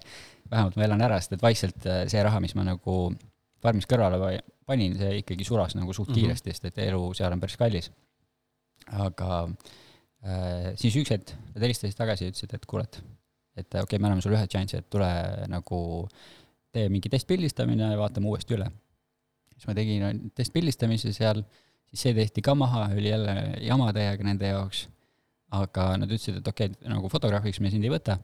vähemalt 0.49 0.79
ma 0.79 0.87
elan 0.87 1.05
ära, 1.05 1.19
sest 1.21 1.37
et 1.37 1.45
vaikselt 1.45 1.89
äh, 1.89 2.05
see 2.11 2.23
raha, 2.25 2.41
mis 2.45 2.55
ma 2.57 2.65
nagu 2.67 3.01
farmis 3.63 3.89
kõrvale 3.91 4.39
panin, 4.69 4.97
see 4.99 5.19
ikkagi 5.23 5.47
sulas 5.47 5.77
nagu 5.77 5.93
suht 5.93 6.09
mm 6.09 6.15
-hmm. 6.15 6.21
kiiresti, 6.21 6.55
sest 6.55 6.71
et 6.71 6.81
elu 6.87 7.03
seal 7.17 7.35
on 7.35 7.41
päris 7.41 7.57
kallis. 7.57 7.91
aga 8.89 9.49
äh, 10.25 10.73
siis 10.81 10.97
üks 10.97 11.11
hetk 11.13 11.35
nad 11.55 11.63
helistasid 11.63 11.97
tagasi 11.97 12.25
ja 12.25 12.33
ütlesid, 12.33 12.55
et 12.55 12.67
kuule, 12.67 12.85
et, 12.85 13.03
et 13.63 13.69
okei 13.69 13.85
okay,, 13.85 14.01
me 14.01 14.11
anname 14.11 14.25
sulle 14.25 14.39
ühe 14.39 14.51
šansi, 14.51 14.83
et 14.83 14.91
tule 14.91 15.09
nagu 15.51 15.81
tee 16.75 16.89
mingi 16.93 17.11
testpildistamine 17.13 17.93
ja 17.93 17.99
vaatame 18.01 18.31
uuesti 18.31 18.57
üle. 18.59 18.69
siis 19.57 19.69
ma 19.69 19.75
tegin 19.79 20.05
no, 20.05 20.13
testpildistamise 20.39 21.13
seal, 21.17 21.43
siis 21.91 22.07
see 22.07 22.17
tehti 22.17 22.45
ka 22.45 22.55
maha, 22.59 22.87
oli 22.95 23.11
jälle 23.11 23.37
jama 23.67 23.93
täiega 23.97 24.27
nende 24.27 24.53
jaoks, 24.53 24.87
aga 25.59 25.93
nad 26.01 26.11
ütlesid, 26.11 26.43
et 26.43 26.51
okei 26.51 26.73
okay,, 26.73 26.91
nagu 26.93 27.11
fotograafiks 27.13 27.61
me 27.65 27.73
sind 27.73 27.87
ei 27.87 27.93
võta 27.93 28.19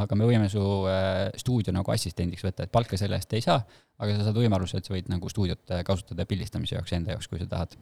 aga 0.00 0.16
me 0.18 0.26
võime 0.26 0.48
su 0.50 0.62
äh, 0.90 1.28
stuudio 1.38 1.74
nagu 1.74 1.92
assistendiks 1.94 2.44
võtta, 2.44 2.66
et 2.66 2.72
palka 2.74 2.98
selle 2.98 3.18
eest 3.20 3.34
ei 3.36 3.44
saa, 3.44 3.60
aga 4.02 4.16
sa 4.16 4.26
saad 4.26 4.38
võimaluse, 4.40 4.80
et 4.80 4.88
sa 4.88 4.94
võid 4.94 5.10
nagu 5.12 5.30
stuudiot 5.30 5.74
äh, 5.74 5.84
kasutada 5.86 6.26
pildistamise 6.28 6.76
jaoks 6.76 6.94
enda 6.96 7.14
jaoks, 7.14 7.30
kui 7.30 7.40
sa 7.42 7.46
tahad. 7.50 7.76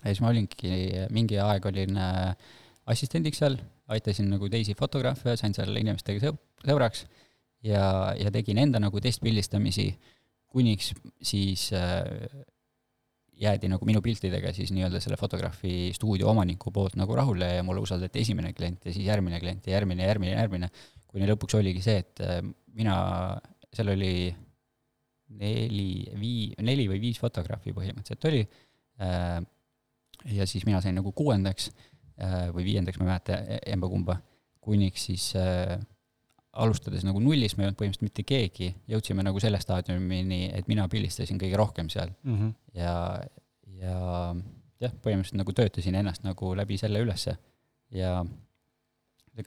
ja 0.00 0.08
siis 0.08 0.22
ma 0.24 0.30
olingi, 0.32 0.72
mingi 1.12 1.38
aeg 1.42 1.68
olin 1.68 2.00
äh, 2.00 2.54
assistendiks 2.92 3.42
seal, 3.42 3.58
aitasin 3.92 4.30
nagu 4.32 4.48
teisi 4.52 4.74
fotograafe, 4.78 5.36
sain 5.40 5.54
seal 5.56 5.76
inimestega 5.76 6.28
sõb-, 6.28 6.40
sõbraks 6.64 7.04
ja, 7.66 7.84
ja 8.18 8.32
tegin 8.34 8.60
enda 8.62 8.80
nagu 8.82 9.00
testpildistamisi, 9.02 9.90
kuniks 10.52 10.92
siis 11.24 11.70
äh, 11.76 12.42
jäädi 13.42 13.70
nagu 13.72 13.86
minu 13.88 14.02
piltidega 14.04 14.52
siis 14.54 14.72
nii-öelda 14.74 15.00
selle 15.02 15.16
fotograafi 15.20 15.90
stuudio 15.96 16.28
omaniku 16.30 16.70
poolt 16.74 16.96
nagu 17.00 17.16
rahule 17.16 17.48
ja 17.56 17.62
mulle 17.66 17.82
usaldati 17.82 18.20
esimene 18.22 18.52
klient 18.52 18.84
ja 18.86 18.92
siis 18.92 19.06
järgmine 19.06 19.40
klient 19.40 19.66
ja 19.66 19.78
järgmine, 19.78 20.06
järgmine, 20.06 20.34
järgmine, 20.36 20.70
kuni 21.10 21.28
lõpuks 21.30 21.56
oligi 21.58 21.82
see, 21.84 22.02
et 22.04 22.22
äh, 22.24 22.40
mina, 22.76 22.96
seal 23.72 23.94
oli 23.94 24.12
neli, 25.40 25.88
vii-, 26.18 26.60
neli 26.66 26.86
või 26.90 27.00
viis 27.02 27.20
fotograafi 27.22 27.74
põhimõtteliselt 27.76 28.28
oli, 28.30 28.44
äh, 29.02 29.40
ja 30.36 30.46
siis 30.46 30.66
mina 30.68 30.82
sain 30.84 30.96
nagu 30.98 31.12
kuuendaks 31.16 31.70
või 32.54 32.66
viiendaks, 32.66 32.98
ma 33.00 33.06
ei 33.06 33.10
mäleta 33.12 33.38
e-, 33.40 33.62
emba-kumba, 33.72 34.18
kuniks 34.62 35.08
siis 35.08 35.30
äh, 35.38 35.78
alustades 36.52 37.04
nagu 37.06 37.20
nullist, 37.22 37.56
me 37.56 37.64
ei 37.64 37.70
olnud 37.70 37.78
põhimõtteliselt 37.80 38.06
mitte 38.06 38.24
keegi, 38.28 38.68
jõudsime 38.92 39.24
nagu 39.24 39.40
selle 39.40 39.60
staadiumini, 39.62 40.44
et 40.52 40.68
mina 40.68 40.84
pildistasin 40.92 41.40
kõige 41.40 41.58
rohkem 41.58 41.88
seal 41.92 42.12
mm. 42.22 42.34
-hmm. 42.38 42.52
ja, 42.76 42.94
ja 43.80 43.96
jah, 44.82 44.92
põhimõtteliselt 44.92 45.40
nagu 45.40 45.54
töötasin 45.56 45.96
ennast 46.02 46.26
nagu 46.26 46.52
läbi 46.58 46.76
selle 46.80 47.00
ülesse 47.02 47.38
ja 47.96 48.18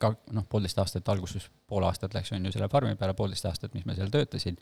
ka 0.01 0.15
noh, 0.33 0.47
poolteist 0.49 0.79
aastat 0.81 1.09
alguses, 1.13 1.45
pool 1.69 1.85
aastat 1.85 2.17
läks, 2.17 2.33
on 2.33 2.47
ju, 2.47 2.55
selle 2.55 2.69
farmi 2.73 2.95
peale, 2.97 3.13
poolteist 3.13 3.45
aastat, 3.45 3.75
mis 3.77 3.85
ma 3.85 3.93
seal 3.93 4.09
töötasin, 4.09 4.57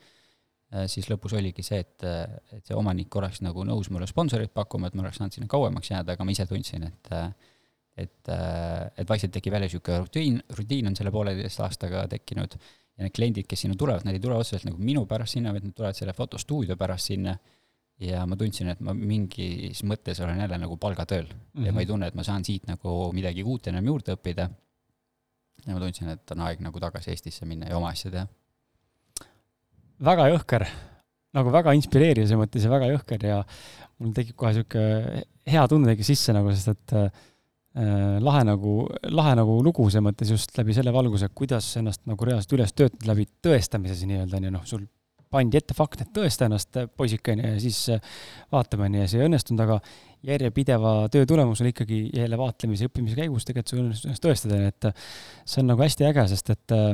äh, 0.75 0.83
siis 0.91 1.07
lõpus 1.07 1.37
oligi 1.39 1.63
see, 1.63 1.79
et, 1.79 2.03
et 2.51 2.67
see 2.67 2.75
omanik 2.75 3.15
oleks 3.15 3.39
nagu 3.45 3.63
nõus 3.63 3.87
mulle 3.89 4.07
sponsorit 4.09 4.51
pakkuma, 4.53 4.91
et 4.91 4.99
ma 4.99 5.07
oleks 5.07 5.21
saanud 5.21 5.39
sinna 5.39 5.47
kauemaks 5.47 5.93
jääda, 5.95 6.17
aga 6.17 6.27
ma 6.27 6.35
ise 6.35 6.45
tundsin, 6.49 6.91
et 6.91 7.13
et, 7.97 8.29
et 8.97 9.09
vaikselt 9.09 9.33
tekib 9.35 9.53
jälle 9.53 9.67
niisugune 9.69 9.99
rutiin, 10.01 10.39
rutiin 10.57 10.89
on 10.89 10.95
selle 10.97 11.11
pooleteist 11.13 11.61
aastaga 11.61 12.07
tekkinud 12.11 12.55
ja 12.57 13.05
need 13.05 13.13
kliendid, 13.15 13.47
kes 13.49 13.65
sinna 13.65 13.77
tulevad, 13.79 14.05
nad 14.05 14.17
ei 14.17 14.21
tule 14.21 14.37
otseselt 14.37 14.67
nagu 14.69 14.81
minu 14.81 15.05
pärast 15.09 15.37
sinna, 15.37 15.53
vaid 15.53 15.65
nad 15.65 15.75
tulevad 15.77 15.97
selle 15.97 16.13
fotostuudio 16.17 16.77
pärast 16.79 17.11
sinna 17.11 17.35
ja 18.03 18.23
ma 18.29 18.37
tundsin, 18.39 18.71
et 18.73 18.81
ma 18.83 18.95
mingis 18.97 19.83
mõttes 19.87 20.21
olen 20.23 20.41
jälle 20.43 20.57
nagu 20.61 20.77
palgatööl 20.81 21.27
mm 21.27 21.33
-hmm. 21.33 21.65
ja 21.65 21.73
ma 21.73 21.83
ei 21.83 21.89
tunne, 21.89 22.07
et 22.07 22.15
ma 22.15 22.23
saan 22.23 22.45
siit 22.45 22.67
nagu 22.67 23.11
midagi 23.13 23.43
uut 23.43 23.67
enam 23.67 23.85
juurde 23.85 24.15
õppida 24.17 24.49
ja 25.65 25.73
ma 25.73 25.79
tundsin, 25.79 26.09
et 26.09 26.31
on 26.31 26.41
aeg 26.47 26.63
nagu 26.63 26.79
tagasi 26.79 27.13
Eestisse 27.13 27.45
minna 27.45 27.69
ja 27.69 27.77
oma 27.77 27.89
asja 27.89 28.11
teha. 28.11 28.27
väga 30.03 30.27
jõhker, 30.33 30.65
nagu 31.33 31.51
väga 31.51 31.73
inspireeriv 31.73 32.27
selles 32.27 32.41
mõttes 32.41 32.65
ja 32.65 32.69
väga 32.69 32.89
jõhker 32.91 33.25
ja 33.25 33.43
mul 33.99 34.13
tekib 34.13 34.35
kohe 34.35 34.51
niisugune 34.51 35.23
hea 35.45 35.67
tunne 35.67 35.87
tekib 35.87 36.05
sisse 36.05 36.33
nagu, 36.33 36.51
sest 36.51 36.73
et 36.73 36.93
äh, 36.93 37.23
lahe 37.73 38.43
nagu, 38.45 38.73
lahe 39.09 39.31
nagu 39.39 39.55
lugu 39.65 39.87
selles 39.89 40.05
mõttes 40.05 40.29
just 40.29 40.51
läbi 40.59 40.75
selle 40.77 40.91
valguse, 40.93 41.31
kuidas 41.33 41.71
ennast 41.79 42.03
nagu 42.05 42.27
reaalselt 42.27 42.53
üles 42.53 42.75
töötada 42.77 43.09
läbi 43.09 43.25
tõestamise 43.41 43.95
siis 43.97 44.11
nii-öelda, 44.11 44.37
on 44.37 44.45
ju, 44.45 44.51
noh, 44.53 44.67
sul 44.69 44.83
pandi 45.33 45.57
ette 45.57 45.75
fakt, 45.77 46.03
et 46.03 46.11
tõesta 46.13 46.47
ennast, 46.47 46.77
poisike, 46.97 47.33
on 47.33 47.41
ju, 47.41 47.53
ja 47.55 47.61
siis 47.63 47.79
äh, 47.93 48.11
vaatame, 48.53 48.87
on 48.87 48.97
ju, 48.97 49.03
ja 49.03 49.09
see 49.09 49.21
ei 49.21 49.29
õnnestunud, 49.29 49.63
aga 49.65 49.79
järjepideva 50.23 50.93
töö 51.13 51.25
tulemusel 51.29 51.71
ikkagi 51.71 52.05
jälle 52.15 52.37
vaatlemise 52.39 52.85
ja 52.85 52.91
õppimise 52.91 53.17
käigus 53.17 53.47
tegelikult 53.47 53.73
sul 53.73 53.81
õnnestus 53.83 54.09
ennast 54.09 54.25
tõestada, 54.27 54.59
et 54.69 54.89
äh, 54.89 55.09
see 55.41 55.63
on 55.63 55.71
nagu 55.73 55.83
hästi 55.83 56.07
äge, 56.11 56.27
sest 56.31 56.53
et 56.53 56.75
äh, 56.77 56.93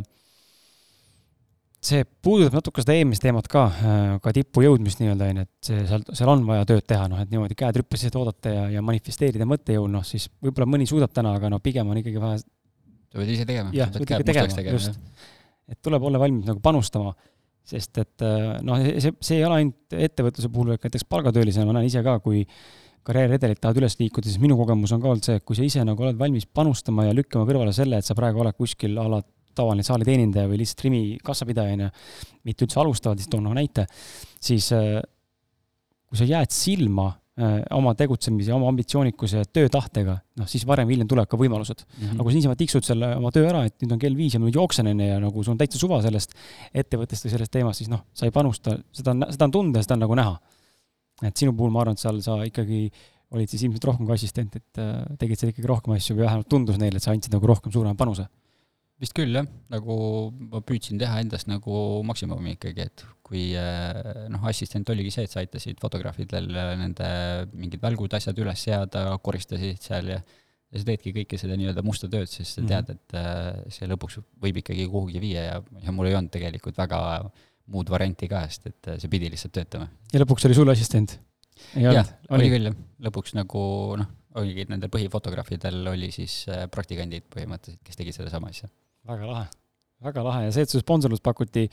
see 1.83 2.03
puudutab 2.23 2.57
natuke 2.59 2.83
seda 2.83 2.95
eelmist 2.97 3.23
teemat 3.23 3.47
ka, 3.51 3.63
äh, 3.71 4.13
ka 4.23 4.33
tippu 4.35 4.63
jõudmist 4.65 4.99
nii-öelda, 4.99 5.29
on 5.31 5.39
ju, 5.39 5.45
et 5.47 5.69
see, 5.69 5.83
seal, 5.87 6.03
seal 6.11 6.31
on 6.33 6.43
vaja 6.47 6.67
tööd 6.67 6.85
teha, 6.89 7.07
noh, 7.11 7.21
et 7.23 7.31
niimoodi 7.31 7.55
käed 7.59 7.79
rüppes 7.79 8.03
seisad, 8.03 8.17
oodata 8.19 8.51
ja, 8.51 8.65
ja 8.75 8.83
manifesteerida 8.85 9.47
mõttejõul, 9.47 9.87
noh, 9.93 10.03
siis 10.07 10.27
võib-olla 10.43 10.67
mõni 10.73 10.89
suudab 10.89 11.13
täna, 11.15 11.31
aga 11.39 11.51
no 11.53 11.61
pigem 11.63 11.87
on 11.87 12.01
ikkagi 12.01 12.19
vaja. 12.19 12.41
sa 12.43 13.21
pead 13.21 13.31
ise 13.35 13.47
tegema. 13.47 13.71
jah, 13.75 13.93
sa 13.93 14.01
pead 14.01 14.09
ikka 14.09 14.27
tegema, 14.27 14.59
tegema, 14.59 14.75
just. 14.75 14.99
et 15.71 15.79
tuleb 15.85 16.09
olla 16.11 16.19
valmis 16.19 16.51
nagu 16.51 16.59
panustama, 16.63 17.15
sest 17.69 18.03
et 18.03 18.27
äh, 18.27 18.59
noh, 18.65 18.83
see, 18.99 19.15
see 19.23 19.39
ei 19.39 19.47
ole 19.47 19.61
ainult 19.61 19.99
ettevõtluse 20.09 20.51
puhul, 20.51 20.73
vaid 20.73 20.83
näiteks 20.83 21.07
palgatöölisena 21.07 21.69
ma 21.69 21.79
näen 21.79 21.87
ise 21.87 22.03
ka, 22.03 22.19
kui 22.25 22.43
karjääriredelit 23.07 23.63
tahad 23.63 23.79
üles 23.79 23.95
liikuda, 24.01 24.27
siis 24.27 24.41
minu 24.43 24.59
kogemus 24.59 24.91
on 24.91 24.99
ka 24.99 25.13
olnud 25.13 25.23
see, 25.23 25.39
et 25.39 25.47
kui 25.47 25.55
sa 25.55 25.63
ise 25.63 25.83
nagu 25.87 26.03
oled 26.03 26.19
valmis 26.19 26.43
panustama 26.43 27.07
ja 27.07 27.15
lükkama 27.15 27.47
kõrvale 27.47 27.71
selle, 27.73 28.01
et 28.01 28.05
sa 28.05 28.17
praegu 28.17 28.43
oled 28.43 28.57
kuskil 28.59 28.99
a 28.99 29.07
la 29.15 29.21
tavaline 29.59 29.85
saaliteenindaja 29.85 30.49
või 30.49 30.61
lihtsalt 30.63 30.85
Rimi 30.87 31.03
kassapidaja, 31.25 31.77
on 31.77 31.85
ju, 31.85 31.93
mitte 32.49 32.65
üldse 32.65 32.81
alustavad, 32.81 33.21
siis 33.21 33.31
toon 33.31 33.45
nagu 33.47 33.57
näite, 33.57 33.85
siis 34.41 34.71
äh, 34.75 34.99
kui 36.09 36.19
sa 36.19 36.27
jääd 36.27 36.53
silma 36.53 37.07
äh, 37.39 37.59
oma 37.75 37.93
tegutsemise, 37.97 38.53
oma 38.55 38.69
ambitsioonikuse, 38.71 39.43
töötahtega, 39.53 40.17
noh, 40.41 40.49
siis 40.49 40.65
varem 40.69 40.89
või 40.89 40.97
hiljem 40.97 41.11
tulevad 41.11 41.29
ka 41.31 41.39
võimalused 41.39 41.83
mm. 41.83 41.99
-hmm. 41.99 42.15
aga 42.15 42.25
kui 42.25 42.33
sa 42.33 42.39
niisama 42.39 42.57
tiksud 42.59 42.87
selle 42.87 43.11
oma 43.19 43.33
töö 43.35 43.45
ära, 43.51 43.65
et 43.69 43.77
nüüd 43.83 43.95
on 43.95 44.01
kell 44.01 44.17
viis 44.17 44.35
ja 44.35 44.41
ma 44.41 44.49
nüüd 44.49 44.57
jooksen, 44.57 44.89
on 44.89 45.03
ju, 45.03 45.11
ja 45.11 45.19
nagu 45.23 45.43
sul 45.43 45.55
on 45.55 45.61
täitsa 45.61 45.81
suva 45.81 46.01
sellest 46.05 46.33
ettevõttest 46.73 47.27
või 47.27 47.35
sellest 47.35 47.53
teemast, 47.53 47.83
siis 47.83 47.91
noh, 47.91 48.03
sa 48.13 48.29
ei 48.29 48.35
panusta, 48.35 48.79
seda 48.95 49.15
on, 49.15 49.29
seda 49.29 49.49
on 49.49 49.55
tunda 49.59 49.79
ja 49.79 49.87
seda 49.87 49.99
on 49.99 50.05
nagu 50.07 50.19
näha. 50.19 50.39
et 51.27 51.37
sinu 51.37 51.53
puhul 51.53 51.71
ma 51.71 51.81
arvan, 51.83 51.97
et 51.97 52.01
seal 52.01 52.21
sa 52.23 52.39
ikkagi 52.47 52.89
olid 53.35 53.49
siis 53.51 53.63
ilmselt 53.67 53.85
rohkem 53.85 54.07
kui 54.07 54.15
assistent, 54.15 54.55
et 54.55 54.81
äh, 54.81 55.01
tegid 55.21 55.37
seal 55.37 55.51
ikkagi 55.51 55.67
rohkem 55.69 55.93
asju 55.93 56.15
või 56.15 56.25
vähemalt 56.25 56.47
tundus 56.49 56.79
neile, 56.81 56.97
et 56.97 57.05
sa 57.05 57.11
andsid 57.13 57.33
nagu 57.35 57.45
rohkem 57.45 57.73
suurema 57.73 57.93
panuse 57.99 58.25
vist 58.99 59.15
küll 59.15 59.31
jah, 59.35 59.47
nagu 59.71 59.95
ma 60.51 60.59
püüdsin 60.65 60.99
teha 60.99 61.21
endast 61.23 61.47
nagu 61.49 62.01
maksimumi 62.07 62.57
ikkagi, 62.57 62.87
et 62.89 63.05
kui 63.25 63.49
eh, 63.57 64.25
noh, 64.31 64.43
assistent 64.49 64.89
oligi 64.91 65.13
see, 65.15 65.27
et 65.27 65.33
sa 65.33 65.43
aitasid 65.43 65.79
fotograafidel 65.81 66.49
nende 66.51 67.09
mingid 67.53 67.81
välgud, 67.83 68.13
asjad 68.17 68.39
üles 68.43 68.65
seada, 68.67 69.05
koristasid 69.23 69.81
seal 69.85 70.15
ja 70.15 70.21
ja 70.69 70.77
sa 70.77 70.85
teedki 70.85 71.09
kõike 71.15 71.37
seda 71.41 71.55
nii-öelda 71.57 71.81
musta 71.81 72.05
tööd, 72.13 72.29
siis 72.29 72.51
sa 72.53 72.61
tead, 72.61 72.91
et 72.93 73.15
eh, 73.17 73.61
see 73.73 73.87
lõpuks 73.89 74.19
võib 74.43 74.59
ikkagi 74.61 74.83
kuhugi 74.91 75.21
viia 75.23 75.45
ja, 75.47 75.55
ja 75.81 75.93
mul 75.95 76.11
ei 76.11 76.17
olnud 76.19 76.29
tegelikult 76.35 76.77
väga 76.77 76.99
muud 77.73 77.89
varianti 77.89 78.29
ka, 78.29 78.43
sest 78.49 78.69
et 78.69 78.91
see 79.01 79.09
pidi 79.09 79.31
lihtsalt 79.33 79.55
töötama. 79.55 79.89
ja 80.13 80.21
lõpuks 80.21 80.45
oli 80.45 80.57
sul 80.57 80.69
assistent? 80.69 81.15
jah, 81.73 82.05
oli. 82.35 82.51
küll 82.53 82.69
jah, 82.69 82.77
lõpuks 83.07 83.33
nagu 83.39 83.63
noh, 83.97 84.13
oligi 84.37 84.67
nendel 84.69 84.93
põhifotograafidel 84.93 85.81
oli 85.89 86.11
siis 86.13 86.43
praktikandid 86.69 87.25
põhimõtteliselt, 87.33 87.81
kes 87.87 87.97
tegid 87.97 88.19
sedasama 88.19 88.53
asja 88.53 88.69
väga 89.07 89.29
lahe, 89.29 89.47
väga 90.03 90.23
lahe 90.25 90.43
ja 90.47 90.51
see, 90.55 90.67
et 90.67 90.73
sul 90.73 90.83
sponsorlust 90.83 91.23
pakuti 91.25 91.65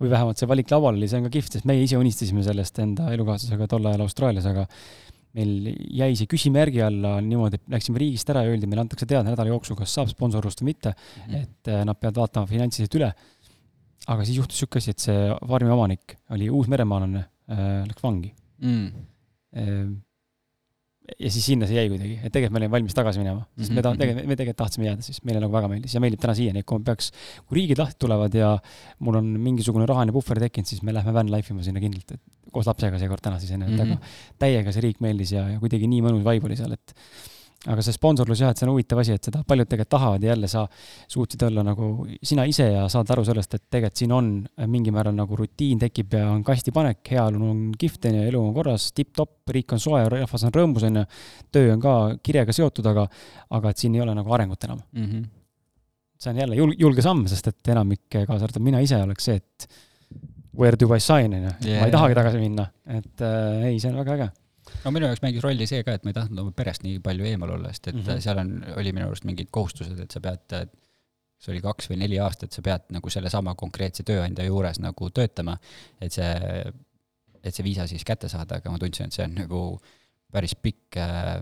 või 0.00 0.10
vähemalt 0.12 0.40
see 0.40 0.48
valik 0.50 0.72
laual 0.72 0.96
oli, 0.96 1.08
see 1.10 1.20
on 1.20 1.28
ka 1.28 1.34
kihvt, 1.36 1.58
sest 1.58 1.68
meie 1.68 1.84
ise 1.84 2.00
unistasime 2.00 2.44
sellest 2.46 2.80
enda 2.82 3.10
elukaaslasega 3.14 3.68
tol 3.70 3.88
ajal 3.90 4.04
Austraalias, 4.06 4.48
aga 4.50 4.66
meil 5.38 5.70
jäi 5.94 6.10
see 6.18 6.30
küsimärgi 6.30 6.82
alla 6.82 7.18
niimoodi, 7.22 7.60
et 7.60 7.74
läksime 7.76 8.00
riigist 8.02 8.30
ära 8.32 8.42
ja 8.46 8.54
öeldi, 8.54 8.66
meile 8.70 8.82
antakse 8.84 9.06
teada 9.06 9.28
nädala 9.28 9.52
jooksul, 9.52 9.78
kas 9.78 9.92
saab 9.94 10.10
sponsorlust 10.10 10.62
või 10.62 10.72
mitte 10.72 10.94
mm, 10.94 11.22
-hmm. 11.22 11.44
et 11.44 11.70
äh, 11.70 11.84
nad 11.86 12.00
peavad 12.00 12.24
vaatama 12.24 12.50
finantsiliselt 12.50 12.98
üle. 12.98 13.12
aga 14.10 14.24
siis 14.24 14.40
juhtus 14.40 14.56
niisugune 14.56 14.80
asi, 14.80 14.90
et 14.90 14.98
see 14.98 15.34
farmi 15.48 15.70
omanik 15.70 16.16
oli 16.34 16.48
uusmeremaalane 16.50 17.24
äh,, 17.50 17.64
läks 17.86 18.02
vangi 18.02 18.34
mm. 18.58 19.06
Äh, 19.50 19.90
ja 21.18 21.30
siis 21.32 21.46
sinna 21.50 21.68
see 21.68 21.78
jäi 21.78 21.88
kuidagi, 21.90 22.18
et 22.20 22.32
tegelikult 22.32 22.54
me 22.54 22.60
olime 22.60 22.74
valmis 22.74 22.96
tagasi 22.96 23.22
minema, 23.22 23.44
sest 23.58 23.72
me 23.72 23.80
mhm, 23.82 24.00
tegelikult, 24.00 24.28
me 24.30 24.36
tegelikult 24.38 24.60
tahtsime 24.62 24.88
jääda, 24.88 25.06
siis 25.06 25.22
meile 25.26 25.42
nagu 25.42 25.54
väga 25.54 25.70
meeldis 25.72 25.96
ja 25.96 26.02
meeldib 26.04 26.22
täna 26.22 26.36
siiani, 26.38 26.62
et 26.62 26.68
kui 26.68 26.80
ma 26.80 26.86
peaks, 26.90 27.10
kui 27.46 27.60
riigid 27.60 27.80
lahti 27.82 27.98
tulevad 28.04 28.36
ja 28.36 28.52
mul 29.06 29.20
on 29.20 29.32
mingisugune 29.48 29.88
rahaline 29.90 30.14
puhver 30.14 30.42
tekkinud, 30.44 30.70
siis 30.70 30.84
me 30.86 30.94
lähme 30.96 31.14
van 31.16 31.32
life 31.32 31.54
ima 31.54 31.64
sinna 31.66 31.82
kindlalt, 31.82 32.16
et 32.16 32.52
koos 32.54 32.68
lapsega 32.70 33.00
seekord 33.00 33.24
täna 33.24 33.40
siis, 33.42 33.54
onju, 33.56 33.68
et 33.70 33.80
aga 33.80 33.96
mhm. 33.96 34.14
täiega 34.42 34.74
see 34.74 34.86
riik 34.86 35.02
meeldis 35.04 35.34
ja, 35.36 35.46
ja 35.54 35.60
kuidagi 35.62 35.90
nii 35.90 36.04
mõnus 36.06 36.26
vibe 36.26 36.50
oli 36.50 36.58
seal, 36.60 36.74
et 36.76 36.96
aga 37.68 37.82
see 37.84 37.92
sponsorlus 37.92 38.40
jah, 38.40 38.54
et 38.54 38.60
see 38.60 38.64
on 38.64 38.72
huvitav 38.72 39.02
asi, 39.02 39.12
et 39.18 39.26
seda 39.28 39.42
paljud 39.44 39.68
tegelikult 39.68 39.90
tahavad 39.92 40.22
ja 40.24 40.30
jälle 40.30 40.48
sa 40.48 40.62
suutsid 41.12 41.42
olla 41.44 41.64
nagu 41.66 41.90
sina 42.24 42.46
ise 42.48 42.70
ja 42.70 42.86
saad 42.88 43.10
aru 43.12 43.24
sellest, 43.28 43.56
et 43.58 43.64
tegelikult 43.76 44.00
siin 44.00 44.14
on 44.16 44.30
mingil 44.72 44.94
määral 44.96 45.16
nagu 45.16 45.36
rutiin 45.36 45.82
tekib 45.82 46.16
ja 46.16 46.30
on 46.32 46.40
kastipanek, 46.46 47.02
heaolu 47.12 47.50
on 47.50 47.60
kihvt, 47.76 48.08
on 48.08 48.16
ju, 48.16 48.22
elu 48.30 48.40
on 48.40 48.56
korras, 48.56 48.88
tipp-topp, 48.96 49.52
riik 49.52 49.76
on 49.76 49.82
soe, 49.82 50.00
rahvas 50.16 50.46
on 50.48 50.56
rõõmus, 50.56 50.88
on 50.88 51.02
ju, 51.02 51.04
töö 51.52 51.74
on 51.74 51.84
ka 51.84 51.94
kirjaga 52.24 52.56
seotud, 52.56 52.90
aga, 52.94 53.04
aga 53.60 53.74
et 53.74 53.84
siin 53.84 53.98
ei 53.98 54.06
ole 54.06 54.16
nagu 54.16 54.36
arengut 54.36 54.64
enam. 54.64 54.80
Mm. 54.96 55.06
-hmm. 55.06 55.28
see 56.20 56.32
on 56.32 56.42
jälle 56.44 56.56
jul-, 56.56 56.76
julge 56.78 57.02
samm, 57.04 57.26
sest 57.28 57.52
et 57.52 57.74
enamik, 57.76 58.06
kaasa 58.08 58.44
arvatud 58.44 58.64
mina 58.64 58.80
ise, 58.80 58.96
oleks 59.04 59.24
see, 59.24 59.36
et 59.36 59.68
where 60.56 60.76
do 60.80 60.88
I 60.96 61.00
sign, 61.00 61.34
on 61.34 61.42
ju, 61.44 61.76
ma 61.76 61.88
ei 61.88 61.92
tahagi 61.92 62.14
tagasi 62.14 62.40
minna, 62.40 62.70
et 62.86 63.20
äh, 63.20 63.66
ei, 63.68 63.80
see 63.80 63.92
on 63.92 64.00
väga 64.00 64.16
äge 64.16 64.32
no 64.84 64.92
minu 64.94 65.08
jaoks 65.08 65.22
mängis 65.24 65.44
rolli 65.44 65.66
see 65.68 65.84
ka, 65.86 65.94
et 65.96 66.04
ma 66.04 66.12
ei 66.12 66.18
tahtnud 66.18 66.42
oma 66.44 66.52
perest 66.56 66.84
nii 66.86 67.00
palju 67.04 67.26
eemal 67.30 67.54
olla, 67.56 67.72
sest 67.74 67.90
et 67.90 67.96
mm 67.96 68.04
-hmm. 68.06 68.20
seal 68.26 68.42
on, 68.42 68.52
oli 68.76 68.92
minu 68.96 69.06
arust 69.06 69.26
mingid 69.28 69.50
kohustused, 69.50 69.98
et 70.00 70.10
sa 70.10 70.20
pead, 70.24 70.56
see 71.40 71.52
oli 71.54 71.62
kaks 71.64 71.90
või 71.90 72.00
neli 72.02 72.18
aastat, 72.20 72.52
sa 72.52 72.62
pead 72.62 72.90
nagu 72.96 73.10
sellesama 73.10 73.54
konkreetse 73.54 74.04
tööandja 74.06 74.44
juures 74.44 74.80
nagu 74.80 75.10
töötama, 75.10 75.56
et 76.00 76.12
see, 76.12 76.34
et 77.42 77.54
see 77.54 77.64
viisa 77.64 77.86
siis 77.86 78.04
kätte 78.04 78.28
saada, 78.28 78.60
aga 78.60 78.70
ma 78.70 78.78
tundsin, 78.78 79.06
et 79.06 79.16
see 79.16 79.24
on 79.24 79.34
nagu 79.34 79.62
päris 80.32 80.54
pikk 80.54 80.96
äh, 80.96 81.40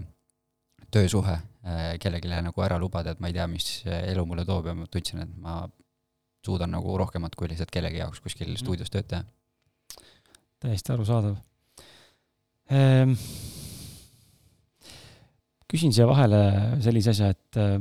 töösuhe 0.91 1.35
äh, 1.35 1.99
kellelegi 2.01 2.29
nagu 2.29 2.63
ära 2.63 2.79
lubada, 2.79 3.11
et 3.11 3.21
ma 3.21 3.29
ei 3.29 3.37
tea, 3.37 3.47
mis 3.47 3.83
elu 3.87 4.27
mulle 4.27 4.45
toob 4.45 4.67
ja 4.67 4.75
ma 4.75 4.87
tundsin, 4.87 5.25
et 5.27 5.37
ma 5.37 5.61
suudan 6.45 6.71
nagu 6.71 6.97
rohkemat 6.99 7.35
kui 7.37 7.49
lihtsalt 7.51 7.71
kellegi 7.75 7.99
jaoks 7.99 8.21
kuskil 8.21 8.49
mm 8.49 8.55
-hmm. 8.55 8.59
stuudios 8.59 8.91
tööd 8.91 9.07
teha. 9.09 9.25
täiesti 10.61 10.93
arusaadav 10.93 11.37
küsin 15.69 15.93
siia 15.93 16.09
vahele 16.09 16.41
sellise 16.85 17.13
asja, 17.13 17.31
et 17.35 17.61
äh, 17.61 17.77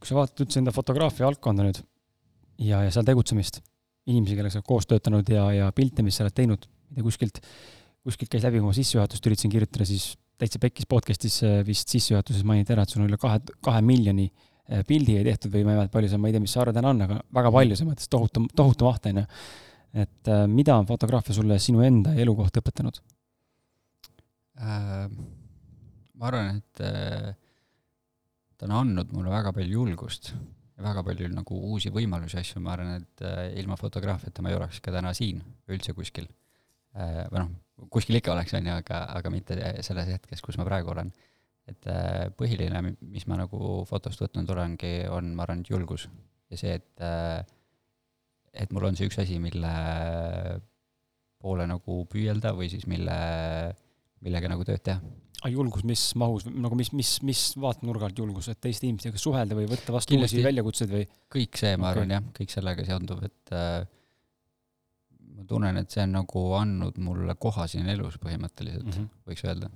kui 0.00 0.08
sa 0.08 0.18
vaatad 0.18 0.44
üldse 0.44 0.60
enda 0.62 0.74
fotograafia 0.74 1.28
valdkonda 1.28 1.66
nüüd 1.66 1.80
ja, 2.66 2.82
ja 2.82 2.92
seal 2.92 3.06
tegutsemist, 3.06 3.60
inimesi, 4.10 4.36
kellega 4.36 4.54
sa 4.54 4.60
oled 4.60 4.68
koos 4.68 4.88
töötanud 4.90 5.30
ja, 5.30 5.46
ja 5.54 5.70
pilte, 5.76 6.04
mis 6.06 6.18
sa 6.18 6.26
oled 6.26 6.36
teinud, 6.36 6.66
ma 6.66 6.96
ei 6.96 7.00
tea, 7.00 7.06
kuskilt, 7.06 7.40
kuskilt 8.06 8.32
käis 8.32 8.46
läbi 8.46 8.62
oma 8.62 8.74
sissejuhatust, 8.76 9.30
üritasin 9.30 9.54
kirjutada, 9.54 9.86
siis 9.88 10.12
täitsa 10.40 10.60
pekkis 10.62 10.88
podcast'is 10.90 11.38
äh, 11.46 11.60
vist 11.66 11.94
sissejuhatuses 11.94 12.44
mainiti 12.46 12.74
ära, 12.74 12.84
et 12.84 12.92
sul 12.92 13.04
on 13.04 13.10
üle 13.10 13.20
kahe, 13.22 13.38
kahe 13.64 13.84
miljoni 13.86 14.26
äh, 14.28 14.82
pildi 14.88 15.18
ei 15.20 15.26
tehtud 15.30 15.54
või 15.54 15.62
ma 15.66 15.76
ei 15.76 15.82
mäleta, 15.82 15.94
palju 15.94 16.10
see, 16.10 16.22
ma 16.22 16.30
ei 16.30 16.36
tea, 16.36 16.44
mis 16.44 16.56
see 16.56 16.62
arv 16.64 16.74
täna 16.76 16.90
on, 16.90 17.06
aga 17.06 17.20
väga 17.38 17.54
palju, 17.54 17.78
selles 17.78 17.92
mõttes 17.92 18.10
tohutu, 18.12 18.46
tohutu 18.58 18.90
maht, 18.90 19.06
on 19.12 19.22
ju. 19.22 19.28
et 20.02 20.32
mida 20.52 20.74
on 20.76 20.90
fotograafia 20.90 21.38
sulle 21.38 21.60
sinu 21.62 21.86
enda 21.86 22.18
elu 22.18 22.34
kohta 22.36 22.60
õpetanud? 22.60 22.98
Äh, 24.56 25.08
ma 26.16 26.28
arvan, 26.30 26.56
et 26.56 26.80
äh, 26.80 27.34
ta 28.56 28.64
on 28.64 28.72
andnud 28.78 29.12
mulle 29.12 29.32
väga 29.32 29.52
palju 29.52 29.82
julgust 29.82 30.30
ja 30.32 30.84
väga 30.86 31.02
palju 31.04 31.28
nagu 31.32 31.58
uusi 31.72 31.92
võimalusi, 31.92 32.38
asju, 32.40 32.62
ma 32.64 32.72
arvan, 32.72 33.02
et 33.02 33.24
äh, 33.26 33.50
ilma 33.60 33.76
fotograafiata 33.76 34.44
ma 34.44 34.52
ei 34.52 34.56
oleks 34.56 34.80
ka 34.80 34.94
täna 34.94 35.12
siin 35.16 35.44
üldse 35.68 35.96
kuskil. 35.96 36.28
või 36.96 37.40
noh, 37.42 37.50
kuskil 37.92 38.16
ikka 38.16 38.32
oleks, 38.32 38.54
on 38.56 38.70
ju, 38.70 38.72
aga, 38.72 39.02
aga 39.18 39.28
mitte 39.28 39.56
selles 39.84 40.06
hetkes, 40.08 40.40
kus 40.40 40.56
ma 40.56 40.64
praegu 40.64 40.94
olen. 40.94 41.10
et 41.68 41.88
põhiline, 42.38 42.80
mis 43.02 43.26
ma 43.28 43.36
nagu 43.36 43.82
fotost 43.84 44.22
võtnud 44.22 44.48
olengi, 44.54 45.02
on, 45.12 45.34
ma 45.36 45.44
arvan, 45.44 45.64
julgus 45.68 46.06
ja 46.48 46.56
see, 46.56 46.78
et 46.78 47.04
et 48.56 48.72
mul 48.72 48.86
on 48.88 48.96
see 48.96 49.10
üks 49.10 49.18
asi, 49.20 49.36
mille 49.42 49.72
poole 51.42 51.66
nagu 51.68 51.98
püüelda 52.08 52.54
või 52.56 52.70
siis 52.72 52.86
mille 52.88 53.18
millega 54.26 54.50
nagu 54.52 54.66
tööd 54.66 54.82
teha. 54.86 55.00
aga 55.42 55.52
julgus, 55.52 55.84
mis 55.86 56.04
mahus, 56.18 56.46
nagu 56.48 56.78
mis, 56.78 56.92
mis, 56.96 57.16
mis 57.26 57.42
vaatenurga 57.62 58.08
alt 58.08 58.22
julgus, 58.22 58.48
et 58.52 58.60
teiste 58.62 58.88
inimestega 58.88 59.20
suhelda 59.20 59.58
või 59.58 59.68
võtta 59.70 59.94
vastu 59.94 60.18
uusi 60.18 60.42
väljakutseid 60.44 60.92
või? 60.92 61.04
kõik 61.32 61.60
see, 61.60 61.76
ma 61.76 61.90
okay. 61.90 61.96
arvan 61.96 62.16
jah, 62.16 62.30
kõik 62.40 62.54
sellega 62.54 62.86
seonduv, 62.88 63.26
et 63.28 63.54
äh, 63.56 63.84
ma 65.36 65.44
tunnen, 65.48 65.82
et 65.82 65.92
see 65.92 66.06
on 66.06 66.16
nagu 66.16 66.46
andnud 66.58 66.98
mulle 67.04 67.36
koha 67.40 67.68
siin 67.70 67.88
elus 67.92 68.16
põhimõtteliselt 68.22 68.88
mm, 68.88 68.96
-hmm. 68.96 69.12
võiks 69.28 69.46
öelda 69.46 69.70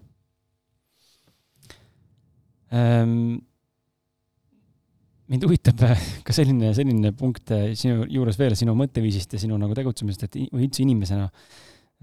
ähm, 2.75 3.39
mind 5.31 5.47
huvitab 5.47 5.85
äh, 5.87 6.09
ka 6.27 6.35
selline, 6.35 6.73
selline 6.77 7.13
punkt 7.17 7.53
äh, 7.55 7.71
sinu 7.79 8.09
juures 8.11 8.39
veel, 8.41 8.57
sinu 8.59 8.75
mõtteviisist 8.79 9.37
ja 9.37 9.43
sinu 9.45 9.59
nagu 9.61 9.77
tegutsemisest, 9.79 10.27
et 10.27 10.39
või 10.51 10.67
üldse 10.67 10.83
inimesena 10.87 11.29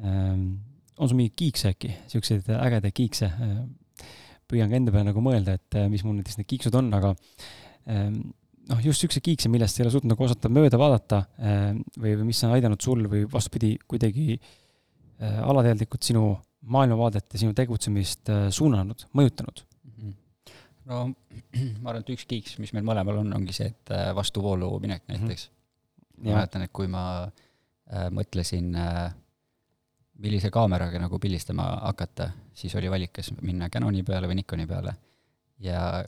ähm, 0.04 0.50
on 0.98 1.10
sul 1.10 1.20
mingeid 1.20 1.38
kiikse 1.38 1.74
äkki, 1.76 1.94
siukseid 2.12 2.50
ägedaid 2.58 2.96
kiikse? 2.96 3.32
püüan 4.48 4.72
ka 4.72 4.78
enda 4.80 4.94
peale 4.96 5.10
nagu 5.10 5.22
mõelda, 5.24 5.58
et 5.58 5.76
mis 5.92 6.06
mul 6.08 6.16
näiteks 6.16 6.38
need 6.40 6.48
kiiksud 6.48 6.76
on, 6.80 6.88
aga 6.96 7.10
ehm, 7.92 8.22
noh, 8.72 8.84
just 8.84 9.04
siukseid 9.04 9.26
kiikse, 9.26 9.52
millest 9.52 9.80
ei 9.80 9.86
ole 9.86 9.92
suutnud 9.92 10.14
nagu 10.14 10.24
osata 10.24 10.52
mööda 10.52 10.80
vaadata 10.80 11.24
ehm, 11.36 11.82
või, 11.98 12.14
või 12.22 12.30
mis 12.30 12.44
on 12.48 12.56
aidanud 12.56 12.84
sul 12.84 13.04
või 13.12 13.26
vastupidi, 13.32 13.74
kuidagi 13.92 14.38
äh, 14.38 15.42
alateadlikult 15.44 16.08
sinu 16.08 16.30
maailmavaadet 16.68 17.36
ja 17.36 17.44
sinu 17.44 17.56
tegutsemist 17.58 18.32
äh, 18.32 18.48
suunanud, 18.56 19.08
mõjutanud? 19.18 19.68
No 20.88 21.04
ma 21.82 21.92
arvan, 21.92 22.02
et 22.02 22.12
üks 22.16 22.26
kiiks, 22.30 22.58
mis 22.64 22.74
meil 22.76 22.86
mõlemal 22.88 23.22
on, 23.22 23.32
ongi 23.36 23.56
see, 23.56 23.72
et 23.74 23.94
äh, 23.94 24.10
vastuvoolu 24.16 24.72
minek 24.84 25.04
näiteks 25.12 25.50
mm. 25.50 25.54
-hmm. 25.54 26.28
ma 26.30 26.40
mäletan, 26.40 26.64
et 26.64 26.74
kui 26.74 26.88
ma 26.92 27.04
äh, 27.28 28.08
mõtlesin 28.16 28.76
äh, 28.76 29.12
millise 30.24 30.50
kaameraga 30.54 31.00
nagu 31.02 31.20
pildistama 31.22 31.68
hakata, 31.84 32.30
siis 32.58 32.76
oli 32.76 32.90
valik, 32.92 33.14
kas 33.20 33.32
minna 33.42 33.70
Canoni 33.74 34.04
peale 34.04 34.30
või 34.30 34.40
Nikoni 34.42 34.68
peale. 34.68 34.96
ja 35.60 36.04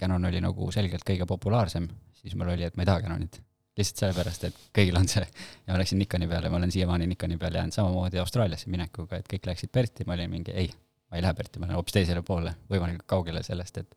Canon 0.00 0.24
oli 0.24 0.40
nagu 0.42 0.70
selgelt 0.74 1.02
kõige 1.06 1.26
populaarsem, 1.26 1.88
siis 2.14 2.34
mul 2.38 2.52
oli, 2.54 2.66
et 2.66 2.76
ma 2.76 2.84
ei 2.84 2.90
taha 2.90 3.02
Canonit. 3.02 3.40
lihtsalt 3.78 4.00
sellepärast, 4.02 4.44
et 4.48 4.56
kõigil 4.74 4.96
on 4.98 5.06
see. 5.08 5.26
ja 5.66 5.72
ma 5.72 5.78
läksin 5.78 5.98
Nikoni 5.98 6.26
peale, 6.28 6.50
ma 6.50 6.58
olen 6.58 6.70
siiamaani 6.74 7.06
Nikoni 7.06 7.38
peale 7.38 7.58
jäänud 7.58 7.74
samamoodi 7.74 8.18
Austraaliasse 8.18 8.70
minekuga, 8.70 9.18
et 9.18 9.30
kõik 9.30 9.46
läksid 9.46 9.72
Berti, 9.74 10.06
ma 10.06 10.14
olin 10.14 10.30
mingi 10.30 10.54
ei, 10.54 10.70
ma 11.10 11.18
ei 11.18 11.22
lähe 11.22 11.34
Berti, 11.34 11.58
ma 11.58 11.66
lähen 11.66 11.78
hoopis 11.78 11.98
teisele 11.98 12.22
poole, 12.22 12.54
võimalikult 12.70 13.06
kaugele 13.06 13.42
sellest, 13.46 13.78
et 13.78 13.94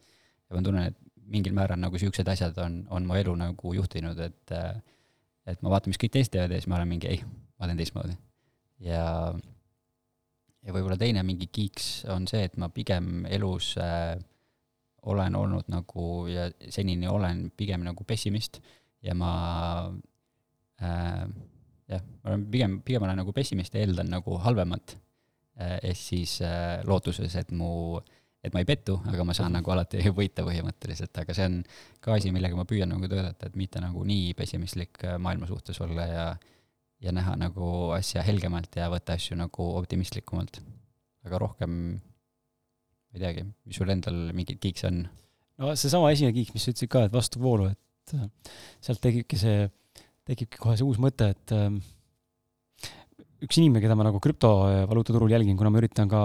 ja 0.49 0.57
ma 0.57 0.61
tunnen, 0.65 0.89
et 0.93 0.97
mingil 1.31 1.53
määral 1.57 1.79
nagu 1.79 1.97
niisugused 1.97 2.27
asjad 2.27 2.57
on, 2.61 2.81
on 2.89 3.05
mu 3.07 3.17
elu 3.17 3.35
nagu 3.45 3.77
juhtinud, 3.77 4.19
et 4.19 4.57
et 5.49 5.61
ma 5.65 5.73
vaatan, 5.73 5.89
mis 5.89 6.01
kõik 6.01 6.13
teised 6.13 6.33
teevad 6.33 6.53
ja 6.53 6.61
siis 6.61 6.69
ma 6.69 6.77
olen 6.77 6.93
mingi 6.93 7.09
ei, 7.09 7.23
ma 7.57 7.69
teen 7.69 7.81
teistmoodi 7.81 8.17
ja, 8.85 9.05
ja 10.61 10.73
võib-olla 10.75 10.97
teine 10.99 11.23
mingi 11.27 11.47
kiiks 11.53 12.05
on 12.11 12.27
see, 12.29 12.43
et 12.47 12.57
ma 12.61 12.71
pigem 12.73 13.25
elus 13.29 13.73
äh, 13.81 14.15
olen 15.09 15.35
olnud 15.37 15.69
nagu 15.73 16.07
ja 16.29 16.49
senini 16.69 17.09
olen 17.09 17.47
pigem 17.57 17.85
nagu 17.85 18.05
pessimist 18.07 18.61
ja 19.01 19.15
ma 19.17 19.33
äh, 20.81 21.25
jah, 21.89 22.03
ma 22.21 22.33
olen 22.33 22.47
pigem, 22.53 22.79
pigem 22.85 23.07
olen 23.07 23.21
nagu 23.23 23.33
pessimist 23.35 23.75
ja 23.75 23.85
eeldan 23.85 24.11
nagu 24.13 24.37
halvemat 24.45 24.97
äh,, 25.59 25.77
ehk 25.91 26.01
siis 26.01 26.39
äh, 26.45 26.81
lootuses, 26.87 27.35
et 27.39 27.53
mu, 27.55 27.97
et 28.43 28.53
ma 28.53 28.61
ei 28.61 28.69
pettu, 28.69 28.99
aga 29.09 29.25
ma 29.25 29.35
saan 29.37 29.57
nagu 29.57 29.73
alati 29.73 30.03
võita 30.21 30.45
põhimõtteliselt, 30.47 31.17
aga 31.23 31.37
see 31.37 31.49
on 31.49 31.59
ka 32.01 32.17
asi, 32.17 32.33
millega 32.33 32.57
ma 32.57 32.69
püüan 32.69 32.93
nagu 32.93 33.09
töötada, 33.09 33.49
et 33.49 33.57
mitte 33.59 33.81
nagu 33.81 34.05
nii 34.05 34.33
pessimistlik 34.37 35.01
äh, 35.05 35.17
maailma 35.21 35.49
suhtes 35.49 35.81
olla 35.81 36.07
ja 36.09 36.25
äh, 36.31 36.49
ja 37.01 37.13
näha 37.15 37.35
nagu 37.39 37.91
asja 37.95 38.23
helgemalt 38.25 38.75
ja 38.77 38.89
võtta 38.93 39.17
asju 39.17 39.37
nagu 39.39 39.67
optimistlikumalt. 39.79 40.61
aga 41.25 41.37
rohkem, 41.41 41.73
ma 42.01 43.17
ei 43.17 43.21
teagi, 43.21 43.45
mis 43.65 43.77
sul 43.77 43.93
endal 43.93 44.31
mingeid 44.33 44.61
kiikse 44.61 44.89
on? 44.89 45.03
no 45.61 45.75
seesama 45.77 46.11
esimene 46.13 46.35
kiik, 46.37 46.53
mis 46.55 46.65
sa 46.65 46.73
ütlesid 46.73 46.91
ka, 46.91 47.05
et 47.07 47.13
vastuvoolu, 47.13 47.69
et 47.71 48.15
äh, 48.17 48.53
sealt 48.81 49.01
tekibki 49.03 49.37
see, 49.39 49.67
tekibki 50.27 50.61
kohe 50.61 50.77
see 50.79 50.87
uus 50.87 51.01
mõte, 51.01 51.31
et 51.35 51.53
äh, 51.57 51.67
üks 53.41 53.57
inimene, 53.57 53.81
keda 53.81 53.95
ma 53.97 54.05
nagu 54.05 54.19
krüptovaluutaturul 54.21 55.31
jälgin, 55.33 55.55
kuna 55.57 55.71
ma 55.73 55.79
üritan 55.81 56.09
ka, 56.09 56.21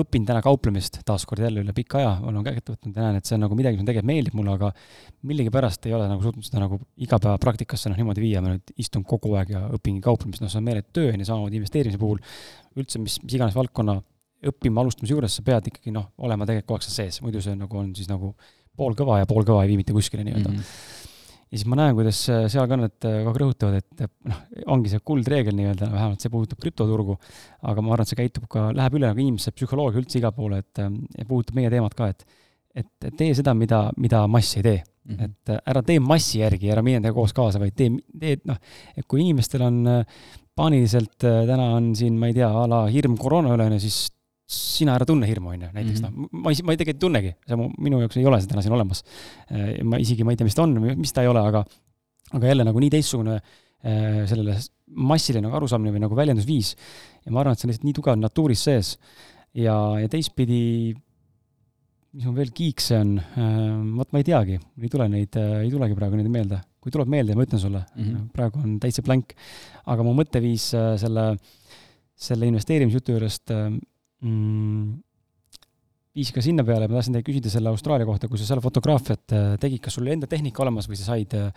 õpin 0.00 0.24
täna 0.26 0.40
kauplemist 0.44 0.96
taaskord 1.06 1.42
jälle 1.44 1.60
üle 1.60 1.74
pika 1.76 1.98
aja, 2.00 2.14
olen 2.24 2.46
kätte 2.46 2.72
võtnud 2.72 2.96
ja 2.96 3.04
näen, 3.04 3.18
et 3.20 3.28
see 3.28 3.36
on 3.36 3.44
nagu 3.44 3.58
midagi, 3.58 3.76
mis 3.76 3.86
tegelikult 3.88 4.10
meeldib 4.10 4.38
mulle, 4.38 4.54
aga 4.56 4.70
millegipärast 5.28 5.84
ei 5.90 5.94
ole 5.96 6.08
nagu 6.08 6.24
suutnud 6.24 6.46
seda 6.46 6.62
nagu 6.64 6.80
igapäevapraktikasse 7.04 7.92
noh 7.92 8.00
niimoodi 8.00 8.24
viia, 8.24 8.42
ma 8.44 8.54
nüüd 8.54 8.74
istun 8.80 9.04
kogu 9.08 9.36
aeg 9.36 9.52
ja 9.54 9.62
õpingi 9.76 10.02
kauplemist, 10.04 10.42
noh, 10.42 10.52
see 10.52 10.62
on 10.62 10.66
meeletu 10.70 10.96
töö, 11.00 11.12
on 11.12 11.20
ju, 11.20 11.28
samamoodi 11.28 11.60
investeerimise 11.60 12.00
puhul, 12.00 12.24
üldse 12.80 13.02
mis, 13.04 13.20
mis 13.22 13.36
iganes 13.36 13.56
valdkonna 13.58 14.00
õppima 14.48 14.82
alustamise 14.82 15.12
juures 15.12 15.36
sa 15.36 15.44
pead 15.44 15.68
ikkagi 15.68 15.92
noh, 15.94 16.10
olema 16.24 16.48
tegelikult 16.48 16.72
kogu 16.72 16.80
aeg 16.80 16.88
seal 16.88 16.98
sees, 17.04 17.22
muidu 17.24 17.44
see 17.44 17.56
nagu 17.60 17.80
on 17.80 17.92
siis 17.96 18.08
nagu 18.08 18.34
poolkõva 18.74 19.20
ja 19.20 19.28
poolkõva 19.28 19.62
ei 19.64 19.74
vii 19.74 19.82
mitte 19.84 19.96
kuskile 19.96 20.24
nii-öelda. 20.26 20.50
Mm. 20.50 20.62
-hmm 20.64 21.03
ja 21.54 21.60
siis 21.60 21.68
ma 21.70 21.78
näen, 21.78 21.94
kuidas 21.94 22.18
seal 22.26 22.66
ka 22.70 22.78
nad 22.78 22.94
kogu 22.98 23.30
aeg 23.30 23.40
rõhutavad, 23.40 23.76
et 23.78 24.06
noh, 24.26 24.40
ongi 24.74 24.90
see 24.90 25.02
kuldreegel 25.06 25.54
nii-öelda, 25.54 25.86
vähemalt 25.92 26.24
see 26.24 26.32
puudutab 26.32 26.58
krüptoturgu, 26.64 27.14
aga 27.62 27.84
ma 27.84 27.94
arvan, 27.94 28.02
et 28.02 28.10
see 28.10 28.18
käitub 28.18 28.48
ka, 28.50 28.72
läheb 28.74 28.96
üle 28.98 29.06
nagu 29.06 29.22
inimese 29.22 29.54
psühholoogia 29.54 30.02
üldse 30.02 30.18
igale 30.18 30.34
poole, 30.34 30.58
et 30.64 30.82
ja 30.82 31.28
puudutab 31.28 31.60
meie 31.60 31.70
teemat 31.70 31.94
ka, 31.98 32.10
et 32.10 32.26
et 32.74 33.12
tee 33.14 33.30
seda, 33.38 33.52
mida, 33.54 33.84
mida 34.02 34.24
mass 34.26 34.56
ei 34.58 34.64
tee 34.66 34.80
mm. 34.80 35.14
-hmm. 35.14 35.28
et 35.28 35.68
ära 35.70 35.82
tee 35.86 36.00
massi 36.02 36.40
järgi, 36.40 36.72
ära 36.74 36.82
mine 36.82 36.98
temaga 36.98 37.20
koos 37.20 37.32
kaasa, 37.36 37.60
vaid 37.62 37.76
tee, 37.78 37.92
tee, 38.18 38.40
noh, 38.50 38.58
et 38.96 39.06
kui 39.06 39.22
inimestel 39.22 39.62
on 39.62 39.84
paaniliselt 40.58 41.18
täna 41.22 41.68
on 41.76 41.92
siin, 41.94 42.18
ma 42.18 42.32
ei 42.32 42.34
tea, 42.34 42.50
a 42.50 42.66
la 42.66 42.80
hirm 42.90 43.14
koroona 43.18 43.54
üle, 43.54 43.78
siis 43.78 44.08
sina 44.44 44.94
ära 44.98 45.06
tunne 45.08 45.28
hirmu, 45.28 45.54
on 45.54 45.62
ju, 45.64 45.68
näiteks 45.72 46.02
mm 46.02 46.08
-hmm. 46.08 46.28
noh, 46.28 46.42
ma, 46.44 46.52
ma 46.52 46.76
tegelikult 46.76 46.98
ei 46.98 47.04
tunnegi, 47.06 47.32
see 47.48 47.56
mu, 47.56 47.68
minu 47.80 48.00
jaoks 48.02 48.18
ei 48.20 48.26
ole 48.28 48.40
see 48.40 48.50
täna 48.50 48.62
siin 48.62 48.74
olemas. 48.76 49.02
Äh, 49.50 49.82
ma 49.82 50.00
isegi, 50.00 50.24
ma 50.24 50.34
ei 50.34 50.36
tea, 50.36 50.44
mis 50.44 50.56
ta 50.56 50.66
on, 50.66 50.74
mis 51.00 51.12
ta 51.12 51.22
ei 51.24 51.28
ole, 51.28 51.40
aga, 51.40 51.64
aga 52.32 52.50
jälle 52.50 52.66
nagu 52.68 52.82
nii 52.82 52.90
teistsugune 52.92 53.38
äh, 53.38 54.26
sellele 54.28 54.58
massile 54.94 55.40
nagu 55.40 55.56
arusaamine 55.56 55.94
või 55.94 56.02
nagu 56.04 56.16
väljendusviis. 56.16 56.74
ja 57.24 57.32
ma 57.32 57.40
arvan, 57.40 57.52
et 57.52 57.58
see 57.58 57.66
on 57.66 57.72
lihtsalt 57.72 57.88
nii 57.88 57.96
tugev 57.96 58.20
natuuris 58.20 58.64
sees. 58.64 58.98
ja, 59.54 59.74
ja 60.02 60.08
teistpidi, 60.12 60.94
mis 62.12 62.26
mul 62.26 62.36
veel 62.36 62.52
kiikse 62.52 63.00
on, 63.00 63.16
äh, 63.18 63.96
vot 63.96 64.12
ma 64.12 64.20
ei 64.20 64.28
teagi, 64.28 64.60
ei 64.82 64.92
tule 64.92 65.08
neid, 65.08 65.40
ei 65.40 65.70
tulegi 65.72 65.94
praegu 65.96 66.20
neid 66.20 66.28
meelde. 66.28 66.60
kui 66.84 66.92
tuleb 66.92 67.08
meelde, 67.08 67.32
ma 67.32 67.46
ütlen 67.46 67.60
sulle 67.60 67.80
mm, 67.96 68.04
-hmm. 68.04 68.28
praegu 68.36 68.60
on 68.60 68.76
täitsa 68.78 69.02
blank. 69.02 69.32
aga 69.86 70.02
mu 70.02 70.12
mõtteviis 70.12 70.68
selle, 71.00 71.38
selle 72.14 72.46
investeerimisjutu 72.46 73.16
juurest 73.16 73.50
mm, 74.24 74.94
viis 76.14 76.30
ka 76.34 76.44
sinna 76.44 76.64
peale, 76.66 76.88
ma 76.88 76.98
tahtsin 76.98 77.18
teid 77.18 77.26
küsida 77.26 77.50
selle 77.52 77.72
Austraalia 77.74 78.06
kohta, 78.08 78.30
kui 78.30 78.40
sa 78.40 78.46
seal 78.48 78.62
fotograafiat 78.64 79.34
äh, 79.34 79.50
tegid, 79.62 79.82
kas 79.84 79.98
sul 79.98 80.06
oli 80.06 80.14
enda 80.14 80.30
tehnika 80.30 80.64
olemas 80.64 80.88
või 80.90 81.00
sa 81.00 81.10
said 81.10 81.34
äh, 81.38 81.50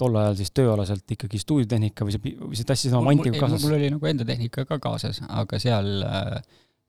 tol 0.00 0.16
ajal 0.18 0.36
siis 0.38 0.50
tööalaselt 0.56 1.14
ikkagi 1.16 1.38
stuudiotehnika 1.38 2.06
või 2.06 2.16
sa, 2.16 2.20
või 2.24 2.58
sa 2.58 2.66
tassisid 2.70 2.96
oma 2.96 3.12
manti 3.12 3.34
kaasas? 3.36 3.62
mul 3.62 3.76
oli 3.76 3.92
nagu 3.94 4.10
enda 4.10 4.26
tehnika 4.26 4.66
ka 4.68 4.80
kaasas, 4.82 5.20
aga 5.28 5.60
seal 5.62 6.06
äh, 6.08 6.40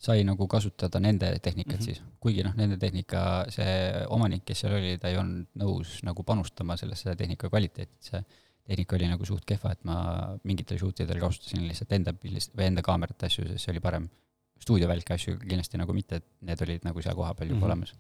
sai 0.06 0.24
nagu 0.28 0.48
kasutada 0.52 1.00
nende 1.00 1.30
tehnikat 1.44 1.80
mm 1.80 1.82
-hmm. 1.82 1.86
siis, 1.86 2.02
kuigi 2.20 2.44
noh, 2.44 2.56
nende 2.56 2.78
tehnika, 2.78 3.46
see 3.50 3.76
omanik, 4.10 4.44
kes 4.46 4.66
seal 4.66 4.76
oli, 4.80 4.98
ta 5.02 5.12
ei 5.12 5.18
olnud 5.18 5.48
nõus 5.62 6.00
nagu 6.04 6.24
panustama 6.24 6.78
sellesse 6.78 7.16
tehnika 7.16 7.50
kvaliteeti, 7.50 7.96
see 8.00 8.24
tehnika 8.66 8.96
oli 8.96 9.08
nagu 9.08 9.26
suht 9.26 9.46
kehva, 9.46 9.72
et 9.72 9.84
ma 9.84 9.98
mingitel 10.44 10.78
shoot 10.78 11.00
idel 11.00 11.20
kasutasin 11.22 11.68
lihtsalt 11.68 11.92
enda 11.92 12.14
pildist 12.14 12.56
või 12.58 12.72
enda 12.72 12.82
kaamerate 12.82 13.30
asju, 13.30 13.48
sest 13.48 13.66
see 13.66 13.76
oli 13.76 13.84
parem 13.84 14.10
stuudiovälke 14.66 15.16
asju 15.16 15.38
kindlasti 15.44 15.80
nagu 15.82 15.96
mitte, 15.96 16.22
et 16.22 16.28
need 16.50 16.68
olid 16.68 16.90
nagu 16.90 17.06
seal 17.06 17.16
kohapeal 17.18 17.52
juba 17.52 17.56
mm 17.56 17.62
-hmm. 17.62 17.72
olemas 17.72 17.96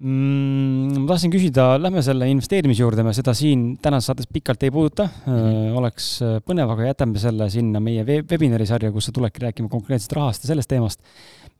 mm,. 0.00 1.00
ma 1.00 1.06
tahtsin 1.12 1.32
küsida, 1.32 1.68
lähme 1.80 2.02
selle 2.04 2.28
investeerimise 2.32 2.84
juurde, 2.84 3.04
me 3.06 3.14
seda 3.16 3.34
siin 3.36 3.68
tänases 3.82 4.10
saates 4.10 4.28
pikalt 4.32 4.66
ei 4.66 4.74
puuduta 4.74 5.08
mm, 5.08 5.32
-hmm. 5.32 5.78
oleks 5.80 6.10
äh, 6.22 6.36
põnev, 6.44 6.74
aga 6.74 6.90
jätame 6.90 7.22
selle 7.22 7.48
sinna 7.52 7.80
meie 7.80 8.04
webinari 8.04 8.68
sarja, 8.68 8.92
kus 8.92 9.08
sa 9.08 9.16
tuledki 9.16 9.44
rääkima 9.46 9.72
konkreetselt 9.72 10.16
rahast 10.18 10.44
ja 10.44 10.52
sellest 10.52 10.68
teemast. 10.68 11.02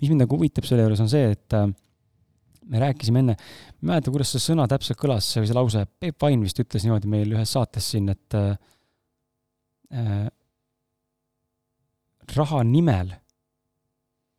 mis 0.01 0.11
mind 0.11 0.27
nagu 0.27 0.37
huvitab 0.37 0.65
selle 0.69 0.85
juures, 0.85 1.01
on 1.01 1.09
see, 1.09 1.31
et 1.33 1.57
äh, 1.57 1.69
me 2.69 2.81
rääkisime 2.83 3.23
enne, 3.23 3.37
ma 3.81 3.93
ei 3.93 3.95
mäleta, 3.95 4.13
kuidas 4.13 4.35
see 4.35 4.43
sõna 4.51 4.67
täpselt 4.69 4.99
kõlas 5.01 5.29
või 5.39 5.49
see 5.49 5.57
lause, 5.57 5.85
Peep 6.01 6.21
Vain 6.23 6.43
vist 6.43 6.61
ütles 6.61 6.85
niimoodi 6.85 7.09
meil 7.09 7.33
ühes 7.33 7.53
saates 7.57 7.93
siin, 7.95 8.11
et 8.13 8.37
äh, 8.37 10.29
raha 12.37 12.63
nimel 12.67 13.13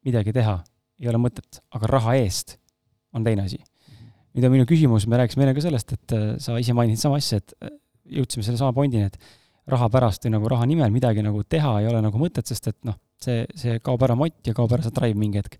midagi 0.07 0.33
teha 0.35 0.59
ei 1.01 1.09
ole 1.11 1.19
mõtet, 1.21 1.61
aga 1.75 1.89
raha 1.91 2.15
eest 2.19 2.57
on 3.15 3.25
teine 3.25 3.45
asi. 3.45 3.59
nüüd 4.35 4.45
on 4.45 4.53
minu 4.53 4.67
küsimus, 4.69 5.07
me 5.09 5.17
rääkisime 5.17 5.45
enne 5.45 5.55
ka 5.57 5.63
sellest, 5.65 5.93
et 5.95 6.13
äh, 6.13 6.25
sa 6.41 6.57
ise 6.61 6.73
mainisid 6.77 7.07
sama 7.07 7.17
asja, 7.21 7.39
et 7.41 7.53
äh, 7.61 7.73
jõudsime 8.19 8.45
sellesama 8.45 8.73
pointini, 8.75 9.09
et 9.09 9.17
raha 9.71 9.89
pärast 9.91 10.25
või 10.25 10.35
nagu 10.35 10.49
raha 10.51 10.67
nimel 10.69 10.93
midagi 10.93 11.23
nagu 11.25 11.41
teha 11.43 11.77
ei 11.81 11.89
ole 11.89 12.01
nagu 12.05 12.21
mõtet, 12.21 12.47
sest 12.47 12.69
et 12.71 12.77
noh, 12.87 12.97
see, 13.23 13.45
see 13.57 13.79
kaob 13.83 14.03
ära 14.05 14.15
mott 14.19 14.47
ja 14.47 14.53
kaob 14.57 14.73
ära 14.77 14.85
see 14.85 14.95
drive 14.95 15.17
mingi 15.19 15.41
hetk. 15.41 15.57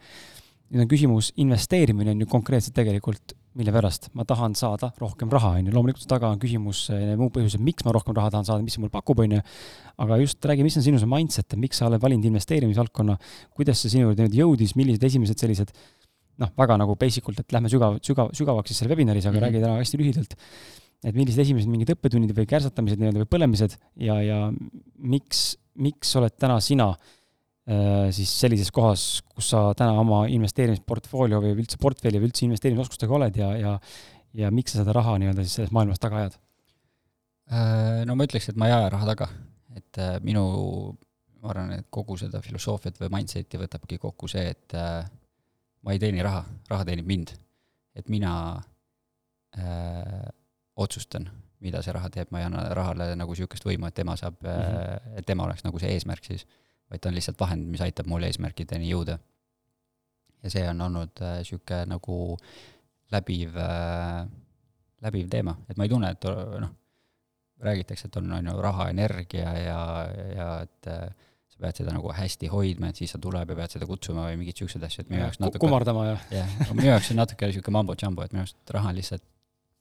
nüüd 0.72 0.84
on 0.84 0.92
küsimus, 0.92 1.32
investeerimine 1.40 2.14
on 2.14 2.22
ju 2.24 2.30
konkreetselt 2.30 2.76
tegelikult 2.76 3.34
mille 3.58 3.74
pärast 3.74 4.10
ma 4.18 4.26
tahan 4.28 4.56
saada 4.58 4.92
rohkem 5.02 5.32
raha, 5.34 5.56
on 5.58 5.70
ju, 5.70 5.74
loomulikult 5.76 6.08
taga 6.10 6.30
on 6.34 6.40
küsimus, 6.42 6.86
muud 7.20 7.34
põhjused, 7.36 7.62
miks 7.64 7.86
ma 7.88 7.94
rohkem 7.96 8.16
raha 8.18 8.32
tahan 8.36 8.48
saada, 8.48 8.66
mis 8.66 8.78
see 8.78 8.84
mulle 8.84 8.94
pakub, 8.94 9.22
on 9.24 9.38
ju, 9.38 9.42
aga 10.06 10.20
just 10.22 10.48
räägi, 10.50 10.66
mis 10.68 10.78
on 10.80 10.86
sinu 10.86 11.02
see 11.02 11.10
mindset, 11.12 11.50
et 11.50 11.62
miks 11.62 11.82
sa 11.82 11.90
oled 11.90 12.02
valinud 12.04 12.28
investeerimisvaldkonna, 12.30 13.18
kuidas 13.58 13.82
see 13.84 13.96
sinu 13.98 14.14
nüüd 14.14 14.38
jõudis, 14.38 14.76
millised 14.80 15.04
esimesed 15.10 15.42
sellised 15.42 15.74
noh, 16.42 16.54
väga 16.60 16.78
nagu 16.78 16.98
basic 17.02 17.28
ult, 17.30 17.42
et 17.42 17.56
lähme 17.56 17.72
sügav, 17.74 17.98
sügav, 18.06 18.32
sügavaks 18.38 18.72
siis 18.72 18.84
selle 18.84 18.94
webinaris, 18.94 19.26
aga 19.26 19.34
mm 19.34 19.40
-hmm. 19.40 19.48
räägi 19.48 19.64
täna 19.66 19.82
hästi 19.82 20.02
lühidalt, 20.04 20.38
et 21.04 21.16
millised 21.16 21.42
esimesed 21.42 21.70
mingid 21.70 21.96
õppetunnid 21.96 22.34
või 22.38 22.46
kärsatamised 22.46 23.02
nii-öelda 23.02 23.26
või 23.26 23.32
põlemised 23.34 23.78
ja, 23.96 24.22
ja 24.22 24.40
miks, 24.98 25.58
miks 25.74 26.16
oled 26.16 26.38
täna 26.38 26.60
sina 26.62 26.94
Äh, 26.94 27.17
siis 28.16 28.30
sellises 28.32 28.70
kohas, 28.72 29.02
kus 29.28 29.50
sa 29.52 29.74
täna 29.76 29.98
oma 30.00 30.22
investeerimisportfoolio 30.32 31.42
või 31.44 31.52
üldse 31.58 31.76
portfelli 31.82 32.22
või 32.22 32.30
üldse 32.30 32.46
investeerimisoskustega 32.46 33.18
oled 33.18 33.40
ja, 33.42 33.50
ja 33.60 33.74
ja 34.38 34.52
miks 34.54 34.74
sa 34.74 34.84
seda 34.84 34.96
raha 34.96 35.18
nii-öelda 35.22 35.44
siis 35.46 35.58
selles 35.60 35.74
maailmas 35.76 36.02
taga 36.02 36.22
ajad? 36.22 36.38
Äh, 37.52 38.04
no 38.08 38.16
ma 38.18 38.28
ütleks, 38.28 38.50
et 38.52 38.60
ma 38.60 38.70
ei 38.70 38.76
aja 38.76 38.92
raha 38.94 39.10
taga, 39.12 39.30
et 39.78 40.00
äh, 40.04 40.18
minu, 40.26 40.44
ma 41.42 41.52
arvan, 41.54 41.74
et 41.80 41.88
kogu 41.94 42.18
seda 42.20 42.42
filosoofiat 42.44 43.00
või 43.02 43.12
mindset'i 43.18 43.60
võtabki 43.62 44.00
kokku 44.04 44.30
see, 44.32 44.46
et 44.52 44.78
ma 44.78 45.96
ei 45.96 46.02
teeni 46.02 46.24
raha, 46.26 46.44
raha 46.70 46.88
teenib 46.88 47.08
mind. 47.08 47.34
et 47.98 48.10
mina 48.14 48.32
öö, 49.58 50.18
otsustan, 50.76 51.24
mida 51.66 51.80
see 51.82 51.94
raha 51.96 52.12
teeb, 52.14 52.30
ma 52.30 52.42
ei 52.42 52.46
anna 52.46 52.68
rahale 52.78 53.08
nagu 53.18 53.34
niisugust 53.34 53.66
võimu, 53.66 53.88
et 53.88 53.96
tema 53.98 54.14
saab 54.20 54.36
mm, 54.44 54.50
-hmm. 54.52 55.16
et 55.18 55.26
tema 55.26 55.48
oleks 55.48 55.64
nagu 55.66 55.80
see 55.80 55.96
eesmärk 55.96 56.26
siis 56.26 56.46
vaid 56.92 57.04
ta 57.04 57.10
on 57.10 57.18
lihtsalt 57.18 57.40
vahend, 57.40 57.68
mis 57.72 57.84
aitab 57.84 58.08
mul 58.08 58.24
eesmärkideni 58.28 58.90
jõuda. 58.92 59.20
ja 60.44 60.50
see 60.54 60.68
on 60.70 60.82
olnud 60.82 61.22
niisugune 61.22 61.82
äh, 61.82 61.88
nagu 61.90 62.18
läbiv 63.12 63.56
äh,, 63.58 64.28
läbiv 65.02 65.30
teema, 65.30 65.56
et 65.70 65.78
ma 65.78 65.86
ei 65.86 65.92
tunne, 65.92 66.12
et 66.14 66.28
noh, 66.62 66.74
räägitakse, 67.64 68.08
et 68.08 68.20
on, 68.20 68.32
on 68.32 68.52
ju 68.52 68.60
raha, 68.62 68.90
energia 68.94 69.54
ja, 69.58 69.80
ja 70.36 70.50
et 70.66 70.90
äh, 70.92 71.08
sa 71.54 71.62
pead 71.62 71.82
seda 71.82 71.94
nagu 71.96 72.12
hästi 72.14 72.50
hoidma, 72.54 72.92
et 72.92 73.02
siis 73.02 73.14
ta 73.14 73.22
tuleb 73.22 73.54
ja 73.54 73.58
pead 73.58 73.78
seda 73.78 73.88
kutsuma 73.90 74.28
või 74.28 74.42
mingeid 74.42 74.62
siukseid 74.62 74.84
asju, 74.88 75.06
et 75.06 75.14
minu 75.14 75.24
jaoks 75.24 75.42
natuke 75.42 75.62
kummardama 75.64 76.06
ja 76.10 76.18
jah, 76.34 76.58
minu 76.74 76.92
jaoks 76.92 77.12
on 77.14 77.22
natuke 77.22 77.50
niisugune 77.50 77.78
mambo-jambo, 77.80 78.26
et 78.26 78.36
minu 78.36 78.46
arust 78.46 78.76
raha 78.78 78.94
on 78.94 79.00
lihtsalt 79.00 79.26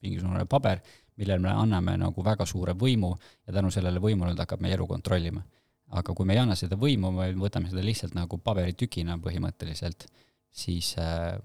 mingisugune 0.05 0.47
paber, 0.49 0.81
millele 1.17 1.43
me 1.45 1.53
anname 1.53 1.97
nagu 2.01 2.25
väga 2.25 2.47
suure 2.49 2.77
võimu 2.77 3.15
ja 3.47 3.57
tänu 3.57 3.73
sellele 3.73 4.01
võimule 4.03 4.35
ta 4.37 4.45
hakkab 4.47 4.65
meie 4.65 4.77
elu 4.77 4.89
kontrollima. 4.89 5.45
Aga 5.95 6.15
kui 6.15 6.27
me 6.27 6.35
ei 6.35 6.43
anna 6.43 6.57
seda 6.59 6.79
võimu, 6.81 7.13
me 7.15 7.31
võtame 7.39 7.71
seda 7.71 7.85
lihtsalt 7.85 8.17
nagu 8.19 8.39
paberitükina 8.43 9.19
põhimõtteliselt, 9.23 10.09
siis 10.51 10.95
äh, 10.99 11.37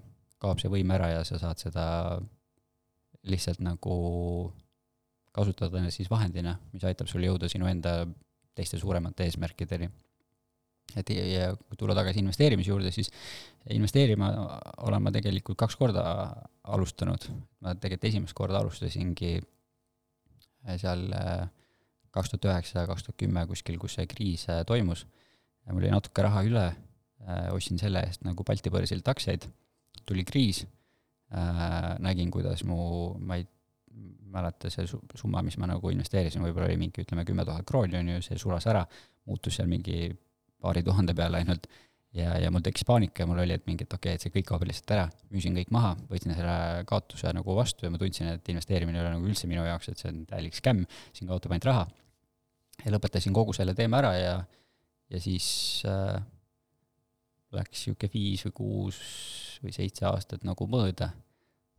kaob 0.42 0.60
see 0.62 0.72
võim 0.72 0.90
ära 0.94 1.12
ja 1.12 1.24
sa 1.26 1.38
saad 1.38 1.62
seda 1.62 1.84
lihtsalt 3.28 3.62
nagu 3.62 3.96
kasutada 5.32 5.84
siis 5.94 6.10
vahendina, 6.10 6.56
mis 6.72 6.84
aitab 6.84 7.08
sul 7.08 7.24
jõuda 7.24 7.48
sinu 7.48 7.68
enda 7.70 8.02
teiste 8.56 8.80
suuremate 8.80 9.24
eesmärkideni 9.28 9.88
et 10.98 11.12
ja 11.14 11.52
kui 11.56 11.78
tulla 11.78 11.94
tagasi 11.96 12.20
investeerimise 12.20 12.70
juurde, 12.70 12.92
siis 12.92 13.10
investeerima 13.72 14.28
olen 14.88 15.04
ma 15.04 15.12
tegelikult 15.14 15.58
kaks 15.62 15.76
korda 15.80 16.04
alustanud. 16.74 17.28
ma 17.60 17.74
tegelikult 17.74 18.08
esimest 18.10 18.36
korda 18.36 18.60
alustasingi 18.60 19.34
seal 20.78 21.06
äh, 21.16 21.48
kaks 22.12 22.32
tuhat 22.32 22.50
üheksa, 22.50 22.86
kaks 22.88 23.08
tuhat 23.08 23.18
kümme 23.20 23.46
kuskil, 23.50 23.78
kus 23.80 23.96
see 23.98 24.06
kriis 24.10 24.46
äh, 24.52 24.62
toimus. 24.68 25.06
mul 25.70 25.82
oli 25.82 25.92
natuke 25.92 26.22
raha 26.26 26.42
üle, 26.44 26.68
äh, 27.24 27.48
ostsin 27.54 27.78
selle 27.80 28.02
eest 28.06 28.24
nagu 28.26 28.44
Balti 28.44 28.70
börsilt 28.70 29.08
aktsiaid, 29.08 29.48
tuli 30.06 30.24
kriis, 30.26 30.66
nägin, 32.02 32.28
kuidas 32.28 32.60
mu, 32.68 33.14
ma 33.16 33.38
ei 33.40 33.46
mäleta 34.32 34.70
see 34.72 34.88
summa, 34.88 35.42
mis 35.44 35.56
ma 35.60 35.68
nagu 35.70 35.92
investeerisin, 35.92 36.42
võib-olla 36.44 36.68
oli 36.70 36.80
mingi 36.80 37.04
ütleme 37.04 37.24
kümme 37.28 37.44
tuhat 37.48 37.66
krooni, 37.68 37.98
on 37.98 38.12
ju, 38.14 38.20
see 38.24 38.40
sulas 38.40 38.66
ära, 38.70 38.82
muutus 39.28 39.58
seal 39.58 39.70
mingi 39.70 40.10
paari 40.62 40.84
tuhande 40.86 41.14
peale 41.18 41.42
ainult. 41.42 41.68
Ja, 42.12 42.34
ja 42.36 42.50
mul 42.52 42.60
tekkis 42.60 42.84
paanika 42.84 43.22
ja 43.22 43.26
mul 43.28 43.38
oli, 43.40 43.54
et 43.56 43.62
mingi, 43.64 43.86
et 43.86 43.94
okei 43.96 44.12
okay,, 44.12 44.18
et 44.18 44.24
see 44.24 44.32
kõik 44.34 44.44
kaob 44.50 44.66
lihtsalt 44.68 44.90
ära, 44.92 45.06
müüsin 45.32 45.54
kõik 45.56 45.70
maha, 45.72 45.94
võtsin 46.10 46.34
selle 46.36 46.56
kaotuse 46.88 47.32
nagu 47.32 47.54
vastu 47.56 47.86
ja 47.86 47.90
ma 47.92 48.00
tundsin, 48.00 48.28
et 48.34 48.50
investeerimine 48.52 49.00
ei 49.00 49.04
ole 49.06 49.14
nagu 49.14 49.30
üldse 49.30 49.48
minu 49.48 49.64
jaoks, 49.64 49.88
et 49.88 50.02
see 50.02 50.10
on 50.10 50.18
täielik 50.28 50.58
skämm, 50.58 50.84
siin 51.16 51.30
kaotab 51.32 51.54
ainult 51.56 51.68
raha. 51.70 51.86
Ja 52.84 52.92
lõpetasin 52.94 53.34
kogu 53.34 53.54
selle 53.56 53.74
teema 53.78 54.00
ära 54.02 54.12
ja, 54.16 54.34
ja 55.10 55.20
siis 55.22 55.46
äh, 55.88 56.16
läks 57.52 57.86
niisugune 57.86 58.12
viis 58.14 58.46
või 58.48 58.56
kuus 58.56 58.98
või 59.62 59.74
seitse 59.74 60.08
aastat 60.08 60.46
nagu 60.46 60.66
mööda, 60.70 61.12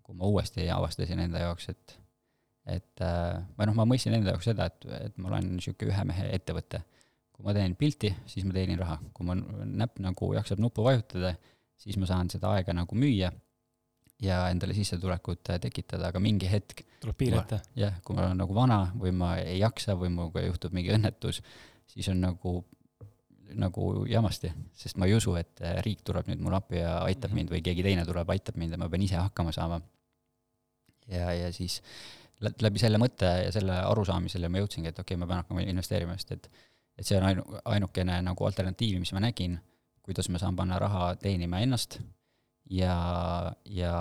kui 0.03 0.15
ma 0.15 0.29
uuesti 0.29 0.69
avastasin 0.71 1.25
enda 1.25 1.43
jaoks, 1.47 1.69
et 1.73 1.99
et 2.63 3.01
äh, 3.03 3.41
või 3.57 3.67
noh, 3.67 3.75
ma 3.75 3.85
mõistsin 3.89 4.13
enda 4.15 4.31
jaoks 4.31 4.47
seda, 4.47 4.69
et, 4.71 4.85
et 5.09 5.17
ma 5.19 5.33
olen 5.33 5.49
niisugune 5.57 5.91
ühe 5.91 6.03
mehe 6.07 6.29
ettevõte. 6.37 6.79
Kui 7.33 7.43
ma 7.43 7.51
teen 7.57 7.73
pilti, 7.75 8.13
siis 8.29 8.45
ma 8.47 8.53
teenin 8.55 8.79
raha, 8.79 8.99
kui 9.11 9.25
mu 9.27 9.35
näpp 9.35 9.99
nagu 10.03 10.29
jaksab 10.37 10.61
nuppu 10.63 10.85
vajutada, 10.85 11.33
siis 11.81 11.97
ma 11.99 12.07
saan 12.07 12.29
seda 12.31 12.53
aega 12.55 12.75
nagu 12.77 12.95
müüa 12.95 13.33
ja 14.23 14.43
endale 14.51 14.75
sissetulekut 14.77 15.51
äh, 15.51 15.59
tekitada, 15.61 16.09
aga 16.09 16.21
mingi 16.23 16.49
hetk 16.49 16.85
tuleb 17.03 17.17
piir 17.19 17.37
ette. 17.39 17.59
jah, 17.79 17.99
kui 18.05 18.15
ma 18.15 18.27
olen 18.27 18.39
nagu 18.43 18.55
vana 18.55 18.79
või 18.99 19.13
ma 19.15 19.35
ei 19.41 19.59
jaksa 19.59 19.97
või 19.99 20.13
minuga 20.13 20.43
juhtub 20.45 20.75
mingi 20.75 20.93
õnnetus, 20.95 21.41
siis 21.91 22.07
on 22.13 22.21
nagu, 22.23 22.55
nagu 23.59 23.91
jamasti, 24.09 24.53
sest 24.79 24.99
ma 25.01 25.09
ei 25.09 25.17
usu, 25.17 25.35
et 25.39 25.61
äh, 25.61 25.77
riik 25.85 26.03
tuleb 26.07 26.31
nüüd 26.31 26.43
mulle 26.43 26.61
appi 26.61 26.79
ja 26.79 26.97
aitab 27.03 27.29
mm 27.29 27.33
-hmm. 27.33 27.41
mind 27.41 27.55
või 27.55 27.63
keegi 27.67 27.87
teine 27.89 28.05
tuleb, 28.07 28.29
aitab 28.29 28.59
mind 28.59 28.77
ja 28.77 28.81
ma 28.81 28.89
pean 28.89 29.07
ise 29.07 29.19
hakkama 29.19 29.51
saama. 29.51 29.81
ja, 31.07 31.33
ja 31.33 31.51
siis 31.53 31.81
läbi 32.39 32.79
selle 32.79 32.97
mõtte 32.97 33.25
ja 33.45 33.51
selle 33.51 33.73
arusaamisele 33.73 34.49
ma 34.49 34.57
jõudsingi, 34.63 34.87
et 34.87 34.99
okei 34.99 35.15
okay,, 35.15 35.19
ma 35.19 35.27
pean 35.27 35.43
hakkama 35.43 35.61
investeerima, 35.61 36.17
sest 36.17 36.31
et 36.31 36.49
et 36.97 37.05
see 37.05 37.17
on 37.17 37.23
ainu-, 37.25 37.59
ainukene 37.65 38.21
nagu 38.21 38.45
alternatiiv, 38.45 38.99
mis 38.99 39.13
ma 39.13 39.19
nägin, 39.19 39.57
kuidas 40.05 40.29
ma 40.29 40.37
saan 40.37 40.55
panna 40.55 40.77
raha 40.79 41.15
teenima 41.15 41.59
ennast 41.59 41.97
ja, 42.69 42.97
ja 43.65 43.95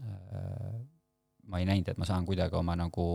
äh, 0.00 0.74
ma 1.46 1.60
ei 1.60 1.68
näinud, 1.68 1.88
et 1.88 1.98
ma 2.00 2.08
saan 2.08 2.26
kuidagi 2.26 2.56
oma 2.56 2.76
nagu 2.76 3.06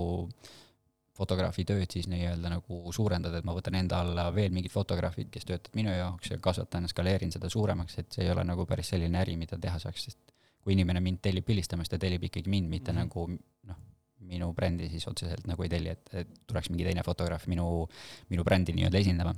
fotograafi 1.20 1.66
tööd 1.68 1.92
siis 1.92 2.08
nii-öelda 2.08 2.52
nagu 2.54 2.94
suurendada, 2.96 3.42
et 3.42 3.48
ma 3.48 3.56
võtan 3.56 3.76
enda 3.82 4.00
alla 4.06 4.30
veel 4.36 4.54
mingid 4.56 4.72
fotograafid, 4.72 5.28
kes 5.34 5.48
töötavad 5.50 5.76
minu 5.76 5.92
jaoks 5.92 6.32
ja 6.32 6.40
kasvatan, 6.44 6.88
skaleerin 6.92 7.34
seda 7.36 7.52
suuremaks, 7.52 7.98
et 8.00 8.16
see 8.16 8.24
ei 8.26 8.32
ole 8.32 8.46
nagu 8.48 8.66
päris 8.70 8.94
selline 8.94 9.20
äri, 9.20 9.36
mida 9.40 9.60
teha 9.60 9.82
saaks, 9.84 10.08
sest 10.08 10.36
kui 10.64 10.76
inimene 10.76 11.02
mind 11.04 11.22
tellib 11.24 11.48
pildistamist, 11.48 11.92
ta 11.92 12.00
tellib 12.00 12.24
ikkagi 12.28 12.52
mind, 12.52 12.70
mitte 12.72 12.94
mm 12.94 12.98
-hmm. 12.98 13.10
nagu 13.10 13.70
noh, 13.72 13.82
minu 14.30 14.54
brändi 14.54 14.90
siis 14.90 15.08
otseselt 15.08 15.48
nagu 15.48 15.64
ei 15.64 15.70
telli, 15.72 15.90
et, 15.90 16.10
et 16.14 16.34
tuleks 16.48 16.70
mingi 16.70 16.88
teine 16.88 17.04
fotograaf 17.04 17.48
minu, 17.48 17.88
minu 18.30 18.44
brändi 18.44 18.76
nii-öelda 18.76 18.98
esindama. 19.00 19.36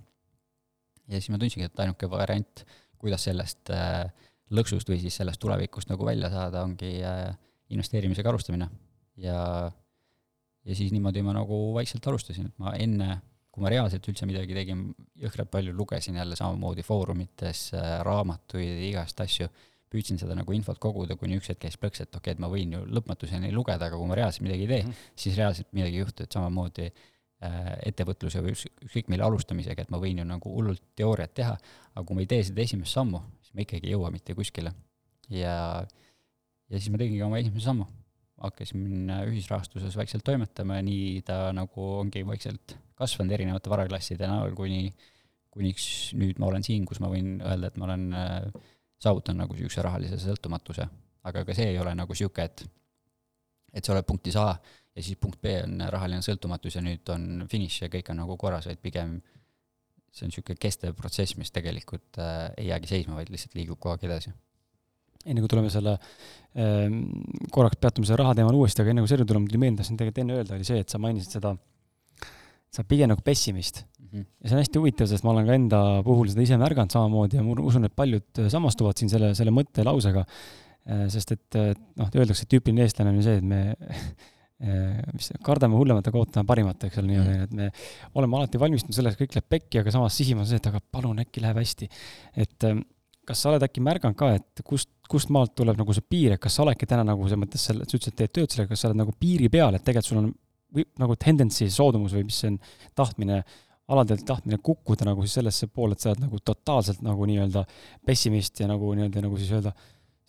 ja 1.08 1.20
siis 1.20 1.30
ma 1.30 1.38
tundsingi, 1.38 1.66
et 1.66 1.80
ainuke 1.80 2.10
variant, 2.10 2.66
kuidas 2.98 3.24
sellest 3.24 3.70
äh, 3.70 4.12
lõksust 4.52 4.90
või 4.92 5.00
siis 5.02 5.18
sellest 5.22 5.42
tulevikust 5.42 5.92
nagu 5.92 6.06
välja 6.06 6.30
saada, 6.34 6.66
ongi 6.68 6.98
äh, 7.06 7.32
investeerimisega 7.72 8.30
alustamine. 8.30 8.70
ja, 9.18 9.72
ja 10.66 10.76
siis 10.76 10.92
niimoodi 10.92 11.24
ma 11.26 11.36
nagu 11.36 11.64
vaikselt 11.76 12.08
alustasin, 12.08 12.52
et 12.52 12.62
ma 12.62 12.76
enne, 12.76 13.20
kui 13.52 13.64
ma 13.64 13.72
reaalselt 13.72 14.08
üldse 14.08 14.28
midagi 14.28 14.56
tegin, 14.56 14.90
jõhkralt 15.20 15.52
palju 15.52 15.76
lugesin 15.76 16.16
jälle 16.16 16.36
samamoodi 16.40 16.84
foorumites 16.88 17.70
äh, 17.74 18.00
raamatuid, 18.08 18.88
igast 18.92 19.22
asju 19.24 19.50
püüdsin 19.92 20.20
seda 20.22 20.36
nagu 20.38 20.56
infot 20.56 20.80
koguda, 20.80 21.18
kuni 21.20 21.38
üks 21.40 21.52
hetk 21.52 21.66
käis 21.66 21.78
plõks, 21.80 22.04
et 22.04 22.12
okei 22.16 22.32
okay,, 22.32 22.38
et 22.38 22.44
ma 22.44 22.50
võin 22.52 22.78
ju 22.78 22.84
lõpmatuseni 22.96 23.52
lugeda, 23.52 23.90
aga 23.90 24.00
kui 24.00 24.08
ma 24.08 24.18
reaalselt 24.20 24.46
midagi 24.46 24.64
ei 24.64 24.70
tee 24.70 24.84
mm, 24.84 24.92
-hmm. 24.92 25.18
siis 25.24 25.40
reaalselt 25.40 25.74
midagi 25.76 26.00
ei 26.00 26.06
juhtu, 26.06 26.24
et 26.24 26.38
samamoodi 26.38 26.88
äh, 26.88 27.58
ettevõtluse 27.92 28.44
või 28.46 28.56
ükskõik 28.56 29.12
mille 29.12 29.28
alustamisega, 29.28 29.84
et 29.84 29.92
ma 29.92 30.00
võin 30.00 30.24
ju 30.24 30.28
nagu 30.28 30.56
hullult 30.56 30.84
teooriat 30.96 31.34
teha, 31.36 31.58
aga 31.96 32.06
kui 32.08 32.16
ma 32.16 32.24
ei 32.24 32.32
tee 32.34 32.44
seda 32.48 32.64
esimest 32.64 32.96
sammu, 32.96 33.20
siis 33.52 33.60
ma 33.60 33.66
ikkagi 33.66 33.90
ei 33.90 33.96
jõua 33.98 34.12
mitte 34.14 34.36
kuskile. 34.38 34.72
ja, 35.30 35.84
ja 36.72 36.80
siis 36.80 36.92
ma 36.92 37.00
tegingi 37.02 37.24
oma 37.26 37.42
esimese 37.42 37.68
sammu. 37.68 37.86
hakkasin 38.42 39.12
ühisrahastuses 39.28 39.96
vaikselt 39.98 40.24
toimetama 40.26 40.80
ja 40.80 40.86
nii 40.86 41.22
ta 41.22 41.52
nagu 41.54 41.84
ongi 42.00 42.24
vaikselt 42.26 42.78
kasvanud 42.98 43.34
erinevate 43.36 43.70
varaklasside 43.70 44.26
näol, 44.28 44.56
kuni 44.58 44.90
kuniks 45.52 45.86
nüüd 46.16 46.40
ma 46.40 46.48
olen 46.48 46.64
siin, 46.64 46.86
kus 46.88 47.02
ma 47.04 47.10
võin 47.12 47.36
öelda, 47.44 47.68
et 47.68 47.78
ma 47.78 47.86
olen 47.90 48.06
äh, 48.16 48.70
saavutan 49.04 49.38
nagu 49.42 49.54
niisuguse 49.54 49.84
rahalise 49.84 50.20
sõltumatuse. 50.22 50.88
aga 51.24 51.44
ka 51.46 51.54
see 51.54 51.74
ei 51.74 51.80
ole 51.80 51.94
nagu 51.94 52.16
niisugune, 52.16 52.46
et 52.46 52.64
et 53.74 53.86
sa 53.86 53.94
oled 53.94 54.08
punktis 54.08 54.36
A 54.36 54.56
ja 54.96 55.04
siis 55.04 55.20
punkt 55.20 55.42
B 55.42 55.54
on 55.64 55.84
rahaline 55.92 56.24
sõltumatus 56.24 56.76
ja 56.76 56.82
nüüd 56.82 57.08
on 57.14 57.46
finiš 57.52 57.82
ja 57.84 57.92
kõik 57.92 58.10
on 58.12 58.24
nagu 58.24 58.38
korras, 58.38 58.66
vaid 58.68 58.82
pigem 58.84 59.20
see 60.12 60.28
on 60.28 60.32
niisugune 60.32 60.60
kestev 60.60 60.96
protsess, 60.98 61.38
mis 61.40 61.54
tegelikult 61.56 62.20
äh, 62.20 62.50
ei 62.60 62.72
jäägi 62.72 62.92
seisma, 62.92 63.18
vaid 63.20 63.32
lihtsalt 63.34 63.58
liigub 63.60 63.80
kogu 63.80 63.96
aeg 63.96 64.08
edasi. 64.10 64.34
enne 65.26 65.44
kui 65.44 65.52
tuleme 65.52 65.70
selle 65.74 65.98
äh,, 65.98 66.88
korraks 67.54 67.80
peatume 67.82 68.10
selle 68.10 68.22
raha 68.24 68.38
teemal 68.40 68.58
uuesti, 68.58 68.84
aga 68.84 68.94
enne 68.94 69.06
kui 69.06 69.12
selle 69.12 69.28
tuleme, 69.28 69.48
tuli 69.50 69.62
meelde, 69.62 69.82
tahtsin 69.82 70.00
tegelikult 70.00 70.26
enne 70.26 70.40
öelda, 70.40 70.58
oli 70.58 70.68
see, 70.68 70.82
et 70.84 70.92
sa 70.92 71.02
mainisid 71.02 71.40
seda, 71.40 71.56
sa 72.72 72.82
oled 72.82 72.92
pigem 72.92 73.12
nagu 73.12 73.24
pessimist 73.26 73.86
-hmm. 74.12 74.26
ja 74.42 74.50
see 74.50 74.58
on 74.58 74.62
hästi 74.62 74.82
huvitav, 74.82 75.10
sest 75.12 75.26
ma 75.26 75.34
olen 75.34 75.48
ka 75.48 75.56
enda 75.58 75.80
puhul 76.08 76.32
seda 76.32 76.44
ise 76.46 76.58
märganud 76.62 76.94
samamoodi 76.94 77.40
ja 77.40 77.46
ma 77.46 77.56
usun, 77.64 77.88
et 77.88 77.96
paljud 77.96 78.44
samastuvad 78.54 79.00
siin 79.00 79.12
selle, 79.14 79.32
selle 79.38 79.54
mõttelausega. 79.56 80.26
Äh, 80.92 81.06
sest 81.14 81.36
et 81.36 81.58
noh, 82.00 82.08
öeldakse, 82.10 82.48
et 82.48 82.50
tüüpiline 82.50 82.88
eestlane 82.88 83.12
on 83.12 83.20
ju 83.20 83.26
see, 83.28 83.38
et 83.38 83.46
me 83.46 83.60
äh, 83.76 84.06
mis 84.62 85.32
kardame 85.44 85.78
hullemat, 85.80 86.08
aga 86.12 86.20
ootame 86.22 86.46
parimat, 86.46 86.84
eks 86.86 87.00
ole, 87.02 87.10
niimoodi, 87.10 87.38
et 87.48 87.54
me 87.58 87.70
oleme 88.20 88.38
alati 88.38 88.60
valmistunud 88.62 88.98
selleks, 88.98 89.18
kõik 89.18 89.38
läheb 89.38 89.48
pekki, 89.50 89.82
aga 89.82 89.94
samas 89.96 90.18
sisimas 90.18 90.46
on 90.46 90.52
see, 90.52 90.62
et 90.62 90.70
aga 90.70 90.82
palun, 90.94 91.22
äkki 91.24 91.42
läheb 91.42 91.58
hästi. 91.62 91.90
et 92.46 92.68
ähm, 92.70 92.84
kas 93.28 93.42
sa 93.42 93.50
oled 93.52 93.66
äkki 93.66 93.82
märganud 93.86 94.18
ka, 94.20 94.32
et 94.38 94.62
kust, 94.68 94.92
kust 95.10 95.32
maalt 95.34 95.56
tuleb 95.58 95.80
nagu 95.82 95.96
see 95.98 96.06
piir, 96.06 96.36
et 96.36 96.42
kas 96.42 96.56
sa 96.58 96.66
oledki 96.66 96.90
täna 96.90 97.06
nagu 97.08 97.26
selles 97.26 97.42
mõttes 97.42 97.66
selle, 97.68 97.88
sa 97.88 97.98
ütlesid, 97.98 98.14
et 98.14 98.22
teed 98.22 98.36
tööd 98.38 98.54
sellega, 98.54 98.74
kas 98.74 98.86
sa 98.86 98.92
oled 98.92 99.02
nagu 99.02 99.16
piiri 99.18 99.50
peal, 99.54 99.76
et 99.76 99.86
tegelikult 99.88 100.12
sul 100.12 100.22
on 100.22 100.32
või 100.72 100.88
nagu 101.02 101.18
tendency, 101.20 101.68
soodumus 101.72 102.16
või 102.16 102.26
mis 102.30 102.38
see 102.42 102.54
on, 102.54 102.58
tahtmine 102.96 103.42
aladelt 103.92 104.24
tahtmine 104.24 104.62
kukkuda 104.64 105.06
nagu 105.10 105.26
siis 105.26 105.40
sellesse 105.40 105.68
poole, 105.68 105.98
et 105.98 106.04
sa 106.04 106.14
oled 106.14 106.24
nagu 106.24 106.40
totaalselt 106.40 107.02
nagu 107.04 107.28
nii-öelda 107.28 107.66
pessimist 108.08 108.62
ja 108.62 108.70
nagu 108.72 108.94
nii-öelda 108.96 109.24
nagu 109.26 109.40
siis 109.40 109.52
öelda 109.58 109.74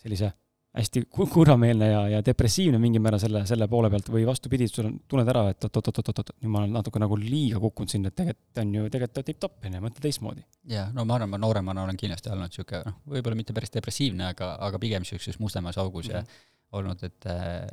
sellise 0.03 0.33
hästi 0.73 1.03
kurvameelne 1.13 1.89
ja, 1.91 2.01
ja 2.09 2.21
depressiivne 2.25 2.79
mingil 2.81 3.03
määral 3.05 3.21
selle, 3.21 3.43
selle 3.49 3.67
poole 3.69 3.91
pealt 3.93 4.07
või 4.13 4.23
vastupidi, 4.25 4.69
sul 4.71 4.89
on, 4.89 4.95
tunned 5.09 5.29
ära, 5.29 5.43
et 5.53 5.67
oot-oot-oot-oot, 5.69 6.33
nüüd 6.41 6.53
ma 6.55 6.63
olen 6.63 6.73
natuke 6.79 7.03
nagu 7.03 7.19
liiga 7.21 7.61
kukkunud 7.61 7.93
sinna, 7.93 8.09
et 8.09 8.17
tegelikult 8.17 8.63
on 8.63 8.73
ju, 8.79 8.87
tegelikult 8.95 9.29
tipp-topp, 9.29 9.59
on 9.69 9.77
ju, 9.77 9.83
mõtle 9.85 10.05
teistmoodi. 10.07 10.47
jah, 10.73 10.89
no 10.97 11.05
ma 11.09 11.19
arvan, 11.19 11.35
ma 11.35 11.43
nooremana 11.43 11.85
olen 11.85 12.01
kindlasti 12.01 12.33
olnud 12.33 12.49
niisugune 12.49 12.89
noh, 12.89 12.97
võib-olla 13.17 13.37
mitte 13.43 13.57
päris 13.57 13.75
depressiivne, 13.75 14.31
aga, 14.33 14.55
aga 14.65 14.81
pigem 14.81 15.05
niisuguses 15.05 15.37
mustemas 15.45 15.79
augus 15.83 16.09
mm 16.09 16.17
-hmm. 16.17 16.33
ja 16.33 16.79
olnud, 16.81 17.05
et 17.05 17.29
äh, 17.29 17.69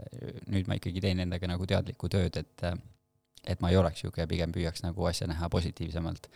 nüüd 0.51 0.67
ma 0.67 0.75
ikkagi 0.75 0.99
teen 0.99 1.23
endaga 1.23 1.47
nagu 1.47 1.65
teadlikku 1.65 2.09
tööd, 2.11 2.35
et 2.35 2.67
äh, 2.67 2.75
et 3.47 3.61
ma 3.63 3.71
ei 3.71 3.77
oleks 3.79 4.03
niisugune, 4.03 4.27
pigem 4.27 4.51
püüaks 4.51 4.83
nagu 4.83 5.05
asja 5.07 5.27
näha 5.27 5.49
positiivsemalt 5.49 6.27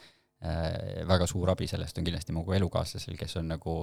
äh,. 0.43 1.03
väga 1.07 1.27
suur 1.27 1.49
abi 1.49 1.67
sellest 1.67 1.97
on 1.97 2.07
kindlasti 2.07 2.31
mu 2.31 2.45
elukaaslasel, 2.55 3.17
kes 3.19 3.35
on 3.37 3.51
nagu 3.51 3.75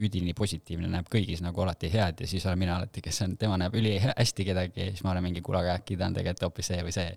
üdini 0.00 0.34
positiivne, 0.36 0.88
näeb 0.90 1.08
kõigis 1.12 1.42
nagu 1.44 1.62
alati 1.64 1.90
head 1.92 2.22
ja 2.24 2.28
siis 2.30 2.46
olen 2.48 2.60
mina 2.62 2.78
alati, 2.78 3.02
kes 3.04 3.22
on, 3.26 3.36
tema 3.40 3.58
näeb 3.60 3.76
ülihästi 3.78 4.46
kedagi 4.48 4.80
ja 4.80 4.88
siis 4.94 5.04
ma 5.04 5.14
olen 5.14 5.26
mingi, 5.28 5.42
kuule, 5.44 5.60
aga 5.62 5.76
äkki 5.80 5.98
ta 6.00 6.08
on 6.08 6.16
tegelikult 6.16 6.48
hoopis 6.48 6.72
see 6.72 6.82
või 6.86 6.96
see. 6.96 7.14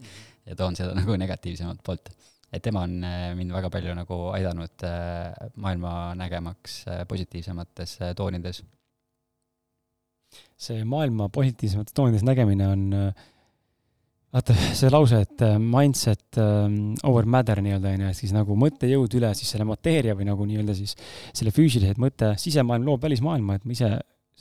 ja 0.49 0.60
toon 0.60 0.77
seda 0.80 0.95
nagu 0.99 1.18
negatiivsemat 1.19 1.84
poolt. 1.85 2.14
et 2.51 2.61
tema 2.61 2.85
on 2.88 2.99
äh, 3.07 3.31
mind 3.38 3.55
väga 3.55 3.72
palju 3.73 3.95
nagu 3.97 4.19
aidanud 4.35 4.88
äh, 4.88 5.49
maailma 5.55 6.14
nägemaks 6.19 6.84
äh, 6.88 7.03
positiivsemates 7.07 7.99
toonides. 8.15 8.64
see 10.57 10.84
maailma 10.84 11.30
positiivsemates 11.30 11.93
toonides 11.93 12.23
nägemine 12.23 12.68
on 12.68 12.89
äh 12.93 13.30
vaata 14.34 14.55
see 14.73 14.89
lause, 14.89 15.19
et 15.27 15.43
äh, 15.45 15.60
mindset 15.61 16.39
um, 16.41 16.95
over 17.10 17.27
matter 17.30 17.61
nii-öelda 17.61 17.93
onju, 17.93 18.10
et 18.10 18.18
siis 18.18 18.34
nagu 18.34 18.57
mõttejõud 18.60 19.19
üle 19.19 19.34
siis 19.38 19.53
selle 19.53 19.68
mateeria 19.69 20.15
või 20.18 20.27
nagu 20.30 20.47
nii-öelda 20.49 20.76
siis 20.77 20.95
selle 21.31 21.53
füüsilise 21.53 21.93
mõtte, 22.01 22.34
sisemaailm 22.41 22.88
loob 22.89 23.05
välismaailma, 23.05 23.60
et 23.60 23.68
ma 23.68 23.76
ise 23.77 23.91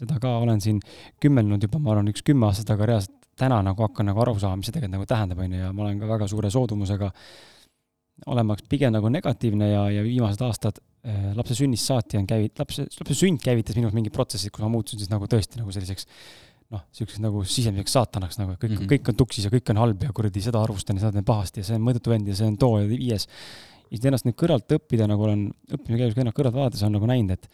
seda 0.03 0.17
ka 0.21 0.39
olen 0.41 0.63
siin 0.65 0.79
kümmelnud 1.21 1.63
juba, 1.67 1.81
ma 1.83 1.93
arvan, 1.95 2.09
üks 2.13 2.25
kümme 2.25 2.49
aastat, 2.49 2.73
aga 2.73 2.89
reaalselt 2.89 3.19
täna 3.39 3.61
nagu 3.65 3.85
hakkan 3.85 4.09
nagu 4.09 4.23
aru 4.25 4.37
saama, 4.41 4.61
mis 4.61 4.69
see 4.69 4.77
tegelikult 4.77 4.99
nagu 4.99 5.09
tähendab, 5.09 5.43
onju, 5.45 5.61
ja 5.61 5.73
ma 5.73 5.85
olen 5.87 6.01
ka 6.01 6.09
väga 6.11 6.29
suure 6.31 6.51
soodumusega 6.53 7.11
olemaks 8.33 8.65
pigem 8.71 8.93
nagu 8.95 9.09
negatiivne 9.13 9.69
ja, 9.71 9.85
ja 9.91 10.05
viimased 10.05 10.43
aastad 10.47 10.79
äh, 10.79 11.33
lapse 11.37 11.57
sünnist 11.59 11.89
saati 11.89 12.21
on 12.21 12.29
käivit-, 12.29 12.57
lapse, 12.61 12.87
lapse 13.01 13.17
sünd 13.19 13.43
käivitas 13.45 13.79
minus 13.79 13.95
mingid 13.97 14.15
protsessid, 14.15 14.53
kus 14.55 14.65
ma 14.65 14.71
muutusin 14.73 15.03
siis 15.03 15.13
nagu 15.13 15.29
tõesti 15.31 15.61
nagu 15.61 15.73
selliseks 15.75 16.09
noh, 16.73 16.85
niisuguseks 16.89 17.21
nagu 17.23 17.43
sisemiseks 17.49 17.97
saatanaks 17.99 18.39
nagu, 18.41 18.55
kõik 18.57 18.71
mm, 18.71 18.79
-hmm. 18.81 18.93
kõik 18.95 19.11
on 19.13 19.19
tuksis 19.19 19.47
ja 19.47 19.53
kõik 19.53 19.73
on 19.75 19.83
halb 19.83 20.07
ja 20.07 20.15
kuradi 20.17 20.45
seda 20.45 20.63
arvustan 20.63 20.97
ja 20.97 21.07
seda 21.07 21.19
teen 21.19 21.29
pahasti 21.29 21.61
ja 21.61 21.69
see 21.69 21.77
on 21.79 21.85
mõttetu 21.89 22.15
vend 22.15 22.31
ja 22.31 22.39
see 22.39 22.49
on 22.49 22.57
too 22.61 22.81
ja 22.81 22.89
viies. 22.89 23.27
ja 23.91 23.97
siis 23.97 24.09
ennast 24.09 24.29
nüüd 24.29 24.39
kõrvalt 24.41 24.77
õppida, 24.79 25.09
nagu 25.11 25.29
olen 25.29 25.45
õppimise 25.69 26.01
käigus 26.01 26.17
ka 26.17 26.25
ennast 26.25 26.39
kõrvalt 26.39 26.59
vaadates, 26.61 26.83
on 26.87 26.97
nagu 26.97 27.11
näinud, 27.11 27.37
et 27.37 27.49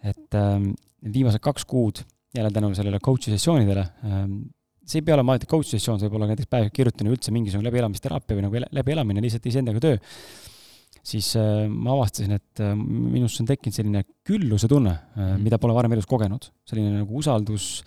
et 0.00 0.38
ähm, 0.38 0.70
viimased 1.04 1.42
kaks 1.44 1.66
kuud 1.68 2.00
jälle 2.34 2.50
tänu 2.54 2.70
sellele 2.74 3.00
coach'i 3.04 3.34
sessioonidele 3.34 3.84
ähm,, 4.06 4.38
see 4.86 5.00
ei 5.00 5.06
pea 5.06 5.16
olema 5.16 5.34
alati 5.34 5.48
coach'i 5.50 5.76
sessioon, 5.76 5.98
see 6.00 6.08
võib 6.08 6.20
olla 6.20 6.30
näiteks 6.30 6.50
päev 6.50 6.70
kirjutamine, 6.74 7.14
üldse 7.14 7.34
mingisugune 7.34 7.68
läbielamisteraapia 7.68 8.38
või 8.38 8.46
nagu 8.46 8.62
läbielamine, 8.78 9.22
lihtsalt 9.24 9.46
iseendaga 9.50 9.82
töö, 9.82 9.98
siis 11.06 11.32
äh, 11.38 11.66
ma 11.70 11.94
avastasin, 11.94 12.36
et 12.38 12.62
äh, 12.64 12.72
minusse 12.76 13.42
on 13.42 13.50
tekkinud 13.50 13.76
selline 13.76 14.04
külluse 14.26 14.68
tunne 14.70 14.92
äh, 14.92 15.18
-hmm. 15.18 15.44
mida 15.44 15.58
pole 15.58 15.74
varem 15.76 15.92
elus 15.96 16.08
kogenud. 16.10 16.50
selline 16.64 17.02
nagu 17.02 17.18
usaldus 17.18 17.82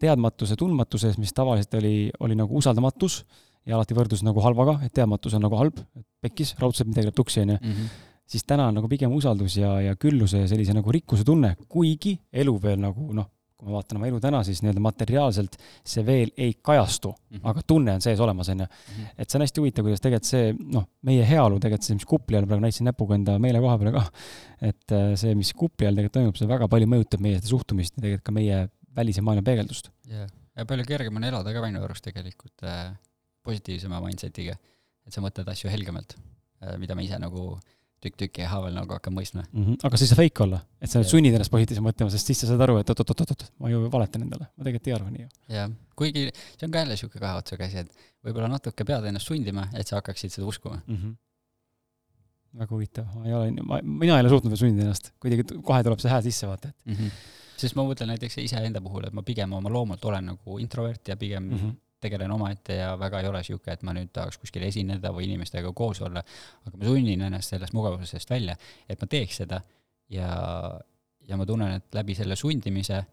teadmatuse 0.00 0.56
tundmatuses, 0.58 1.18
mis 1.20 1.34
tavaliselt 1.36 1.74
oli, 1.80 2.10
oli 2.20 2.38
nagu 2.38 2.56
usaldamatus 2.60 3.22
ja 3.68 3.76
alati 3.78 3.96
võrdus 3.96 4.24
nagu 4.26 4.42
halvaga, 4.44 4.78
et 4.86 4.94
teadmatus 4.96 5.36
on 5.36 5.44
nagu 5.44 5.58
halb, 5.60 5.82
pekkis, 6.24 6.54
raudselt 6.60 6.90
midagi 6.90 7.10
läheb 7.10 7.18
tuksi, 7.18 7.44
onju. 7.44 7.58
Mhm. 7.60 7.90
siis 8.30 8.44
täna 8.46 8.68
on 8.70 8.76
nagu 8.78 8.88
pigem 8.88 9.10
usaldus 9.10 9.56
ja, 9.58 9.72
ja 9.82 9.96
külluse 9.98 10.44
ja 10.44 10.48
sellise 10.48 10.74
nagu 10.76 10.92
rikkuse 10.94 11.24
tunne, 11.26 11.56
kuigi 11.68 12.14
elu 12.32 12.52
veel 12.62 12.78
nagu 12.78 13.08
noh, 13.12 13.26
kui 13.60 13.68
ma 13.68 13.76
vaatan 13.76 13.98
oma 13.98 14.08
elu 14.08 14.20
täna, 14.22 14.40
siis 14.46 14.62
nii-öelda 14.62 14.80
materiaalselt 14.80 15.58
see 15.84 16.04
veel 16.06 16.30
ei 16.38 16.54
kajastu 16.64 17.10
mm, 17.10 17.36
-hmm. 17.36 17.50
aga 17.50 17.64
tunne 17.66 17.96
on 17.98 18.00
sees 18.00 18.20
olemas, 18.20 18.48
on 18.48 18.62
ju. 18.64 18.66
Mhm. 18.66 19.06
et 19.18 19.30
see 19.30 19.38
on 19.38 19.44
hästi 19.44 19.60
huvitav, 19.60 19.84
kuidas 19.84 20.00
tegelikult 20.00 20.30
see, 20.30 20.54
noh, 20.76 20.86
meie 21.02 21.26
heaolu 21.28 21.58
tegelikult 21.60 21.88
see, 21.88 21.98
mis 21.98 22.08
kupli 22.14 22.38
all 22.38 22.46
praegu 22.46 22.64
näitasin 22.64 22.88
näpuga 22.88 23.18
enda 23.18 23.38
meelekoha 23.38 23.78
peale 23.78 23.92
ka, 23.98 24.04
et 24.70 24.96
äh, 24.96 25.12
see, 25.20 25.34
mis 25.34 25.52
kupli 25.52 25.86
all 25.86 25.98
tegelikult 25.98 26.16
toimub, 26.20 26.40
see 26.40 26.48
väga 26.48 26.68
palju 26.68 26.88
mõjutab 26.94 27.20
meie 27.26 27.40
seda 27.40 27.52
suhtumist 27.52 27.96
ja 27.98 28.06
tegelikult 28.06 28.30
ka 28.30 28.36
meie 28.38 28.68
välise 28.96 29.24
maailma 29.24 29.44
peegeldust. 29.46 29.90
jah, 30.10 30.30
ja 30.56 30.66
palju 30.68 30.86
kergem 30.88 31.20
on 31.20 31.28
elada 31.30 31.54
ka 31.54 31.64
minu 31.66 31.82
arust 31.86 32.06
tegelikult 32.06 32.66
äh, 32.66 32.90
positiivsema 33.46 34.00
mindset'iga, 34.04 34.56
et 35.06 35.14
sa 35.14 35.22
mõtled 35.24 35.48
asju 35.52 35.70
helgemalt 35.72 36.16
äh,, 36.16 36.76
mida 36.80 36.96
ma 36.96 37.04
ise 37.06 37.20
nagu 37.20 37.54
tükk 38.00 38.16
tüki 38.16 38.46
haaval 38.48 38.72
nagu 38.72 38.94
hakkan 38.96 39.12
mõistma 39.12 39.42
mm. 39.44 39.64
-hmm. 39.64 39.80
aga 39.84 39.98
see 40.00 40.06
ei 40.06 40.12
saa 40.12 40.20
fake 40.22 40.44
olla, 40.44 40.60
et 40.80 40.90
sa 40.90 41.00
nüüd 41.00 41.10
sunnid 41.12 41.36
ennast 41.36 41.52
positiivselt 41.52 41.84
mõtlema, 41.84 42.12
sest 42.12 42.30
siis 42.30 42.42
sa 42.42 42.50
saad 42.50 42.62
aru, 42.64 42.78
et 42.80 42.92
oot-oot-oot-oot, 42.92 43.46
ma 43.60 43.72
ju 43.72 43.82
valetan 43.92 44.24
endale, 44.26 44.48
ma 44.56 44.66
tegelikult 44.66 44.88
ei 44.88 44.94
arva 44.96 45.10
nii 45.14 45.24
ju. 45.24 45.32
jah, 45.56 45.74
kuigi 46.00 46.28
see 46.34 46.68
on 46.68 46.72
ka 46.72 46.84
jälle 46.84 46.96
niisugune 46.96 47.24
kahe 47.24 47.42
otsaga 47.42 47.68
asi, 47.68 47.84
et 47.84 48.06
võib-olla 48.24 48.48
natuke 48.54 48.86
pead 48.88 49.10
ennast 49.10 49.28
sundima, 49.28 49.66
et 49.76 49.90
sa 49.90 49.98
hakkaksid 50.00 50.32
seda 50.36 50.48
uskuma 50.48 50.80
mm. 50.86 51.02
-hmm 51.02 51.18
väga 52.60 52.74
huvitav, 52.74 53.10
ma 53.14 53.28
ei 53.28 53.34
ole, 53.36 53.50
ma, 53.62 53.76
mina 53.82 54.16
ei 54.16 54.24
ole 54.24 54.30
suutnud 54.32 54.50
veel 54.50 54.58
sundida 54.58 54.88
ennast, 54.88 55.12
kuidagi 55.22 55.60
kohe 55.62 55.84
tuleb 55.86 56.00
see 56.02 56.10
hääl 56.10 56.24
sisse, 56.24 56.48
vaata, 56.50 56.72
et 56.72 56.88
mm. 56.88 56.96
-hmm 56.96 57.36
sest 57.60 57.76
ma 57.78 57.84
mõtlen 57.86 58.10
näiteks 58.12 58.40
iseenda 58.42 58.82
puhul, 58.84 59.06
et 59.08 59.16
ma 59.16 59.24
pigem 59.26 59.52
oma 59.56 59.72
loomult 59.72 60.04
olen 60.04 60.32
nagu 60.32 60.58
introvert 60.62 61.08
ja 61.08 61.16
pigem 61.20 61.44
mm 61.44 61.56
-hmm. 61.58 61.76
tegelen 62.00 62.30
omaette 62.32 62.74
ja 62.74 62.98
väga 62.98 63.20
ei 63.20 63.28
ole 63.28 63.42
niisugune, 63.42 63.72
et 63.72 63.82
ma 63.82 63.92
nüüd 63.92 64.12
tahaks 64.12 64.38
kuskil 64.38 64.62
esineda 64.62 65.12
või 65.12 65.28
inimestega 65.28 65.72
koos 65.72 66.00
olla, 66.00 66.24
aga 66.66 66.76
ma 66.76 66.84
sunnin 66.84 67.22
ennast 67.28 67.54
sellest 67.54 67.72
mugavusest 67.72 68.30
välja, 68.30 68.56
et 68.88 69.00
ma 69.00 69.06
teeks 69.06 69.36
seda 69.42 69.60
ja, 70.10 70.28
ja 71.28 71.36
ma 71.36 71.46
tunnen, 71.46 71.72
et 71.72 71.94
läbi 71.94 72.14
selle 72.14 72.36
sundimise 72.36 73.04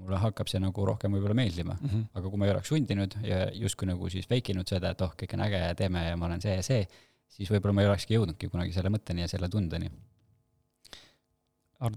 mulle 0.00 0.20
hakkab 0.22 0.48
see 0.50 0.60
nagu 0.62 0.84
rohkem 0.86 1.12
võib-olla 1.12 1.36
meeldima 1.36 1.76
mm. 1.76 1.88
-hmm. 1.88 2.04
aga 2.14 2.30
kui 2.32 2.40
ma 2.40 2.48
ei 2.48 2.54
oleks 2.54 2.72
sundinud 2.72 3.16
ja 3.26 3.40
justkui 3.64 3.88
nagu 3.90 4.10
siis 4.12 4.28
fake 4.28 4.54
inud 4.54 4.68
seda, 4.68 4.94
et 4.94 5.04
oh, 5.04 5.12
kõik 5.22 5.34
on 5.36 5.44
äge 5.46 5.60
ja 5.64 5.74
teeme 5.74 6.04
ja 6.06 6.16
ma 6.16 6.30
olen 6.30 6.40
see 6.44 6.56
ja 6.56 6.62
see, 6.66 6.86
siis 7.28 7.50
võib-olla 7.52 7.76
ma 7.76 7.84
ei 7.84 7.90
olekski 7.90 8.16
jõudnudki 8.16 8.50
kunagi 8.52 8.72
selle 8.76 8.92
mõtteni 8.94 9.26
ja 9.26 9.28
selle 9.28 9.48
tundeni. 9.48 9.90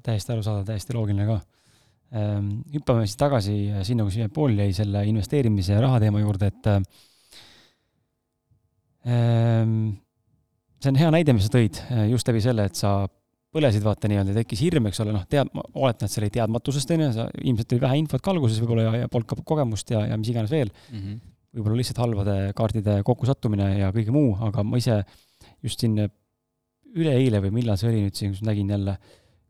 täiesti 0.03 0.31
arusaadav, 0.31 0.65
täiesti 0.65 0.95
loogiline 0.95 1.25
ka 1.27 1.39
hüppame 2.14 3.07
siis 3.07 3.18
tagasi 3.18 3.56
sinna, 3.88 4.06
kus 4.06 4.19
pool 4.34 4.53
jäi 4.60 4.69
selle 4.76 5.02
investeerimise 5.10 5.73
ja 5.73 5.81
raha 5.81 5.99
teema 6.03 6.22
juurde, 6.22 6.52
et 6.52 6.69
ehm, 9.10 9.73
see 10.84 10.91
on 10.91 10.99
hea 10.99 11.11
näide, 11.15 11.35
mis 11.35 11.48
sa 11.48 11.53
tõid, 11.53 11.80
eh, 11.90 12.06
just 12.11 12.30
läbi 12.30 12.41
selle, 12.44 12.68
et 12.69 12.77
sa 12.80 12.95
põlesid, 13.53 13.84
vaata 13.85 14.10
nii-öelda, 14.10 14.34
tekkis 14.40 14.64
hirm, 14.65 14.88
eks 14.90 15.02
ole, 15.03 15.14
noh, 15.15 15.26
tead, 15.30 15.49
ma 15.53 15.64
oletan, 15.77 16.10
et 16.10 16.14
see 16.14 16.23
oli 16.23 16.31
teadmatusest, 16.34 16.94
on 16.95 17.03
ju, 17.06 17.10
sa 17.18 17.27
ilmselt 17.44 17.76
oli 17.76 17.84
vähe 17.84 17.99
infot 18.02 18.23
ka 18.23 18.34
alguses 18.34 18.61
võib-olla 18.64 18.88
ja, 18.88 18.94
ja 19.03 19.11
polnud 19.14 19.30
ka 19.30 19.45
kogemust 19.53 19.94
ja, 19.94 20.02
ja 20.10 20.18
mis 20.18 20.31
iganes 20.34 20.53
veel 20.53 20.72
mm. 20.72 20.98
-hmm. 20.98 21.19
võib-olla 21.57 21.77
lihtsalt 21.80 22.02
halbade 22.02 22.38
kaartide 22.57 22.98
kokkusattumine 23.06 23.68
ja 23.77 23.91
kõige 23.94 24.15
muu, 24.15 24.34
aga 24.49 24.65
ma 24.65 24.81
ise 24.81 25.03
just 25.61 25.85
siin 25.85 25.99
üleeile 26.94 27.41
või 27.45 27.53
millal 27.60 27.77
see 27.77 27.91
oli 27.91 28.02
nüüd 28.07 28.18
siin, 28.18 28.34
kus 28.34 28.41
nägin 28.45 28.73
jälle, 28.73 28.98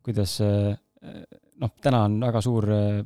kuidas 0.04 0.36
äh, 0.44 0.76
noh, 1.64 1.74
täna 1.82 2.04
on 2.08 2.18
väga 2.22 2.42
suur 2.44 2.70
äh, 2.70 3.04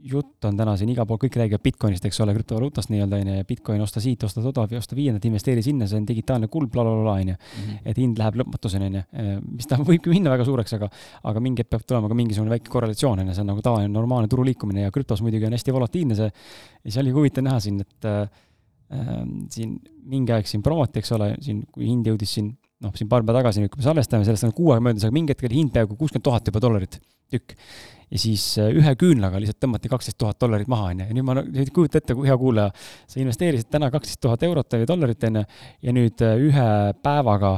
jutt 0.00 0.44
on 0.44 0.56
täna 0.56 0.74
siin 0.80 0.90
igal 0.92 1.06
pool, 1.08 1.18
kõik 1.20 1.36
räägivad 1.36 1.62
Bitcoinist, 1.64 2.04
eks 2.08 2.20
ole, 2.24 2.32
krüptovaluutast 2.36 2.90
nii-öelda, 2.92 3.18
on 3.20 3.30
ju, 3.30 3.36
ja 3.40 3.46
Bitcoin 3.48 3.82
osta 3.84 4.00
siit, 4.00 4.22
osta 4.24 4.42
toda, 4.44 4.64
osta 4.78 4.96
viiendat, 4.96 5.24
investeeri 5.28 5.62
sinna, 5.64 5.88
see 5.90 6.00
on 6.00 6.06
digitaalne 6.08 6.48
kuld 6.52 6.70
bla, 6.72 6.84
bla, 6.86 6.94
blablabla, 6.94 7.16
on 7.20 7.32
ju. 7.32 7.36
Mhm. 7.60 7.80
et 7.90 8.00
hind 8.00 8.20
läheb 8.20 8.38
lõpmatuseni, 8.40 8.88
on 8.88 8.98
ju, 8.98 9.02
äh, 9.22 9.32
mis 9.44 9.68
ta 9.68 9.76
võibki 9.90 10.12
minna 10.12 10.32
väga 10.32 10.46
suureks, 10.48 10.76
aga 10.78 10.90
aga 11.30 11.42
mingi 11.44 11.64
hetk 11.64 11.74
peab 11.74 11.84
tulema 11.86 12.08
ka 12.08 12.16
mingisugune 12.16 12.54
väike 12.54 12.72
korrelatsioon, 12.72 13.24
on 13.24 13.32
ju, 13.32 13.36
see 13.36 13.44
on 13.44 13.52
nagu 13.52 13.64
tavaline 13.64 13.92
normaalne 13.92 14.30
turu 14.32 14.46
liikumine 14.48 14.86
ja 14.86 14.94
krüptos 14.94 15.20
muidugi 15.24 15.48
on 15.48 15.58
hästi 15.58 15.76
volatiilne 15.76 16.16
see, 16.16 16.30
ja 16.30 16.88
siis 16.88 17.00
oli 17.04 17.14
huvitav 17.16 17.44
näha 17.44 17.60
siin, 17.60 17.84
et 17.84 18.08
äh, 18.08 18.22
äh, 18.96 19.14
siin 19.52 19.76
mingi 20.08 20.32
aeg 20.36 20.48
siin 20.48 20.64
promoti, 20.64 21.04
eks 21.04 21.12
ole, 21.18 21.34
siin, 21.44 21.64
kui 21.72 21.90
hind 21.90 22.08
jõudis 22.08 22.38
siin 22.38 22.54
noh, 22.84 22.96
siin 22.96 23.08
paar 23.10 23.24
päeva 23.24 23.42
tagasi, 23.42 23.68
kui 23.68 23.82
me 23.82 23.86
salvestame, 23.86 24.26
sellest 24.28 24.48
on 24.48 24.56
kuu 24.56 24.74
aega 24.74 24.84
möödas, 24.88 25.06
aga 25.06 25.16
mingi 25.16 25.34
hetk 25.34 25.48
oli 25.48 25.62
hind 25.62 25.74
peaaegu 25.74 25.98
kuuskümmend 26.00 26.26
tuhat 26.26 26.50
juba 26.50 26.62
dollarit 26.64 27.00
tükk 27.30 27.56
ja 28.10 28.18
siis 28.18 28.42
äh, 28.58 28.72
ühe 28.74 28.92
küünlaga 28.98 29.38
lihtsalt 29.40 29.60
tõmmati 29.62 29.90
kaksteist 29.90 30.18
tuhat 30.18 30.38
dollarit 30.42 30.68
maha, 30.70 30.88
onju. 30.90 31.06
ja 31.06 31.14
nüüd 31.14 31.26
ma 31.26 31.36
nüüd 31.40 31.70
kujuta 31.74 32.00
ette, 32.00 32.16
hea 32.26 32.36
kuulaja, 32.40 32.72
sa 33.10 33.20
investeerisid 33.22 33.70
täna 33.70 33.90
kaksteist 33.94 34.20
tuhat 34.24 34.42
eurot 34.46 34.76
või 34.80 34.88
dollarit, 34.90 35.26
onju, 35.28 35.44
ja 35.86 35.94
nüüd 35.94 36.24
äh, 36.26 36.42
ühe 36.48 36.66
päevaga 37.04 37.52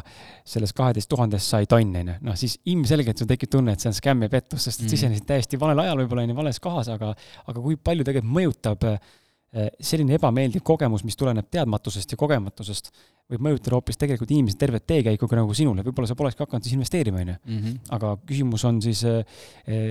sellest 0.54 0.76
kaheteist 0.76 1.08
tuhandest 1.12 1.54
sai 1.54 1.68
tonn, 1.70 1.96
onju. 2.02 2.18
noh, 2.28 2.36
siis 2.38 2.58
ilmselgelt 2.68 3.22
sul 3.22 3.30
tekib 3.30 3.52
tunne, 3.54 3.72
et 3.72 3.84
see 3.84 3.88
on 3.92 3.96
skämm 3.96 4.26
ja 4.26 4.32
pettus, 4.32 4.68
sest 4.68 4.84
mm. 4.84 4.92
sisenesid 4.92 5.28
täiesti 5.28 5.60
valel 5.60 5.86
ajal 5.86 6.04
võib-olla, 6.04 6.26
onju, 6.28 6.38
vales 6.42 6.60
kohas, 6.60 6.92
aga, 6.92 7.14
aga 7.46 7.64
kui 7.64 7.80
palju 7.80 8.08
tegelikult 8.08 8.36
mõjutab 8.36 8.88
äh, 8.90 9.12
selline 9.52 10.16
ebameeldiv 10.16 10.62
kogemus, 10.64 11.02
mis 11.04 11.16
tuleneb 11.20 11.50
teadmatusest 11.52 12.14
ja 12.14 12.16
kogematusest, 12.16 12.86
võib 13.32 13.42
mõjutada 13.44 13.76
hoopis 13.76 13.98
tegelikult 14.00 14.30
inimese 14.32 14.56
tervet 14.60 14.84
teekäiku 14.88 15.28
ka 15.28 15.36
nagu 15.36 15.52
sinule, 15.56 15.84
võib-olla 15.84 16.08
sa 16.08 16.16
polekski 16.16 16.40
hakanud 16.44 16.64
siis 16.64 16.76
investeerima, 16.76 17.20
onju. 17.20 17.34
Mhm. 17.44 17.74
aga 17.96 18.14
küsimus 18.28 18.64
on 18.68 18.80
siis 18.84 19.02
eh, 19.08 19.24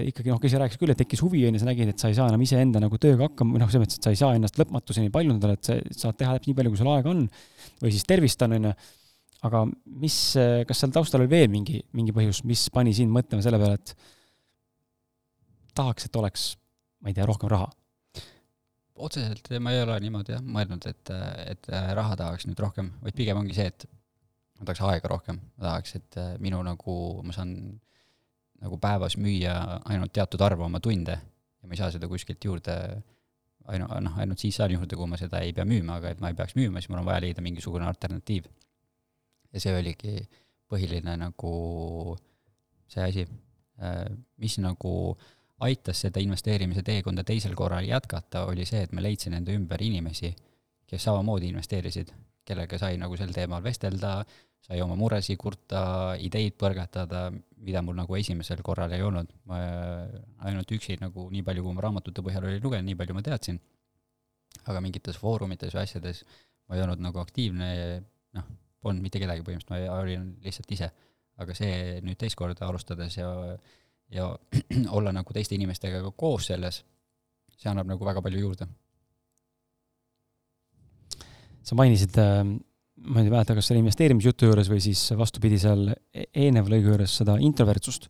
ikkagi 0.09 0.33
noh, 0.33 0.39
kes 0.41 0.55
rääkis 0.61 0.81
küll, 0.81 0.93
et 0.93 1.01
tekkis 1.01 1.21
huvi, 1.21 1.43
onju, 1.49 1.61
sa 1.61 1.69
nägid, 1.69 1.91
et 1.93 2.01
sa 2.01 2.09
ei 2.09 2.17
saa 2.17 2.29
enam 2.31 2.41
iseenda 2.41 2.81
nagu 2.81 2.97
tööga 3.01 3.27
hakkama, 3.29 3.55
või 3.55 3.61
noh, 3.61 3.69
selles 3.69 3.85
mõttes, 3.85 3.99
et 4.01 4.07
sa 4.07 4.13
ei 4.13 4.19
saa 4.19 4.38
ennast 4.38 4.57
lõpmatuseni 4.61 5.13
paljundada, 5.13 5.57
et 5.57 5.69
sa 5.69 5.77
saad 6.07 6.17
teha 6.17 6.38
täpselt 6.38 6.49
nii 6.49 6.57
palju, 6.57 6.71
kui 6.73 6.81
sul 6.81 6.89
aega 6.93 7.13
on, 7.13 7.27
või 7.83 7.93
siis 7.93 8.07
tervist 8.09 8.41
on, 8.45 8.55
onju, 8.57 8.71
aga 9.49 9.65
mis, 10.05 10.17
kas 10.69 10.81
seal 10.81 10.95
taustal 10.95 11.21
oli 11.21 11.29
veel 11.31 11.53
mingi, 11.53 11.83
mingi 11.97 12.13
põhjus, 12.17 12.41
mis 12.49 12.65
pani 12.73 12.93
sind 12.97 13.13
mõtlema 13.13 13.45
selle 13.45 13.61
peale, 13.61 13.77
et 13.77 13.93
tahaks, 15.77 16.09
et 16.09 16.17
oleks, 16.17 16.49
ma 17.01 17.13
ei 17.13 17.17
tea, 17.17 17.29
rohkem 17.29 17.49
raha 17.53 17.69
otseselt 18.95 19.47
ma 19.63 19.73
ei 19.73 19.81
ole 19.84 19.97
niimoodi 20.03 20.35
jah 20.35 20.43
mõelnud, 20.43 20.85
et, 20.89 21.11
et 21.47 21.72
raha 21.97 22.18
tahaks 22.19 22.47
nüüd 22.47 22.59
rohkem, 22.59 22.91
vaid 23.01 23.15
pigem 23.18 23.39
ongi 23.39 23.55
see, 23.57 23.69
et 23.72 23.85
ma 24.59 24.68
tahaks 24.68 24.84
aega 24.88 25.11
rohkem, 25.11 25.39
ma 25.57 25.69
tahaks, 25.69 25.95
et 25.99 26.19
minu 26.43 26.59
nagu, 26.65 26.97
ma 27.26 27.35
saan 27.35 27.55
nagu 28.61 28.77
päevas 28.81 29.18
müüa 29.18 29.55
ainult 29.89 30.13
teatud 30.13 30.41
arvu 30.45 30.68
oma 30.68 30.81
tunde 30.84 31.15
ja 31.18 31.69
ma 31.69 31.73
ei 31.73 31.80
saa 31.80 31.89
seda 31.93 32.09
kuskilt 32.09 32.43
juurde 32.45 32.76
ainu-, 33.72 33.89
noh, 34.05 34.18
ainult 34.22 34.41
siis 34.41 34.57
saan 34.57 34.73
juurde, 34.76 34.97
kui 34.97 35.09
ma 35.09 35.19
seda 35.19 35.41
ei 35.45 35.53
pea 35.55 35.65
müüma, 35.68 35.97
aga 35.99 36.13
et 36.13 36.22
ma 36.22 36.31
ei 36.31 36.38
peaks 36.38 36.57
müüma, 36.57 36.81
siis 36.81 36.91
mul 36.91 37.01
on 37.01 37.07
vaja 37.09 37.23
leida 37.26 37.43
mingisugune 37.45 37.88
alternatiiv. 37.89 38.49
ja 39.51 39.59
see 39.59 39.73
oligi 39.76 40.22
põhiline 40.72 41.18
nagu 41.19 41.53
see 42.91 43.03
asi, 43.03 43.26
mis 44.39 44.57
nagu 44.63 44.93
aitas 45.65 46.03
seda 46.05 46.21
investeerimise 46.23 46.83
teekonda 46.85 47.23
teisel 47.27 47.53
korral 47.57 47.85
jätkata, 47.85 48.45
oli 48.49 48.65
see, 48.65 48.83
et 48.85 48.93
ma 48.95 49.03
leidsin 49.03 49.35
enda 49.38 49.53
ümber 49.53 49.81
inimesi, 49.83 50.31
kes 50.89 51.03
samamoodi 51.07 51.51
investeerisid, 51.51 52.11
kellega 52.47 52.79
sai 52.81 52.97
nagu 52.99 53.17
sel 53.19 53.33
teemal 53.35 53.63
vestelda, 53.63 54.21
sai 54.61 54.81
oma 54.83 54.95
muresid 54.97 55.39
kurta, 55.41 55.81
ideid 56.21 56.57
põrgatada, 56.59 57.27
mida 57.65 57.81
mul 57.85 57.97
nagu 57.97 58.17
esimesel 58.17 58.61
korral 58.65 58.93
ei 58.93 59.03
olnud. 59.05 59.29
ma 59.49 59.59
ainult 60.47 60.71
üksi 60.77 60.97
nagu 61.01 61.27
nii 61.33 61.43
palju, 61.45 61.65
kui 61.65 61.77
ma 61.77 61.85
raamatute 61.85 62.25
põhjal 62.25 62.47
olin 62.49 62.63
lugenud, 62.63 62.89
nii 62.89 62.97
palju 62.99 63.17
ma 63.17 63.25
teadsin. 63.25 63.59
aga 64.67 64.81
mingites 64.83 65.17
foorumites 65.17 65.73
või 65.73 65.81
asjades 65.81 66.25
ma 66.67 66.75
ei 66.75 66.83
olnud 66.83 67.01
nagu 67.01 67.19
aktiivne, 67.21 67.69
noh, 68.38 68.49
polnud 68.81 69.03
mitte 69.03 69.19
kedagi 69.21 69.45
põhimõtteliselt, 69.45 69.89
ma 69.89 70.01
olin 70.01 70.27
lihtsalt 70.43 70.71
ise. 70.77 70.91
aga 71.41 71.53
see 71.57 72.01
nüüd 72.05 72.19
teist 72.21 72.38
korda 72.38 72.67
alustades 72.67 73.15
ja, 73.17 73.29
ja 74.11 74.31
olla 74.97 75.13
nagu 75.15 75.33
teiste 75.33 75.55
inimestega 75.55 76.01
ka 76.03 76.11
koos 76.17 76.49
selles, 76.51 76.83
see 77.57 77.71
annab 77.71 77.89
nagu 77.93 78.05
väga 78.05 78.21
palju 78.21 78.47
juurde. 78.47 78.67
sa 81.61 81.75
mainisid 81.77 82.17
äh 82.17 82.43
ma 83.01 83.21
ei 83.21 83.31
mäleta, 83.31 83.55
kas 83.57 83.69
selle 83.69 83.81
investeerimisjutu 83.81 84.49
juures 84.49 84.69
või 84.69 84.81
siis 84.83 85.01
vastupidi, 85.17 85.59
seal 85.61 85.88
e-, 85.89 86.27
eelneva 86.43 86.73
lõigu 86.73 86.93
juures 86.93 87.15
seda 87.21 87.38
introvertsust. 87.41 88.09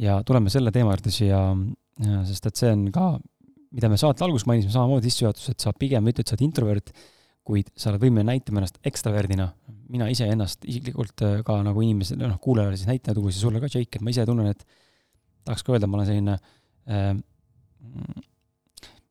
ja 0.00 0.20
tuleme 0.26 0.50
selle 0.50 0.72
teema 0.74 0.94
juurde 0.94 1.10
siia, 1.14 1.40
sest 2.28 2.46
et 2.50 2.58
see 2.58 2.70
on 2.74 2.88
ka, 2.94 3.08
mida 3.74 3.90
me 3.90 3.98
saate 3.98 4.24
alguses 4.26 4.46
mainisime 4.50 4.74
samamoodi 4.74 5.10
sissejuhatuses, 5.10 5.54
et 5.54 5.66
sa 5.66 5.74
pigem 5.78 6.06
ütled, 6.10 6.26
sa 6.26 6.34
oled 6.34 6.46
introvert, 6.46 6.94
kuid 7.46 7.70
sa 7.78 7.90
oled 7.90 8.02
võimeline 8.02 8.32
näitama 8.32 8.62
ennast 8.62 8.80
ekstraverdina. 8.86 9.52
mina 9.94 10.08
ise 10.10 10.26
ennast 10.26 10.64
isiklikult 10.64 11.22
äh, 11.22 11.42
ka 11.44 11.58
nagu 11.62 11.82
inimesele, 11.84 12.26
noh, 12.26 12.38
kuulajale 12.40 12.78
siis 12.78 12.88
näitaja 12.88 13.14
tuua, 13.14 13.30
siis 13.30 13.42
sulle 13.44 13.60
ka, 13.60 13.68
Jake, 13.68 13.98
et 13.98 14.02
ma 14.02 14.10
ise 14.10 14.24
tunnen, 14.26 14.48
et 14.48 14.64
tahaks 15.44 15.64
ka 15.64 15.74
öelda, 15.76 15.90
ma 15.90 16.00
olen 16.00 16.10
selline 16.10 16.36
äh, 16.88 17.14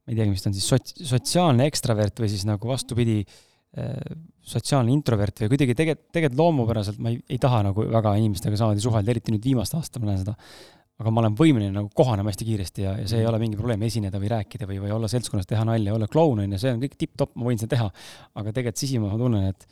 ma 0.03 0.11
ei 0.11 0.19
teagi, 0.19 0.31
mis 0.33 0.43
ta 0.43 0.51
on 0.51 0.57
siis, 0.57 0.67
sots-, 0.67 0.95
sotsiaalne 1.07 1.67
ekstravert 1.69 2.19
või 2.19 2.29
siis 2.31 2.45
nagu 2.49 2.69
vastupidi 2.69 3.21
äh,, 3.23 3.97
sotsiaalne 4.43 4.91
introvert 4.91 5.43
või 5.43 5.53
kuidagi 5.53 5.75
tegelikult, 5.79 6.07
tegelikult 6.11 6.39
loomupäraselt 6.41 7.03
ma 7.03 7.13
ei, 7.13 7.19
ei 7.31 7.39
taha 7.41 7.61
nagu 7.69 7.85
väga 7.93 8.15
inimestega 8.19 8.59
samamoodi 8.59 8.83
suhelda, 8.83 9.13
eriti 9.13 9.35
nüüd 9.35 9.45
viimastel 9.51 9.79
aastatel 9.79 10.03
ma 10.03 10.11
näen 10.11 10.23
seda. 10.25 10.33
aga 10.99 11.11
ma 11.11 11.23
olen 11.23 11.37
võimeline 11.39 11.73
nagu 11.73 11.89
kohanema 11.95 12.31
hästi 12.31 12.47
kiiresti 12.49 12.83
ja, 12.83 12.97
ja 12.99 13.07
see 13.09 13.23
ei 13.23 13.29
ole 13.29 13.39
mingi 13.41 13.57
probleem 13.59 13.81
esineda 13.87 14.19
või 14.21 14.33
rääkida 14.35 14.67
või, 14.69 14.81
või 14.83 14.91
olla 14.93 15.07
seltskonnas, 15.11 15.47
teha 15.49 15.63
nalja, 15.67 15.95
olla 15.95 16.09
kloun 16.11 16.43
on 16.43 16.51
ju, 16.51 16.59
see 16.61 16.75
on 16.75 16.83
kõik 16.83 16.99
tipp-topp, 16.99 17.33
ma 17.39 17.47
võin 17.47 17.61
seda 17.61 17.75
teha. 17.77 17.87
aga 18.35 18.51
tegelikult 18.51 18.83
sisimas 18.83 19.15
ma 19.15 19.21
tunnen, 19.23 19.47
et 19.53 19.65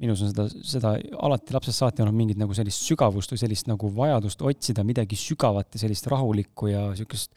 minus 0.00 0.22
on 0.24 0.32
seda, 0.32 0.46
seda 0.64 0.94
alati 1.26 1.54
lapsest 1.54 1.82
saati 1.82 2.04
olnud 2.04 2.16
mingit 2.16 2.40
nagu 2.40 2.54
sellist 2.56 2.86
sügavust 2.88 3.34
või 3.34 3.40
sellist 3.42 3.68
nagu 3.68 3.90
vajadust 3.96 4.42
otsida 4.48 4.84
midagi 4.86 5.18
sügavat 5.18 5.76
ja 5.76 5.82
sellist 5.82 6.08
rahulikku 6.10 6.70
ja 6.72 6.86
niisugust 6.88 7.34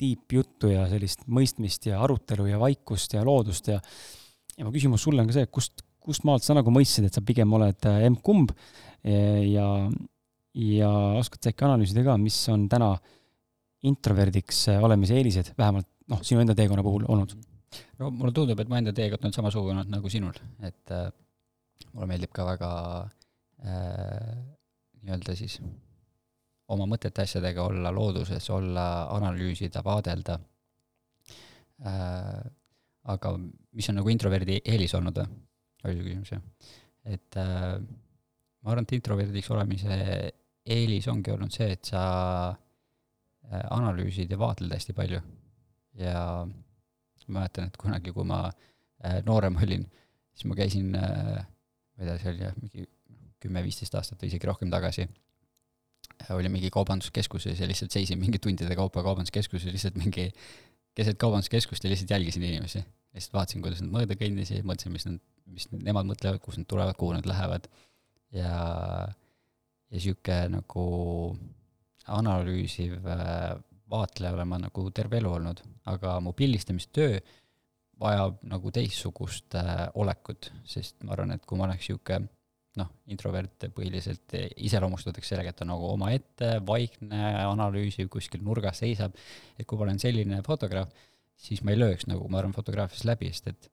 deep 0.00 0.36
juttu 0.36 0.70
ja 0.70 0.84
sellist 0.90 1.24
mõistmist 1.26 1.88
ja 1.88 1.98
arutelu 2.04 2.46
ja 2.50 2.60
vaikust 2.62 3.16
ja 3.16 3.24
loodust 3.26 3.72
ja 3.72 3.80
ja 4.56 4.64
mu 4.64 4.72
küsimus 4.72 5.02
sulle 5.04 5.20
on 5.20 5.28
ka 5.28 5.36
see, 5.36 5.48
kust, 5.52 5.82
kust 6.00 6.24
maalt 6.28 6.44
sa 6.46 6.54
nagu 6.56 6.72
mõistsid, 6.72 7.08
et 7.08 7.16
sa 7.16 7.24
pigem 7.24 7.52
oled 7.58 7.88
äh, 7.88 8.06
emb-kumb 8.08 8.54
ja, 9.06 9.66
ja 10.56 10.92
oskad 11.20 11.44
sa 11.44 11.52
äkki 11.52 11.66
analüüsida 11.66 12.02
ka, 12.06 12.16
mis 12.20 12.38
on 12.52 12.64
täna 12.72 12.94
introverdiks 13.86 14.66
äh, 14.72 14.80
olemise 14.82 15.18
eelised, 15.18 15.52
vähemalt 15.58 15.88
noh, 16.10 16.22
sinu 16.26 16.42
enda 16.42 16.56
teekonna 16.56 16.84
puhul 16.86 17.04
olnud? 17.12 17.36
no 18.00 18.10
mulle 18.14 18.32
tundub, 18.32 18.60
et 18.62 18.70
mu 18.70 18.78
enda 18.78 18.94
teekond 18.96 19.28
on 19.28 19.34
samasugune 19.34 19.84
nagu 19.92 20.10
sinul, 20.12 20.36
et 20.64 20.94
äh, 20.94 21.08
mulle 21.92 22.08
meeldib 22.10 22.32
ka 22.34 22.46
väga 22.48 22.70
äh, 23.64 24.34
nii-öelda 25.02 25.36
siis 25.38 25.58
oma 26.72 26.86
mõtete 26.90 27.22
asjadega 27.22 27.62
olla 27.62 27.92
looduses, 27.94 28.50
olla, 28.50 29.06
analüüsida, 29.14 29.84
vaadelda 29.86 30.38
äh, 31.86 32.40
aga 33.12 33.32
mis 33.38 33.88
on 33.90 34.00
nagu 34.00 34.10
introverdi 34.10 34.60
eelis 34.64 34.94
olnud 34.98 35.20
või? 35.20 35.42
oli 35.86 35.96
su 35.96 36.04
küsimus, 36.06 36.32
jah? 36.34 36.42
et 37.14 37.38
äh, 37.38 37.76
ma 37.78 38.72
arvan, 38.72 38.86
et 38.86 38.96
introverdiks 38.96 39.50
olemise 39.54 39.98
eelis 40.66 41.06
ongi 41.12 41.30
olnud 41.30 41.54
see, 41.54 41.68
et 41.76 41.86
sa 41.86 42.04
äh, 42.50 43.66
analüüsid 43.70 44.32
ja 44.32 44.38
vaatled 44.40 44.74
hästi 44.74 44.96
palju. 44.96 45.20
ja 46.00 46.22
ma 47.26 47.40
mäletan, 47.40 47.70
et 47.70 47.78
kunagi, 47.80 48.12
kui 48.14 48.26
ma 48.26 48.44
äh, 48.48 49.20
noorem 49.26 49.58
olin, 49.62 49.86
siis 50.34 50.48
ma 50.50 50.58
käisin 50.58 50.94
äh,, 50.98 51.46
ma 51.96 52.04
ei 52.04 52.10
tea, 52.10 52.18
see 52.22 52.32
oli 52.32 52.44
jah, 52.44 52.58
mingi 52.60 52.86
kümme-viisteist 53.42 53.96
aastat 53.98 54.22
või 54.22 54.30
isegi 54.32 54.48
rohkem 54.48 54.72
tagasi, 54.72 55.06
oli 56.32 56.50
mingi 56.52 56.70
kaubanduskeskuses 56.72 57.60
ja 57.60 57.68
lihtsalt 57.68 57.94
seisin 57.94 58.20
mingi 58.20 58.40
tundide 58.42 58.76
kaupa 58.78 59.02
kaubanduskeskuses 59.04 59.72
lihtsalt 59.72 59.98
mingi 60.00 60.30
keset 60.96 61.18
kaubanduskeskust 61.20 61.84
ja 61.84 61.92
lihtsalt 61.92 62.10
jälgisin 62.10 62.42
inimesi. 62.42 62.84
lihtsalt 63.14 63.36
vaatasin, 63.36 63.62
kuidas 63.64 63.82
nad 63.84 63.92
mööda 63.92 64.16
kõndisid, 64.18 64.64
mõtlesin, 64.68 64.94
mis 64.94 65.06
nad, 65.08 65.20
mis 65.52 65.68
nemad 65.72 66.08
mõtlevad, 66.08 66.40
kust 66.44 66.60
nad 66.60 66.68
tulevad, 66.68 66.96
kuhu 66.96 67.16
nad 67.16 67.28
lähevad. 67.28 67.68
ja, 68.32 68.52
ja 69.90 70.00
sihuke 70.02 70.38
nagu 70.52 70.86
analüüsiv 72.06 73.06
äh, 73.06 73.56
vaatleja 73.90 74.34
olen 74.34 74.48
ma 74.48 74.58
nagu 74.62 74.90
terve 74.94 75.20
elu 75.20 75.32
olnud, 75.38 75.62
aga 75.90 76.18
mu 76.20 76.32
pildistamistöö 76.36 77.20
vajab 78.00 78.40
nagu 78.50 78.72
teistsugust 78.74 79.56
äh, 79.58 79.86
olekut, 80.00 80.50
sest 80.68 81.02
ma 81.04 81.14
arvan, 81.16 81.36
et 81.36 81.46
kui 81.48 81.58
ma 81.58 81.68
oleks 81.68 81.88
sihuke 81.88 82.20
noh, 82.76 82.90
introvert 83.08 83.68
põhiliselt 83.72 84.34
iseloomustatakse 84.68 85.32
sellega, 85.32 85.52
et 85.54 85.58
ta 85.62 85.66
nagu 85.68 85.88
omaette, 85.94 86.50
vaikne, 86.66 87.22
analüüsiv, 87.46 88.10
kuskil 88.12 88.44
nurgas 88.44 88.82
seisab, 88.82 89.16
et 89.56 89.64
kui 89.68 89.80
ma 89.80 89.86
olen 89.86 90.00
selline 90.02 90.42
fotograaf, 90.46 90.92
siis 91.40 91.62
ma 91.64 91.72
ei 91.72 91.80
lööks 91.80 92.08
nagu, 92.10 92.28
ma 92.28 92.42
arvan, 92.42 92.54
fotograafias 92.56 93.06
läbi, 93.08 93.32
sest 93.32 93.48
et 93.52 93.70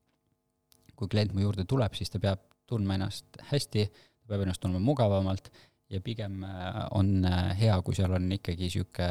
kui 0.96 1.10
klient 1.10 1.34
mu 1.34 1.44
juurde 1.44 1.66
tuleb, 1.68 1.96
siis 1.98 2.12
ta 2.12 2.20
peab 2.22 2.42
tundma 2.70 2.96
ennast 2.96 3.40
hästi, 3.50 3.86
ta 3.90 4.32
peab 4.32 4.46
ennast 4.46 4.62
tundma 4.64 4.80
mugavamalt 4.80 5.50
ja 5.92 6.00
pigem 6.00 6.42
äh, 6.48 6.80
on 6.96 7.24
äh, 7.28 7.52
hea, 7.60 7.76
kui 7.84 7.96
seal 7.96 8.12
on 8.16 8.30
ikkagi 8.38 8.66
niisugune, 8.66 9.08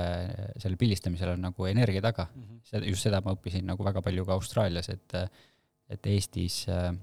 sellel 0.58 0.78
pildistamisel 0.82 1.36
on 1.36 1.48
nagu 1.48 1.68
energia 1.70 2.02
taga 2.02 2.28
mm. 2.30 2.44
-hmm. 2.44 2.62
seda, 2.70 2.86
just 2.90 3.08
seda 3.08 3.22
ma 3.22 3.36
õppisin 3.38 3.66
nagu 3.70 3.86
väga 3.86 4.02
palju 4.02 4.26
ka 4.26 4.38
Austraalias, 4.40 4.90
et 4.90 5.18
et 5.94 6.08
Eestis 6.08 6.64
äh, 6.70 6.94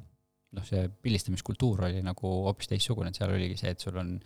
noh, 0.56 0.64
see 0.66 0.88
pildistamiskultuur 1.02 1.84
oli 1.88 2.02
nagu 2.02 2.32
hoopis 2.46 2.72
teistsugune, 2.72 3.10
et 3.10 3.20
seal 3.20 3.34
oligi 3.34 3.58
see, 3.60 3.70
et 3.70 3.80
sul 3.80 3.98
on 4.00 4.16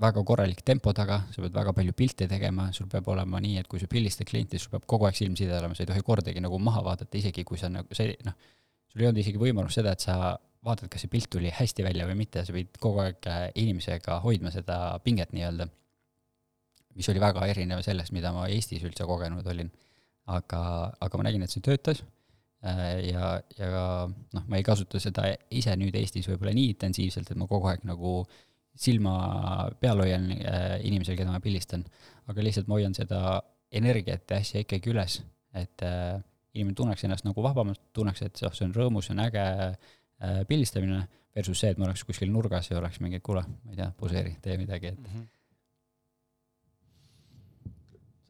väga 0.00 0.22
korralik 0.24 0.62
tempo 0.64 0.92
taga, 0.96 1.20
sa 1.32 1.42
pead 1.42 1.56
väga 1.56 1.74
palju 1.76 1.92
pilte 1.96 2.28
tegema, 2.28 2.70
sul 2.72 2.88
peab 2.88 3.08
olema 3.12 3.40
nii, 3.42 3.58
et 3.60 3.68
kui 3.68 3.80
sa 3.82 3.88
pildistad 3.90 4.28
klienti, 4.28 4.58
sul 4.58 4.72
peab 4.72 4.86
kogu 4.88 5.08
aeg 5.08 5.18
silmside 5.18 5.56
olema, 5.58 5.76
sa 5.76 5.84
ei 5.84 5.90
tohi 5.90 6.04
kordagi 6.06 6.40
nagu 6.40 6.60
maha 6.62 6.84
vaadata, 6.86 7.18
isegi 7.18 7.44
kui 7.44 7.60
sa 7.60 7.68
nagu 7.72 7.96
see 7.96 8.14
noh, 8.24 8.36
sul 8.92 9.02
ei 9.02 9.10
olnud 9.10 9.20
isegi 9.20 9.42
võimalust 9.42 9.80
seda, 9.80 9.92
et 9.92 10.06
sa 10.06 10.16
vaatad, 10.66 10.90
kas 10.92 11.04
see 11.04 11.12
pilt 11.12 11.30
tuli 11.32 11.52
hästi 11.54 11.84
välja 11.86 12.06
või 12.08 12.18
mitte, 12.20 12.44
sa 12.44 12.52
pidid 12.52 12.76
kogu 12.82 13.02
aeg 13.04 13.28
äh, 13.30 13.46
inimesega 13.62 14.20
hoidma 14.24 14.52
seda 14.54 14.98
pinget 15.04 15.32
nii-öelda. 15.36 15.68
mis 16.94 17.08
oli 17.08 17.20
väga 17.22 17.46
erinev 17.46 17.82
sellest, 17.86 18.12
mida 18.12 18.32
ma 18.34 18.48
Eestis 18.48 18.82
üldse 18.84 19.06
kogenud 19.08 19.46
olin. 19.46 19.70
aga, 20.30 20.92
aga 21.00 21.18
ma 21.18 21.24
nägin, 21.26 21.42
et 21.42 21.50
see 21.50 21.62
töötas 21.64 22.04
Äh, 22.60 23.08
ja, 23.08 23.40
ja 23.56 23.68
noh, 24.36 24.44
ma 24.44 24.58
ei 24.58 24.64
kasuta 24.64 25.00
seda 25.00 25.30
ise 25.48 25.72
nüüd 25.80 25.94
Eestis 25.96 26.26
võib-olla 26.28 26.52
nii 26.52 26.74
intensiivselt, 26.74 27.30
et 27.32 27.38
ma 27.40 27.46
kogu 27.48 27.70
aeg 27.70 27.86
nagu 27.88 28.18
silma 28.76 29.14
peal 29.80 30.02
hoian 30.04 30.26
äh, 30.34 30.74
inimesel, 30.84 31.16
keda 31.16 31.32
ma 31.32 31.40
pildistan, 31.40 31.86
aga 32.28 32.44
lihtsalt 32.44 32.68
ma 32.68 32.76
hoian 32.76 32.96
seda 32.96 33.38
energiat 33.72 34.28
ja 34.28 34.42
asja 34.44 34.60
ikkagi 34.60 34.92
üles, 34.92 35.22
et 35.56 35.86
äh, 35.86 36.20
inimene 36.52 36.76
tunneks 36.76 37.06
ennast 37.08 37.24
nagu 37.24 37.40
vabamalt, 37.44 37.80
tunneks, 37.96 38.26
et 38.28 38.44
oh, 38.44 38.52
see 38.52 38.68
on 38.68 38.76
rõõmus, 38.76 39.08
see 39.08 39.16
on 39.16 39.24
äge 39.24 39.46
äh, 39.64 39.96
pildistamine, 40.48 41.02
versus 41.36 41.60
see, 41.62 41.72
et 41.72 41.78
ma 41.78 41.86
oleks 41.88 42.04
kuskil 42.04 42.30
nurgas 42.32 42.70
ja 42.70 42.78
oleks 42.80 43.00
mingi, 43.00 43.20
kuule, 43.24 43.44
ma 43.64 43.74
ei 43.74 43.82
tea, 43.82 43.90
poseeri, 43.96 44.34
tee 44.42 44.56
midagi, 44.60 44.94
et 44.94 44.98
mm 44.98 45.12
-hmm 45.12 45.28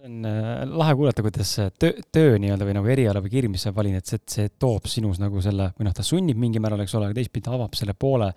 see 0.01 0.09
on 0.09 0.25
äh, 0.25 0.65
lahe 0.65 0.95
kuulata, 0.97 1.23
kuidas 1.23 1.51
töö, 1.79 1.93
töö 2.13 2.39
nii-öelda 2.41 2.65
või 2.65 2.77
nagu 2.77 2.89
eriala 2.89 3.21
või 3.21 3.33
kirg, 3.35 3.51
mis 3.53 3.67
sa 3.67 3.73
valid, 3.77 3.99
et 4.01 4.07
see, 4.09 4.21
see 4.33 4.49
toob 4.59 4.87
sinus 4.89 5.21
nagu 5.21 5.43
selle, 5.45 5.71
või 5.77 5.89
noh, 5.89 5.95
ta 5.97 6.03
sunnib 6.07 6.41
mingil 6.41 6.63
määral, 6.65 6.81
eks 6.85 6.95
ole, 6.97 7.11
aga 7.11 7.19
teistpidi 7.19 7.53
avab 7.53 7.77
selle 7.79 7.95
poole, 7.95 8.31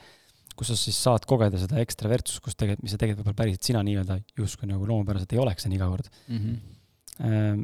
kus 0.58 0.70
sa 0.74 0.78
siis 0.78 0.98
saad 1.02 1.26
kogeda 1.30 1.58
seda 1.62 1.80
ekstravertsust, 1.82 2.44
kus 2.44 2.58
tegelikult, 2.60 2.84
mis 2.86 2.94
sa 2.94 3.00
tegelikult 3.02 3.24
võib-olla 3.24 3.42
päriselt 3.42 3.70
sina 3.70 3.82
nii-öelda 3.86 4.20
justkui 4.38 4.70
nagu 4.70 4.86
loomupäraselt 4.90 5.34
ei 5.34 5.42
oleks 5.42 5.66
siin 5.66 5.78
iga 5.78 5.88
kord 5.90 6.10
mm. 6.28 6.38
-hmm. 6.44 7.64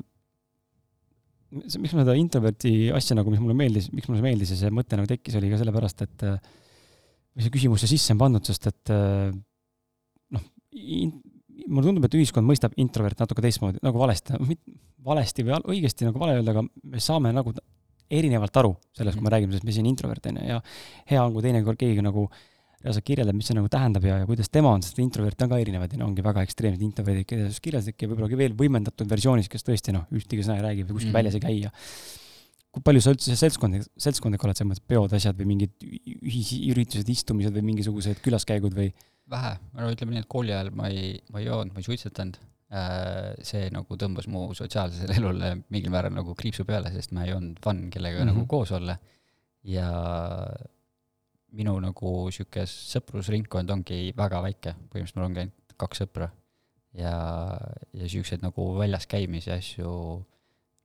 Miks 1.50 1.94
ma 1.96 2.04
seda 2.04 2.16
introverti 2.20 2.74
asja 2.94 3.18
nagu, 3.18 3.32
mis 3.34 3.42
mulle 3.42 3.58
meeldis, 3.58 3.90
miks 3.94 4.10
mulle 4.10 4.22
see 4.22 4.28
meeldis 4.28 4.54
ja 4.54 4.58
see 4.60 4.74
mõte 4.74 5.00
nagu 5.00 5.10
tekkis, 5.10 5.38
oli 5.40 5.50
ka 5.52 5.62
sellepärast, 5.62 6.04
et 6.06 6.26
või 6.28 7.46
see 7.46 7.54
küsimus 7.54 7.84
siia 7.84 7.94
sisse 7.94 8.16
on 8.16 8.22
pandud, 8.22 8.46
sest 8.46 8.70
et 8.70 8.94
äh, 8.94 9.32
noh, 10.36 10.46
mulle 11.70 11.88
tundub, 11.88 12.06
et 12.06 12.20
ühiskond 12.20 12.48
mõistab 12.48 12.76
introvert 12.82 13.22
natuke 13.22 13.44
teistmoodi, 13.46 13.82
nagu 13.86 14.02
valesti, 14.02 14.38
valesti 15.06 15.46
või 15.48 15.60
õigesti 15.76 16.08
nagu 16.08 16.22
vale 16.22 16.38
öelda, 16.40 16.56
aga 16.56 16.66
me 16.68 17.04
saame 17.04 17.34
nagu 17.36 17.54
erinevalt 18.10 18.62
aru 18.62 18.74
sellest, 18.98 19.18
kui 19.18 19.26
me 19.26 19.34
räägime 19.34 19.54
sellest, 19.54 19.68
mis 19.70 19.82
on 19.82 19.90
introvert, 19.90 20.30
on 20.32 20.40
ju, 20.42 20.48
ja 20.50 20.62
hea 21.12 21.24
on, 21.24 21.36
kui 21.36 21.46
teinekord 21.46 21.80
keegi 21.80 22.06
nagu 22.06 22.26
reaalselt 22.84 23.08
kirjeldab, 23.08 23.36
mis 23.36 23.50
see 23.50 23.58
nagu 23.58 23.68
tähendab 23.72 24.06
ja, 24.08 24.22
ja 24.22 24.28
kuidas 24.30 24.52
tema 24.54 24.72
on, 24.72 24.84
sest 24.86 25.02
introverte 25.04 25.46
on 25.46 25.52
ka 25.52 25.60
erinevaid 25.60 25.96
ja 25.96 26.00
no 26.00 26.08
ongi 26.08 26.24
väga 26.26 26.46
ekstreemsed 26.48 26.86
introverdid, 26.86 27.28
keda 27.28 27.50
sa 27.52 27.66
kirjeldasidki 27.66 28.08
ja 28.08 28.12
võib-olla 28.14 28.40
veel 28.40 28.56
võimendatud 28.60 29.10
versioonis, 29.12 29.52
kes 29.52 29.68
tõesti 29.68 29.96
noh, 29.96 30.08
ühtegi 30.16 30.46
sõna 30.48 30.62
ei 30.62 30.66
räägi 30.68 30.88
või 30.88 31.00
kuskil 31.00 31.12
mm. 31.12 31.20
väljas 31.20 31.38
ei 31.40 31.44
käi 31.44 31.58
ja 31.66 31.74
kui 32.70 32.86
palju 32.86 33.02
sa 33.04 33.14
üldse 33.16 33.36
seltskondlik, 33.36 33.88
seltskondlik 34.00 34.44
oled, 34.46 34.58
selles 34.58 34.70
mõttes 34.72 34.86
peod, 34.88 35.14
asjad 35.18 35.38
või 35.40 35.50
mingid 35.56 35.74
ühisüritused, 35.84 37.10
istumised 37.10 37.56
või 37.56 37.66
mingisugused 37.72 38.22
külaskäigud 38.26 38.78
või? 38.78 38.92
vähe, 39.30 39.56
no 39.78 39.90
ütleme 39.94 40.16
nii, 40.16 40.24
et 40.24 40.30
kooli 40.32 40.54
ajal 40.54 40.72
ma 40.76 40.88
ei, 40.90 41.18
ma 41.34 41.42
ei 41.42 41.50
joonud, 41.50 41.74
ma 41.74 41.82
ei 41.82 41.86
suitsetanud. 41.86 42.40
Äh, 42.70 43.32
see 43.46 43.70
nagu 43.74 43.98
tõmbas 43.98 44.28
mu 44.30 44.44
sotsiaalsele 44.58 45.16
elule 45.18 45.56
mingil 45.74 45.94
määral 45.94 46.14
nagu 46.14 46.36
kriipsu 46.38 46.66
peale, 46.70 46.92
sest 46.94 47.16
ma 47.18 47.26
ei 47.26 47.34
olnud 47.34 47.58
fun 47.64 47.88
kellega 47.94 48.20
mm 48.20 48.28
-hmm. 48.28 48.36
nagu 48.36 48.46
koos 48.50 48.72
olla. 48.78 48.98
ja 49.64 49.90
minu 51.58 51.76
nagu 51.82 52.14
sihuke 52.34 52.66
sõprusringkond 52.70 53.72
ongi 53.74 54.12
väga 54.18 54.42
väike, 54.46 54.76
põhimõtteliselt 54.92 55.18
mul 55.18 55.30
ongi 55.30 55.46
ainult 55.46 55.78
kaks 55.80 56.04
sõpra. 56.04 56.30
ja, 56.98 57.14
ja 57.94 58.10
siukseid 58.10 58.42
nagu 58.42 58.72
väljas 58.78 59.06
käimisi 59.08 59.52
asju 59.54 59.92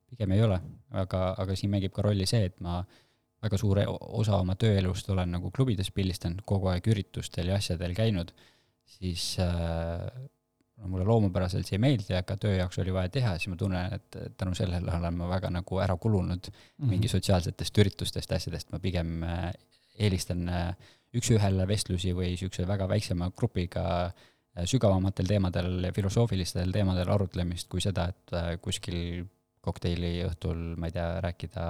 pigem 0.09 0.35
ei 0.35 0.43
ole, 0.45 0.59
aga, 0.93 1.33
aga 1.41 1.55
siin 1.57 1.73
mängib 1.73 1.93
ka 1.95 2.05
rolli 2.05 2.27
see, 2.29 2.45
et 2.51 2.59
ma 2.63 2.83
väga 3.45 3.57
suure 3.61 3.85
osa 3.89 4.37
oma 4.39 4.55
tööelust 4.59 5.09
olen 5.13 5.35
nagu 5.37 5.51
klubides 5.53 5.91
pildistanud, 5.93 6.45
kogu 6.47 6.69
aeg 6.71 6.87
üritustel 6.93 7.51
ja 7.51 7.59
asjadel 7.59 7.93
käinud, 7.97 8.31
siis 8.95 9.35
äh, 9.43 10.05
no 10.77 10.89
mulle 10.91 11.05
loomupäraselt 11.07 11.67
see 11.67 11.77
ei 11.77 11.83
meeldi, 11.83 12.13
aga 12.17 12.37
töö 12.41 12.55
jaoks 12.57 12.79
oli 12.83 12.93
vaja 12.95 13.11
teha, 13.13 13.35
siis 13.39 13.51
ma 13.51 13.59
tunnen, 13.59 13.97
et 13.99 14.37
tänu 14.39 14.55
sellele 14.57 14.93
olen 14.97 15.19
ma 15.19 15.29
väga 15.29 15.51
nagu 15.53 15.79
ära 15.83 15.97
kulunud 15.97 16.49
mm 16.49 16.55
-hmm. 16.55 16.89
mingi 16.93 17.11
sotsiaalsetest 17.11 17.83
üritustest, 17.83 18.31
asjadest, 18.31 18.71
ma 18.71 18.79
pigem 18.79 19.23
äh, 19.23 19.51
eelistan 19.95 20.47
äh, 20.49 20.93
üks-ühele 21.15 21.67
vestlusi 21.69 22.13
või 22.15 22.33
niisuguse 22.33 22.67
väga 22.67 22.87
väiksema 22.91 23.29
grupiga 23.37 23.85
äh, 24.05 24.65
sügavamatel 24.67 25.29
teemadel, 25.29 25.89
filosoofilistel 25.95 26.73
teemadel 26.75 27.11
arutlemist, 27.15 27.69
kui 27.71 27.83
seda, 27.83 28.09
et 28.11 28.59
kuskil 28.63 29.25
kokteili 29.65 30.19
õhtul, 30.27 30.75
ma 30.79 30.89
ei 30.89 30.95
tea, 30.95 31.07
rääkida 31.25 31.65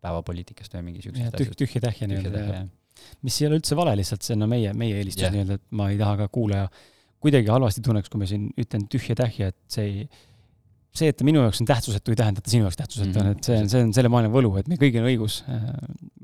päevapoliitikast 0.00 0.74
või 0.76 0.86
mingi 0.88 1.04
siuksest 1.04 1.36
asjast. 1.36 1.58
tühja 1.60 1.82
tähja 1.84 2.08
nii-öelda, 2.10 2.62
mis 3.26 3.36
ei 3.40 3.48
ole 3.48 3.60
üldse 3.60 3.76
vale, 3.78 3.94
lihtsalt 4.00 4.24
see 4.24 4.36
on 4.36 4.44
no 4.44 4.48
meie, 4.50 4.72
meie 4.76 4.96
eelistus 5.00 5.26
yeah. 5.26 5.34
nii-öelda, 5.34 5.60
et 5.60 5.76
ma 5.76 5.90
ei 5.92 6.00
taha 6.00 6.16
ka 6.22 6.28
kuulaja 6.32 6.66
kuidagi 7.20 7.52
halvasti 7.52 7.84
tunneks, 7.84 8.08
kui 8.12 8.22
ma 8.22 8.28
siin 8.28 8.48
ütlen 8.60 8.86
tühja 8.90 9.16
tähja, 9.18 9.50
et 9.52 9.58
see 9.70 9.86
ei, 9.86 10.06
see, 10.90 11.10
et 11.12 11.16
ta 11.18 11.26
minu 11.26 11.42
jaoks 11.44 11.60
on 11.62 11.68
tähtsusetu, 11.70 12.12
ei 12.12 12.18
tähenda, 12.18 12.42
et 12.42 12.48
ta 12.48 12.52
sinu 12.52 12.66
jaoks 12.66 12.78
tähtsusetu 12.80 13.20
on 13.20 13.26
mm, 13.26 13.34
-hmm. 13.34 13.38
et 13.38 13.48
see 13.48 13.58
on, 13.60 13.68
see 13.72 13.82
on 13.86 13.92
selle 13.96 14.10
maailma 14.12 14.32
võlu, 14.34 14.52
et 14.58 14.70
meil 14.70 14.80
kõigil 14.80 15.04
on 15.04 15.10
õigus. 15.12 15.42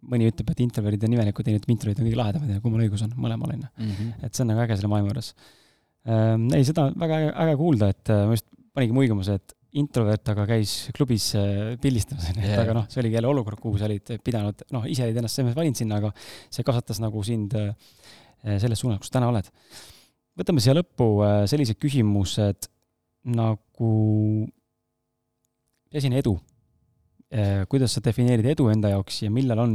mõni 0.07 0.29
ütleb, 0.31 0.51
et 0.53 0.61
introverdid 0.63 1.05
on 1.07 1.15
imelikud, 1.17 1.45
teine 1.47 1.59
ütleb, 1.59 1.73
introverdid 1.75 2.03
on 2.03 2.09
kõige 2.09 2.19
lahedamad 2.21 2.51
ja 2.55 2.61
kummal 2.63 2.83
õigus 2.85 3.03
on, 3.03 3.15
mõlemal 3.19 3.55
on 3.55 3.65
ju. 3.65 3.71
Mhm. 3.85 4.13
et 4.23 4.35
see 4.35 4.45
on 4.45 4.53
nagu 4.53 4.63
äge 4.63 4.77
selle 4.79 4.91
maailma 4.93 5.11
juures. 5.11 5.33
ei, 6.07 6.65
seda 6.65 6.87
on 6.87 6.99
väga 6.99 7.21
äge, 7.23 7.33
äge 7.45 7.57
kuulda, 7.63 7.89
et 7.91 8.13
ma 8.15 8.37
just 8.37 8.47
panigi 8.77 8.95
muigama 8.95 9.25
see, 9.27 9.35
et 9.35 9.57
introvert, 9.77 10.31
aga 10.33 10.47
käis 10.49 10.75
klubis 10.97 11.31
äh, 11.37 11.75
pildistamas, 11.83 12.31
onju, 12.33 12.45
et 12.47 12.61
aga 12.61 12.77
noh, 12.77 12.87
see 12.93 13.03
oligi 13.03 13.19
jälle 13.19 13.31
olukord, 13.31 13.61
kuhu 13.61 13.81
sa 13.81 13.89
olid 13.89 14.15
pidanud, 14.25 14.65
noh, 14.73 14.87
ise 14.89 15.05
olid 15.05 15.19
ennast 15.21 15.37
selles 15.37 15.51
mõttes 15.51 15.61
valinud 15.61 15.81
sinna, 15.81 15.99
aga 16.01 16.13
see 16.55 16.65
kasvatas 16.67 17.01
nagu 17.03 17.25
sind 17.27 17.57
äh, 17.59 17.75
selles 18.63 18.81
suunas, 18.81 19.01
kus 19.03 19.13
täna 19.13 19.29
oled. 19.33 19.51
võtame 20.39 20.63
siia 20.65 20.77
lõppu 20.77 21.11
äh, 21.27 21.43
sellised 21.51 21.81
küsimused 21.83 22.71
nagu, 23.37 23.93
asi 25.95 26.11
on 26.11 26.19
edu? 26.19 26.37
kuidas 27.69 27.97
sa 27.97 28.01
defineerid 28.05 28.47
edu 28.53 28.69
enda 28.71 28.93
jaoks 28.93 29.25
ja 29.25 29.31
millal 29.35 29.59
on 29.59 29.73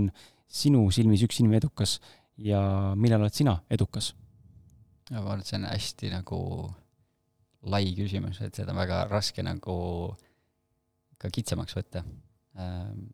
sinu 0.48 0.86
silmis 0.96 1.20
üks 1.26 1.42
inimene 1.42 1.60
edukas 1.60 1.98
ja 2.40 2.62
millal 2.96 3.26
oled 3.26 3.36
sina 3.36 3.58
edukas? 3.70 4.14
ma 5.12 5.20
arvan, 5.20 5.42
et 5.44 5.50
see 5.50 5.58
on 5.60 5.68
hästi 5.68 6.12
nagu 6.14 6.40
lai 7.70 7.94
küsimus, 7.96 8.40
et 8.42 8.56
seda 8.58 8.74
on 8.74 8.80
väga 8.82 9.04
raske 9.10 9.44
nagu 9.46 9.78
ka 11.22 11.30
kitsamaks 11.30 11.78
võtta. 11.78 12.04
Ähm, 12.58 13.10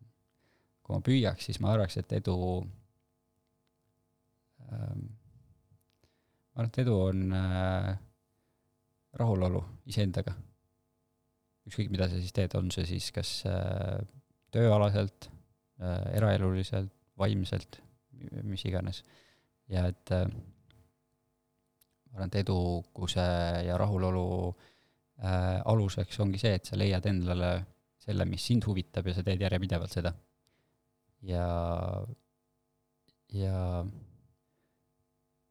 kui 0.82 0.96
ma 0.96 1.04
püüaks, 1.04 1.48
siis 1.48 1.60
ma 1.60 1.74
arvaks, 1.74 1.98
et 2.00 2.14
edu, 2.16 2.36
ähm, 4.72 5.04
ma 6.54 6.62
arvan, 6.62 6.70
et 6.70 6.80
edu 6.84 6.96
on 6.96 7.24
äh, 7.36 7.90
rahulolu 9.20 9.64
iseendaga. 9.90 10.36
Ükskõik, 11.68 11.90
mida 11.92 12.08
sa 12.08 12.18
siis 12.18 12.34
teed, 12.36 12.54
on 12.58 12.70
see 12.74 12.86
siis 12.88 13.10
kas 13.14 13.32
äh, 13.48 13.98
tööalaselt, 14.54 15.28
äh, 15.82 16.04
eraeluliselt, 16.18 16.92
vaimselt, 17.18 17.80
mis 18.46 18.64
iganes. 18.66 19.02
ja 19.68 19.84
et 19.90 20.10
ma 22.08 22.16
arvan, 22.16 22.30
et 22.30 22.38
edukuse 22.40 23.24
ja 23.66 23.76
rahulolu 23.78 24.24
äh, 24.48 25.58
aluseks 25.68 26.20
ongi 26.24 26.40
see, 26.40 26.54
et 26.56 26.70
sa 26.70 26.78
leiad 26.78 27.06
endale 27.10 27.50
selle, 28.00 28.24
mis 28.24 28.46
sind 28.48 28.64
huvitab 28.66 29.10
ja 29.10 29.16
sa 29.16 29.24
teed 29.26 29.42
järjepidevalt 29.44 29.92
seda. 29.98 30.14
ja, 31.28 31.46
ja 33.34 33.84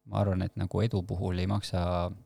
ma 0.08 0.22
arvan, 0.24 0.42
et 0.42 0.56
nagu 0.56 0.82
edu 0.82 1.02
puhul 1.06 1.38
ei 1.38 1.46
maksa 1.50 1.84
äh, 2.08 2.16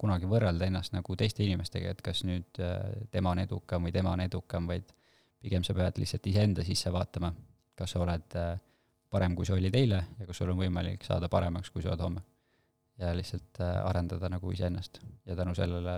kunagi 0.00 0.28
võrrelda 0.28 0.66
ennast 0.66 0.94
nagu 0.94 1.16
teiste 1.16 1.44
inimestega, 1.44 1.90
et 1.92 2.02
kas 2.04 2.22
nüüd 2.24 2.60
äh, 2.64 2.78
tema 3.12 3.34
on 3.34 3.42
edukam 3.42 3.84
või 3.84 3.92
tema 3.92 4.14
on 4.16 4.22
edukam, 4.24 4.68
vaid 4.70 4.92
pigem 5.42 5.64
sa 5.66 5.74
pead 5.76 6.00
lihtsalt 6.00 6.26
iseenda 6.26 6.64
sisse 6.64 6.92
vaatama, 6.92 7.32
kas 7.76 7.92
sa 7.92 8.00
oled 8.00 8.38
äh, 8.40 8.54
parem, 9.10 9.36
kui 9.36 9.46
sa 9.46 9.54
olid 9.54 9.74
eile 9.76 10.00
ja 10.18 10.26
kas 10.26 10.40
sul 10.40 10.50
on 10.52 10.60
võimalik 10.60 11.04
saada 11.06 11.28
paremaks, 11.32 11.70
kui 11.70 11.84
sa 11.84 11.92
oled 11.92 12.04
homme 12.06 12.24
ja 12.98 13.12
lihtsalt 13.16 13.60
äh, 13.60 13.74
arendada 13.86 14.30
nagu 14.32 14.50
iseennast. 14.52 15.00
ja 15.26 15.36
tänu 15.36 15.54
sellele 15.54 15.96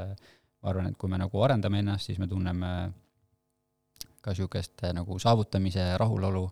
ma 0.63 0.71
arvan, 0.71 0.91
et 0.91 0.99
kui 0.99 1.11
me 1.11 1.19
nagu 1.19 1.43
arendame 1.43 1.79
ennast, 1.83 2.11
siis 2.11 2.19
me 2.19 2.27
tunneme 2.27 2.73
ka 4.21 4.35
niisugust 4.35 4.85
äh, 4.85 4.95
nagu 4.95 5.19
saavutamise 5.19 5.97
rahulolu 5.99 6.49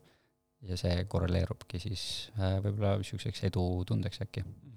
ja 0.66 0.76
see 0.76 1.04
korreleerubki 1.10 1.80
siis 1.82 2.30
äh, 2.38 2.58
võib-olla 2.62 2.96
niisuguseks 3.00 3.44
edutundeks 3.50 4.22
äkki. 4.24 4.44
ma 4.44 4.75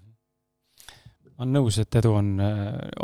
olen 1.40 1.56
nõus, 1.56 1.80
et 1.80 1.96
edu 2.02 2.12
on, 2.20 2.34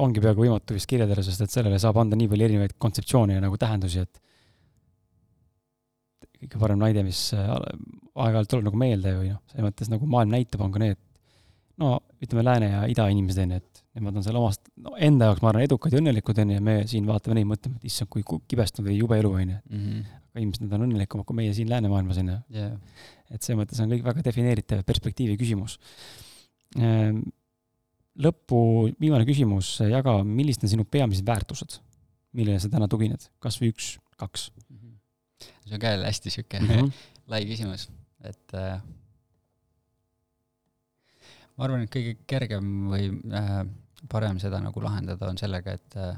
ongi 0.04 0.22
peaaegu 0.24 0.44
võimatu 0.44 0.76
vist 0.76 0.90
kirjeldada, 0.92 1.24
sest 1.24 1.46
et 1.46 1.54
sellele 1.54 1.80
saab 1.80 2.02
anda 2.02 2.18
nii 2.20 2.28
palju 2.32 2.48
erinevaid 2.50 2.76
kontseptsioone 2.82 3.38
ja 3.38 3.44
nagu 3.44 3.58
tähendusi, 3.60 4.04
et 4.04 4.22
kõige 6.42 6.60
parem 6.62 6.82
näide, 6.82 7.04
mis 7.08 7.30
aeg-ajalt 7.34 8.52
tuleb 8.52 8.68
nagu 8.68 8.80
meelde 8.80 9.16
või 9.18 9.32
noh, 9.32 9.42
selles 9.52 9.68
mõttes 9.70 9.92
nagu 9.92 10.10
maailm 10.12 10.36
näitab, 10.36 10.66
on 10.66 10.74
ka 10.74 10.84
need 10.84 11.00
no 11.82 11.96
ütleme, 12.24 12.44
lääne 12.46 12.70
ja 12.72 12.84
ida 12.92 13.08
inimesed, 13.12 13.42
on 13.44 13.56
ju, 13.56 13.62
et 13.64 13.82
nemad 14.00 14.20
on 14.20 14.26
seal 14.26 14.38
omast, 14.40 14.68
no 14.84 14.96
enda 15.08 15.30
jaoks, 15.30 15.44
ma 15.44 15.52
arvan, 15.52 15.66
edukad 15.68 15.96
ja 15.96 16.02
õnnelikud, 16.02 16.42
on 16.42 16.52
ju, 16.52 16.60
ja 16.60 16.64
me 16.64 16.76
siin 16.90 17.08
vaatame 17.10 17.40
neid, 17.40 17.50
mõtleme, 17.50 17.80
et 17.80 17.90
issand, 17.90 18.12
kui 18.12 18.24
kibestunud 18.24 18.90
või 18.90 19.00
jube 19.00 19.20
elu, 19.22 19.32
on 19.32 19.56
ju. 19.56 19.58
Mhm. 19.72 20.06
aga 20.36 20.44
ilmselt 20.44 20.66
nad 20.66 20.76
on 20.76 20.86
õnnelikumad 20.90 21.28
kui 21.28 21.38
meie 21.38 21.54
siin 21.56 21.70
läänemaailmas, 21.72 22.18
on 22.20 22.32
ju. 22.34 22.38
et 23.32 23.42
selles 23.42 23.60
mõttes 23.62 23.80
on 23.84 23.92
kõik 23.92 24.04
väga 24.04 24.24
defineeritav 24.26 24.84
perspektiivi 24.88 25.38
küsimus. 25.40 25.78
Ehm, 26.76 27.22
lõppu 28.22 28.60
viimane 29.02 29.26
küsimus, 29.28 29.74
jaga, 29.84 30.18
millised 30.24 30.64
on 30.66 30.72
sinu 30.72 30.86
peamised 30.88 31.26
väärtused, 31.28 31.80
millele 32.36 32.62
sa 32.64 32.72
täna 32.72 32.88
tugined, 32.92 33.30
kas 33.44 33.60
või 33.62 33.74
üks, 33.74 33.96
kaks? 34.20 34.50
Mhm. 34.70 34.94
see 35.66 35.76
on 35.76 35.82
ka 35.82 35.96
jälle 35.96 36.08
hästi 36.08 36.32
sihuke 36.32 36.60
mm 36.60 36.68
-hmm. 36.68 36.92
lai 37.32 37.46
küsimus, 37.46 37.90
et 38.24 38.54
äh, 38.54 38.80
ma 41.56 41.66
arvan, 41.66 41.84
et 41.84 41.92
kõige 41.92 42.16
kergem 42.28 42.72
või 42.92 43.10
äh, 43.34 43.66
parem 44.12 44.40
seda 44.40 44.62
nagu 44.64 44.82
lahendada 44.82 45.30
on 45.30 45.38
sellega, 45.38 45.74
et 45.74 45.98
äh, 46.00 46.16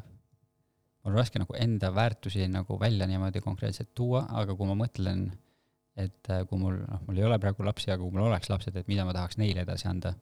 on 1.08 1.16
raske 1.16 1.40
nagu 1.40 1.56
enda 1.56 1.94
väärtusi 1.96 2.48
nagu 2.52 2.80
välja 2.80 3.08
niimoodi 3.08 3.42
konkreetselt 3.42 3.94
tuua, 3.96 4.26
aga 4.30 4.56
kui 4.56 4.68
ma 4.68 4.76
mõtlen, 4.76 5.30
et 5.96 6.30
äh, 6.30 6.44
kui 6.50 6.60
mul, 6.60 6.82
noh, 6.84 7.04
mul 7.08 7.18
ei 7.18 7.24
ole 7.24 7.40
praegu 7.40 7.66
lapsi, 7.66 7.92
aga 7.92 8.02
kui 8.04 8.12
mul 8.12 8.28
oleks 8.28 8.50
lapsed, 8.50 8.76
et 8.76 8.90
mida 8.92 9.06
ma 9.08 9.16
tahaks 9.16 9.40
neile 9.42 9.64
edasi 9.64 9.88
anda, 9.88 10.14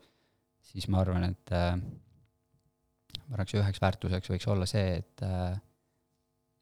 siis 0.66 0.90
ma 0.92 1.02
arvan, 1.04 1.30
et 1.30 1.54
äh, 1.56 1.78
ma 3.28 3.38
arvaks, 3.38 3.56
üheks 3.60 3.82
väärtuseks 3.82 4.34
võiks 4.34 4.50
olla 4.52 4.68
see, 4.70 5.00
et 5.00 5.26
äh, 5.26 5.56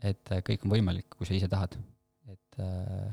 et 0.03 0.33
kõik 0.43 0.65
on 0.65 0.73
võimalik, 0.73 1.07
kui 1.15 1.27
sa 1.27 1.35
ise 1.37 1.47
tahad. 1.47 1.77
et 2.27 2.59
äh, 2.59 3.11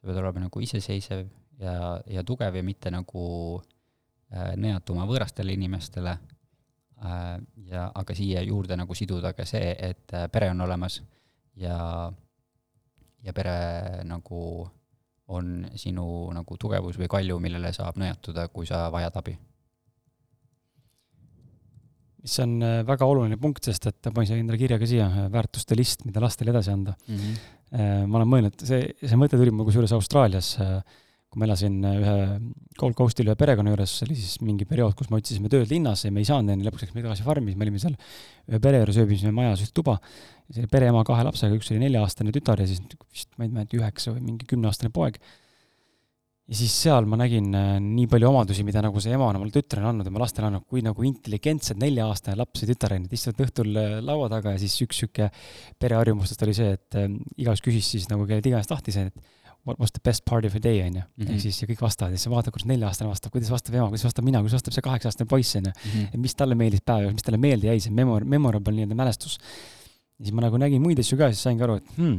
sa 0.00 0.08
pead 0.08 0.18
olema 0.18 0.46
nagu 0.46 0.60
iseseisev 0.60 1.26
ja, 1.62 2.00
ja 2.06 2.24
tugev 2.24 2.56
ja 2.56 2.62
mitte 2.62 2.90
nagu 2.92 3.24
äh, 4.32 4.54
neatuma 4.56 5.06
võõrastele 5.08 5.54
inimestele 5.56 6.16
äh, 6.16 7.38
ja 7.70 7.86
aga 7.94 8.16
siia 8.16 8.42
juurde 8.46 8.76
nagu 8.76 8.94
siduda 8.98 9.32
ka 9.36 9.46
see, 9.48 9.72
et 9.78 10.12
äh, 10.16 10.28
pere 10.32 10.50
on 10.52 10.60
olemas 10.66 11.00
ja, 11.60 12.10
ja 13.22 13.36
pere 13.36 13.56
nagu 14.08 14.42
on 15.32 15.54
sinu 15.78 16.06
nagu 16.34 16.58
tugevus 16.60 16.98
või 17.00 17.08
kalju, 17.08 17.38
millele 17.40 17.70
saab 17.72 17.96
nõjatuda, 18.00 18.48
kui 18.52 18.66
sa 18.68 18.88
vajad 18.92 19.16
abi. 19.22 19.36
Mis 22.22 22.38
on 22.44 22.56
väga 22.86 23.06
oluline 23.08 23.38
punkt, 23.40 23.64
sest 23.66 23.88
et 23.90 24.08
ma 24.08 24.14
panin 24.20 24.44
endale 24.44 24.60
kirja 24.60 24.78
ka 24.78 24.88
siia 24.88 25.08
väärtuste 25.32 25.78
list, 25.78 26.04
mida 26.06 26.22
lastele 26.22 26.52
edasi 26.54 26.70
anda 26.70 26.94
mm. 26.94 27.16
-hmm. 27.22 28.04
ma 28.06 28.20
olen 28.20 28.30
mõelnud, 28.34 28.66
see, 28.68 28.92
see 29.02 29.18
mõte 29.18 29.40
tuli 29.40 29.54
mul 29.54 29.66
kusjuures 29.66 29.94
Austraalias, 29.96 30.54
kui 31.32 31.40
ma 31.40 31.48
elasin 31.48 31.78
ühe 31.88 32.16
Gold 32.78 32.96
Coastil 32.98 33.30
ühe 33.30 33.36
perekonna 33.40 33.72
juures, 33.72 33.94
see 33.98 34.06
oli 34.06 34.16
siis 34.20 34.40
mingi 34.44 34.66
periood, 34.68 34.94
kus 34.98 35.08
me 35.10 35.18
otsisime 35.18 35.48
tööd 35.52 35.70
linnas 35.72 36.04
ja 36.04 36.12
me 36.12 36.20
ei 36.20 36.28
saanud 36.28 36.52
enne, 36.52 36.66
lõpuks 36.66 36.84
läksime 36.84 37.04
tagasi 37.04 37.24
farmi, 37.24 37.52
siis 37.52 37.60
me 37.60 37.66
olime 37.66 37.80
seal 37.80 37.96
ühe 38.50 38.60
pere 38.62 38.82
juures, 38.82 38.98
ööbisime 39.00 39.32
majas 39.36 39.64
üht 39.64 39.72
tuba. 39.74 39.98
see 40.52 40.60
oli 40.60 40.68
pereema 40.68 41.00
kahe 41.08 41.24
lapsega, 41.24 41.56
üks 41.56 41.72
oli 41.72 41.80
nelja-aastane 41.80 42.34
tütar 42.36 42.60
ja 42.60 42.68
siis 42.68 42.82
vist, 43.08 43.30
ma 43.38 43.46
ei 43.46 43.54
mäleta, 43.54 43.78
üheksa 43.80 44.12
või 44.12 44.26
mingi 44.26 44.48
kümneaastane 44.50 44.92
poeg 44.92 45.16
ja 46.50 46.58
siis 46.58 46.74
seal 46.84 47.06
ma 47.08 47.18
nägin 47.20 47.52
äh, 47.54 47.74
nii 47.82 48.08
palju 48.10 48.28
omadusi, 48.28 48.64
mida 48.66 48.82
nagu 48.84 49.00
see 49.02 49.14
ema 49.14 49.28
on 49.30 49.38
omale 49.38 49.54
tütrele 49.54 49.86
andnud 49.88 50.08
ja 50.08 50.12
oma 50.12 50.24
lastele 50.24 50.48
andnud, 50.48 50.66
kui 50.68 50.82
nagu 50.84 51.06
intelligentsed 51.06 51.78
nelja-aastane 51.80 52.38
laps 52.40 52.64
ja 52.64 52.70
tütar 52.72 52.96
on, 52.96 53.06
et 53.06 53.14
istuvad 53.16 53.44
õhtul 53.46 53.78
äh, 53.78 53.92
laua 54.04 54.26
taga 54.32 54.56
ja 54.56 54.62
siis 54.62 54.74
üks 54.84 55.04
sihuke 55.04 55.30
pereharjumustest 55.80 56.42
oli 56.46 56.56
see, 56.58 56.74
et 56.78 56.98
äh, 56.98 57.06
igaüks 57.44 57.62
küsis 57.64 57.92
siis 57.94 58.08
nagu 58.10 58.26
kellelt 58.26 58.48
iganes 58.50 58.70
tahtis, 58.70 58.98
et 58.98 59.38
what 59.64 59.78
was 59.78 59.92
the 59.92 60.00
best 60.02 60.24
part 60.24 60.44
of 60.44 60.54
your 60.56 60.62
day, 60.62 60.82
on 60.82 60.98
ju. 60.98 61.04
ehk 61.20 61.28
mhm. 61.28 61.42
siis 61.44 61.60
ja 61.62 61.68
kõik 61.70 61.84
vastavad 61.84 62.14
ja 62.14 62.18
siis 62.18 62.32
vaatad, 62.32 62.54
kuidas 62.54 62.66
nelja-aastane 62.72 63.10
vastab, 63.10 63.32
kuidas 63.34 63.52
vastab 63.52 63.76
ema, 63.78 63.86
kuidas 63.92 64.06
vastab 64.08 64.26
mina, 64.26 64.40
kuidas 64.42 64.58
vastab 64.58 64.74
see 64.74 64.86
kaheksa-aastane 64.88 65.30
poiss, 65.30 65.54
on 65.60 65.68
ju. 65.70 65.74
Mhm. 65.78 66.08
et 66.10 66.24
mis 66.24 66.34
talle 66.34 66.58
meeldis 66.58 66.82
päeva, 66.82 67.12
mis 67.14 67.26
talle 67.26 67.38
meelde 67.38 67.70
jäi, 67.70 67.78
see 67.86 67.94
memor-, 67.94 68.26
memorable 68.26 68.74
nii-öelda 68.74 68.98
mälestus. 68.98 69.38
ja 70.18 70.26
siis 70.26 70.34
ma 70.34 70.42
nagu 70.42 70.58
nägin 70.58 70.82
muid 70.82 70.98
asju 70.98 71.18
ka, 71.20 71.30
siis 71.30 71.46
saingi 71.46 71.62
aru, 71.62 71.78
et 71.78 71.94
hmm, 71.96 72.18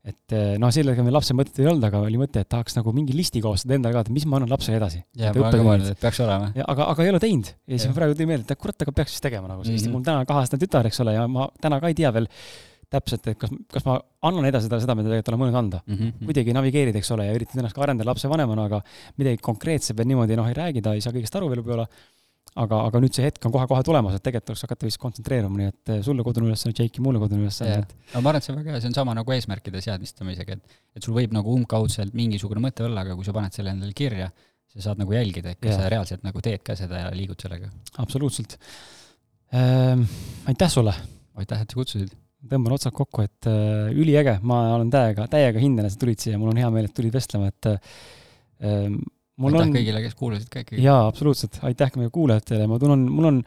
et 0.00 0.32
eh, 0.32 0.54
noh, 0.60 0.70
sellega 0.72 1.04
meil 1.04 1.12
lapse 1.12 1.34
mõtet 1.36 1.58
ei 1.60 1.68
olnud, 1.68 1.84
aga 1.84 2.00
oli 2.06 2.16
mõte, 2.20 2.40
et 2.40 2.48
tahaks 2.48 2.78
nagu 2.78 2.94
mingi 2.96 3.12
listi 3.16 3.42
koostada 3.44 3.76
endale 3.76 3.98
ka, 3.98 4.06
et 4.06 4.14
mis 4.14 4.24
ma 4.24 4.38
annan 4.38 4.52
lapsele 4.54 4.78
edasi. 4.80 5.02
jaa, 5.20 5.34
ma 5.36 5.50
ka 5.52 5.60
mõelnud, 5.60 5.90
et 5.92 6.00
peaks 6.00 6.22
olema. 6.24 6.48
aga, 6.64 6.86
aga 6.94 7.04
ei 7.04 7.12
ole 7.12 7.20
teinud 7.20 7.50
ja 7.52 7.76
siis 7.76 7.90
ma 7.90 7.98
praegu 7.98 8.16
tuli 8.16 8.30
meelde, 8.32 8.48
et 8.48 8.62
kurat, 8.62 8.80
aga 8.80 8.94
peaks 8.96 9.18
vist 9.18 9.26
tegema 9.26 9.50
nagu, 9.50 9.60
sest 9.66 9.74
mm 9.74 9.82
-hmm. 9.84 9.98
mul 9.98 10.06
täna 10.06 10.24
kaheaastane 10.28 10.64
tütar, 10.64 10.88
eks 10.88 11.00
ole, 11.04 11.14
ja 11.18 11.26
ma 11.28 11.50
täna 11.60 11.80
ka 11.84 11.92
ei 11.92 11.98
tea 11.98 12.12
veel 12.16 12.30
täpselt, 12.90 13.26
et 13.30 13.38
kas, 13.38 13.52
kas 13.70 13.84
ma 13.86 13.98
annan 14.26 14.48
edasi 14.48 14.66
seda, 14.66 14.80
seda, 14.82 14.96
mida 14.98 15.10
tegelikult 15.12 15.30
olen 15.30 15.40
mõelnud 15.44 15.58
anda 15.60 15.82
mm. 15.84 15.98
-hmm. 15.98 16.24
kuidagi 16.30 16.54
navigeerida, 16.56 16.98
eks 16.98 17.10
ole, 17.14 17.26
ja 17.28 17.36
üritad 17.36 17.60
ennast 17.60 17.76
ka 17.76 17.84
arendada 17.84 18.08
lapsevanemana, 18.10 18.64
aga 18.70 18.80
midagi 19.20 19.38
konkreetset 19.44 19.96
veel 19.98 20.08
niimoodi 20.10 20.38
noh, 20.40 20.48
ei 20.48 20.56
räägi, 20.58 20.82
ta 20.82 20.96
ei 20.96 21.04
saa 21.04 21.14
kõigest 21.14 21.36
aru 21.38 21.52
veel 21.52 21.62
võib-olla 21.62 21.86
aga, 22.58 22.80
aga 22.88 23.00
nüüd 23.02 23.14
see 23.14 23.24
hetk 23.26 23.46
on 23.46 23.54
kohe-kohe 23.54 23.84
tulemas, 23.86 24.16
et 24.16 24.24
tegelikult 24.24 24.50
tuleks 24.50 24.64
hakata 24.66 24.88
vist 24.88 25.00
kontsentreeruma, 25.02 25.60
nii 25.60 25.70
et 25.70 25.92
eh, 25.94 26.00
sulle 26.06 26.24
kodune 26.26 26.50
ülesanne, 26.50 26.74
Jake'i 26.76 27.04
mulle 27.04 27.22
kodune 27.22 27.44
ülesanne. 27.46 27.84
No 28.14 28.22
ma 28.24 28.32
arvan, 28.32 28.40
et 28.40 28.46
see 28.46 28.54
on 28.54 28.60
väga 28.60 28.74
hea, 28.74 28.82
see 28.82 28.90
on 28.90 28.96
sama 28.98 29.14
nagu 29.18 29.36
eesmärkide 29.36 29.82
seadmistamisega, 29.84 30.58
et 30.58 30.78
et 30.98 31.06
sul 31.06 31.14
võib 31.14 31.34
nagu 31.36 31.52
umbkaudselt 31.54 32.16
mingisugune 32.18 32.62
mõte 32.64 32.82
olla, 32.86 33.04
aga 33.06 33.14
kui 33.18 33.26
sa 33.26 33.34
paned 33.36 33.54
selle 33.54 33.74
endale 33.76 33.94
kirja, 33.96 34.30
sa 34.70 34.88
saad 34.88 35.02
nagu 35.02 35.14
jälgida, 35.14 35.54
et 35.54 35.60
kas 35.60 35.74
yeah. 35.74 35.84
sa 35.84 35.92
reaalselt 35.92 36.26
nagu 36.26 36.42
teed 36.42 36.64
ka 36.66 36.74
seda 36.78 37.04
ja 37.04 37.12
liigud 37.14 37.38
sellega. 37.42 37.70
absoluutselt 38.02 38.58
ähm,. 39.54 40.02
aitäh 40.50 40.72
sulle! 40.72 40.94
aitäh, 41.38 41.62
et 41.62 41.70
sa 41.70 41.78
kutsusid! 41.78 42.18
tõmban 42.50 42.74
otsad 42.76 42.94
kokku, 42.96 43.24
et 43.26 43.48
äh, 43.50 43.90
üliäge, 43.92 44.38
ma 44.46 44.62
olen 44.76 44.90
täiega, 44.92 45.26
täiega 45.30 45.60
hindan, 45.60 45.86
et 45.86 45.94
sa 45.94 46.00
tulid 46.00 46.22
siia, 46.22 46.38
mul 46.40 46.54
on 46.54 46.60
hea 46.60 46.70
meel, 46.72 46.88
et 46.88 46.94
tulid 46.96 47.12
vestlema, 47.14 47.50
et 47.52 47.68
äh, 47.68 48.94
aitäh 49.48 49.62
on... 49.62 49.72
kõigile, 49.78 50.02
kes 50.04 50.18
kuulasid 50.18 50.50
ka 50.52 50.64
ikkagi. 50.64 50.82
jaa, 50.84 51.06
absoluutselt, 51.08 51.60
aitäh 51.66 51.96
meie 51.96 52.12
kuulajatele, 52.12 52.66
ma 52.70 52.78
tunnen, 52.82 53.06
mul 53.08 53.30
on 53.30 53.40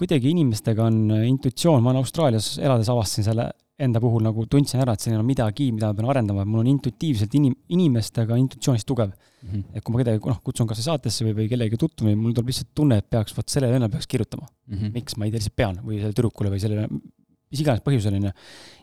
kuidagi 0.00 0.30
inimestega 0.34 0.86
on 0.88 1.00
intuitsioon, 1.28 1.82
ma 1.82 1.92
olen 1.92 2.04
Austraalias 2.04 2.54
elades 2.60 2.88
avastasin 2.92 3.26
selle 3.30 3.50
enda 3.80 4.00
puhul 4.02 4.24
nagu 4.24 4.44
tundsin 4.50 4.82
ära, 4.82 4.94
et 4.94 5.04
siin 5.04 5.16
on 5.16 5.24
midagi, 5.26 5.70
mida 5.72 5.88
ma 5.90 5.96
pean 5.96 6.10
arendama, 6.12 6.44
mul 6.48 6.62
on 6.62 6.70
intuitiivselt 6.74 7.34
inim-, 7.38 7.56
inimestega 7.72 8.36
intuitsioonist 8.40 8.88
tugev 8.88 9.12
mm. 9.12 9.48
-hmm. 9.48 9.62
et 9.76 9.84
kui 9.84 9.94
ma 9.94 10.02
kedagi, 10.02 10.20
noh, 10.32 10.40
kutsun 10.44 10.68
kas 10.68 10.82
saatesse 10.84 11.24
või, 11.24 11.36
või 11.38 11.48
kellegagi 11.52 11.80
tutvuma, 11.80 12.12
mul 12.16 12.36
tuleb 12.36 12.52
lihtsalt 12.52 12.74
tunne, 12.76 13.00
et 13.00 13.08
peaks, 13.10 13.36
vot 13.36 13.48
sellele 13.48 13.78
vennale 13.78 13.92
peaks 13.92 14.10
kirjutama 14.10 14.46
mm. 14.46 14.76
-hmm. 14.76 14.92
miks, 14.98 15.16
ma 15.16 15.24
ei 15.24 15.32
tea, 15.32 15.40
lihtsalt 15.40 15.56
pean 15.56 15.80
või 15.84 15.96
sellele 15.96 16.18
tüdrukule 16.18 16.52
või 16.52 16.60
sellele 16.60 16.88
mis 17.50 17.62
iganes 17.64 17.82
põhjusel, 17.86 18.16
on 18.18 18.28
ju. 18.28 18.32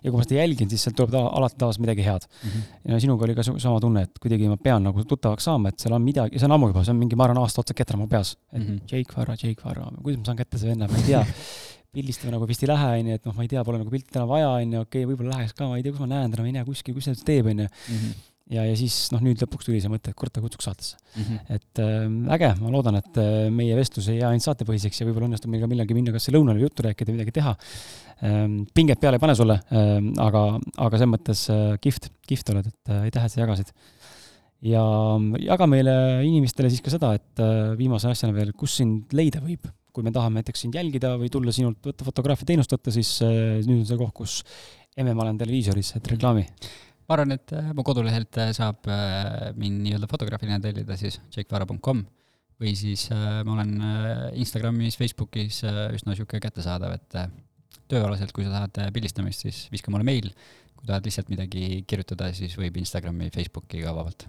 ja 0.03 0.11
kui 0.11 0.17
ma 0.17 0.25
seda 0.25 0.39
jälgin, 0.41 0.69
siis 0.71 0.83
sealt 0.83 0.97
tuleb 0.99 1.13
ta, 1.13 1.23
alati 1.39 1.57
tavaliselt 1.61 1.85
midagi 1.85 2.03
head 2.05 2.27
mm. 2.27 2.49
-hmm. 2.49 2.91
ja 2.91 2.99
sinuga 3.03 3.27
oli 3.27 3.35
ka 3.37 3.45
sama 3.47 3.79
tunne, 3.83 4.03
et 4.07 4.19
kuidagi 4.23 4.49
ma 4.51 4.57
pean 4.57 4.83
nagu 4.83 5.03
tuttavaks 5.03 5.47
saama, 5.49 5.69
et 5.69 5.79
seal 5.79 5.95
on 5.95 6.03
midagi, 6.03 6.39
see 6.39 6.49
on 6.49 6.57
ammu 6.57 6.73
juba, 6.73 6.83
see 6.83 6.95
on 6.95 6.99
mingi, 6.99 7.15
ma 7.15 7.27
arvan, 7.27 7.41
aasta 7.43 7.63
otsa 7.63 7.73
ketrama 7.77 8.03
mu 8.03 8.09
peas. 8.09 8.37
et 8.51 8.59
mm 8.59 8.65
-hmm. 8.67 8.79
Jake 8.91 9.17
Varra, 9.17 9.35
Jake 9.43 9.63
Varra, 9.63 9.91
kuidas 10.03 10.19
ma 10.19 10.25
saan 10.25 10.37
kätte 10.37 10.57
see 10.57 10.69
venna, 10.69 10.87
ma 10.87 10.97
ei 10.97 11.03
tea 11.03 11.25
pildistama 11.93 12.31
nagu 12.35 12.47
vist 12.47 12.63
ei 12.63 12.69
lähe, 12.69 12.99
on 12.99 13.07
ju, 13.07 13.13
et 13.17 13.25
noh, 13.25 13.35
ma 13.35 13.43
ei 13.43 13.47
tea, 13.47 13.63
pole 13.63 13.77
nagu 13.81 13.89
pilti 13.89 14.11
täna 14.13 14.27
vaja, 14.27 14.49
on 14.49 14.73
ju, 14.73 14.79
okei 14.85 15.03
okay,, 15.03 15.11
võib-olla 15.11 15.37
läheks 15.37 15.53
ka, 15.57 15.67
ma 15.67 15.77
ei 15.77 15.83
tea, 15.83 15.91
kus 15.91 16.03
ma 16.03 16.09
näen 16.11 16.31
täna, 16.31 16.43
ma 16.43 16.51
ei 16.51 16.57
näe 16.57 16.65
kuskil, 16.67 16.93
kus 16.97 17.05
ta 17.09 17.15
teeb, 17.25 17.47
on 17.53 17.63
ju. 17.65 17.67
Mhm. 17.67 18.11
Ja, 18.53 18.63
ja 18.63 18.73
siis 18.79 19.11
noh, 19.13 19.23
nüüd 19.23 19.41
lõpuks 19.43 19.67
tuli 19.67 19.81
see 19.83 19.91
mõte, 19.91 20.11
et 20.11 20.17
kurat, 20.17 20.33
ta 20.33 20.43
kutsuks 20.43 20.69
saatesse 20.69 20.97
mm. 20.97 21.23
-hmm. 21.23 21.55
et 21.57 21.83
äh, 21.83 22.35
äge, 22.37 22.51
ma 22.61 22.73
loodan, 22.73 22.99
et 23.01 23.21
äh, 23.21 23.47
meie 23.53 23.75
vestlus 23.79 24.09
ei 24.11 24.21
jää 24.21 24.33
ainult 24.33 24.47
saatepõhiseks 24.47 25.01
ja 25.01 25.07
võib-olla 25.09 25.31
õnnestub 25.31 25.51
meil 25.53 25.63
ka 25.65 25.71
millalgi 25.71 25.97
minna 25.97 26.15
kas 26.15 26.29
lõunale 26.33 26.63
juttu 26.63 26.85
rääkida, 26.87 27.15
midagi 27.15 27.35
teha 27.39 27.55
Ehm, 28.25 28.63
pinget 28.73 28.97
peale 29.01 29.19
ei 29.19 29.21
pane 29.21 29.35
sulle, 29.37 29.59
ehm, 29.69 30.09
aga, 30.21 30.41
aga 30.57 30.97
selles 30.97 31.11
mõttes 31.11 31.43
äh, 31.53 31.75
kihvt, 31.81 32.09
kihvt 32.25 32.49
oled, 32.53 32.69
et 32.71 32.93
äh, 32.93 33.03
aitäh, 33.05 33.27
et 33.27 33.33
sa 33.33 33.43
jagasid. 33.43 33.69
ja 34.65 34.81
jaga 35.37 35.67
meile 35.69 35.93
inimestele 36.25 36.71
siis 36.73 36.81
ka 36.81 36.89
seda, 36.89 37.11
et 37.13 37.41
äh, 37.43 37.75
viimase 37.77 38.09
asjana 38.09 38.33
veel, 38.33 38.55
kus 38.57 38.79
sind 38.79 39.13
leida 39.13 39.37
võib, 39.43 39.69
kui 39.93 40.05
me 40.05 40.13
tahame 40.13 40.41
näiteks 40.41 40.65
sind 40.65 40.73
jälgida 40.77 41.13
või 41.21 41.29
tulla 41.29 41.53
sinult 41.53 41.77
võtta 41.85 42.07
fotograafia 42.07 42.49
teenust 42.49 42.73
võtta, 42.73 42.93
siis 42.93 43.19
nüüd 43.21 43.83
on 43.83 43.85
see 43.85 44.01
koht, 44.01 44.15
kus 44.17 44.41
emme 44.97 45.13
ma 45.13 45.27
olen 45.27 45.37
televiisoris, 45.37 45.93
et 45.99 46.09
reklaami 46.15 46.47
ma 47.07 47.15
arvan, 47.15 47.33
et 47.37 47.55
mu 47.73 47.83
kodulehelt 47.87 48.39
saab 48.57 48.87
mind 49.55 49.83
nii-öelda 49.85 50.09
fotograafina 50.11 50.59
tellida 50.63 50.97
siis 50.99 51.21
jakevara.com 51.35 52.03
või 52.59 52.73
siis 52.75 53.07
ma 53.13 53.53
olen 53.53 53.75
Instagramis, 54.35 54.97
Facebookis 54.99 55.61
üsna 55.63 56.13
niisugune 56.13 56.41
kättesaadav, 56.43 56.97
et 56.97 57.19
tööalaselt, 57.91 58.33
kui 58.35 58.45
sa 58.45 58.53
tahad 58.53 58.81
äh, 58.81 58.91
pildistamist, 58.95 59.45
siis 59.45 59.65
viska 59.73 59.93
mulle 59.93 60.07
meil. 60.07 60.31
kui 60.77 60.85
tahad 60.85 61.07
lihtsalt 61.07 61.31
midagi 61.33 61.81
kirjutada, 61.89 62.29
siis 62.37 62.53
võib 62.59 62.75
Instagrami, 62.77 63.31
Facebooki 63.33 63.79
ka 63.81 63.95
vabalt. 63.97 64.27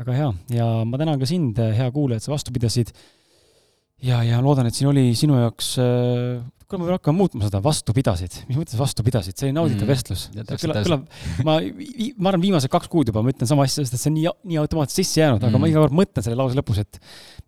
väga 0.00 0.14
hea 0.16 0.30
ja 0.56 0.66
ma 0.88 0.96
tänan 1.00 1.20
ka 1.20 1.28
sind, 1.28 1.58
hea 1.58 1.90
kuulaja, 1.92 2.20
et 2.20 2.24
sa 2.24 2.32
vastu 2.32 2.54
pidasid. 2.54 2.92
Ja, 4.04 4.22
ja 4.26 4.42
loodan, 4.44 4.68
et 4.68 4.76
siin 4.76 4.90
oli 4.90 5.08
sinu 5.18 5.38
jaoks 5.40 5.76
äh, 5.82 6.44
kuule, 6.66 6.82
ma 6.82 6.88
pean 6.88 6.98
hakkama 6.98 7.20
muutma 7.20 7.46
seda, 7.46 7.60
vastu 7.62 7.94
pidasid. 7.94 8.34
mis 8.48 8.58
mõttes 8.58 8.78
vastu 8.78 9.04
pidasid, 9.06 9.36
see 9.38 9.48
oli 9.48 9.54
nauditav 9.54 9.86
mm, 9.86 9.90
vestlus. 9.92 10.24
kõlab, 10.34 10.80
kõlab, 10.86 11.04
ma, 11.46 11.54
ma 11.62 12.32
arvan, 12.32 12.42
viimased 12.42 12.72
kaks 12.72 12.90
kuud 12.90 13.10
juba 13.10 13.22
ma 13.22 13.30
ütlen 13.30 13.48
sama 13.48 13.66
asja, 13.66 13.84
sest 13.84 13.94
et 13.94 14.02
see 14.02 14.10
on 14.10 14.16
nii, 14.18 14.32
nii 14.50 14.58
automaatselt 14.62 14.98
sisse 14.98 15.20
jäänud 15.20 15.38
mm., 15.38 15.48
aga 15.48 15.60
ma 15.60 15.62
mm. 15.62 15.72
iga 15.72 15.84
kord 15.84 15.96
mõtlen 16.00 16.26
selle 16.26 16.38
lause 16.40 16.58
lõpus, 16.58 16.80
et 16.82 16.98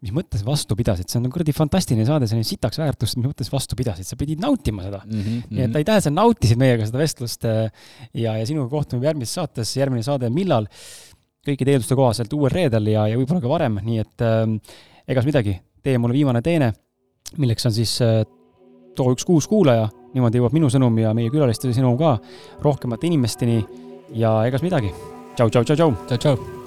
mis 0.07 0.15
mõttes 0.15 0.45
vastu 0.47 0.79
pidasid, 0.79 1.11
see 1.11 1.19
on 1.21 1.27
kuradi 1.35 1.55
fantastiline 1.57 2.07
saade, 2.07 2.29
see 2.31 2.39
on 2.39 2.47
sitaks 2.47 2.79
väärtust, 2.79 3.19
mis 3.19 3.27
mõttes 3.27 3.51
vastu 3.51 3.79
pidasid, 3.79 4.07
sa 4.07 4.19
pidid 4.21 4.43
nautima 4.45 4.87
seda 4.87 5.03
mm. 5.03 5.25
-hmm. 5.25 5.49
nii 5.51 5.67
et 5.67 5.81
aitäh, 5.83 5.99
et 5.99 6.07
sa 6.07 6.15
nautisid 6.15 6.61
meiega 6.61 6.87
seda 6.87 7.03
vestlust 7.03 7.49
äh, 7.49 7.67
ja, 8.15 8.37
ja 8.39 8.47
sinuga 8.47 8.71
kohtume 8.71 9.09
järgmises 9.09 9.35
saates, 9.41 9.75
järgmine 9.77 10.07
saade 10.07 10.31
millal? 10.31 10.71
kõikide 11.49 11.73
eelduste 11.73 11.97
kohaselt 11.97 12.33
uuel 12.37 12.53
reedel 12.53 12.91
ja, 12.91 13.07
ja 13.09 13.17
võib-olla 13.17 13.41
ka 13.41 13.49
varem, 13.49 13.79
nii 13.81 14.03
et 14.03 14.25
äh, 14.27 14.45
egas 15.09 15.29
midagi, 15.29 15.57
tee 15.83 15.99
mulle 15.99 16.17
viimane 16.17 16.43
teene, 16.45 16.73
milleks 17.39 17.69
on 17.69 17.75
siis 17.77 17.95
äh, 18.05 18.21
too 18.97 19.15
üks 19.15 19.27
kuus 19.29 19.49
kuulaja, 19.49 19.89
niimoodi 20.15 20.41
jõuab 20.41 20.57
minu 20.57 20.71
sõnum 20.73 20.97
ja 21.01 21.15
meie 21.17 21.33
külaliste 21.33 21.73
sõnum 21.73 21.99
ka 22.01 22.17
rohkemate 22.65 23.11
inimesteni 23.11 23.63
ja 24.19 24.39
egas 24.49 24.65
midagi. 24.65 24.93
tšau, 25.37 25.51
tšau, 25.51 25.65
tšau, 25.65 25.77
tšau. 25.77 25.97
tšau, 26.07 26.19
tšau. 26.19 26.58